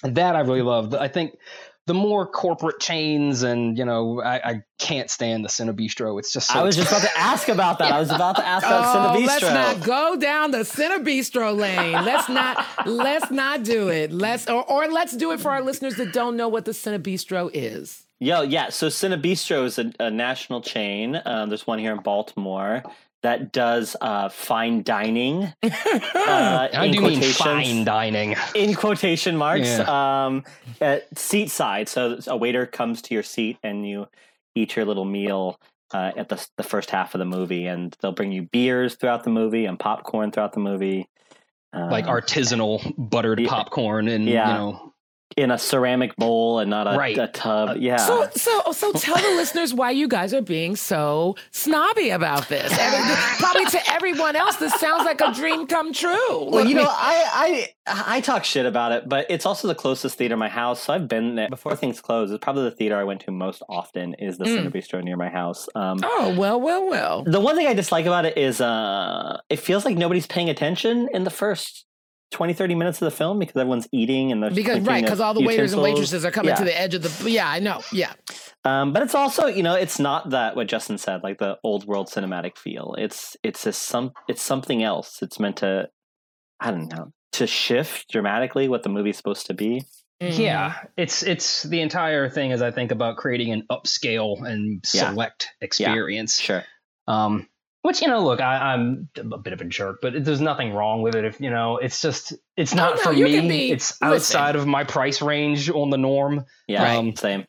Um, 0.03 0.14
that 0.14 0.38
I 0.38 0.39
really 0.39 0.62
loved. 0.62 0.95
I 0.95 1.10
think 1.10 1.38
the 1.89 1.93
more 1.95 2.27
corporate 2.27 2.79
chains 2.79 3.41
and 3.41 3.75
you 3.75 3.83
know, 3.83 4.21
I, 4.21 4.35
I 4.35 4.63
can't 4.77 5.09
stand 5.09 5.43
the 5.43 5.49
Cinebistro. 5.49 6.19
It's 6.19 6.31
just 6.31 6.49
so 6.49 6.59
I 6.59 6.61
was 6.61 6.75
just 6.75 6.91
about 6.91 7.01
to 7.01 7.17
ask 7.17 7.47
about 7.47 7.79
that. 7.79 7.91
I 7.91 7.99
was 7.99 8.11
about 8.11 8.35
to 8.35 8.45
ask 8.45 8.63
about 8.63 9.15
Oh, 9.15 9.17
Cinebistro. 9.17 9.25
let's 9.25 9.41
not 9.41 9.81
go 9.83 10.15
down 10.15 10.51
the 10.51 10.59
Cinebistro 10.59 11.57
lane. 11.57 11.93
Let's 12.05 12.29
not. 12.29 12.63
let's 12.85 13.31
not 13.31 13.63
do 13.63 13.87
it. 13.89 14.11
Let's 14.11 14.47
or, 14.47 14.63
or 14.69 14.87
let's 14.87 15.17
do 15.17 15.31
it 15.31 15.39
for 15.39 15.49
our 15.49 15.63
listeners 15.63 15.95
that 15.95 16.13
don't 16.13 16.37
know 16.37 16.47
what 16.47 16.65
the 16.65 16.73
Cinebistro 16.73 17.49
is. 17.51 18.05
Yo, 18.19 18.43
yeah. 18.43 18.69
So 18.69 18.85
Cinebistro 18.85 19.65
is 19.65 19.79
a, 19.79 19.91
a 19.99 20.11
national 20.11 20.61
chain. 20.61 21.19
Um, 21.25 21.49
there's 21.49 21.65
one 21.65 21.79
here 21.79 21.91
in 21.93 22.01
Baltimore 22.03 22.83
that 23.24 23.51
does 23.51 23.95
uh, 24.01 24.30
fine 24.30 24.84
dining. 24.84 25.53
Uh, 26.13 26.67
How 26.74 26.84
in 26.84 26.91
do 26.91 26.97
you 27.01 27.07
mean 27.07 27.22
fine 27.22 27.84
dining? 27.84 28.36
In 28.55 28.74
quotation 28.76 29.36
marks, 29.38 29.67
Yeah. 29.67 30.26
um, 30.26 30.43
at 30.82 31.17
seat 31.17 31.49
side. 31.49 31.89
So 31.89 32.20
a 32.28 32.38
waiter 32.38 32.65
comes 32.65 33.01
to 33.03 33.13
your 33.13 33.24
seat 33.24 33.57
and 33.63 33.88
you 33.88 34.07
eat 34.55 34.76
your 34.76 34.86
little 34.86 35.05
meal 35.05 35.59
uh, 35.93 36.11
at 36.15 36.30
the 36.30 36.45
the 36.57 36.63
first 36.63 36.91
half 36.91 37.15
of 37.15 37.20
the 37.20 37.26
movie, 37.26 37.65
and 37.67 37.95
they'll 38.01 38.11
bring 38.11 38.32
you 38.32 38.43
beers 38.43 38.95
throughout 38.95 39.24
the 39.24 39.30
movie 39.32 39.65
and 39.65 39.80
popcorn 39.80 40.32
throughout 40.32 40.53
the 40.53 40.59
movie. 40.59 41.07
Like 41.74 42.05
Um, 42.05 42.11
artisanal 42.15 42.93
buttered 42.97 43.39
yeah. 43.39 43.49
popcorn 43.49 44.07
and 44.07 44.28
Yeah. 44.28 44.47
you 44.49 44.53
know 44.53 44.93
in 45.38 45.51
a 45.51 45.57
ceramic 45.57 46.15
bowl 46.15 46.59
and 46.59 46.69
not 46.69 46.88
a, 46.88 46.97
Right. 46.97 47.17
a 47.17 47.27
tub. 47.27 47.77
Yeah. 47.77 47.97
So, 47.97 48.27
so, 48.36 48.71
so, 48.71 48.91
tell 48.93 49.15
the 49.15 49.21
listeners 49.38 49.73
why 49.73 49.91
you 49.91 50.07
guys 50.07 50.34
are 50.34 50.41
being 50.41 50.75
so 50.75 51.36
snobby 51.51 52.09
about 52.09 52.49
this. 52.49 52.71
Every- 52.77 53.15
probably 53.38 53.65
to 53.67 53.91
everyone 53.91 54.36
else, 54.36 54.55
this 54.57 54.73
sounds 54.75 55.05
like 55.05 55.21
a 55.21 55.32
dream 55.34 55.67
come 55.67 55.93
true. 55.93 56.49
Well, 56.49 56.65
you 56.65 56.75
know, 56.75 56.88
I, 56.88 57.67
I 57.88 58.15
I 58.17 58.21
talk 58.21 58.43
shit 58.43 58.65
about 58.65 58.91
it, 58.91 59.07
but 59.07 59.25
it's 59.30 59.45
also 59.45 59.67
the 59.67 59.75
closest 59.75 60.17
theater 60.17 60.34
to 60.34 60.38
my 60.38 60.49
house. 60.49 60.84
So 60.84 60.93
I've 60.93 61.07
been 61.07 61.36
there 61.36 61.49
before 61.49 61.75
things 61.75 62.01
closed. 62.01 62.34
It's 62.34 62.43
probably 62.43 62.63
the 62.63 62.71
theater 62.71 62.97
I 62.97 63.03
went 63.03 63.21
to 63.21 63.32
most 63.32 63.61
often 63.69 64.15
is 64.15 64.38
the 64.38 64.45
Mm. 64.45 64.71
Cinebistro 64.71 65.03
near 65.03 65.15
my 65.17 65.30
house. 65.30 65.67
Um, 65.75 65.99
oh 66.03 66.36
well, 66.38 66.59
well, 66.59 66.88
well. 66.89 67.23
the 67.23 67.39
one 67.39 67.55
thing 67.55 67.67
I 67.67 67.73
dislike 67.73 68.05
about 68.05 68.25
it 68.25 68.38
is 68.38 68.59
uh, 68.61 69.38
it 69.49 69.57
feels 69.59 69.86
like 69.86 69.95
nobody's 69.97 70.27
paying 70.27 70.49
attention 70.49 71.07
in 71.13 71.23
the 71.23 71.30
first 71.30 71.86
20, 72.32 72.53
30 72.53 72.75
minutes 72.75 73.01
of 73.01 73.05
the 73.05 73.15
film 73.15 73.39
because 73.39 73.55
everyone's 73.55 73.88
eating 73.91 74.32
and 74.32 74.41
they're 74.43 74.51
Because 74.51 74.80
right, 74.82 75.03
because 75.03 75.19
all 75.19 75.34
the 75.34 75.41
waiters 75.43 75.73
and 75.73 75.82
waitresses 75.82 76.23
are 76.25 76.32
coming 76.32 76.49
Yeah. 76.49 76.55
to 76.55 76.63
the 76.63 76.80
edge 76.80 76.93
of 76.93 77.01
the. 77.23 77.30
Yeah, 77.32 77.49
I 77.49 77.59
know. 77.59 77.82
Yeah, 77.91 78.13
Um, 78.65 78.93
but 78.93 79.01
it's 79.03 79.15
also, 79.15 79.47
you 79.47 79.63
know, 79.63 79.73
it's 79.75 79.99
not 79.99 80.30
that 80.32 80.55
what 80.55 80.67
Justin 80.67 80.97
said, 80.97 81.23
like 81.23 81.39
the 81.39 81.57
old 81.63 81.86
world 81.86 82.07
cinematic 82.07 82.57
feel. 82.57 82.95
It's 82.97 83.36
it's 83.43 83.65
a 83.65 83.73
some 83.73 84.11
it's 84.27 84.41
something 84.41 84.84
else. 84.84 85.21
It's 85.21 85.39
meant 85.39 85.57
to, 85.57 85.89
I 86.59 86.71
don't 86.71 86.88
know, 86.91 87.11
to 87.34 87.47
shift 87.47 88.09
dramatically 88.11 88.67
what 88.67 88.84
the 88.84 88.89
movie's 88.89 89.17
supposed 89.17 89.47
to 89.47 89.53
be. 89.53 89.84
Mm-hmm. 90.21 90.41
Yeah, 90.41 90.75
it's 90.97 91.23
it's 91.23 91.63
the 91.63 91.80
entire 91.82 92.30
thing 92.30 92.51
as 92.51 92.61
I 92.61 92.71
think 92.71 92.91
about 92.91 93.15
creating 93.17 93.53
an 93.53 93.63
upscale 93.71 94.45
and 94.45 94.84
Yeah. 94.93 95.09
select 95.11 95.47
experience. 95.61 96.39
Sure. 96.39 96.63
Um, 97.07 97.47
which 97.82 98.01
you 98.01 98.07
know, 98.07 98.23
look, 98.23 98.41
I, 98.41 98.73
I'm 98.73 99.09
a 99.17 99.38
bit 99.38 99.53
of 99.53 99.61
a 99.61 99.65
jerk, 99.65 99.99
but 100.01 100.13
there's 100.23 100.41
nothing 100.41 100.73
wrong 100.73 101.01
with 101.01 101.15
it. 101.15 101.25
If 101.25 101.39
you 101.39 101.49
know, 101.49 101.77
it's 101.77 102.01
just 102.01 102.34
it's 102.57 102.73
not 102.73 102.93
Oh, 102.93 102.95
no, 102.95 103.01
for 103.03 103.13
me. 103.13 103.41
be- 103.47 103.71
it's 103.71 103.99
listen. 104.01 104.07
outside 104.38 104.55
of 104.55 104.67
my 104.67 104.84
price 104.84 105.21
range 105.21 105.69
on 105.69 105.89
the 105.89 105.97
norm, 105.97 106.45
Yeah. 106.67 106.84
Right. 106.84 107.17
Same. 107.17 107.45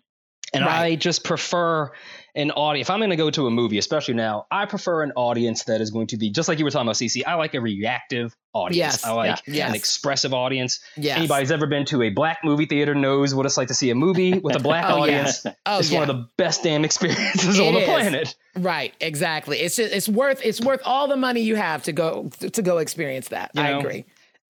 and 0.55 0.65
Right. 0.65 0.81
I 0.93 0.95
just 0.97 1.25
prefer 1.25 1.91
an 2.35 2.51
audience. 2.53 2.87
If 2.87 2.91
I'm 2.91 2.99
going 3.01 3.11
to 3.11 3.17
go 3.17 3.31
to 3.31 3.47
a 3.47 3.51
movie, 3.51 3.79
especially 3.79 4.15
now, 4.15 4.47
I 4.51 4.67
prefer 4.67 5.03
an 5.03 5.13
audience 5.17 5.65
that 5.65 5.81
is 5.81 5.91
going 5.91 6.09
to 6.09 6.17
be 6.17 6.31
just 6.31 6.49
like 6.49 6.59
you 6.59 6.65
were 6.65 6.71
talking 6.71 6.87
about, 6.87 6.97
CC. 6.97 7.23
I 7.27 7.35
like 7.35 7.55
a 7.55 7.61
reactive 7.61 8.35
audience. 8.53 8.77
Yes, 8.77 9.05
I 9.05 9.13
like 9.13 9.41
yeah, 9.47 9.55
yes. 9.55 9.69
an 9.71 9.75
expressive 9.77 10.35
audience. 10.35 10.81
Yes. 10.97 11.19
Anybody's 11.19 11.51
ever 11.51 11.67
been 11.67 11.85
to 11.87 12.03
a 12.03 12.11
black 12.11 12.39
movie 12.45 12.67
theater 12.67 12.95
knows 12.95 13.35
what 13.35 13.47
it's 13.47 13.57
like 13.57 13.69
to 13.69 13.75
see 13.75 13.91
a 13.91 13.95
movie 13.95 14.39
with 14.39 14.57
a 14.57 14.61
black 14.61 14.85
Oh, 14.89 14.97
yeah. 14.97 15.03
audience. 15.03 15.47
Oh, 15.67 15.79
it's 15.79 15.91
yeah. 15.91 16.01
one 16.01 16.11
of 16.11 16.17
the 16.17 16.29
best 16.37 16.63
damn 16.63 16.85
experiences 16.85 17.59
It 17.59 17.67
on 17.67 17.75
the 17.75 17.81
is. 17.81 17.87
planet. 17.87 18.35
Right, 18.57 18.95
exactly. 19.01 19.59
It's 19.61 19.77
just 19.77 19.93
it's 19.93 20.09
worth 20.09 20.41
it's 20.45 20.61
worth 20.61 20.81
all 20.85 21.07
the 21.09 21.17
money 21.17 21.41
you 21.41 21.55
have 21.57 21.85
to 21.85 21.93
go 21.93 22.31
to 22.41 22.63
go 22.63 22.79
experience 22.79 23.29
that. 23.29 23.51
You 23.55 23.63
I 23.63 23.73
know, 23.73 23.79
agree. 23.81 24.05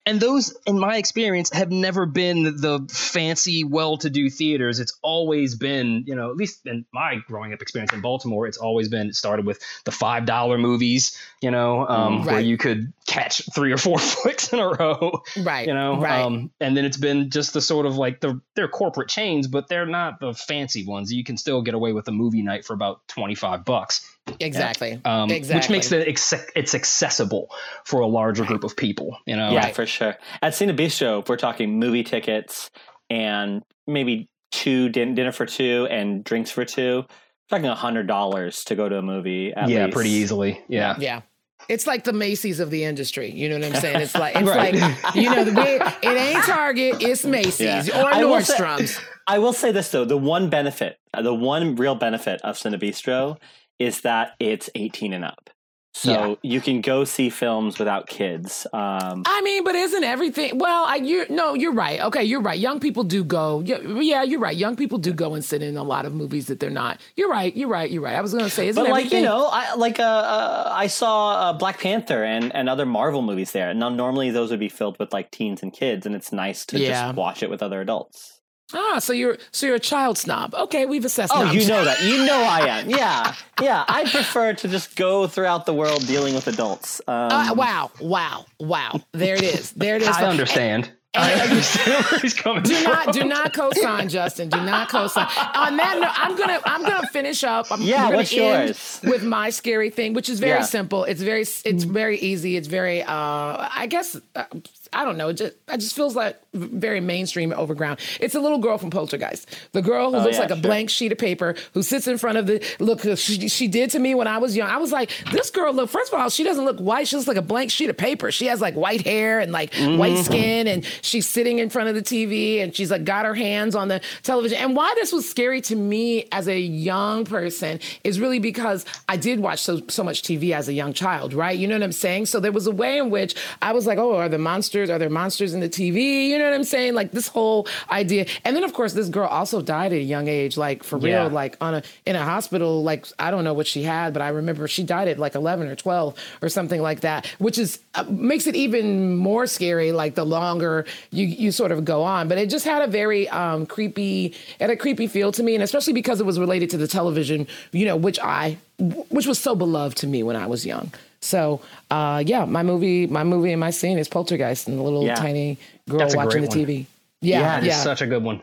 And 0.07 0.19
those 0.21 0.57
in 0.67 0.79
my 0.79 0.97
experience 0.97 1.51
have 1.53 1.71
never 1.71 2.07
been 2.07 2.43
the 2.57 2.87
fancy 2.91 3.65
well-to-do 3.65 4.31
theaters 4.31 4.81
it's 4.81 4.99
always 5.03 5.55
been 5.57 6.05
you 6.07 6.15
know 6.15 6.31
at 6.31 6.37
least 6.37 6.67
in 6.67 6.85
my 6.93 7.17
growing 7.27 7.53
up 7.53 7.61
experience 7.61 7.93
in 7.93 8.01
baltimore 8.01 8.47
it's 8.47 8.57
always 8.59 8.89
been 8.89 9.09
it 9.09 9.15
started 9.15 9.45
with 9.47 9.61
the 9.85 9.91
five 9.91 10.25
dollar 10.25 10.57
movies 10.59 11.19
you 11.43 11.51
know 11.51 11.87
um, 11.87 12.23
Right. 12.23 12.33
where 12.33 12.41
you 12.41 12.57
could 12.57 12.93
catch 13.07 13.43
three 13.55 13.73
or 13.73 13.77
four 13.77 13.99
flicks 14.01 14.53
in 14.53 14.59
a 14.59 14.69
row 14.69 15.23
Right. 15.43 15.67
you 15.67 15.75
know 15.75 16.01
Right. 16.01 16.23
um, 16.23 16.51
and 16.61 16.77
then 16.77 16.85
it's 16.85 16.97
been 16.97 17.31
just 17.31 17.53
the 17.53 17.61
sort 17.61 17.87
of 17.87 17.97
like 17.97 18.21
the 18.21 18.41
they're 18.57 18.69
corporate 18.69 19.09
chains 19.09 19.49
but 19.49 19.69
they're 19.69 19.87
not 19.87 20.19
the 20.21 20.33
fancy 20.35 20.87
ones 20.87 21.13
you 21.13 21.25
can 21.25 21.37
still 21.37 21.63
get 21.63 21.75
away 21.75 21.93
with 21.93 22.09
a 22.09 22.13
movie 22.13 22.43
night 22.43 22.65
for 22.65 22.73
about 22.75 23.07
25 23.09 23.65
bucks 23.65 24.07
exactly. 24.41 25.01
um, 25.05 25.31
exactly. 25.31 25.57
which 25.59 25.71
makes 25.71 25.93
it 25.93 26.07
acce- 26.09 26.47
it's 26.57 26.75
accessible 26.75 27.51
for 27.85 28.01
a 28.01 28.07
larger 28.07 28.45
group 28.45 28.65
of 28.65 28.77
people 28.77 29.17
you 29.27 29.37
know 29.37 29.51
yeah, 29.51 29.59
Right. 29.67 29.75
for 29.75 29.87
sure. 29.87 30.17
At 30.43 30.53
Cine 30.53 30.77
Bistro, 30.77 31.21
if 31.23 31.29
we're 31.29 31.37
talking 31.37 31.79
movie 31.79 32.03
tickets 32.05 32.71
and 33.09 33.63
maybe 33.87 34.29
two 34.53 34.89
din- 34.89 35.15
dinner 35.15 35.33
for 35.33 35.47
two 35.47 35.87
and 35.91 36.25
drinks 36.25 36.51
for 36.51 36.65
two. 36.65 37.05
We're 37.51 37.59
talking 37.59 37.71
a 37.71 37.75
hundred 37.75 38.07
dollars 38.07 38.65
to 38.65 38.75
go 38.77 38.89
to 38.89 38.99
a 38.99 39.03
movie. 39.03 39.53
At 39.53 39.69
yeah 39.69 39.85
least. 39.87 39.95
pretty 39.95 40.11
easily 40.11 40.61
yeah 40.69 40.97
Yeah. 40.99 41.21
It's 41.69 41.87
like 41.87 42.05
the 42.05 42.13
Macy's 42.15 42.59
of 42.59 42.71
the 42.71 42.85
industry. 42.85 43.31
You 43.31 43.49
know 43.51 43.59
what 43.59 43.75
I'm 43.77 43.81
saying? 43.81 44.01
It's 44.01 44.15
like 44.15 44.35
it's 44.37 44.49
Right. 44.49 44.75
like 44.75 45.15
you 45.15 45.29
know, 45.31 45.45
the 45.45 45.53
way, 45.53 45.77
it 46.03 46.05
ain't 46.17 46.45
Target, 46.45 46.97
it's 47.03 47.25
Macy's 47.25 47.87
Yeah. 47.89 48.03
or 48.03 48.13
I 48.15 48.25
will 48.25 48.41
say- 48.41 48.55
Nordstrom's. 48.57 48.99
I 49.27 49.39
will 49.39 49.53
say 49.53 49.71
this 49.71 49.91
though: 49.91 50.05
the 50.05 50.17
one 50.17 50.49
benefit, 50.49 50.97
uh, 51.15 51.23
the 51.23 51.35
one 51.35 51.77
real 51.77 51.95
benefit 51.95 52.41
of 52.43 52.57
Cine 52.57 52.75
Bistro 52.81 53.37
is 53.81 54.03
that 54.03 54.35
it's 54.39 54.71
18 54.77 55.13
and 55.15 55.25
up, 55.25 55.51
so 55.93 56.13
Yeah. 56.13 56.35
you 56.43 56.61
can 56.61 56.81
go 56.83 57.03
see 57.05 57.31
films 57.31 57.79
without 57.81 58.07
kids. 58.07 58.65
Um, 58.73 59.25
I 59.27 59.41
mean, 59.43 59.65
but 59.65 59.75
isn't 59.75 60.05
everything? 60.05 60.59
Well, 60.59 60.85
I 60.85 60.97
you 60.97 61.27
no, 61.31 61.55
you're 61.55 61.73
right. 61.73 61.99
Okay, 62.01 62.23
you're 62.23 62.41
right. 62.43 62.59
Young 62.59 62.79
people 62.79 63.03
do 63.03 63.25
go. 63.25 63.61
Yeah, 63.65 63.79
yeah, 63.81 64.23
you're 64.23 64.39
right. 64.39 64.57
Young 64.57 64.77
people 64.77 64.99
do 64.99 65.13
go 65.13 65.35
and 65.35 65.45
sit 65.45 65.63
in 65.63 65.77
a 65.77 65.83
lot 65.83 66.05
of 66.07 66.15
movies 66.15 66.47
that 66.47 66.61
they're 66.61 66.71
not. 66.71 67.01
You're 67.17 67.31
right. 67.31 67.57
You're 67.57 67.69
right. 67.69 67.91
You're 67.91 68.03
right. 68.03 68.15
I 68.15 68.21
was 68.21 68.33
gonna 68.33 68.51
say, 68.51 68.69
isn't 68.69 68.81
but 68.85 68.91
like 68.91 69.07
everything? 69.07 69.25
you 69.25 69.31
know, 69.31 69.49
I 69.51 69.75
like 69.75 69.99
uh, 69.99 70.03
uh, 70.05 70.69
I 70.73 70.87
saw 70.87 71.33
uh, 71.33 71.53
Black 71.55 71.81
Panther 71.81 72.23
and 72.23 72.55
and 72.55 72.69
other 72.69 72.87
Marvel 72.87 73.23
movies 73.23 73.51
there. 73.53 73.75
Now 73.75 73.89
normally 73.89 74.31
those 74.31 74.51
would 74.53 74.61
be 74.61 74.69
filled 74.69 74.99
with 75.01 75.13
like 75.13 75.31
teens 75.33 75.63
and 75.63 75.73
kids, 75.73 76.07
and 76.07 76.15
it's 76.15 76.31
nice 76.33 76.65
to 76.67 76.79
Yeah. 76.79 76.89
just 77.07 77.17
watch 77.17 77.43
it 77.43 77.51
with 77.51 77.63
other 77.63 77.81
adults. 77.81 78.40
Ah, 78.75 78.99
so 78.99 79.13
you're 79.13 79.37
so 79.53 79.67
you're 79.67 79.77
a 79.77 79.81
child 79.81 80.17
snob. 80.19 80.55
Okay, 80.55 80.87
we've 80.87 81.05
assessed. 81.05 81.33
Oh, 81.35 81.45
No, 81.45 81.53
you 81.53 81.67
know 81.69 81.85
that. 81.85 82.03
You 82.03 82.25
know 82.25 82.41
I 82.43 82.61
am. 82.67 82.91
Yeah, 83.01 83.35
yeah. 83.61 83.85
I 83.89 84.05
prefer 84.09 84.53
to 84.55 84.69
just 84.69 84.97
go 84.97 85.27
throughout 85.27 85.67
the 85.67 85.75
world 85.75 86.07
dealing 86.07 86.35
with 86.35 86.47
adults. 86.47 87.01
Um, 87.09 87.15
Uh, 87.15 87.55
wow, 87.55 87.91
wow, 88.01 88.47
wow. 88.59 89.01
There 89.13 89.37
it 89.37 89.43
is. 89.43 89.73
There 89.73 89.97
it 89.97 90.03
is. 90.03 90.09
i 90.21 90.25
understand 90.27 90.91
i 91.15 91.33
understand 91.33 92.05
where 92.05 92.21
he's 92.21 92.35
coming 92.35 92.63
Do 92.63 92.73
from 92.77 92.93
not 92.93 93.13
do 93.13 93.25
not 93.25 93.53
co-sign, 93.53 94.09
Justin. 94.09 94.49
Do 94.49 94.61
not 94.61 94.89
co-sign. 94.89 95.27
On 95.57 95.77
that 95.77 95.99
note, 95.99 96.13
I'm 96.15 96.37
gonna 96.37 96.61
I'm 96.65 96.83
gonna 96.83 97.09
finish 97.09 97.43
up. 97.43 97.67
I'm 97.73 97.83
Yeah, 97.83 98.05
gonna 98.05 98.17
what's 98.19 98.33
end 98.33 98.69
yours? 98.69 99.01
With 99.03 99.25
my 99.25 99.51
scary 99.51 99.91
thing, 99.91 100.13
which 100.15 100.29
is 100.29 100.39
very 100.39 100.61
Yeah. 100.61 100.65
simple. 100.79 101.03
It's 101.05 101.21
very 101.21 101.41
it's 101.43 101.83
very 101.85 102.17
easy. 102.21 102.57
It's 102.57 102.69
very 102.69 103.03
uh 103.03 103.69
I 103.83 103.89
guess 103.91 104.17
uh, 104.37 104.45
I 104.93 105.05
don't 105.05 105.17
know. 105.17 105.29
It 105.29 105.35
just 105.35 105.55
it 105.69 105.79
just 105.79 105.95
feels 105.95 106.17
like 106.17 106.37
very 106.53 107.01
mainstream 107.01 107.53
overground. 107.53 108.01
It's 108.21 108.35
a 108.35 108.41
little 108.41 108.59
girl 108.59 108.77
from 108.79 108.91
Poltergeist. 108.91 109.49
The 109.73 109.83
girl 109.83 110.11
who 110.11 110.17
Oh, 110.19 110.23
looks 110.25 110.35
yeah, 110.37 110.43
like 110.43 110.51
a 110.51 110.55
sure. 110.55 110.63
blank 110.63 110.91
sheet 110.91 111.13
of 111.13 111.19
paper 111.19 111.55
who 111.75 111.83
sits 111.83 112.07
in 112.09 112.19
front 112.19 112.39
of 112.39 112.47
the 112.47 112.65
look. 112.81 113.01
She, 113.19 113.49
she 113.49 113.69
did 113.69 113.91
to 113.91 113.99
me 113.99 114.15
when 114.15 114.27
I 114.27 114.39
was 114.39 114.57
young. 114.57 114.69
I 114.69 114.79
was 114.79 114.91
like, 114.93 115.11
this 115.33 115.51
girl 115.51 115.73
look. 115.73 115.91
First 115.91 116.13
of 116.13 116.19
all, 116.21 116.29
she 116.31 116.43
doesn't 116.45 116.65
look 116.65 116.79
white. 116.79 117.07
She 117.09 117.17
looks 117.17 117.29
like 117.29 117.37
a 117.37 117.43
blank 117.43 117.71
sheet 117.71 117.89
of 117.91 117.97
paper. 117.97 118.31
She 118.33 118.47
has 118.47 118.61
like 118.61 118.75
white 118.75 119.03
hair 119.03 119.41
and 119.41 119.53
like 119.53 119.73
white 119.75 120.11
Mm-hmm. 120.13 120.23
skin, 120.23 120.67
and 120.67 120.85
she's 121.03 121.29
sitting 121.29 121.59
in 121.61 121.71
front 121.71 121.89
of 121.89 121.95
the 121.95 122.03
TV, 122.03 122.61
and 122.63 122.75
she's 122.75 122.91
like 122.91 123.05
got 123.05 123.25
her 123.27 123.35
hands 123.35 123.75
on 123.77 123.89
the 123.89 124.01
television. 124.23 124.59
And 124.59 124.75
why 124.75 124.93
this 124.97 125.13
was 125.13 125.29
scary 125.29 125.61
to 125.63 125.77
me 125.77 126.27
as 126.33 126.49
a 126.49 126.59
young 126.59 127.25
person 127.25 127.79
is 128.03 128.19
really 128.19 128.39
because 128.41 128.85
I 129.09 129.17
did 129.17 129.39
watch 129.41 129.61
so 129.61 129.81
so 129.89 130.03
much 130.03 130.23
TV 130.23 130.53
as 130.53 130.69
a 130.69 130.73
young 130.73 130.93
child, 130.93 131.33
right? 131.33 131.57
You 131.57 131.69
know 131.69 131.75
what 131.77 131.83
I'm 131.85 131.93
saying? 131.93 132.27
So 132.27 132.41
there 132.41 132.51
was 132.53 132.67
a 132.67 132.73
way 132.73 132.99
in 132.99 133.11
which 133.11 133.37
I 133.63 133.73
was 133.73 133.87
like, 133.87 133.99
oh, 133.99 134.17
are 134.17 134.29
the 134.29 134.39
monsters? 134.39 134.80
Are 134.89 134.99
there 134.99 135.11
monsters 135.11 135.53
in 135.53 135.61
the 135.61 135.69
TV? 135.69 136.29
You 136.29 136.39
know 136.39 136.45
what 136.45 136.55
I'm 136.55 136.65
saying? 136.65 136.95
Like 136.95 137.11
this 137.11 137.29
whole 137.29 137.67
idea. 137.91 138.25
And 138.45 138.57
then 138.57 138.65
of 138.65 138.73
course 138.73 138.93
this 138.95 139.09
girl 139.09 139.27
also 139.29 139.61
died 139.61 139.93
at 139.93 139.99
a 139.99 140.03
young 140.03 140.29
age, 140.29 140.57
like 140.57 140.83
for 140.85 140.99
Yeah. 140.99 141.23
real, 141.25 141.31
like 141.31 141.57
on 141.61 141.75
a 141.75 141.83
in 142.07 142.17
a 142.17 142.25
hospital. 142.25 142.83
Like 142.83 143.07
I 143.19 143.31
don't 143.33 143.45
know 143.45 143.53
what 143.53 143.67
she 143.67 143.83
had, 143.83 144.13
but 144.13 144.23
I 144.23 144.29
remember 144.29 144.69
she 144.69 144.85
died 144.85 145.09
at 145.09 145.19
like 145.19 145.35
11 145.35 145.67
or 145.69 145.75
12 145.77 146.15
or 146.41 146.49
something 146.49 146.81
like 146.81 147.01
that, 147.01 147.27
which 147.39 147.59
is 147.59 147.81
uh, 147.97 148.05
makes 148.09 148.47
it 148.47 148.55
even 148.55 149.17
more 149.17 149.47
scary. 149.47 149.91
Like 149.93 150.15
the 150.15 150.25
longer 150.25 150.87
you 151.11 151.27
you 151.27 151.51
sort 151.53 151.73
of 151.73 151.85
go 151.85 152.03
on, 152.05 152.29
but 152.29 152.39
it 152.39 152.49
just 152.49 152.65
had 152.65 152.83
a 152.83 152.87
very 152.87 153.29
um, 153.29 153.67
creepy, 153.67 154.35
had 154.61 154.71
a 154.71 154.77
creepy 154.77 155.09
feel 155.09 155.33
to 155.33 155.43
me, 155.43 155.55
and 155.55 155.65
especially 155.65 155.93
because 155.93 156.21
it 156.21 156.27
was 156.27 156.39
related 156.39 156.71
to 156.71 156.77
the 156.77 156.87
television, 156.87 157.47
you 157.73 157.85
know, 157.87 157.97
which 157.97 158.19
I 158.21 158.57
which 158.79 159.27
was 159.27 159.39
so 159.39 159.55
beloved 159.57 159.97
to 159.99 160.07
me 160.07 160.23
when 160.23 160.37
I 160.37 160.47
was 160.47 160.65
young. 160.65 160.93
So 161.23 161.61
uh, 161.91 162.23
yeah, 162.27 162.45
my 162.45 162.63
movie, 162.63 163.07
my 163.07 163.25
movie 163.25 163.53
and 163.53 163.61
my 163.61 163.71
scene 163.71 163.99
is 163.99 164.09
Poltergeist 164.09 164.69
and 164.69 164.79
the 164.79 164.83
little 164.83 165.07
Yeah. 165.07 165.15
tiny 165.15 165.59
girl 165.89 166.09
watching 166.15 166.43
the 166.43 166.49
great 166.49 166.67
TV. 166.67 166.87
Yeah, 167.21 167.41
Yeah, 167.41 167.61
That 167.61 167.67
yeah, 167.67 167.83
such 167.83 168.01
a 168.03 168.07
good 168.07 168.23
one 168.23 168.43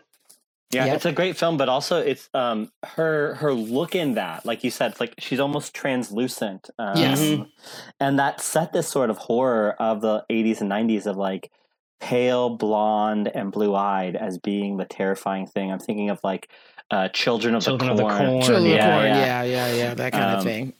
Yeah, 0.71 0.85
Yep. 0.85 0.95
it's 0.95 1.05
a 1.05 1.11
great 1.11 1.37
film, 1.37 1.57
but 1.57 1.69
also 1.69 1.99
it's 2.01 2.29
um 2.33 2.69
her 2.83 3.35
her 3.35 3.53
look 3.53 3.95
in 3.95 4.15
that, 4.15 4.45
like 4.45 4.63
you 4.63 4.69
said, 4.71 4.91
it's 4.91 4.99
like 4.99 5.15
she's 5.17 5.39
almost 5.39 5.73
translucent. 5.73 6.69
Um, 6.77 6.99
Yes. 6.99 7.41
and 7.99 8.19
that 8.19 8.41
set 8.41 8.73
this 8.73 8.87
sort 8.87 9.09
of 9.09 9.17
horror 9.17 9.75
of 9.79 10.01
the 10.01 10.23
'80s 10.29 10.61
and 10.61 10.69
'90s 10.69 11.07
of 11.07 11.17
like 11.17 11.49
pale 11.99 12.49
blonde 12.51 13.27
and 13.33 13.51
blue 13.51 13.73
eyed 13.73 14.15
as 14.15 14.37
being 14.37 14.77
the 14.77 14.85
terrifying 14.85 15.47
thing. 15.47 15.71
I'm 15.71 15.79
thinking 15.79 16.11
of 16.11 16.19
like 16.23 16.49
uh, 16.91 17.07
Children 17.09 17.55
of 17.55 17.63
Children 17.63 17.87
the 17.87 17.91
of 17.93 17.97
the 17.97 18.03
Corn. 18.03 18.17
Corn. 18.17 18.41
Children 18.43 18.57
of 18.57 18.63
the 18.71 18.75
Yeah, 18.75 18.85
Corn, 18.91 19.05
yeah. 19.07 19.25
yeah, 19.25 19.43
yeah, 19.43 19.73
yeah, 19.73 19.93
that 19.95 20.11
kind 20.13 20.31
of 20.31 20.39
Um, 20.39 20.45
thing. 20.45 20.73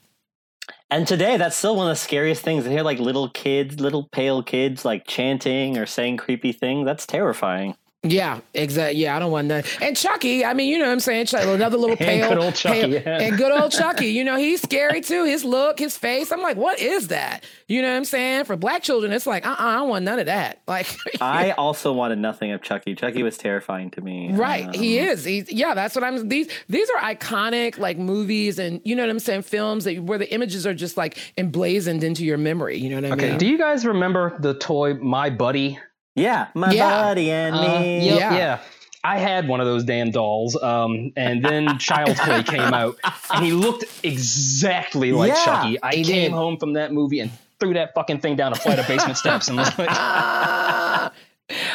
And 0.90 1.08
today, 1.08 1.38
that's 1.38 1.56
still 1.56 1.76
one 1.76 1.88
of 1.88 1.92
the 1.92 2.02
scariest 2.02 2.42
things. 2.44 2.64
To 2.64 2.70
hear 2.70 2.84
like 2.84 3.00
little 3.00 3.30
kids, 3.30 3.80
little 3.80 4.08
pale 4.10 4.42
kids, 4.44 4.86
like 4.86 5.06
chanting 5.08 5.78
or 5.78 5.86
saying 5.86 6.18
creepy 6.18 6.52
things. 6.54 6.86
That's 6.86 7.06
terrifying. 7.06 7.76
Yeah, 8.10 8.40
exactly. 8.54 9.00
Yeah, 9.02 9.16
I 9.16 9.20
don't 9.20 9.32
want 9.32 9.48
that. 9.50 9.66
And 9.82 9.96
Chucky, 9.96 10.44
I 10.46 10.54
mean, 10.54 10.70
you 10.70 10.78
know 10.80 10.86
what 10.86 10.92
I'm 10.92 11.00
saying? 11.00 11.28
Chucky, 11.28 11.50
another 11.50 11.78
little 11.78 11.96
And 12.00 12.06
pale. 12.08 12.30
good 12.30 12.38
old 12.38 12.56
Chucky, 12.56 12.82
pale- 12.82 12.94
yeah. 12.94 13.22
And 13.22 13.38
good 13.38 13.52
old 13.52 13.72
Chucky. 13.72 14.08
You 14.18 14.24
know, 14.24 14.38
he's 14.38 14.62
scary 14.62 15.02
too. 15.02 15.26
His 15.26 15.44
look, 15.44 15.80
his 15.80 15.98
face. 15.98 16.32
I'm 16.32 16.42
like, 16.42 16.58
what 16.58 16.80
is 16.80 17.10
that? 17.10 17.44
You 17.68 17.82
know 17.82 17.90
what 17.92 17.98
I'm 17.98 18.06
saying? 18.06 18.46
For 18.46 18.56
black 18.56 18.82
children, 18.84 19.12
it's 19.14 19.28
like, 19.28 19.46
uh 19.46 19.52
uh 19.52 19.56
I 19.60 19.76
don't 19.76 19.90
want 19.90 20.06
none 20.06 20.20
of 20.20 20.26
that. 20.28 20.62
Like, 20.68 20.88
I 21.22 21.52
also 21.52 21.94
wanted 21.94 22.18
nothing 22.20 22.52
of 22.52 22.62
Chucky. 22.62 22.94
Chucky 22.96 23.24
was 23.24 23.38
terrifying 23.38 23.90
to 23.92 24.02
me. 24.02 24.32
Right, 24.34 24.74
he 24.76 25.00
Um, 25.00 25.08
is. 25.10 25.24
He's 25.26 25.52
yeah. 25.52 25.74
That's 25.74 25.96
what 25.96 26.04
I'm. 26.04 26.28
These 26.30 26.50
these 26.70 26.90
are 26.90 27.02
iconic 27.02 27.78
like 27.78 27.98
movies, 27.98 28.60
and 28.60 28.82
you 28.84 28.96
know 28.96 29.04
what 29.04 29.10
I'm 29.10 29.20
saying. 29.20 29.44
Films 29.44 29.84
that 29.86 30.00
where 30.04 30.18
the 30.18 30.32
images 30.34 30.66
are 30.68 30.74
just 30.74 30.98
like 30.98 31.18
emblazoned 31.38 32.04
into 32.04 32.26
your 32.26 32.38
memory. 32.38 32.78
You 32.78 32.90
know 32.90 32.96
what 32.98 33.06
I 33.06 33.08
okay 33.14 33.22
mean? 33.22 33.30
Okay. 33.32 33.38
Do 33.38 33.48
you 33.48 33.58
guys 33.58 33.86
remember 33.86 34.36
the 34.40 34.54
toy 34.56 34.96
my 34.96 35.30
buddy 35.30 35.80
Yeah, 36.18 36.48
my 36.54 36.72
Yeah. 36.72 36.90
buddy 36.90 37.32
and 37.32 37.56
Uh, 37.56 37.62
me. 37.62 38.06
yep, 38.08 38.20
Yeah. 38.20 38.36
yeah. 38.38 38.58
I 39.04 39.20
had 39.20 39.48
one 39.48 39.62
of 39.62 39.68
those 39.68 39.84
damn 39.86 40.12
dolls, 40.12 40.62
um, 40.62 41.14
and 41.16 41.46
then 41.46 41.78
Child's 41.80 42.20
Play 42.20 42.44
came 42.44 42.74
out, 42.74 42.98
and 43.34 43.46
he 43.46 43.52
looked 43.54 43.86
exactly 44.04 45.12
like 45.14 45.30
Yeah, 45.30 45.46
Chucky. 45.46 45.78
I 45.82 45.92
came 45.94 46.04
did. 46.06 46.32
home 46.32 46.58
from 46.58 46.74
that 46.74 46.92
movie 46.92 47.20
and 47.22 47.32
threw 47.60 47.74
that 47.76 47.94
fucking 47.94 48.20
thing 48.20 48.36
down 48.36 48.52
a 48.52 48.56
flight 48.56 48.80
of 48.80 48.88
basement 48.88 49.18
steps, 49.18 49.48
and 49.48 49.58
was 49.58 49.72
like, 49.80 49.90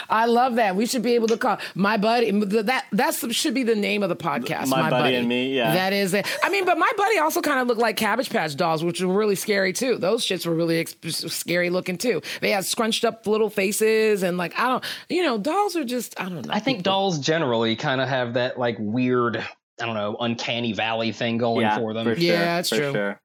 I 0.09 0.27
love 0.27 0.57
that. 0.57 0.77
We 0.77 0.87
should 0.87 1.03
be 1.03 1.14
able 1.14 1.29
to 1.29 1.37
call 1.39 1.59
my 1.75 1.97
buddy. 1.97 2.31
That 2.31 2.85
that 2.93 3.14
should 3.14 3.55
be 3.55 3.62
the 3.62 3.75
name 3.75 4.03
of 4.03 4.09
the 4.09 4.16
podcast. 4.16 4.68
My 4.68 4.91
Buddy 4.91 5.14
and 5.14 5.29
Me, 5.29 5.57
yeah. 5.57 5.73
that 5.73 5.93
is 5.93 6.12
it. 6.12 6.27
I 6.43 6.51
mean, 6.51 6.64
but 6.66 6.79
my 6.79 6.91
buddy 6.97 7.18
also 7.18 7.41
kind 7.41 7.59
of 7.59 7.66
looked 7.66 7.81
like 7.81 7.97
Cabbage 7.97 8.31
Patch 8.31 8.55
dolls, 8.57 8.85
which 8.85 9.01
were 9.01 9.12
really 9.12 9.35
scary 9.35 9.73
too. 9.73 9.97
Those 9.97 10.25
shits 10.27 10.47
were 10.47 10.55
really 10.55 10.81
ex- 10.81 11.33
scary 11.33 11.70
looking 11.70 11.97
too. 11.97 12.20
They 12.41 12.51
had 12.51 12.66
scrunched 12.66 13.05
up 13.05 13.27
little 13.27 13.49
faces 13.49 14.23
and 14.23 14.37
like 14.37 14.59
I 14.59 14.68
don't, 14.68 14.85
you 15.09 15.23
know, 15.23 15.39
dolls 15.39 15.75
are 15.77 15.85
just 15.85 16.20
I 16.20 16.25
don't 16.29 16.47
know. 16.47 16.53
I 16.53 16.61
think 16.61 16.83
dolls 16.83 17.18
generally 17.18 17.75
kind 17.77 18.01
of 18.01 18.09
have 18.09 18.35
that 18.35 18.59
like 18.59 18.77
weird, 18.79 19.39
I 19.81 19.87
don't 19.87 19.95
know, 19.95 20.16
uncanny 20.20 20.73
valley 20.75 21.12
thing 21.12 21.39
going 21.39 21.62
yeah, 21.62 21.79
for 21.79 21.95
them. 21.95 22.05
For 22.05 22.14
sure, 22.14 22.23
Yeah, 22.23 22.57
that's 22.57 22.68
for 22.68 22.77
true. 22.77 22.93
Sure. 22.93 23.20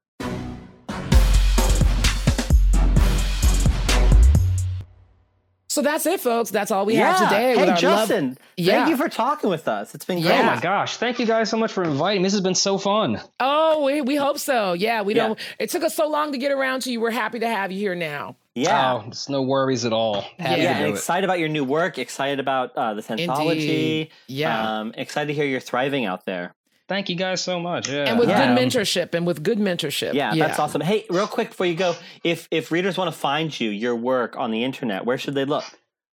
So 5.78 5.84
that's 5.84 6.08
it, 6.08 6.20
folks. 6.20 6.50
That's 6.50 6.72
all 6.72 6.88
we 6.88 6.96
Yeah. 6.96 7.16
have 7.16 7.30
today. 7.30 7.50
with 7.52 7.58
Hey, 7.58 7.62
our 7.66 7.68
love- 7.68 7.80
Justin. 8.08 8.36
Yeah. 8.58 8.74
Thank 8.78 8.90
you 8.90 8.98
for 8.98 9.08
talking 9.10 9.48
with 9.52 9.68
us. 9.68 9.94
It's 9.94 10.06
been 10.06 10.22
great. 10.24 10.32
Yeah. 10.34 10.42
Oh 10.42 10.56
my 10.56 10.60
gosh! 10.60 10.98
Thank 10.98 11.20
you 11.20 11.28
guys 11.28 11.52
so 11.52 11.58
much 11.58 11.72
for 11.72 11.84
inviting 11.84 12.24
me. 12.24 12.26
This 12.26 12.34
has 12.34 12.42
been 12.42 12.56
so 12.56 12.80
fun. 12.80 13.22
Oh, 13.40 13.84
we, 13.84 14.02
we 14.02 14.16
hope 14.16 14.40
so. 14.40 14.74
Yeah, 14.74 15.04
we 15.04 15.14
Yeah. 15.14 15.28
don't. 15.28 15.40
It 15.60 15.70
took 15.70 15.84
us 15.84 15.94
so 15.94 16.08
long 16.10 16.32
to 16.32 16.40
get 16.40 16.52
around 16.52 16.82
to 16.82 16.92
you. 16.92 17.00
We're 17.00 17.12
happy 17.12 17.38
to 17.42 17.48
have 17.48 17.72
you 17.72 17.78
here 17.78 17.94
now. 17.94 18.38
Yeah. 18.56 18.94
Oh, 18.96 19.04
it's 19.08 19.30
no 19.30 19.44
worries 19.44 19.86
at 19.86 19.94
all. 19.94 20.22
Happy 20.40 20.62
yeah, 20.64 20.70
to 20.74 20.76
and 20.80 20.86
do 20.86 20.86
it. 20.94 20.96
excited 20.96 21.24
about 21.26 21.38
your 21.38 21.50
new 21.50 21.64
work. 21.64 22.00
Excited 22.00 22.40
about 22.40 22.72
uh, 22.76 22.96
the 22.96 23.06
anthology. 23.12 23.60
Indeed. 24.02 24.10
Yeah. 24.26 24.80
Um, 24.80 24.94
excited 24.98 25.28
to 25.28 25.34
hear 25.36 25.46
you're 25.46 25.60
thriving 25.60 26.06
out 26.06 26.26
there. 26.26 26.56
Thank 26.88 27.10
you 27.10 27.16
guys 27.16 27.42
so 27.42 27.60
much. 27.60 27.90
Yeah. 27.90 28.06
And 28.10 28.18
with 28.20 28.30
Yeah. 28.30 28.56
good 28.56 28.58
mentorship 28.64 29.14
and 29.14 29.28
with 29.28 29.44
good 29.44 29.58
mentorship. 29.60 30.14
Yeah, 30.14 30.34
that's 30.36 30.58
awesome. 30.60 30.82
Hey, 30.82 31.06
real 31.10 31.28
quick 31.28 31.50
before 31.50 31.66
you 31.66 31.76
go, 31.76 31.96
if 32.24 32.48
if 32.52 32.72
readers 32.72 32.98
want 32.98 33.14
to 33.14 33.20
find 33.20 33.58
you, 33.60 33.70
your 33.70 33.96
work 33.96 34.38
on 34.38 34.52
the 34.52 34.64
internet, 34.64 35.06
where 35.06 35.18
should 35.18 35.36
they 35.36 35.46
look? 35.46 35.66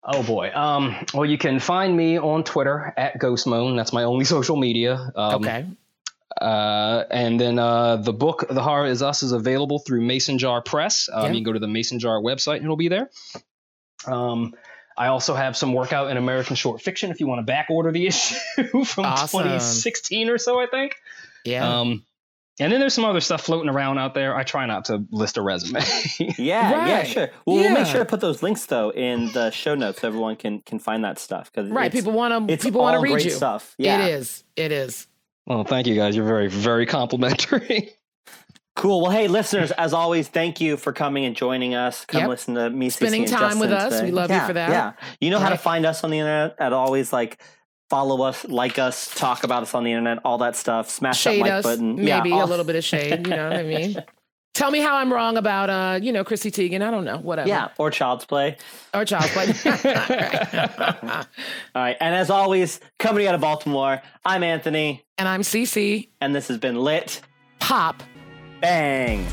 Oh 0.05 0.23
boy. 0.23 0.51
Um, 0.55 0.95
well, 1.13 1.27
you 1.27 1.37
can 1.39 1.59
find 1.61 1.97
me 1.97 2.19
on 2.19 2.45
Twitter 2.45 2.95
at 2.97 3.19
Ghostmoan. 3.21 3.77
That's 3.77 3.93
my 3.93 4.05
only 4.05 4.25
social 4.37 4.57
media. 4.57 5.13
Um, 5.17 5.35
Okay. 5.45 5.67
Uh, 6.41 7.05
and 7.11 7.39
then 7.41 7.59
uh, 7.59 7.97
the 7.97 8.13
book, 8.13 8.47
The 8.49 8.63
Horror 8.63 8.87
Is 8.87 9.03
Us, 9.03 9.23
is 9.25 9.33
available 9.33 9.81
through 9.81 10.01
Mason 10.03 10.39
Jar 10.39 10.63
Press. 10.63 11.09
Um, 11.13 11.23
Yeah. 11.25 11.29
You 11.31 11.35
can 11.39 11.43
go 11.43 11.53
to 11.53 11.59
the 11.59 11.67
Mason 11.69 11.99
Jar 11.99 12.21
website 12.23 12.57
and 12.57 12.65
it'll 12.65 12.77
be 12.77 12.89
there. 12.89 13.11
Um, 14.07 14.55
I 15.01 15.07
also 15.09 15.35
have 15.35 15.57
some 15.57 15.73
workout 15.73 16.11
in 16.11 16.17
American 16.19 16.57
short 16.57 16.83
fiction 16.83 17.11
if 17.11 17.21
you 17.21 17.27
want 17.27 17.39
to 17.39 17.43
back 17.45 17.69
order 17.71 17.91
the 17.91 18.07
issue 18.13 18.85
from 18.85 19.07
Awesome. 19.07 19.41
2016 19.41 20.29
or 20.29 20.37
so, 20.39 20.61
I 20.61 20.67
think. 20.67 20.97
Yeah. 21.45 21.81
Um, 21.81 22.05
and 22.61 22.71
then 22.71 22.81
there's 22.81 22.93
some 22.93 23.07
other 23.07 23.23
stuff 23.23 23.41
floating 23.41 23.71
around 23.71 23.97
out 23.97 24.13
there. 24.13 24.37
I 24.37 24.43
try 24.43 24.67
not 24.67 24.85
to 24.87 25.03
list 25.11 25.39
a 25.39 25.43
resume. 25.43 25.81
Yeah, 26.19 26.37
yeah, 26.87 27.03
sure. 27.05 27.31
Well, 27.47 27.57
we'll 27.57 27.73
make 27.73 27.87
sure 27.87 28.01
to 28.01 28.05
put 28.05 28.21
those 28.21 28.43
links 28.43 28.67
though 28.67 28.91
in 28.91 29.33
the 29.33 29.51
show 29.51 29.75
notes 29.75 30.03
so 30.03 30.09
everyone 30.09 30.37
can 30.37 30.61
can 30.61 30.79
find 30.79 31.03
that 31.05 31.19
stuff 31.19 31.51
because 31.51 31.71
right. 31.71 31.91
People 31.91 32.13
want 32.13 32.49
to 32.51 32.57
people 32.59 32.83
want 32.83 32.97
to 32.97 33.01
read 33.01 33.13
great 33.13 33.25
you. 33.25 33.31
stuff. 33.31 33.75
Yeah, 33.79 34.05
It 34.05 34.11
is. 34.11 34.45
It 34.57 34.73
is. 34.73 35.07
well, 35.47 35.65
thank 35.65 35.87
you 35.87 35.95
guys. 35.95 36.15
You're 36.15 36.27
very, 36.27 36.49
very 36.49 36.85
complimentary. 36.85 37.93
Cool. 38.81 39.03
Well, 39.03 39.11
hey, 39.11 39.29
listeners, 39.29 39.73
as 39.73 39.93
always, 39.93 40.29
thank 40.29 40.59
you 40.59 40.79
for 40.79 40.91
coming 40.91 41.27
and 41.27 41.37
joining 41.37 41.75
us. 41.75 42.07
Come 42.07 42.23
Yep. 42.23 42.29
listen 42.31 42.55
to 42.55 42.71
me, 42.71 42.89
Cece, 42.89 42.93
Spending 42.93 43.25
time 43.27 43.59
with 43.59 43.73
us. 43.73 43.93
today. 43.93 44.07
We 44.07 44.11
love 44.11 44.31
you 44.31 44.41
for 44.41 44.55
that. 44.55 44.71
Yeah, 44.71 44.93
you 45.21 45.29
know 45.29 45.39
how 45.39 45.51
to 45.51 45.59
find 45.59 45.85
us 45.85 46.03
on 46.03 46.09
the 46.11 46.19
internet. 46.19 46.57
At 46.59 46.73
always 46.73 47.13
like 47.13 47.43
follow 47.91 48.23
us, 48.23 48.47
like 48.47 48.79
us, 48.79 49.15
talk 49.15 49.45
about 49.45 49.65
us 49.65 49.75
on 49.75 49.85
the 49.85 49.93
internet, 49.93 50.21
all 50.25 50.39
that 50.39 50.57
stuff. 50.57 50.89
Smash 50.89 51.21
Shade 51.21 51.41
that 51.41 51.43
like 51.43 51.53
us. 51.53 51.65
button. 51.65 51.97
Maybe 51.97 52.31
yeah, 52.31 52.43
a 52.43 52.47
little 52.47 52.65
bit 52.65 52.75
of 52.77 52.83
shade. 52.83 53.27
You 53.27 53.37
know 53.37 53.51
what 53.51 53.59
I 53.59 53.63
mean? 53.65 54.03
Tell 54.55 54.71
me 54.71 54.81
how 54.81 54.97
I'm 54.97 55.13
wrong 55.13 55.37
about 55.37 55.69
uh, 55.69 55.99
you 56.03 56.11
know, 56.11 56.25
Chrissy 56.25 56.51
Teigen. 56.51 56.81
I 56.81 56.91
don't 56.91 57.05
know. 57.05 57.19
Whatever. 57.19 57.51
Yeah, 57.51 57.69
or 57.77 57.91
Child's 57.91 58.25
Play. 58.25 58.57
Or 58.95 59.05
Child's 59.05 59.29
Play. 59.33 59.45
All 61.75 61.83
right, 61.83 61.99
and 62.01 62.15
as 62.15 62.31
always, 62.31 62.81
coming 62.99 63.27
out 63.27 63.35
of 63.35 63.43
Baltimore, 63.43 64.01
I'm 64.25 64.43
Anthony, 64.43 65.05
and 65.19 65.29
I'm 65.29 65.43
CC 65.43 66.09
and 66.23 66.35
this 66.35 66.49
has 66.49 66.57
been 66.57 66.77
Lit 66.77 67.21
Pop. 67.59 68.03
Bang. 68.61 69.25